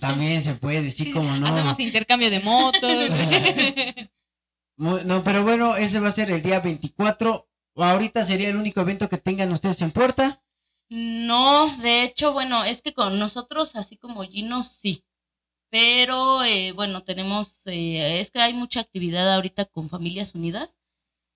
también 0.00 0.42
se 0.42 0.54
puede, 0.54 0.90
sí, 0.90 1.10
como 1.10 1.36
no. 1.36 1.46
Hacemos 1.48 1.80
intercambio 1.80 2.30
de 2.30 2.40
motos. 2.40 3.10
No, 4.76 5.22
pero 5.24 5.42
bueno, 5.44 5.76
ese 5.76 6.00
va 6.00 6.08
a 6.08 6.12
ser 6.12 6.30
el 6.30 6.42
día 6.42 6.60
24. 6.60 7.48
Ahorita 7.76 8.24
sería 8.24 8.48
el 8.48 8.56
único 8.56 8.80
evento 8.80 9.08
que 9.08 9.18
tengan 9.18 9.52
ustedes 9.52 9.80
en 9.82 9.92
puerta. 9.92 10.41
No, 10.94 11.74
de 11.78 12.04
hecho, 12.04 12.34
bueno, 12.34 12.64
es 12.64 12.82
que 12.82 12.92
con 12.92 13.18
nosotros, 13.18 13.76
así 13.76 13.96
como 13.96 14.24
Gino, 14.24 14.62
sí. 14.62 15.02
Pero 15.70 16.42
eh, 16.42 16.72
bueno, 16.72 17.02
tenemos, 17.02 17.62
eh, 17.64 18.20
es 18.20 18.30
que 18.30 18.40
hay 18.40 18.52
mucha 18.52 18.80
actividad 18.80 19.32
ahorita 19.32 19.64
con 19.64 19.88
Familias 19.88 20.34
Unidas. 20.34 20.74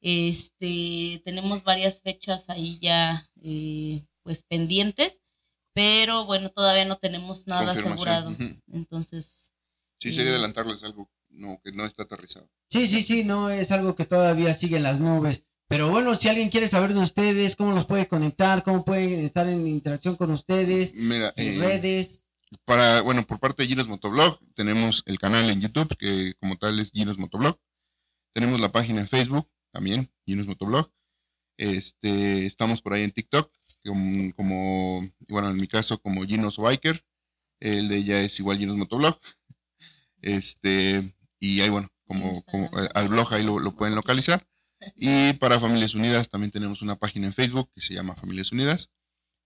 Este, 0.02 1.22
tenemos 1.24 1.64
varias 1.64 2.02
fechas 2.02 2.50
ahí 2.50 2.78
ya, 2.82 3.30
eh, 3.42 4.04
pues 4.22 4.42
pendientes, 4.42 5.16
pero 5.72 6.26
bueno, 6.26 6.50
todavía 6.50 6.84
no 6.84 6.98
tenemos 6.98 7.46
nada 7.46 7.72
asegurado. 7.72 8.36
Entonces, 8.70 9.54
Sí, 10.02 10.12
sería 10.12 10.32
adelantarles 10.32 10.82
algo 10.82 11.08
no, 11.30 11.58
que 11.64 11.72
no 11.72 11.86
está 11.86 12.02
aterrizado. 12.02 12.50
Sí, 12.70 12.86
sí, 12.88 13.02
sí, 13.02 13.24
no 13.24 13.48
es 13.48 13.70
algo 13.70 13.94
que 13.94 14.04
todavía 14.04 14.52
sigue 14.52 14.76
en 14.76 14.82
las 14.82 15.00
nubes. 15.00 15.45
Pero 15.68 15.90
bueno, 15.90 16.14
si 16.14 16.28
alguien 16.28 16.48
quiere 16.48 16.68
saber 16.68 16.94
de 16.94 17.00
ustedes, 17.00 17.56
cómo 17.56 17.72
los 17.72 17.86
puede 17.86 18.06
conectar, 18.06 18.62
cómo 18.62 18.84
pueden 18.84 19.20
estar 19.24 19.48
en 19.48 19.66
interacción 19.66 20.16
con 20.16 20.30
ustedes, 20.30 20.94
Mira, 20.94 21.32
en 21.36 21.60
eh, 21.60 21.66
redes. 21.66 22.22
para, 22.64 23.00
bueno, 23.00 23.26
por 23.26 23.40
parte 23.40 23.62
de 23.62 23.68
Ginos 23.68 23.88
Motoblog, 23.88 24.38
tenemos 24.54 25.02
el 25.06 25.18
canal 25.18 25.50
en 25.50 25.60
YouTube, 25.60 25.96
que 25.98 26.34
como 26.40 26.56
tal 26.56 26.78
es 26.78 26.92
Ginos 26.92 27.18
Motoblog. 27.18 27.58
Tenemos 28.32 28.60
la 28.60 28.70
página 28.70 29.00
en 29.00 29.08
Facebook, 29.08 29.48
también, 29.72 30.12
Ginos 30.24 30.46
Motoblog. 30.46 30.92
Este, 31.58 32.46
estamos 32.46 32.80
por 32.80 32.92
ahí 32.92 33.02
en 33.02 33.10
TikTok, 33.12 33.50
como, 33.84 34.32
como, 34.34 35.10
bueno, 35.28 35.50
en 35.50 35.56
mi 35.56 35.66
caso, 35.66 35.98
como 35.98 36.24
Ginos 36.24 36.58
Biker. 36.58 37.04
El 37.58 37.88
de 37.88 37.96
ella 37.96 38.20
es 38.20 38.38
igual 38.38 38.58
Ginos 38.58 38.76
Motoblog. 38.76 39.18
Este, 40.22 41.12
y 41.40 41.60
ahí, 41.60 41.70
bueno, 41.70 41.88
como, 42.06 42.42
como 42.44 42.70
al 42.94 43.08
blog 43.08 43.34
ahí 43.34 43.42
lo, 43.42 43.58
lo 43.58 43.74
pueden 43.74 43.96
localizar. 43.96 44.46
Y 44.94 45.32
para 45.34 45.58
Familias 45.60 45.94
Unidas 45.94 46.28
también 46.28 46.50
tenemos 46.50 46.82
una 46.82 46.96
página 46.96 47.26
en 47.26 47.32
Facebook 47.32 47.70
que 47.74 47.80
se 47.80 47.94
llama 47.94 48.14
Familias 48.14 48.52
Unidas 48.52 48.90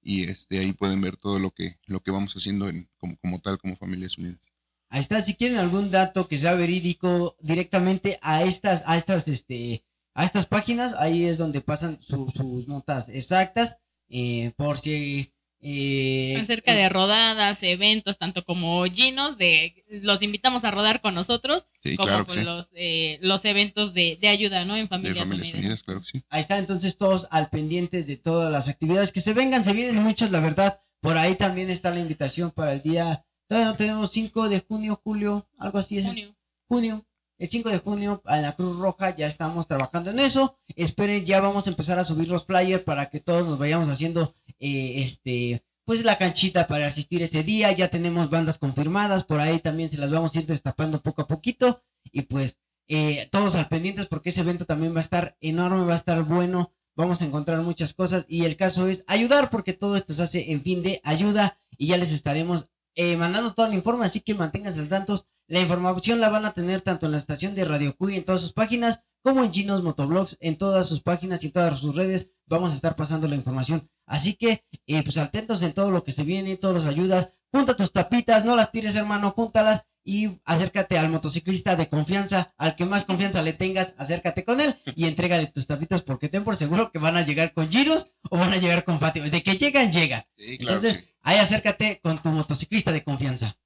y 0.03 0.25
este 0.25 0.59
ahí 0.59 0.73
pueden 0.73 1.01
ver 1.01 1.17
todo 1.17 1.39
lo 1.39 1.51
que 1.51 1.77
lo 1.87 2.01
que 2.01 2.11
vamos 2.11 2.35
haciendo 2.35 2.69
en, 2.69 2.89
como, 2.99 3.17
como 3.19 3.41
tal 3.41 3.59
como 3.59 3.77
Familias 3.77 4.19
Unidas. 4.19 4.53
Ahí 4.89 5.01
está, 5.01 5.23
si 5.23 5.35
quieren 5.35 5.59
algún 5.59 5.91
dato 5.91 6.27
que 6.27 6.39
sea 6.39 6.55
verídico 6.55 7.37
directamente 7.41 8.19
a 8.23 8.43
estas, 8.43 8.83
a 8.87 8.97
estas, 8.97 9.29
este, 9.29 9.85
a 10.15 10.25
estas 10.25 10.47
páginas, 10.47 10.95
ahí 10.99 11.25
es 11.27 11.39
donde 11.39 11.61
pasan 11.61 11.99
su- 12.03 12.31
sus 12.31 12.67
notas 12.67 13.09
exactas, 13.09 13.77
eh, 14.09 14.53
por 14.57 14.79
si 14.81 15.33
eh, 15.63 16.39
Acerca 16.41 16.75
de 16.75 16.89
rodadas, 16.89 17.63
eventos, 17.63 18.19
tanto 18.19 18.45
como 18.45 18.85
Ginos, 18.87 19.37
de 19.39 19.85
los 20.03 20.23
invitamos 20.23 20.65
a 20.65 20.71
rodar 20.71 21.01
con 21.01 21.15
nosotros, 21.15 21.67
Sí, 21.83 21.97
como 21.97 22.07
claro 22.09 22.27
sí. 22.29 22.41
los, 22.41 22.69
eh, 22.75 23.19
los 23.21 23.45
eventos 23.45 23.93
de, 23.95 24.19
de 24.21 24.29
ayuda, 24.29 24.65
¿no? 24.65 24.77
En 24.77 24.85
De 24.85 24.89
Familias, 24.89 25.19
Familias 25.29 25.49
Unidas. 25.49 25.59
Unidas, 25.61 25.83
claro 25.83 26.01
que 26.01 26.07
sí. 26.07 26.23
Ahí 26.31 26.41
está, 26.41 26.59
entonces 26.59 26.97
todos 26.97 27.27
al 27.31 27.51
pendiente 27.51 28.03
de 28.03 28.17
todas 28.17 28.51
las 28.51 28.69
actividades 28.69 29.13
que 29.13 29.21
se 29.21 29.33
vengan, 29.35 29.65
se 29.65 29.73
vienen 29.73 30.03
muchas, 30.03 30.31
la 30.31 30.41
verdad. 30.41 30.81
Por 31.01 31.17
ahí 31.19 31.35
también 31.37 31.71
está 31.71 31.91
la 31.91 32.01
invitación 32.01 32.51
para 32.51 32.73
el 32.73 32.83
día, 32.83 33.25
todavía 33.49 33.71
no 33.71 33.77
tenemos 33.77 34.11
5 34.13 34.49
de 34.49 34.61
junio, 34.61 35.01
julio, 35.03 35.47
algo 35.59 35.79
así 35.79 35.99
es. 35.99 36.07
Junio. 36.07 36.35
junio. 36.69 37.07
El 37.41 37.49
5 37.49 37.71
de 37.71 37.79
junio 37.79 38.23
en 38.27 38.43
la 38.43 38.55
Cruz 38.55 38.79
Roja 38.79 39.17
ya 39.17 39.27
estamos 39.27 39.67
trabajando 39.67 40.11
en 40.11 40.19
eso. 40.19 40.59
Esperen, 40.77 41.25
ya 41.25 41.41
vamos 41.41 41.67
a 41.67 41.71
empezar 41.71 41.99
a 41.99 42.05
subir 42.05 42.29
los 42.29 42.45
flyers 42.45 42.85
para 42.85 43.09
que 43.09 43.19
todos 43.19 43.47
nos 43.47 43.59
vayamos 43.59 43.89
haciendo 43.89 44.35
eh, 44.59 44.97
este 44.97 45.65
pues 45.87 46.05
la 46.05 46.19
canchita 46.19 46.67
para 46.67 46.87
asistir 46.87 47.23
ese 47.23 47.43
día. 47.43 47.73
Ya 47.73 47.89
tenemos 47.89 48.29
bandas 48.29 48.59
confirmadas, 48.59 49.25
por 49.25 49.41
ahí 49.41 49.59
también 49.59 49.89
se 49.89 49.97
las 49.97 50.11
vamos 50.11 50.37
a 50.37 50.41
ir 50.41 50.47
destapando 50.47 51.01
poco 51.01 51.23
a 51.23 51.29
poquito. 51.29 51.83
Y 52.13 52.23
pues 52.23 52.59
eh, 52.89 53.27
todos 53.33 53.55
al 53.55 53.69
pendientes 53.69 54.07
porque 54.07 54.29
ese 54.29 54.43
evento 54.43 54.67
también 54.67 54.93
va 54.95 54.99
a 54.99 55.05
estar 55.09 55.39
enorme, 55.41 55.87
va 55.87 55.95
a 55.95 55.97
estar 55.97 56.23
bueno. 56.25 56.75
Vamos 56.95 57.23
a 57.23 57.25
encontrar 57.25 57.63
muchas 57.63 57.95
cosas 57.95 58.27
y 58.29 58.45
el 58.45 58.59
caso 58.59 58.87
es 58.87 59.03
ayudar 59.07 59.49
porque 59.49 59.73
todo 59.73 59.97
esto 59.97 60.13
se 60.13 60.23
hace 60.23 60.53
en 60.53 60.63
fin 60.63 60.83
de 60.83 61.01
ayuda 61.05 61.59
y 61.79 61.87
ya 61.87 61.97
les 61.97 62.13
estaremos 62.13 62.67
eh, 62.97 63.17
mandando 63.17 63.55
toda 63.55 63.69
la 63.69 63.77
información, 63.77 64.09
así 64.09 64.21
que 64.21 64.35
manténganse 64.35 64.81
al 64.81 64.89
tanto. 64.89 65.25
La 65.51 65.59
información 65.59 66.21
la 66.21 66.29
van 66.29 66.45
a 66.45 66.53
tener 66.53 66.81
tanto 66.81 67.07
en 67.07 67.13
la 67.13 67.19
estación 67.19 67.57
de 67.57 67.65
Radio 67.65 67.97
Cuy 67.97 68.15
en 68.15 68.25
todas 68.25 68.41
sus 68.41 68.53
páginas, 68.53 69.01
como 69.21 69.43
en 69.43 69.53
Ginos 69.53 69.83
Motoblogs 69.83 70.37
en 70.39 70.57
todas 70.57 70.87
sus 70.87 71.03
páginas 71.03 71.43
y 71.43 71.47
en 71.47 71.53
todas 71.53 71.81
sus 71.81 71.97
redes. 71.97 72.29
Vamos 72.47 72.71
a 72.71 72.77
estar 72.77 72.95
pasando 72.95 73.27
la 73.27 73.35
información. 73.35 73.91
Así 74.07 74.35
que, 74.35 74.65
eh, 74.87 75.03
pues 75.03 75.19
atentos 75.19 75.61
en 75.65 75.73
todo 75.73 75.91
lo 75.91 76.05
que 76.05 76.13
se 76.13 76.23
viene, 76.23 76.57
todos 76.57 76.77
los 76.77 76.87
ayudas. 76.87 77.35
Junta 77.53 77.75
tus 77.75 77.91
tapitas, 77.91 78.45
no 78.45 78.55
las 78.55 78.71
tires, 78.71 78.95
hermano, 78.95 79.33
júntalas 79.33 79.83
y 80.05 80.39
acércate 80.45 80.97
al 80.97 81.11
motociclista 81.11 81.75
de 81.75 81.89
confianza, 81.89 82.55
al 82.57 82.77
que 82.77 82.85
más 82.85 83.05
confianza 83.05 83.43
le 83.43 83.53
tengas, 83.53 83.93
acércate 83.99 84.45
con 84.45 84.61
él 84.61 84.77
y 84.95 85.07
entrégale 85.07 85.49
tus 85.49 85.67
tapitas 85.67 86.03
porque 86.03 86.29
ten 86.29 86.45
por 86.45 86.55
seguro 86.55 86.93
que 86.93 87.01
van 87.01 87.17
a 87.17 87.27
llegar 87.27 87.53
con 87.55 87.73
giros 87.73 88.07
o 88.31 88.39
van 88.39 88.53
a 88.53 88.59
llegar 88.59 88.85
con 88.85 89.01
Fátima. 89.01 89.29
De 89.29 89.43
que 89.43 89.57
llegan, 89.57 89.91
llegan. 89.91 90.27
Sí, 90.37 90.59
claro 90.59 90.77
Entonces, 90.77 91.03
que 91.03 91.15
ahí 91.23 91.39
acércate 91.39 91.99
con 92.01 92.23
tu 92.23 92.29
motociclista 92.29 92.93
de 92.93 93.03
confianza. 93.03 93.57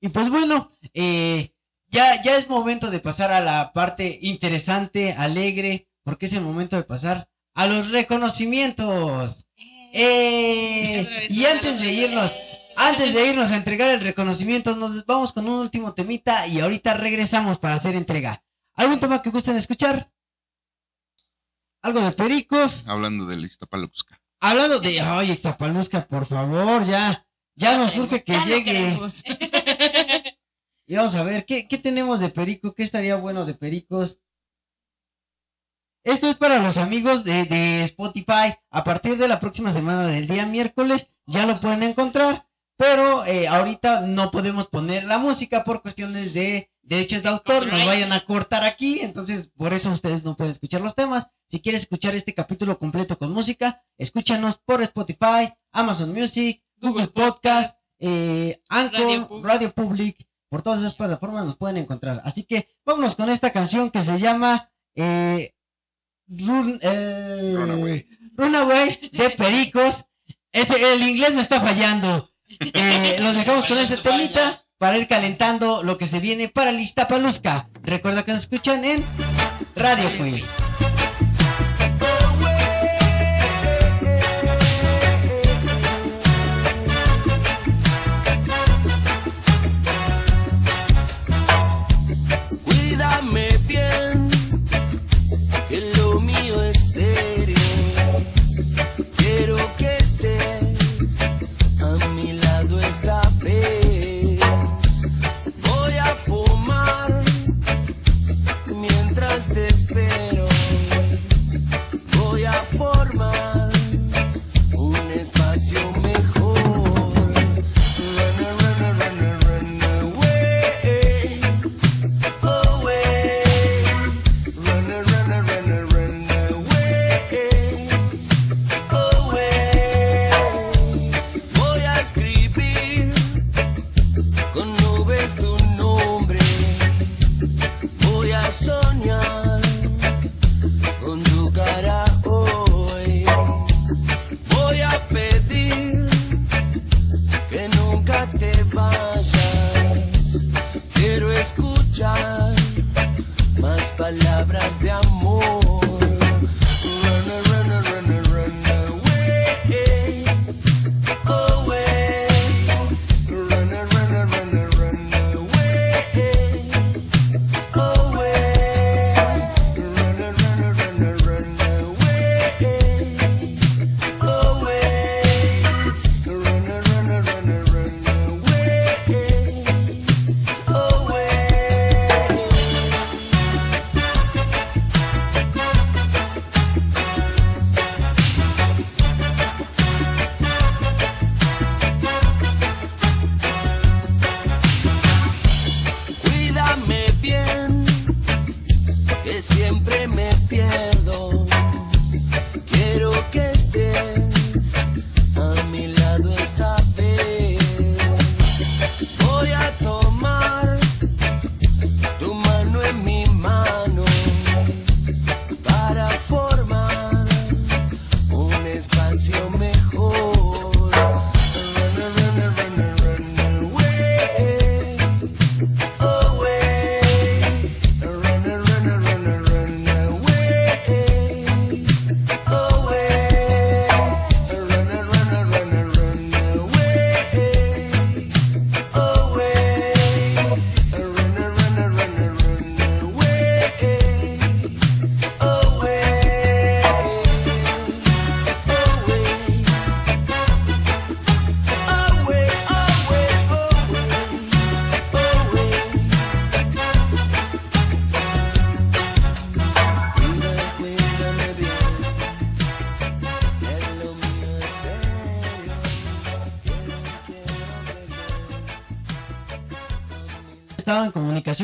Y 0.00 0.08
pues 0.08 0.30
bueno, 0.30 0.70
eh, 0.94 1.52
ya, 1.88 2.22
ya 2.22 2.36
es 2.36 2.48
momento 2.48 2.90
de 2.90 3.00
pasar 3.00 3.32
a 3.32 3.40
la 3.40 3.72
parte 3.72 4.18
interesante, 4.22 5.12
alegre, 5.12 5.88
porque 6.02 6.26
es 6.26 6.32
el 6.32 6.40
momento 6.40 6.76
de 6.76 6.84
pasar 6.84 7.28
a 7.54 7.66
los 7.66 7.90
reconocimientos. 7.90 9.46
¡Eh! 9.92 11.26
Y 11.28 11.44
antes 11.44 11.78
de 11.80 11.92
irnos, 11.92 12.32
antes 12.76 13.12
de 13.12 13.26
irnos 13.26 13.50
a 13.50 13.56
entregar 13.56 13.90
el 13.90 14.00
reconocimiento, 14.00 14.76
nos 14.76 15.04
vamos 15.04 15.32
con 15.32 15.46
un 15.46 15.60
último 15.60 15.92
temita 15.92 16.46
y 16.46 16.60
ahorita 16.60 16.94
regresamos 16.94 17.58
para 17.58 17.74
hacer 17.74 17.96
entrega. 17.96 18.42
¿Algún 18.74 19.00
tema 19.00 19.20
que 19.20 19.30
gusten 19.30 19.56
escuchar? 19.56 20.10
¿Algo 21.82 22.00
de 22.00 22.12
pericos? 22.12 22.84
Hablando 22.86 23.26
del 23.26 23.44
Ixtapaluxca. 23.44 24.20
Hablando 24.38 24.80
de, 24.80 25.00
ay, 25.00 25.32
Ixtapalusca, 25.32 26.06
por 26.06 26.26
favor, 26.26 26.86
ya, 26.86 27.26
ya 27.60 27.76
nos 27.76 27.92
surge 27.92 28.24
que 28.24 28.32
Ya 28.32 28.44
llegue. 28.46 28.98
Y 30.86 30.96
vamos 30.96 31.14
a 31.14 31.22
ver, 31.22 31.46
¿qué, 31.46 31.68
qué 31.68 31.78
tenemos 31.78 32.18
de 32.18 32.30
perico? 32.30 32.74
¿Qué 32.74 32.82
estaría 32.82 33.14
bueno 33.14 33.44
de 33.46 33.54
pericos? 33.54 34.18
Esto 36.02 36.28
es 36.28 36.36
para 36.36 36.58
los 36.58 36.78
amigos 36.78 37.22
de, 37.22 37.44
de 37.44 37.84
Spotify. 37.84 38.56
A 38.70 38.82
partir 38.82 39.16
de 39.16 39.28
la 39.28 39.38
próxima 39.38 39.72
semana 39.72 40.08
del 40.08 40.26
día 40.26 40.46
miércoles 40.46 41.06
ya 41.26 41.46
lo 41.46 41.60
pueden 41.60 41.84
encontrar. 41.84 42.48
Pero 42.76 43.24
eh, 43.24 43.46
ahorita 43.46 44.00
no 44.00 44.32
podemos 44.32 44.66
poner 44.66 45.04
la 45.04 45.18
música 45.18 45.62
por 45.62 45.80
cuestiones 45.80 46.34
de 46.34 46.72
derechos 46.82 47.22
de 47.22 47.28
autor. 47.28 47.68
Nos 47.68 47.86
vayan 47.86 48.10
a 48.10 48.24
cortar 48.24 48.64
aquí. 48.64 48.98
Entonces, 48.98 49.48
por 49.56 49.72
eso 49.72 49.92
ustedes 49.92 50.24
no 50.24 50.36
pueden 50.36 50.50
escuchar 50.50 50.80
los 50.80 50.96
temas. 50.96 51.28
Si 51.46 51.60
quieres 51.60 51.82
escuchar 51.82 52.16
este 52.16 52.34
capítulo 52.34 52.78
completo 52.78 53.16
con 53.16 53.30
música, 53.30 53.84
escúchanos 53.96 54.58
por 54.64 54.82
Spotify, 54.82 55.52
Amazon 55.70 56.12
Music, 56.12 56.64
Google 56.80 57.08
Podcast, 57.08 57.76
eh, 57.98 58.60
Anchor, 58.68 59.00
Radio 59.00 59.28
Public. 59.28 59.44
Radio 59.46 59.72
Public. 59.72 60.26
Por 60.48 60.62
todas 60.62 60.80
esas 60.80 60.94
plataformas 60.94 61.44
nos 61.44 61.56
pueden 61.56 61.76
encontrar. 61.76 62.22
Así 62.24 62.44
que 62.44 62.68
vámonos 62.84 63.14
con 63.14 63.30
esta 63.30 63.50
canción 63.52 63.90
que 63.90 64.02
se 64.02 64.18
llama 64.18 64.70
eh, 64.96 65.54
Run- 66.28 66.80
eh, 66.82 67.52
Runaway. 67.56 68.08
Runaway 68.34 69.10
de 69.12 69.30
Pericos. 69.38 70.04
Ese, 70.52 70.92
el 70.94 71.02
inglés 71.02 71.34
me 71.34 71.42
está 71.42 71.60
fallando. 71.60 72.30
Eh, 72.58 73.18
los 73.20 73.36
dejamos 73.36 73.66
con 73.66 73.78
este 73.78 73.98
temita 73.98 74.64
para 74.78 74.98
ir 74.98 75.06
calentando 75.06 75.82
lo 75.84 75.98
que 75.98 76.06
se 76.08 76.18
viene 76.18 76.48
para 76.48 76.70
el 76.70 76.80
Iztapalusca. 76.80 77.68
Recuerda 77.82 78.24
que 78.24 78.32
nos 78.32 78.40
escuchan 78.40 78.84
en 78.84 79.04
Radio 79.76 80.16
Queen. 80.16 80.42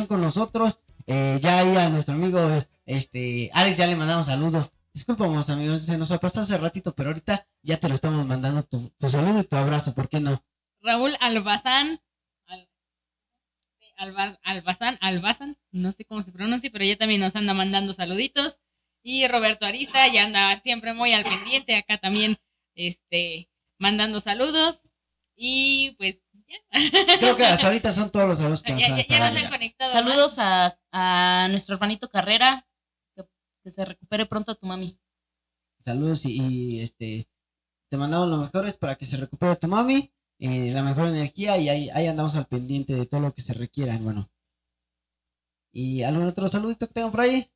Con 0.04 0.20
nosotros. 0.20 0.78
eh, 1.06 1.38
ya 1.40 1.60
ahí 1.60 1.74
a 1.76 1.88
nuestro 1.88 2.14
amigo 2.14 2.64
este 2.84 3.50
Alex 3.54 3.78
ya 3.78 3.86
le 3.86 3.96
mandamos 3.96 4.26
saludos. 4.26 4.70
Disculpamos 4.92 5.48
amigos, 5.50 5.84
se 5.84 5.96
nos 5.96 6.08
pasó 6.18 6.40
hace 6.40 6.56
ratito, 6.58 6.94
pero 6.94 7.10
ahorita 7.10 7.46
ya 7.62 7.78
te 7.78 7.88
lo 7.88 7.94
estamos 7.94 8.26
mandando 8.26 8.62
tu, 8.64 8.92
saludo 9.08 9.40
y 9.40 9.44
tu 9.44 9.56
abrazo, 9.56 9.94
¿por 9.94 10.08
qué 10.08 10.20
no? 10.20 10.42
Raúl 10.82 11.16
Albazán. 11.20 12.00
Alba- 13.98 14.38
Albazán, 14.42 14.98
Albazán, 15.00 15.56
no 15.72 15.90
sé 15.92 16.04
cómo 16.04 16.22
se 16.22 16.30
pronuncia, 16.32 16.68
pero 16.70 16.84
ya 16.84 16.96
también 16.96 17.20
nos 17.22 17.34
anda 17.34 17.54
mandando 17.54 17.94
saluditos. 17.94 18.56
Y 19.02 19.26
Roberto 19.26 19.64
Arista 19.64 20.06
ya 20.12 20.24
anda 20.24 20.60
siempre 20.60 20.92
muy 20.92 21.12
al 21.12 21.24
pendiente, 21.24 21.76
acá 21.76 21.96
también 21.98 22.36
este, 22.74 23.48
mandando 23.78 24.20
saludos. 24.20 24.80
Y 25.34 25.94
pues 25.98 26.16
Creo 27.18 27.36
que 27.36 27.44
hasta 27.44 27.66
ahorita 27.66 27.92
son 27.92 28.10
todos 28.10 28.28
los 28.28 28.38
saludos 28.38 28.62
que 28.62 28.78
Ya, 28.78 28.86
han 28.86 28.96
ya, 28.96 29.00
estado 29.00 29.18
ya 29.18 29.18
nos 29.18 29.28
han 29.28 29.34
dando. 29.34 29.50
conectado. 29.56 29.92
Saludos 29.92 30.34
a, 30.38 30.78
a 30.92 31.48
nuestro 31.48 31.74
hermanito 31.74 32.08
Carrera. 32.08 32.66
Que, 33.16 33.24
que 33.64 33.70
se 33.70 33.84
recupere 33.84 34.26
pronto 34.26 34.54
tu 34.54 34.66
mami. 34.66 34.98
Saludos 35.84 36.24
y, 36.24 36.32
y, 36.40 36.80
este 36.80 37.28
te 37.88 37.96
mandamos 37.96 38.28
lo 38.28 38.38
mejores 38.38 38.76
para 38.76 38.96
que 38.96 39.06
se 39.06 39.16
recupere 39.16 39.56
tu 39.56 39.68
mami, 39.68 40.12
eh, 40.40 40.70
la 40.72 40.82
mejor 40.82 41.06
energía 41.08 41.56
y 41.58 41.68
ahí, 41.68 41.88
ahí 41.90 42.06
andamos 42.08 42.34
al 42.34 42.46
pendiente 42.46 42.94
de 42.94 43.06
todo 43.06 43.20
lo 43.20 43.32
que 43.32 43.42
se 43.42 43.52
requiera, 43.54 43.96
bueno. 43.98 44.28
¿Y 45.72 46.02
algún 46.02 46.26
otro 46.26 46.48
saludito 46.48 46.88
que 46.88 46.94
tengan 46.94 47.12
por 47.12 47.20
ahí? 47.20 47.48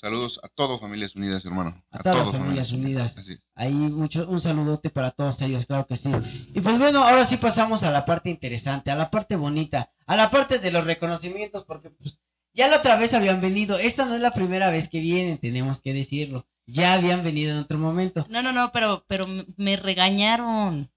Saludos 0.00 0.38
a 0.44 0.48
todos, 0.48 0.80
familias 0.80 1.16
unidas, 1.16 1.44
hermano. 1.44 1.82
A 1.90 1.98
todas 2.04 2.26
las 2.28 2.36
familias 2.36 2.70
unidas. 2.70 3.18
Así 3.18 3.32
es. 3.32 3.40
Ahí 3.56 3.72
mucho, 3.72 4.28
un 4.28 4.40
saludote 4.40 4.90
para 4.90 5.10
todos 5.10 5.40
ellos, 5.42 5.66
claro 5.66 5.86
que 5.86 5.96
sí. 5.96 6.08
Y 6.54 6.60
pues 6.60 6.78
bueno, 6.78 7.02
ahora 7.02 7.24
sí 7.26 7.36
pasamos 7.36 7.82
a 7.82 7.90
la 7.90 8.04
parte 8.04 8.30
interesante, 8.30 8.92
a 8.92 8.94
la 8.94 9.10
parte 9.10 9.34
bonita, 9.34 9.90
a 10.06 10.14
la 10.14 10.30
parte 10.30 10.60
de 10.60 10.70
los 10.70 10.84
reconocimientos, 10.86 11.64
porque 11.64 11.90
pues 11.90 12.20
ya 12.52 12.68
la 12.68 12.76
otra 12.76 12.94
vez 12.96 13.12
habían 13.12 13.40
venido, 13.40 13.76
esta 13.78 14.04
no 14.04 14.14
es 14.14 14.20
la 14.20 14.32
primera 14.32 14.70
vez 14.70 14.88
que 14.88 15.00
vienen, 15.00 15.38
tenemos 15.38 15.80
que 15.80 15.92
decirlo, 15.92 16.46
ya 16.66 16.92
habían 16.92 17.24
venido 17.24 17.50
en 17.52 17.58
otro 17.58 17.78
momento. 17.78 18.24
No, 18.28 18.40
no, 18.40 18.52
no, 18.52 18.70
pero, 18.72 19.04
pero 19.08 19.26
me- 19.56 19.76
regañaron. 19.76 20.90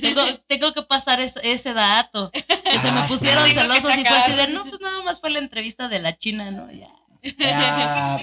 Tengo, 0.00 0.22
tengo 0.46 0.72
que 0.72 0.82
pasar 0.82 1.20
es- 1.20 1.34
ese 1.42 1.74
dato. 1.74 2.30
Que 2.30 2.40
se 2.80 2.88
Ah, 2.88 2.92
me 2.92 3.02
sí. 3.02 3.08
pusieron 3.14 3.44
que 3.44 3.54
celosos 3.54 3.98
y 3.98 4.04
fue 4.04 4.16
así 4.16 4.32
de, 4.34 4.48
no, 4.48 4.64
pues 4.64 4.80
nada 4.80 5.02
más 5.02 5.20
fue 5.20 5.28
la 5.30 5.40
entrevista 5.40 5.88
de 5.88 5.98
la 5.98 6.16
China, 6.16 6.50
¿no? 6.50 6.70
Ya. 6.72 6.88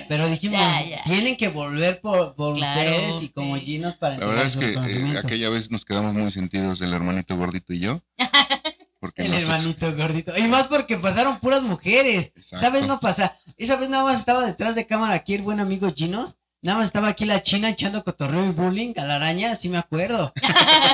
Pero 0.08 0.28
dijimos, 0.30 0.60
Ya, 0.60 0.82
ya. 0.84 1.04
tienen 1.04 1.38
que 1.38 1.48
volver 1.48 2.02
por, 2.02 2.36
por 2.36 2.56
Claro, 2.56 2.82
ustedes 2.92 3.24
y 3.24 3.30
como 3.30 3.56
sí. 3.58 3.62
Ginos 3.62 3.96
para 3.96 4.18
La 4.18 4.26
verdad 4.26 4.46
es 4.46 4.58
que 4.58 4.74
eh, 4.74 5.18
aquella 5.18 5.50
vez 5.50 5.72
nos 5.72 5.86
quedamos 5.86 6.14
muy 6.14 6.32
sentidos 6.32 6.82
el 6.82 6.94
hermanito 6.94 7.36
gordito 7.38 7.74
y 7.74 7.80
yo. 7.80 8.02
Porque 9.00 9.24
El 9.24 9.34
ex- 9.34 9.44
hermanito 9.44 9.96
gordito. 9.96 10.38
Y 10.38 10.44
más 10.50 10.68
porque 10.68 10.98
pasaron 10.98 11.40
puras 11.40 11.62
mujeres. 11.64 12.34
Exacto. 12.36 12.60
¿Sabes? 12.60 12.86
No 12.86 13.00
pasa. 13.00 13.38
Esa 13.56 13.78
vez 13.78 13.88
nada 13.90 14.04
más 14.04 14.20
estaba 14.20 14.46
detrás 14.46 14.76
de 14.76 14.86
cámara 14.88 15.14
aquí 15.14 15.34
el 15.36 15.42
buen 15.42 15.62
amigo 15.62 15.90
Ginos. 15.96 16.36
Nada 16.62 16.80
más 16.80 16.88
estaba 16.88 17.08
aquí 17.08 17.24
la 17.24 17.42
china 17.42 17.70
echando 17.70 18.04
cotorreo 18.04 18.46
y 18.46 18.50
bullying 18.52 18.94
a 18.98 19.06
la 19.06 19.16
araña. 19.16 19.56
Sí 19.56 19.70
me 19.70 19.78
acuerdo. 19.78 20.34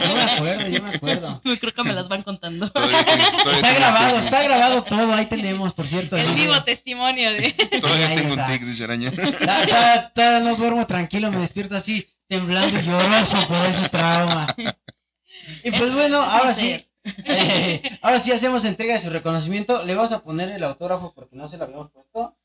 Yo 0.07 0.13
me 0.15 0.21
acuerdo, 0.21 0.67
yo 0.67 0.83
me 0.83 0.95
acuerdo. 0.95 1.41
Creo 1.59 1.73
que 1.73 1.83
me 1.83 1.93
las 1.93 2.07
van 2.07 2.21
contando. 2.21 2.69
Todavía 2.71 3.03
tengo- 3.03 3.31
todavía 3.43 3.55
Está 3.55 3.67
tengo 3.69 3.79
grabado, 3.79 4.15
tic, 4.15 4.23
está 4.25 4.43
grabado 4.43 4.83
todo. 4.83 5.13
Ahí 5.15 5.25
tenemos, 5.25 5.73
por 5.73 5.87
cierto. 5.87 6.17
El 6.17 6.33
vivo 6.35 6.63
testimonio 6.63 7.31
de. 7.33 7.53
Todavía 7.81 8.07
Ahí 8.09 8.15
tengo 8.17 8.33
un 8.33 8.39
está. 8.39 8.51
tic, 8.51 8.61
dice 8.61 8.83
araña. 8.83 9.11
Ta- 9.11 9.65
ta- 9.65 10.11
ta- 10.13 10.39
no 10.41 10.55
duermo 10.55 10.85
tranquilo, 10.85 11.31
me 11.31 11.39
despierto 11.39 11.75
así, 11.77 12.05
temblando 12.27 12.79
y 12.79 12.83
lloroso 12.83 13.47
por 13.47 13.65
ese 13.65 13.89
trauma. 13.89 14.55
Y 15.63 15.71
pues 15.71 15.91
bueno, 15.93 16.23
Es 16.23 16.29
ahora 16.33 16.53
sí, 16.53 16.69
ser. 16.69 16.85
eh, 17.25 17.99
ahora 18.03 18.19
sí 18.19 18.31
hacemos 18.31 18.63
entrega 18.65 18.93
de 18.93 19.01
su 19.01 19.09
reconocimiento. 19.09 19.83
Le 19.83 19.95
vamos 19.95 20.11
a 20.11 20.19
poner 20.19 20.49
el 20.49 20.63
autógrafo 20.63 21.11
porque 21.15 21.35
no 21.35 21.47
se 21.47 21.57
lo 21.57 21.63
habíamos 21.63 21.89
puesto. 21.91 22.35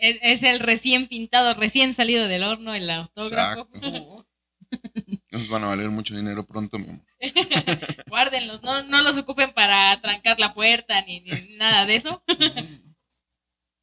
Es, 0.00 0.18
es 0.22 0.42
el 0.44 0.60
recién 0.60 1.08
pintado, 1.08 1.54
recién 1.54 1.94
salido 1.94 2.28
del 2.28 2.44
horno, 2.44 2.74
el 2.74 2.88
autógrafo. 2.88 3.68
Exacto. 3.74 4.26
Nos 5.32 5.48
van 5.48 5.64
a 5.64 5.68
valer 5.68 5.90
mucho 5.90 6.14
dinero 6.14 6.46
pronto, 6.46 6.78
mi 6.78 6.88
amor. 6.88 7.04
Guárdenlos, 8.08 8.62
no, 8.62 8.82
no 8.84 9.02
los 9.02 9.16
ocupen 9.16 9.52
para 9.54 10.00
trancar 10.00 10.38
la 10.38 10.54
puerta 10.54 11.02
ni, 11.02 11.20
ni 11.20 11.56
nada 11.56 11.84
de 11.86 11.96
eso. 11.96 12.22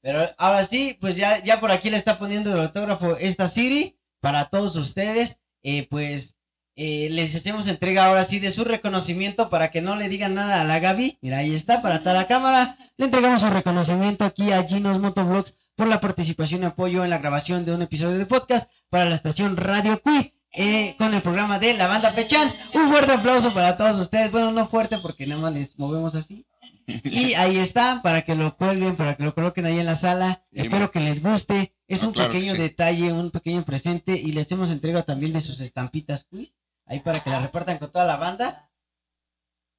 Pero 0.01 0.29
ahora 0.37 0.65
sí, 0.67 0.97
pues 1.01 1.15
ya, 1.15 1.43
ya 1.43 1.59
por 1.59 1.71
aquí 1.71 1.89
le 1.89 1.97
está 1.97 2.17
poniendo 2.17 2.53
el 2.53 2.61
autógrafo 2.61 3.17
esta 3.17 3.49
Siri 3.49 3.97
para 4.21 4.49
todos 4.49 4.75
ustedes. 4.75 5.35
Eh, 5.61 5.87
pues 5.89 6.37
eh, 6.75 7.09
les 7.11 7.35
hacemos 7.35 7.67
entrega 7.67 8.05
ahora 8.05 8.23
sí 8.23 8.39
de 8.39 8.51
su 8.51 8.63
reconocimiento 8.63 9.49
para 9.49 9.71
que 9.71 9.81
no 9.81 9.95
le 9.97 10.07
digan 10.07 10.35
nada 10.35 10.61
a 10.61 10.63
la 10.63 10.79
Gaby. 10.79 11.17
Mira, 11.21 11.39
ahí 11.39 11.53
está, 11.53 11.81
para 11.81 11.99
toda 11.99 12.13
la 12.13 12.27
cámara. 12.27 12.77
Le 12.95 13.05
entregamos 13.05 13.41
su 13.41 13.49
reconocimiento 13.49 14.23
aquí 14.23 14.51
a 14.51 14.63
Ginos 14.63 14.99
Motovlogs 14.99 15.53
por 15.79 15.87
la 15.87 16.01
participación 16.01 16.63
y 16.63 16.65
apoyo 16.65 17.05
en 17.05 17.09
la 17.09 17.19
grabación 17.19 17.63
de 17.63 17.73
un 17.73 17.81
episodio 17.81 18.17
de 18.17 18.25
podcast 18.25 18.69
para 18.89 19.05
la 19.05 19.15
estación 19.15 19.55
Radio 19.55 20.01
Cui. 20.01 20.33
eh, 20.51 20.93
con 20.97 21.13
el 21.13 21.21
programa 21.21 21.57
de 21.57 21.73
la 21.73 21.87
banda 21.87 22.13
Pechan. 22.13 22.53
Un 22.73 22.89
fuerte 22.89 23.13
aplauso 23.13 23.53
para 23.53 23.77
todos 23.77 23.97
ustedes. 23.97 24.29
Bueno, 24.29 24.51
no 24.51 24.67
fuerte 24.67 24.97
porque 24.97 25.25
nada 25.25 25.39
más 25.39 25.53
les 25.53 25.79
movemos 25.79 26.15
así. 26.15 26.45
Y 26.85 27.33
ahí 27.35 27.59
está, 27.59 28.01
para 28.01 28.23
que 28.23 28.35
lo 28.35 28.57
cuelguen, 28.57 28.97
para 28.97 29.15
que 29.15 29.23
lo 29.23 29.33
coloquen 29.33 29.67
ahí 29.67 29.79
en 29.79 29.85
la 29.85 29.95
sala. 29.95 30.43
Sí, 30.51 30.59
Espero 30.59 30.91
que 30.91 30.99
les 30.99 31.23
guste. 31.23 31.73
Es 31.87 32.03
un 32.03 32.11
claro 32.11 32.33
pequeño 32.33 32.55
sí. 32.55 32.59
detalle, 32.59 33.13
un 33.13 33.31
pequeño 33.31 33.63
presente. 33.63 34.11
Y 34.17 34.33
les 34.33 34.47
hacemos 34.47 34.71
entrega 34.71 35.03
también 35.03 35.31
de 35.31 35.39
sus 35.39 35.61
estampitas 35.61 36.25
quiz. 36.25 36.53
Ahí 36.87 36.99
para 36.99 37.21
que 37.21 37.29
la 37.29 37.39
repartan 37.39 37.77
con 37.77 37.89
toda 37.89 38.03
la 38.03 38.17
banda. 38.17 38.69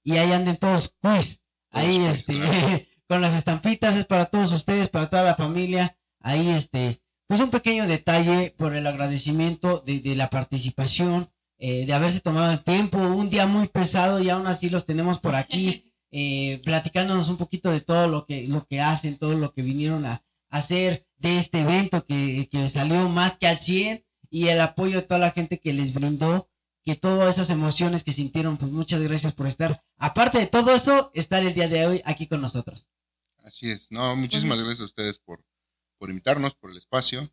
Y 0.03 0.17
ahí 0.17 0.33
anden 0.33 0.57
todos 0.57 0.95
quiz. 1.03 1.43
Ahí, 1.71 2.07
este. 2.07 2.89
con 3.11 3.23
las 3.23 3.35
estampitas, 3.35 3.97
es 3.97 4.05
para 4.05 4.27
todos 4.27 4.53
ustedes, 4.53 4.89
para 4.89 5.11
toda 5.11 5.25
la 5.25 5.35
familia. 5.35 5.97
Ahí, 6.21 6.49
este, 6.51 7.03
pues 7.27 7.41
un 7.41 7.51
pequeño 7.51 7.89
detalle 7.89 8.55
por 8.57 8.77
el 8.77 8.87
agradecimiento 8.87 9.83
de, 9.85 9.99
de 9.99 10.15
la 10.15 10.31
participación, 10.31 11.29
eh, 11.59 11.87
de 11.87 11.93
haberse 11.93 12.21
tomado 12.21 12.53
el 12.53 12.63
tiempo, 12.63 12.99
un 12.99 13.29
día 13.29 13.47
muy 13.47 13.67
pesado 13.67 14.21
y 14.21 14.31
aún 14.31 14.47
así 14.47 14.69
los 14.69 14.87
tenemos 14.87 15.19
por 15.19 15.35
aquí, 15.35 15.93
eh, 16.13 16.63
platicándonos 16.65 17.29
un 17.29 17.37
poquito 17.37 17.73
de 17.73 17.81
todo 17.81 18.07
lo 18.07 18.27
que, 18.27 18.47
lo 18.47 18.65
que 18.69 18.81
hacen, 18.81 19.19
todo 19.19 19.35
lo 19.35 19.53
que 19.53 19.63
vinieron 19.63 20.07
a, 20.07 20.23
hacer 20.49 21.05
de 21.17 21.41
este 21.41 21.63
evento 21.63 22.07
que, 22.07 22.49
que 22.49 22.69
salió 22.69 23.09
más 23.09 23.37
que 23.39 23.49
al 23.49 23.59
100 23.59 24.05
y 24.31 24.47
el 24.47 24.61
apoyo 24.61 24.97
de 25.01 25.03
toda 25.03 25.19
la 25.19 25.33
gente 25.33 25.59
que 25.59 25.73
les 25.73 25.93
brindó, 25.93 26.49
que 26.85 26.95
todas 26.95 27.35
esas 27.35 27.51
emociones 27.51 28.05
que 28.05 28.13
sintieron, 28.13 28.57
pues 28.57 28.71
muchas 28.71 29.01
gracias 29.01 29.33
por 29.33 29.49
estar. 29.49 29.83
Aparte 29.99 30.39
de 30.39 30.47
todo 30.47 30.73
eso, 30.77 31.11
estar 31.13 31.43
el 31.43 31.55
día 31.55 31.67
de 31.67 31.87
hoy 31.87 32.03
aquí 32.05 32.29
con 32.29 32.41
nosotros. 32.41 32.87
Así 33.45 33.71
es. 33.71 33.91
No, 33.91 34.15
muchísimas 34.17 34.57
Pues, 34.57 34.67
gracias 34.67 34.83
a 34.83 34.87
ustedes 34.87 35.19
por, 35.19 35.43
por 35.99 36.11
invitarnos, 36.11 36.55
por 36.55 36.71
el 36.71 36.79
espacio. 36.79 37.31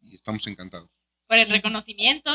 Y 0.00 0.14
estamos 0.14 0.46
encantados. 0.46 0.90
Por 1.28 1.38
el 1.38 1.48
reconocimiento. 1.48 2.30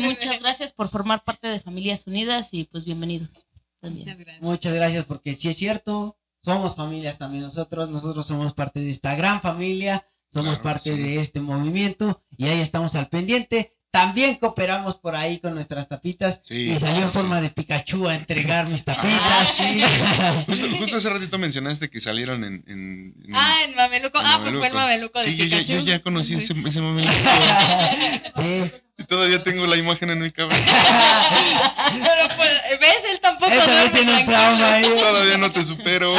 Muchas 0.00 0.40
gracias 0.40 0.72
por 0.72 0.90
formar 0.90 1.24
parte 1.24 1.48
de 1.48 1.60
Familias 1.60 2.06
Unidas 2.06 2.48
y 2.52 2.64
pues 2.64 2.84
bienvenidos. 2.84 3.46
También. 3.80 4.04
Muchas 4.06 4.18
gracias. 4.18 4.42
Muchas 4.42 4.74
gracias 4.74 5.04
porque 5.06 5.34
si 5.34 5.48
es 5.48 5.56
cierto, 5.56 6.18
somos 6.42 6.76
familias 6.76 7.18
también 7.18 7.44
nosotros, 7.44 7.88
nosotros 7.88 8.26
somos 8.26 8.52
parte 8.54 8.80
de 8.80 8.90
esta 8.90 9.14
gran 9.14 9.40
familia, 9.40 10.06
somos 10.32 10.58
Claro, 10.58 10.62
parte 10.62 10.94
sí. 10.94 11.02
de 11.02 11.20
este 11.20 11.40
movimiento 11.40 12.22
y 12.36 12.46
ahí 12.48 12.60
estamos 12.60 12.94
al 12.94 13.08
pendiente. 13.08 13.74
También 13.92 14.36
cooperamos 14.36 14.96
por 14.98 15.16
ahí 15.16 15.40
con 15.40 15.52
nuestras 15.54 15.88
tapitas 15.88 16.38
Sí, 16.44 16.70
y 16.72 16.78
salió 16.78 17.02
en 17.02 17.08
sí, 17.08 17.12
forma 17.12 17.38
sí. 17.38 17.42
de 17.42 17.50
Pikachu 17.50 18.06
a 18.08 18.14
entregar 18.14 18.68
mis 18.68 18.82
Ah, 18.86 18.94
tapitas. 18.94 19.56
sí. 19.56 19.82
Justo, 20.46 20.76
justo 20.78 20.96
hace 20.98 21.10
ratito 21.10 21.38
mencionaste 21.38 21.90
que 21.90 22.00
salieron 22.00 22.44
en. 22.44 22.62
en- 22.68 23.14
en- 23.26 23.34
Ah, 23.34 23.64
en 23.64 23.74
Mameluco. 23.74 24.20
en 24.20 24.26
Ah, 24.26 24.38
pues 24.42 24.54
fue 24.54 24.68
el 24.68 24.74
Mameluco 24.74 25.18
de 25.18 25.24
Sí, 25.26 25.36
yo 25.36 25.44
ya, 25.46 25.58
Pikachu. 25.58 25.72
yo 25.72 25.80
ya 25.80 25.98
conocí 26.02 26.34
ese, 26.34 26.54
ese 26.66 26.80
momento. 26.80 27.10
sí. 28.36 28.70
Y 28.98 29.04
todavía 29.04 29.42
tengo 29.42 29.66
la 29.66 29.76
imagen 29.76 30.10
en 30.10 30.20
mi 30.20 30.30
cabeza. 30.30 30.60
Pero 31.90 32.36
pues, 32.36 32.50
¿ves? 32.80 32.96
Él 33.10 33.18
tampoco 33.20 33.50
Él 33.50 33.58
también 33.60 33.92
tiene 33.92 34.20
un 34.20 34.24
trauma 34.26 34.72
ahí. 34.74 34.82
Todavía 34.84 35.36
no 35.38 35.50
te 35.50 35.64
supero. 35.64 36.14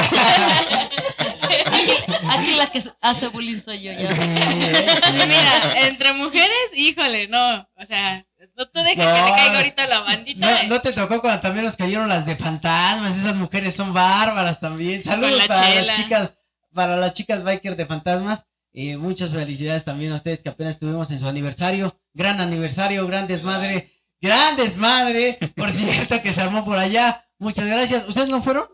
Aquí, 1.65 1.91
aquí 2.30 2.56
la 2.56 2.68
que 2.68 2.84
hace 3.02 3.28
bullying 3.28 3.61
soy 3.64 3.84
yo 3.84 3.91
ya. 3.91 4.15
Sí. 4.15 4.22
Mira, 5.14 5.88
entre 5.88 6.14
mujeres, 6.14 6.57
híjole, 6.73 7.28
no. 7.28 7.68
O 7.76 7.86
sea, 7.88 8.26
no 8.56 8.68
tú 8.68 8.80
dejes 8.80 9.06
que 9.06 9.14
le 9.14 9.32
caiga 9.32 9.57
ahorita 9.57 9.88
la 9.88 9.99
bandita. 9.99 10.64
No, 10.64 10.69
no 10.69 10.82
te 10.82 10.94
tocó 10.94 11.22
cuando 11.22 11.41
también 11.41 11.65
nos 11.65 11.78
cayeron 11.78 12.10
las 12.10 12.26
de 12.26 12.36
fantasmas, 12.36 13.18
esas 13.18 13.36
mujeres 13.36 13.76
son 13.76 13.94
bárbaras 13.94 14.60
también. 14.60 15.03
Saludos 15.03 15.38
la 15.38 15.48
para 15.48 15.68
chela. 15.68 15.86
las 15.86 15.95
chicas, 15.98 16.34
para 16.73 16.98
las 16.98 17.14
chicas 17.14 17.44
biker 17.44 17.76
de 17.76 17.86
fantasmas. 17.86 18.45
Eh, 18.73 18.95
muchas 18.95 19.32
felicidades 19.32 19.84
también 19.84 20.14
a 20.14 20.15
ustedes 20.15 20.41
que 20.41 20.49
apenas 20.49 20.76
estuvimos 20.76 21.11
en 21.11 21.19
su 21.19 21.28
aniversario. 21.28 21.99
Gran 22.14 22.40
aniversario, 22.40 23.06
gran 23.06 23.28
desmadre, 23.28 23.91
gran 24.22 24.56
desmadre, 24.56 25.38
por 25.56 25.72
cierto, 25.73 26.22
que 26.22 26.34
se 26.34 26.41
armó 26.41 26.64
por 26.64 26.78
allá. 26.78 27.26
Muchas 27.38 27.65
gracias. 27.65 28.07
¿Ustedes 28.07 28.30
no 28.30 28.41
fueron? 28.41 28.65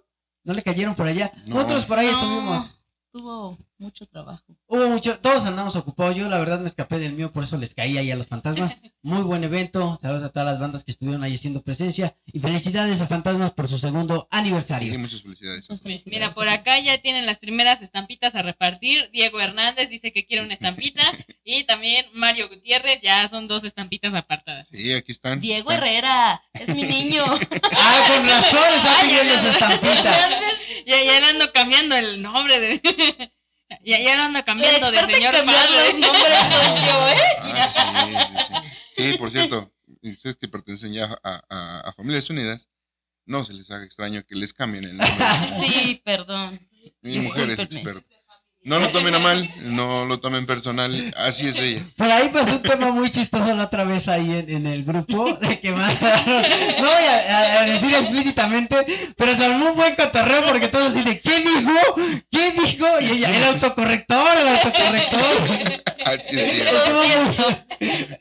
¿No 0.47 0.53
le 0.53 0.63
cayeron 0.63 0.95
por 0.95 1.05
allá? 1.05 1.29
No. 1.45 1.55
Nosotros 1.55 1.85
por 1.85 1.99
ahí 1.99 2.07
No, 2.07 2.13
estuvimos. 2.13 2.71
Tuvo 3.11 3.57
mucho 3.79 4.05
trabajo. 4.07 4.43
Hubo 4.67 4.87
mucho, 4.89 5.19
todos 5.19 5.45
andamos 5.45 5.75
ocupados. 5.75 6.15
Yo 6.15 6.27
la 6.29 6.39
verdad 6.39 6.59
me 6.59 6.67
escapé 6.67 6.99
del 6.99 7.13
mío, 7.13 7.31
por 7.31 7.43
eso 7.43 7.57
les 7.57 7.73
caí 7.75 7.97
ahí 7.97 8.11
a 8.11 8.15
los 8.15 8.27
fantasmas. 8.27 8.75
Muy 9.03 9.21
buen 9.21 9.43
evento. 9.43 9.97
Saludos 10.01 10.23
a 10.23 10.29
todas 10.29 10.45
las 10.47 10.59
bandas 10.59 10.83
que 10.83 10.91
estuvieron 10.91 11.23
ahí 11.23 11.35
haciendo 11.35 11.61
presencia. 11.61 12.17
Y 12.25 12.39
felicidades 12.39 12.99
a 12.99 13.07
Fantasmas 13.07 13.53
por 13.53 13.67
su 13.69 13.77
segundo 13.77 14.21
Sí, 14.23 14.27
aniversario. 14.31 14.99
muchas 14.99 15.21
felicidades. 15.21 15.61
Muchas 15.61 15.81
felicidades. 15.81 16.13
Mira, 16.19 16.31
por 16.31 16.49
acá 16.49 16.79
ya 16.79 17.01
tienen 17.01 17.25
las 17.25 17.37
primeras 17.39 17.81
estampitas 17.81 18.35
a 18.35 18.41
repartir. 18.41 19.09
Diego 19.11 19.39
Hernández 19.39 19.89
dice 19.89 20.11
que 20.11 20.25
quiere 20.25 20.43
una 20.43 20.55
estampita. 20.55 21.01
Y 21.49 21.65
también 21.65 22.05
Mario 22.13 22.49
Gutiérrez, 22.49 22.99
ya 23.01 23.29
son 23.29 23.47
dos 23.47 23.63
estampitas 23.63 24.13
apartadas. 24.13 24.67
Sí, 24.67 24.91
aquí 24.93 25.13
están. 25.13 25.39
Diego 25.39 25.71
están. 25.71 25.87
Herrera, 25.87 26.41
es 26.53 26.67
mi 26.75 26.83
niño. 26.83 27.23
Ah, 27.71 28.05
con 28.09 28.27
razón 28.27 28.73
está 28.75 28.95
pidiendo 29.01 29.39
su 29.39 29.47
estampita. 29.47 30.29
Ya, 30.85 31.03
ya 31.03 31.19
le 31.21 31.25
ando 31.27 31.51
cambiando 31.53 31.95
el 31.95 32.21
nombre 32.21 32.59
de. 32.59 33.31
Ya, 33.83 33.99
ya 33.99 34.15
le 34.15 34.21
ando 34.21 34.43
cambiando 34.45 34.91
de 34.91 34.97
señor 34.99 35.33
cambiar 35.33 35.67
padre. 35.67 35.93
los 35.93 35.99
nombres 35.99 36.39
soy 36.39 36.85
yo, 36.87 37.07
¿eh? 37.09 37.37
Ah, 37.41 37.67
sí, 37.73 38.13
sí, 38.37 38.43
sí. 38.95 39.11
Sí, 39.11 39.17
por 39.17 39.31
cierto, 39.31 39.71
ustedes 40.01 40.37
que 40.37 40.47
pertenecen 40.47 40.93
ya 40.93 41.17
a, 41.23 41.41
a- 41.49 41.79
a 41.89 41.93
Familias 41.93 42.29
Unidas, 42.29 42.69
no 43.25 43.43
se 43.43 43.53
les 43.53 43.69
haga 43.69 43.83
extraño 43.83 44.23
que 44.25 44.35
les 44.35 44.53
cambien 44.53 44.85
el 44.85 44.97
nombre. 44.97 45.15
Sí, 45.67 46.01
perdón. 46.05 46.59
Mi 47.01 47.19
mujer 47.19 47.49
es 47.51 47.59
experta. 47.59 48.15
No 48.67 48.79
lo 48.79 48.89
tomen 48.89 49.15
a 49.15 49.19
mal, 49.19 49.49
no 49.61 50.05
lo 50.05 50.19
tomen 50.19 50.45
personal, 50.45 51.13
así 51.17 51.47
es 51.47 51.57
ella. 51.57 51.83
Por 51.95 52.11
ahí 52.11 52.29
pasó 52.29 52.51
un 52.57 52.61
tema 52.61 52.91
muy 52.91 53.09
chistoso 53.09 53.53
la 53.55 53.63
otra 53.63 53.85
vez 53.85 54.07
ahí 54.09 54.29
en, 54.31 54.49
en 54.49 54.67
el 54.67 54.83
grupo, 54.83 55.33
de 55.35 55.59
que 55.59 55.71
mandaron, 55.71 56.41
no 56.41 56.85
voy 56.87 57.05
a, 57.05 57.37
a- 57.37 57.61
a 57.61 57.65
decir 57.65 57.93
explícitamente, 57.95 58.75
pero 59.15 59.35
se 59.35 59.45
armó 59.45 59.69
un 59.71 59.75
buen 59.77 59.95
cotorreo 59.95 60.45
porque 60.47 60.67
todos 60.67 60.89
así 60.93 61.01
de, 61.03 61.19
¿qué 61.21 61.39
dijo? 61.39 61.95
¿Qué 62.29 62.51
dijo? 62.51 62.87
Y 62.99 63.05
ella, 63.05 63.35
el 63.37 63.43
autocorrector, 63.45 64.37
el 64.37 64.47
autocorrector. 64.49 65.83
Así 66.05 66.39
es 66.39 66.53
Estuvo 66.61 67.57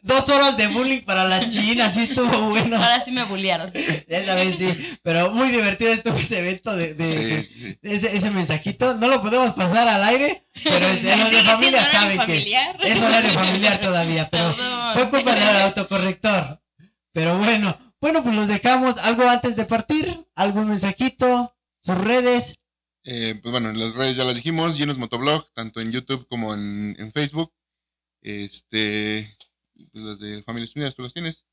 Dos 0.02 0.28
horas 0.28 0.56
de 0.56 0.66
bullying 0.68 1.00
para 1.02 1.24
la 1.24 1.48
China, 1.48 1.86
así 1.86 2.02
estuvo 2.02 2.50
bueno. 2.50 2.76
Ahora 2.76 3.00
sí 3.00 3.10
me 3.10 3.24
bullearon. 3.24 3.70
Esa 3.74 4.34
vez 4.34 4.56
sí, 4.58 4.96
pero 5.02 5.32
muy 5.32 5.48
divertido 5.48 5.92
estuvo 5.92 6.18
ese 6.18 6.38
evento 6.38 6.76
de, 6.76 6.94
de- 6.94 7.46
Sí, 7.46 7.48
sí. 7.58 7.78
ese, 7.82 8.16
ese 8.16 8.30
mensajito. 8.30 8.94
No 8.94 9.08
lo 9.08 9.22
podemos 9.22 9.54
pasar 9.54 9.88
al 9.88 10.02
aire, 10.04 10.35
pero 10.64 10.86
de 10.94 11.16
los 11.16 11.30
de 11.30 11.42
familia 11.44 11.84
saben 11.90 12.18
horario 12.18 12.26
que 12.26 12.26
familiar. 12.26 12.76
es 12.82 13.02
horario 13.02 13.32
familiar 13.34 13.80
todavía, 13.80 14.28
pero 14.30 14.56
Perdón. 14.56 14.94
fue 14.94 15.10
culpa 15.10 15.34
del 15.34 15.56
autocorrector. 15.56 16.60
Pero 17.12 17.38
bueno, 17.38 17.94
bueno, 18.00 18.22
pues 18.22 18.34
los 18.34 18.48
dejamos. 18.48 18.96
¿Algo 18.98 19.28
antes 19.28 19.56
de 19.56 19.64
partir? 19.64 20.26
¿Algún 20.34 20.68
mensajito? 20.68 21.54
¿Sus 21.82 21.96
redes? 21.98 22.58
Eh, 23.04 23.38
pues 23.40 23.52
bueno, 23.52 23.70
en 23.70 23.78
las 23.78 23.94
redes 23.94 24.16
ya 24.16 24.24
las 24.24 24.34
dijimos, 24.34 24.76
Llenos 24.76 24.98
Motoblog, 24.98 25.52
tanto 25.54 25.80
en 25.80 25.92
YouTube 25.92 26.26
como 26.28 26.52
en, 26.54 26.96
en 26.98 27.12
Facebook. 27.12 27.52
Este, 28.20 29.36
pues 29.92 30.04
las 30.04 30.18
de 30.18 30.42
Familias 30.42 30.74
Unidas, 30.74 30.94
¿tú 30.96 31.02
las 31.02 31.12
tienes? 31.14 31.44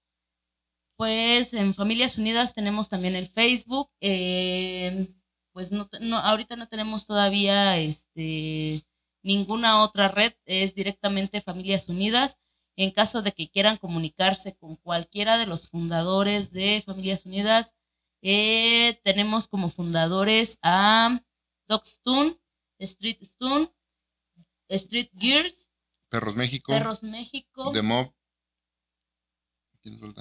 Pues 0.97 1.53
en 1.53 1.73
Familias 1.75 2.17
Unidas 2.17 2.53
tenemos 2.53 2.89
también 2.89 3.15
el 3.15 3.27
Facebook. 3.29 3.89
eh, 4.01 5.07
pues 5.53 5.71
no, 5.71 5.89
no, 6.01 6.17
ahorita 6.17 6.55
no 6.55 6.67
tenemos 6.67 7.05
todavía 7.05 7.77
este 7.77 8.85
ninguna 9.23 9.81
otra 9.83 10.09
red, 10.09 10.33
es 10.45 10.75
directamente 10.75 11.41
Familias 11.41 11.87
Unidas. 11.87 12.37
En 12.75 12.91
caso 12.91 13.21
de 13.21 13.33
que 13.33 13.49
quieran 13.49 13.77
comunicarse 13.77 14.55
con 14.55 14.77
cualquiera 14.77 15.37
de 15.37 15.45
los 15.45 15.69
fundadores 15.69 16.51
de 16.51 16.81
Familias 16.83 17.25
Unidas, 17.25 17.71
eh, 18.23 18.99
tenemos 19.03 19.47
como 19.47 19.69
fundadores 19.69 20.57
a 20.63 21.21
Dogstone, 21.67 22.39
Street 22.79 23.19
Stone, 23.21 23.71
Street 24.69 25.09
Gears, 25.17 25.55
Perros 26.09 26.35
México, 26.35 26.71
Perros 26.71 27.03
México, 27.03 27.71
The 27.71 27.81
Mob. 27.81 28.11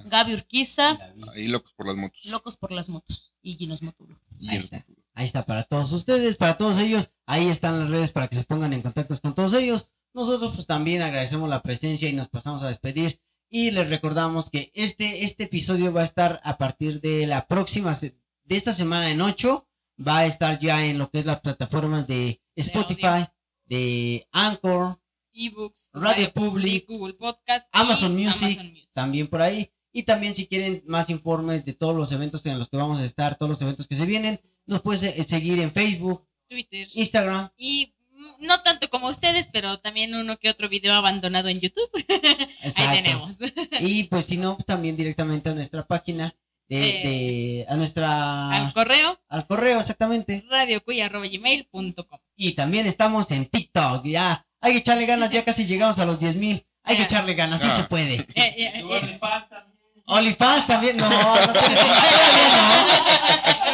Gaby 0.07 0.35
Urquiza, 0.35 0.99
Ahí 1.33 1.47
Locos 1.47 1.73
por 1.75 1.87
las 1.87 1.97
Motos. 1.97 2.25
Locos 2.25 2.57
por 2.57 2.73
las 2.73 2.89
Motos 2.89 3.35
y 3.43 3.57
Ginos 3.57 3.81
Motulo. 3.81 4.21
Y 4.39 4.51
Ahí 4.51 4.57
está. 4.57 4.85
Ahí 5.15 5.27
está 5.27 5.45
para 5.45 5.65
todos 5.65 5.93
ustedes, 5.93 6.37
para 6.37 6.57
todos 6.57 6.79
ellos. 6.79 7.11
Ahí 7.27 7.49
están 7.49 7.81
las 7.81 7.91
redes 7.91 8.13
para 8.13 8.29
que 8.29 8.37
se 8.37 8.45
pongan 8.45 8.73
en 8.73 8.83
contacto 8.83 9.19
con 9.21 9.35
todos 9.35 9.55
ellos. 9.55 9.89
Nosotros 10.15 10.53
pues 10.55 10.67
también 10.67 11.03
agradecemos 11.03 11.49
la 11.49 11.63
presencia 11.63 12.09
y 12.09 12.13
nos 12.13 12.29
pasamos 12.29 12.63
a 12.63 12.69
despedir. 12.69 13.21
Y 13.51 13.71
les 13.71 13.89
recordamos 13.91 14.51
que 14.51 14.71
este, 14.75 15.25
este 15.25 15.45
episodio 15.45 15.93
va 15.93 16.03
a 16.03 16.05
estar 16.05 16.41
a 16.43 16.57
partir 16.57 17.01
de 17.01 17.27
la 17.27 17.47
próxima, 17.47 17.99
de 18.01 18.15
esta 18.49 18.73
semana 18.73 19.11
en 19.11 19.21
8. 19.21 19.67
Va 20.07 20.19
a 20.19 20.27
estar 20.27 20.59
ya 20.59 20.85
en 20.87 20.99
lo 20.99 21.11
que 21.11 21.21
es 21.21 21.27
las 21.27 21.41
plataformas 21.41 22.07
de 22.07 22.41
Spotify, 22.57 23.27
de 23.67 24.27
Anchor, 24.33 24.99
ebooks, 25.33 25.91
Radio 25.93 26.33
Public, 26.33 26.87
Google 26.89 27.15
Podcast, 27.15 27.67
Amazon 27.73 28.15
Music, 28.15 28.59
Amazon 28.59 28.69
Music. 28.69 28.91
también 28.93 29.29
por 29.29 29.43
ahí. 29.43 29.71
Y 29.93 30.05
también 30.05 30.35
si 30.35 30.47
quieren 30.47 30.83
más 30.87 31.11
informes 31.11 31.65
de 31.65 31.75
todos 31.75 31.95
los 31.95 32.11
eventos 32.13 32.45
en 32.47 32.59
los 32.59 32.71
que 32.71 32.79
vamos 32.79 32.99
a 32.99 33.05
estar, 33.05 33.37
todos 33.37 33.51
los 33.51 33.63
eventos 33.63 33.87
que 33.87 33.97
se 33.97 34.07
vienen, 34.07 34.41
nos 34.67 34.81
puedes 34.83 35.03
eh, 35.03 35.23
seguir 35.25 35.59
en 35.61 35.73
Facebook, 35.73 36.27
Twitter. 36.49 36.89
Instagram. 36.93 37.51
Y 37.57 37.95
mm, 38.13 38.47
no 38.47 38.63
tanto 38.63 38.89
como 38.91 39.09
ustedes, 39.09 39.47
pero 39.53 39.79
también 39.81 40.15
uno 40.15 40.37
que 40.39 40.51
otro 40.51 40.69
video 40.69 40.95
abandonado 40.95 41.49
en 41.49 41.61
YouTube. 41.61 41.91
Exacto. 42.09 42.81
Ahí 42.83 43.03
tenemos. 43.03 43.37
Y 43.81 44.05
pues 44.05 44.27
si 44.27 44.37
no, 44.37 44.55
pues, 44.57 44.67
también 44.67 44.97
directamente 44.97 45.49
a 45.51 45.55
nuestra 45.55 45.85
página, 45.87 46.35
de, 46.69 46.89
Eh, 46.89 47.03
de- 47.05 47.67
a 47.69 47.77
nuestra... 47.77 48.51
Al 48.51 48.73
correo 48.73 49.19
al 49.29 49.47
correo, 49.47 49.81
exactamente. 49.81 50.45
radiocuya.gmail.com. 50.49 52.19
Y 52.37 52.53
también 52.53 52.87
estamos 52.87 53.31
en 53.31 53.47
TikTok, 53.47 54.05
ya. 54.07 54.47
Hay 54.61 54.73
que 54.73 54.79
echarle 54.79 55.07
ganas, 55.07 55.31
ya 55.31 55.45
casi 55.45 55.67
llegamos 55.67 55.99
a 55.99 56.05
los 56.07 56.19
10 56.21 56.37
mil. 56.37 56.65
Hay 56.85 56.97
que 56.97 57.03
echarle 57.05 57.35
ganas, 57.35 57.61
sí 57.61 57.69
se 57.77 57.85
puede. 57.85 58.27
Eh, 60.03 60.13
eh, 60.13 60.15
eh, 60.15 60.19
OnlyFans 60.19 60.67
también, 60.67 60.97
no, 60.97 61.09
no 61.09 61.17
no. 61.37 61.53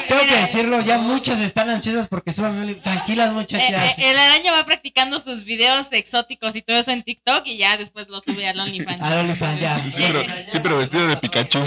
Tengo 0.09 0.23
que 0.27 0.37
decirlo, 0.37 0.81
ya 0.81 0.99
muchas 0.99 1.39
están 1.41 1.69
ansiosas 1.69 2.09
porque 2.09 2.33
suban 2.33 2.59
Tranquilas, 2.83 3.29
eh, 3.29 3.33
muchachas. 3.33 3.71
eh, 3.99 4.11
el 4.11 4.19
araña 4.19 4.53
va 4.53 4.65
practicando 4.65 5.21
sus 5.21 5.45
videos 5.45 5.87
exóticos 5.91 6.55
y 6.57 6.63
todo 6.63 6.79
eso 6.79 6.91
en 6.91 7.03
TikTok 7.03 7.47
y 7.47 7.59
ya 7.59 7.77
después 7.77 8.09
lo 8.09 8.21
sube 8.23 8.49
al 8.49 8.59
OnlyFans. 8.59 9.03
Al 9.03 9.19
OnlyFans, 9.19 9.61
ya. 9.61 9.83
Sí, 9.91 10.03
pero, 10.07 10.23
sí, 10.49 10.59
pero 10.63 10.79
vestido 10.79 11.07
de 11.09 11.17
Pikachu. 11.19 11.61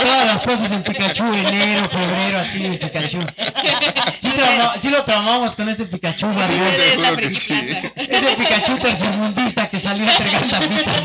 Todas 0.00 0.26
las 0.26 0.42
cosas 0.42 0.70
en 0.72 0.82
Pikachu, 0.84 1.24
enero, 1.34 1.88
febrero, 1.88 2.38
así 2.38 2.64
en 2.64 2.78
Pikachu. 2.78 3.20
Sí, 4.20 4.28
trauma- 4.30 4.74
sí 4.80 4.90
lo 4.90 5.04
traumamos 5.04 5.56
con 5.56 5.68
ese 5.68 5.84
Pikachu, 5.86 6.28
Sí, 6.30 6.36
barrio. 6.36 6.64
es 6.66 6.98
la 6.98 7.08
juro 7.08 7.20
que 7.20 7.34
sí. 7.34 7.48
plaza. 7.48 7.92
Ese 7.96 8.36
Pikachu 8.36 8.78
tercermundista 8.78 9.68
que 9.70 9.78
salió 9.80 10.08
a 10.08 10.12
entregar 10.12 10.48
tapitas. 10.50 11.02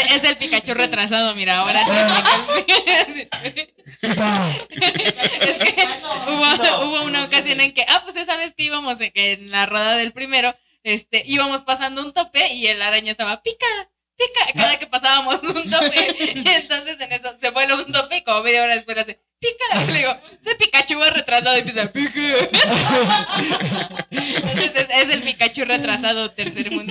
Es 0.10 0.24
el 0.24 0.36
Pikachu 0.36 0.74
retrasado, 0.74 1.34
mira, 1.34 1.58
ahora 1.58 1.84
sí. 1.84 1.90
Es 4.02 5.58
que 5.58 5.86
hubo, 6.28 6.86
hubo 6.86 7.02
una 7.04 7.24
ocasión 7.24 7.60
en 7.60 7.72
que, 7.74 7.84
ah, 7.88 8.02
pues 8.04 8.16
esa 8.16 8.36
vez 8.36 8.54
que 8.56 8.64
íbamos 8.64 8.98
en, 9.00 9.50
la 9.50 9.66
rueda 9.66 9.96
del 9.96 10.12
primero, 10.12 10.54
este, 10.82 11.22
íbamos 11.26 11.62
pasando 11.62 12.02
un 12.02 12.12
tope 12.12 12.52
y 12.54 12.66
el 12.66 12.80
araña 12.80 13.12
estaba 13.12 13.42
pica, 13.42 13.66
pica, 14.16 14.52
cada 14.54 14.78
que 14.78 14.86
pasábamos 14.86 15.42
un 15.42 15.70
tope. 15.70 16.16
Y 16.34 16.48
entonces 16.48 17.00
en 17.00 17.12
eso 17.12 17.36
se 17.40 17.50
vuelve 17.50 17.84
un 17.84 17.92
tope 17.92 18.18
y 18.18 18.24
como 18.24 18.42
media 18.42 18.62
hora 18.62 18.74
después 18.74 18.96
hace 18.98 19.20
pica. 19.40 19.84
Y 19.84 19.86
le 19.92 19.98
digo, 19.98 20.12
ese 20.44 20.54
Pikachu 20.56 20.98
va 20.98 21.10
retrasado 21.10 21.56
y 21.56 21.60
empieza 21.60 21.92
pica. 21.92 22.10
Entonces 24.10 24.86
es, 24.90 25.08
el 25.10 25.22
Pikachu 25.22 25.64
retrasado 25.64 26.32
México. 26.36 26.82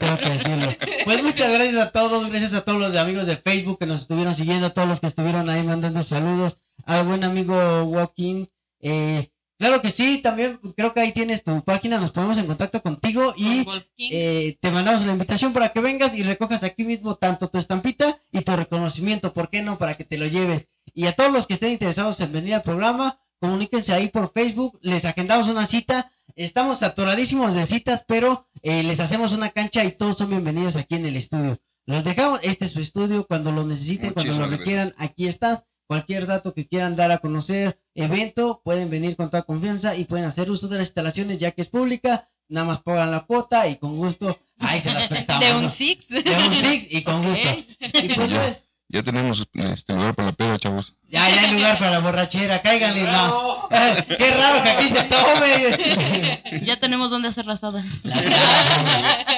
tengo 0.00 0.18
que 0.18 0.30
decirlo. 0.30 0.76
Pues 1.04 1.22
muchas 1.22 1.52
gracias 1.52 1.80
a 1.80 1.90
todos, 1.90 2.28
gracias 2.28 2.54
a 2.54 2.62
todos 2.62 2.80
los 2.80 2.96
amigos 2.96 3.26
de 3.26 3.36
Facebook 3.36 3.78
que 3.78 3.86
nos 3.86 4.00
estuvieron 4.02 4.34
siguiendo, 4.34 4.66
a 4.66 4.70
todos 4.70 4.88
los 4.88 5.00
que 5.00 5.06
estuvieron 5.06 5.48
ahí 5.50 5.62
mandando 5.62 6.02
saludos, 6.02 6.56
al 6.84 7.06
buen 7.06 7.22
amigo 7.24 7.86
Joaquín. 7.86 8.48
Eh, 8.80 9.30
claro 9.58 9.80
que 9.82 9.90
sí, 9.90 10.18
también 10.18 10.58
creo 10.76 10.92
que 10.92 11.00
ahí 11.00 11.12
tienes 11.12 11.44
tu 11.44 11.62
página, 11.62 11.98
nos 11.98 12.12
ponemos 12.12 12.38
en 12.38 12.46
contacto 12.46 12.82
contigo 12.82 13.34
y 13.36 13.64
eh, 13.98 14.56
te 14.60 14.70
mandamos 14.70 15.04
la 15.04 15.12
invitación 15.12 15.52
para 15.52 15.72
que 15.72 15.80
vengas 15.80 16.14
y 16.14 16.22
recojas 16.22 16.62
aquí 16.62 16.84
mismo 16.84 17.16
tanto 17.16 17.48
tu 17.48 17.58
estampita 17.58 18.18
y 18.32 18.40
tu 18.40 18.56
reconocimiento, 18.56 19.32
¿por 19.32 19.50
qué 19.50 19.62
no? 19.62 19.78
Para 19.78 19.94
que 19.94 20.04
te 20.04 20.18
lo 20.18 20.26
lleves. 20.26 20.66
Y 20.94 21.06
a 21.06 21.12
todos 21.12 21.32
los 21.32 21.46
que 21.46 21.54
estén 21.54 21.72
interesados 21.72 22.20
en 22.20 22.32
venir 22.32 22.54
al 22.54 22.62
programa, 22.62 23.18
comuníquense 23.40 23.92
ahí 23.92 24.08
por 24.08 24.32
Facebook, 24.32 24.78
les 24.82 25.04
agendamos 25.04 25.48
una 25.48 25.66
cita. 25.66 26.12
Estamos 26.36 26.80
saturadísimos 26.80 27.54
de 27.54 27.66
citas, 27.66 28.04
pero 28.06 28.46
eh, 28.62 28.82
les 28.82 29.00
hacemos 29.00 29.32
una 29.32 29.50
cancha 29.50 29.84
y 29.84 29.92
todos 29.92 30.18
son 30.18 30.30
bienvenidos 30.30 30.76
aquí 30.76 30.96
en 30.96 31.06
el 31.06 31.16
estudio. 31.16 31.60
Los 31.86 32.04
dejamos, 32.04 32.40
este 32.42 32.66
es 32.66 32.72
su 32.72 32.80
estudio, 32.80 33.26
cuando 33.26 33.50
lo 33.50 33.64
necesiten, 33.64 34.12
cuando 34.12 34.38
lo 34.38 34.46
requieran, 34.46 34.94
aquí 34.98 35.26
está. 35.26 35.64
Cualquier 35.86 36.26
dato 36.26 36.54
que 36.54 36.68
quieran 36.68 36.96
dar 36.96 37.10
a 37.10 37.18
conocer, 37.18 37.78
evento, 37.94 38.62
pueden 38.64 38.88
venir 38.88 39.16
con 39.16 39.30
toda 39.30 39.42
confianza 39.42 39.96
y 39.96 40.04
pueden 40.04 40.24
hacer 40.24 40.50
uso 40.50 40.68
de 40.68 40.78
las 40.78 40.86
instalaciones 40.86 41.38
ya 41.38 41.50
que 41.50 41.62
es 41.62 41.68
pública. 41.68 42.28
Nada 42.48 42.66
más 42.66 42.82
pagan 42.82 43.10
la 43.10 43.20
cuota 43.26 43.66
y 43.66 43.76
con 43.76 43.96
gusto 43.96 44.38
ahí 44.58 44.80
se 44.80 44.92
las 44.92 45.08
prestamos. 45.08 45.44
de 45.44 45.54
un 45.54 45.62
¿no? 45.64 45.70
Six. 45.70 46.08
De 46.08 46.48
un 46.48 46.54
six 46.54 46.86
y 46.88 47.02
con 47.02 47.22
gusto. 47.26 47.48
Y 47.80 48.14
pues 48.14 48.30
bueno, 48.30 48.56
Ya 48.92 49.02
tenemos 49.02 49.40
este 49.54 49.94
lugar 49.94 50.14
para 50.14 50.26
la 50.28 50.32
peda, 50.34 50.58
chavos. 50.58 50.94
ya, 51.08 51.30
ya 51.30 51.40
hay 51.40 51.52
lugar 51.54 51.78
para 51.78 51.92
la 51.92 51.98
borrachera, 52.00 52.60
cáiganle, 52.60 53.04
no. 53.04 53.66
Qué 54.18 54.30
raro 54.32 54.62
que 54.62 54.68
aquí 54.70 54.88
se 54.88 55.02
tome. 55.04 56.62
Ya 56.66 56.78
tenemos 56.78 57.10
dónde 57.10 57.28
hacer 57.28 57.46
la 57.46 57.54
asada. 57.54 57.82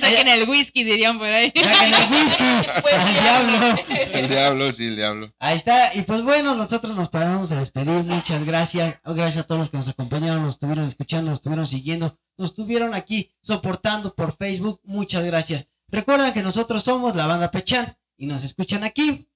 Saquen 0.00 0.28
el 0.28 0.48
whisky, 0.48 0.84
dirían 0.84 1.18
por 1.18 1.26
ahí. 1.28 1.52
Saquen 1.54 1.94
el 1.94 2.10
whisky, 2.10 2.44
al 2.44 3.14
diablo. 3.14 3.84
El 4.12 4.28
diablo, 4.28 4.72
sí, 4.72 4.86
el 4.86 4.96
diablo. 4.96 5.32
Ahí 5.38 5.56
está, 5.56 5.94
y 5.94 6.02
pues 6.02 6.22
bueno, 6.22 6.54
nosotros 6.54 6.94
nos 6.96 7.08
pasamos 7.10 7.50
a 7.52 7.56
despedir, 7.56 8.04
muchas 8.04 8.44
gracias, 8.44 8.96
Oh, 9.04 9.14
gracias 9.14 9.44
a 9.44 9.46
todos 9.46 9.58
los 9.60 9.70
que 9.70 9.76
nos 9.78 9.88
acompañaron, 9.88 10.42
nos 10.42 10.54
estuvieron 10.54 10.86
escuchando, 10.86 11.30
nos 11.30 11.38
estuvieron 11.38 11.66
siguiendo, 11.66 12.18
nos 12.38 12.50
estuvieron 12.50 12.94
aquí 12.94 13.30
soportando 13.42 14.14
por 14.14 14.36
Facebook, 14.36 14.80
muchas 14.84 15.24
gracias. 15.24 15.66
Recuerden 15.88 16.32
que 16.32 16.42
nosotros 16.42 16.82
somos 16.82 17.16
la 17.16 17.26
banda 17.26 17.50
Pechan 17.50 17.96
y 18.20 18.26
nos 18.26 18.44
escuchan 18.44 18.84
aquí 18.84 19.26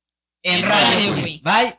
en 0.43 0.63
Radio. 0.63 1.15
Wii. 1.15 1.41
Bye. 1.43 1.79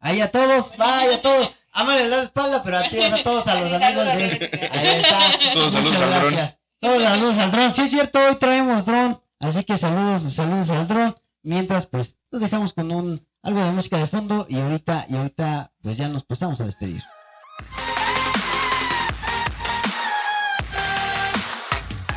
Ahí 0.00 0.20
a 0.22 0.30
todos, 0.30 0.70
bye 0.78 1.14
a 1.14 1.20
todos. 1.22 1.50
Ámale 1.72 2.08
la 2.08 2.22
espalda, 2.22 2.62
pero 2.62 2.78
a 2.78 2.88
ti, 2.88 2.98
a 3.00 3.22
todos, 3.22 3.46
a 3.46 3.54
los 3.60 3.70
amigos 3.72 4.04
de... 4.06 4.68
Ahí 4.72 4.86
está. 5.02 5.30
Todos 5.52 5.72
saludos 5.74 5.92
Muchas 5.92 6.00
al 6.02 6.10
dron. 6.20 6.32
gracias. 6.32 6.58
Todos 6.80 7.02
saludos 7.02 7.36
al 7.38 7.50
dron. 7.52 7.74
Sí 7.74 7.82
es 7.82 7.90
cierto, 7.90 8.18
hoy 8.18 8.36
traemos 8.36 8.84
dron. 8.86 9.22
Así 9.40 9.62
que 9.64 9.76
saludos, 9.76 10.32
saludos 10.32 10.70
al 10.70 10.88
dron. 10.88 11.16
Mientras, 11.42 11.86
pues, 11.86 12.16
los 12.30 12.40
dejamos 12.40 12.72
con 12.72 12.90
un 12.90 13.26
algo 13.42 13.62
de 13.62 13.72
música 13.72 13.98
de 13.98 14.06
fondo 14.06 14.46
y 14.48 14.58
ahorita, 14.58 15.06
y 15.08 15.16
ahorita 15.16 15.72
pues 15.82 15.96
ya 15.98 16.08
nos 16.08 16.24
pasamos 16.24 16.60
a 16.62 16.64
despedir. 16.64 17.02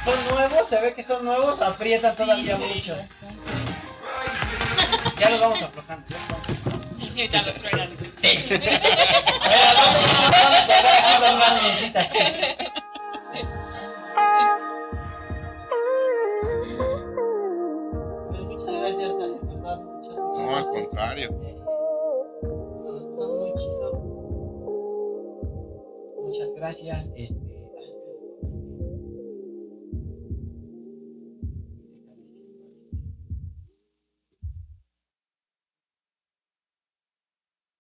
Son 0.06 0.36
nuevos, 0.36 0.68
se 0.68 0.82
ve 0.82 0.94
que 0.94 1.04
son 1.04 1.24
nuevos, 1.24 1.62
aprietan 1.62 2.16
todavía 2.16 2.58
mucho. 2.58 2.96
Ya 5.20 5.30
los 5.30 5.40
vamos 5.40 5.62
aflojando. 5.62 6.06
ya 6.10 6.18
los 6.20 6.30
vamos 6.30 6.50
aflojando. 6.50 7.14
Y 7.16 7.30
ya 7.30 7.42
lo 7.44 7.54
truenan. 7.54 7.90
Pues 18.30 18.44
muchas 18.44 18.74
gracias, 18.74 19.18
de 19.18 19.26
verdad, 19.56 19.78
muchas 19.78 20.16
No, 20.16 20.58
al 20.58 20.66
contrario. 20.66 21.30
Está 22.84 23.26
muy 23.28 23.54
chido. 23.54 23.88
Muchas 26.24 26.50
gracias. 26.56 27.06
Este, 27.16 27.62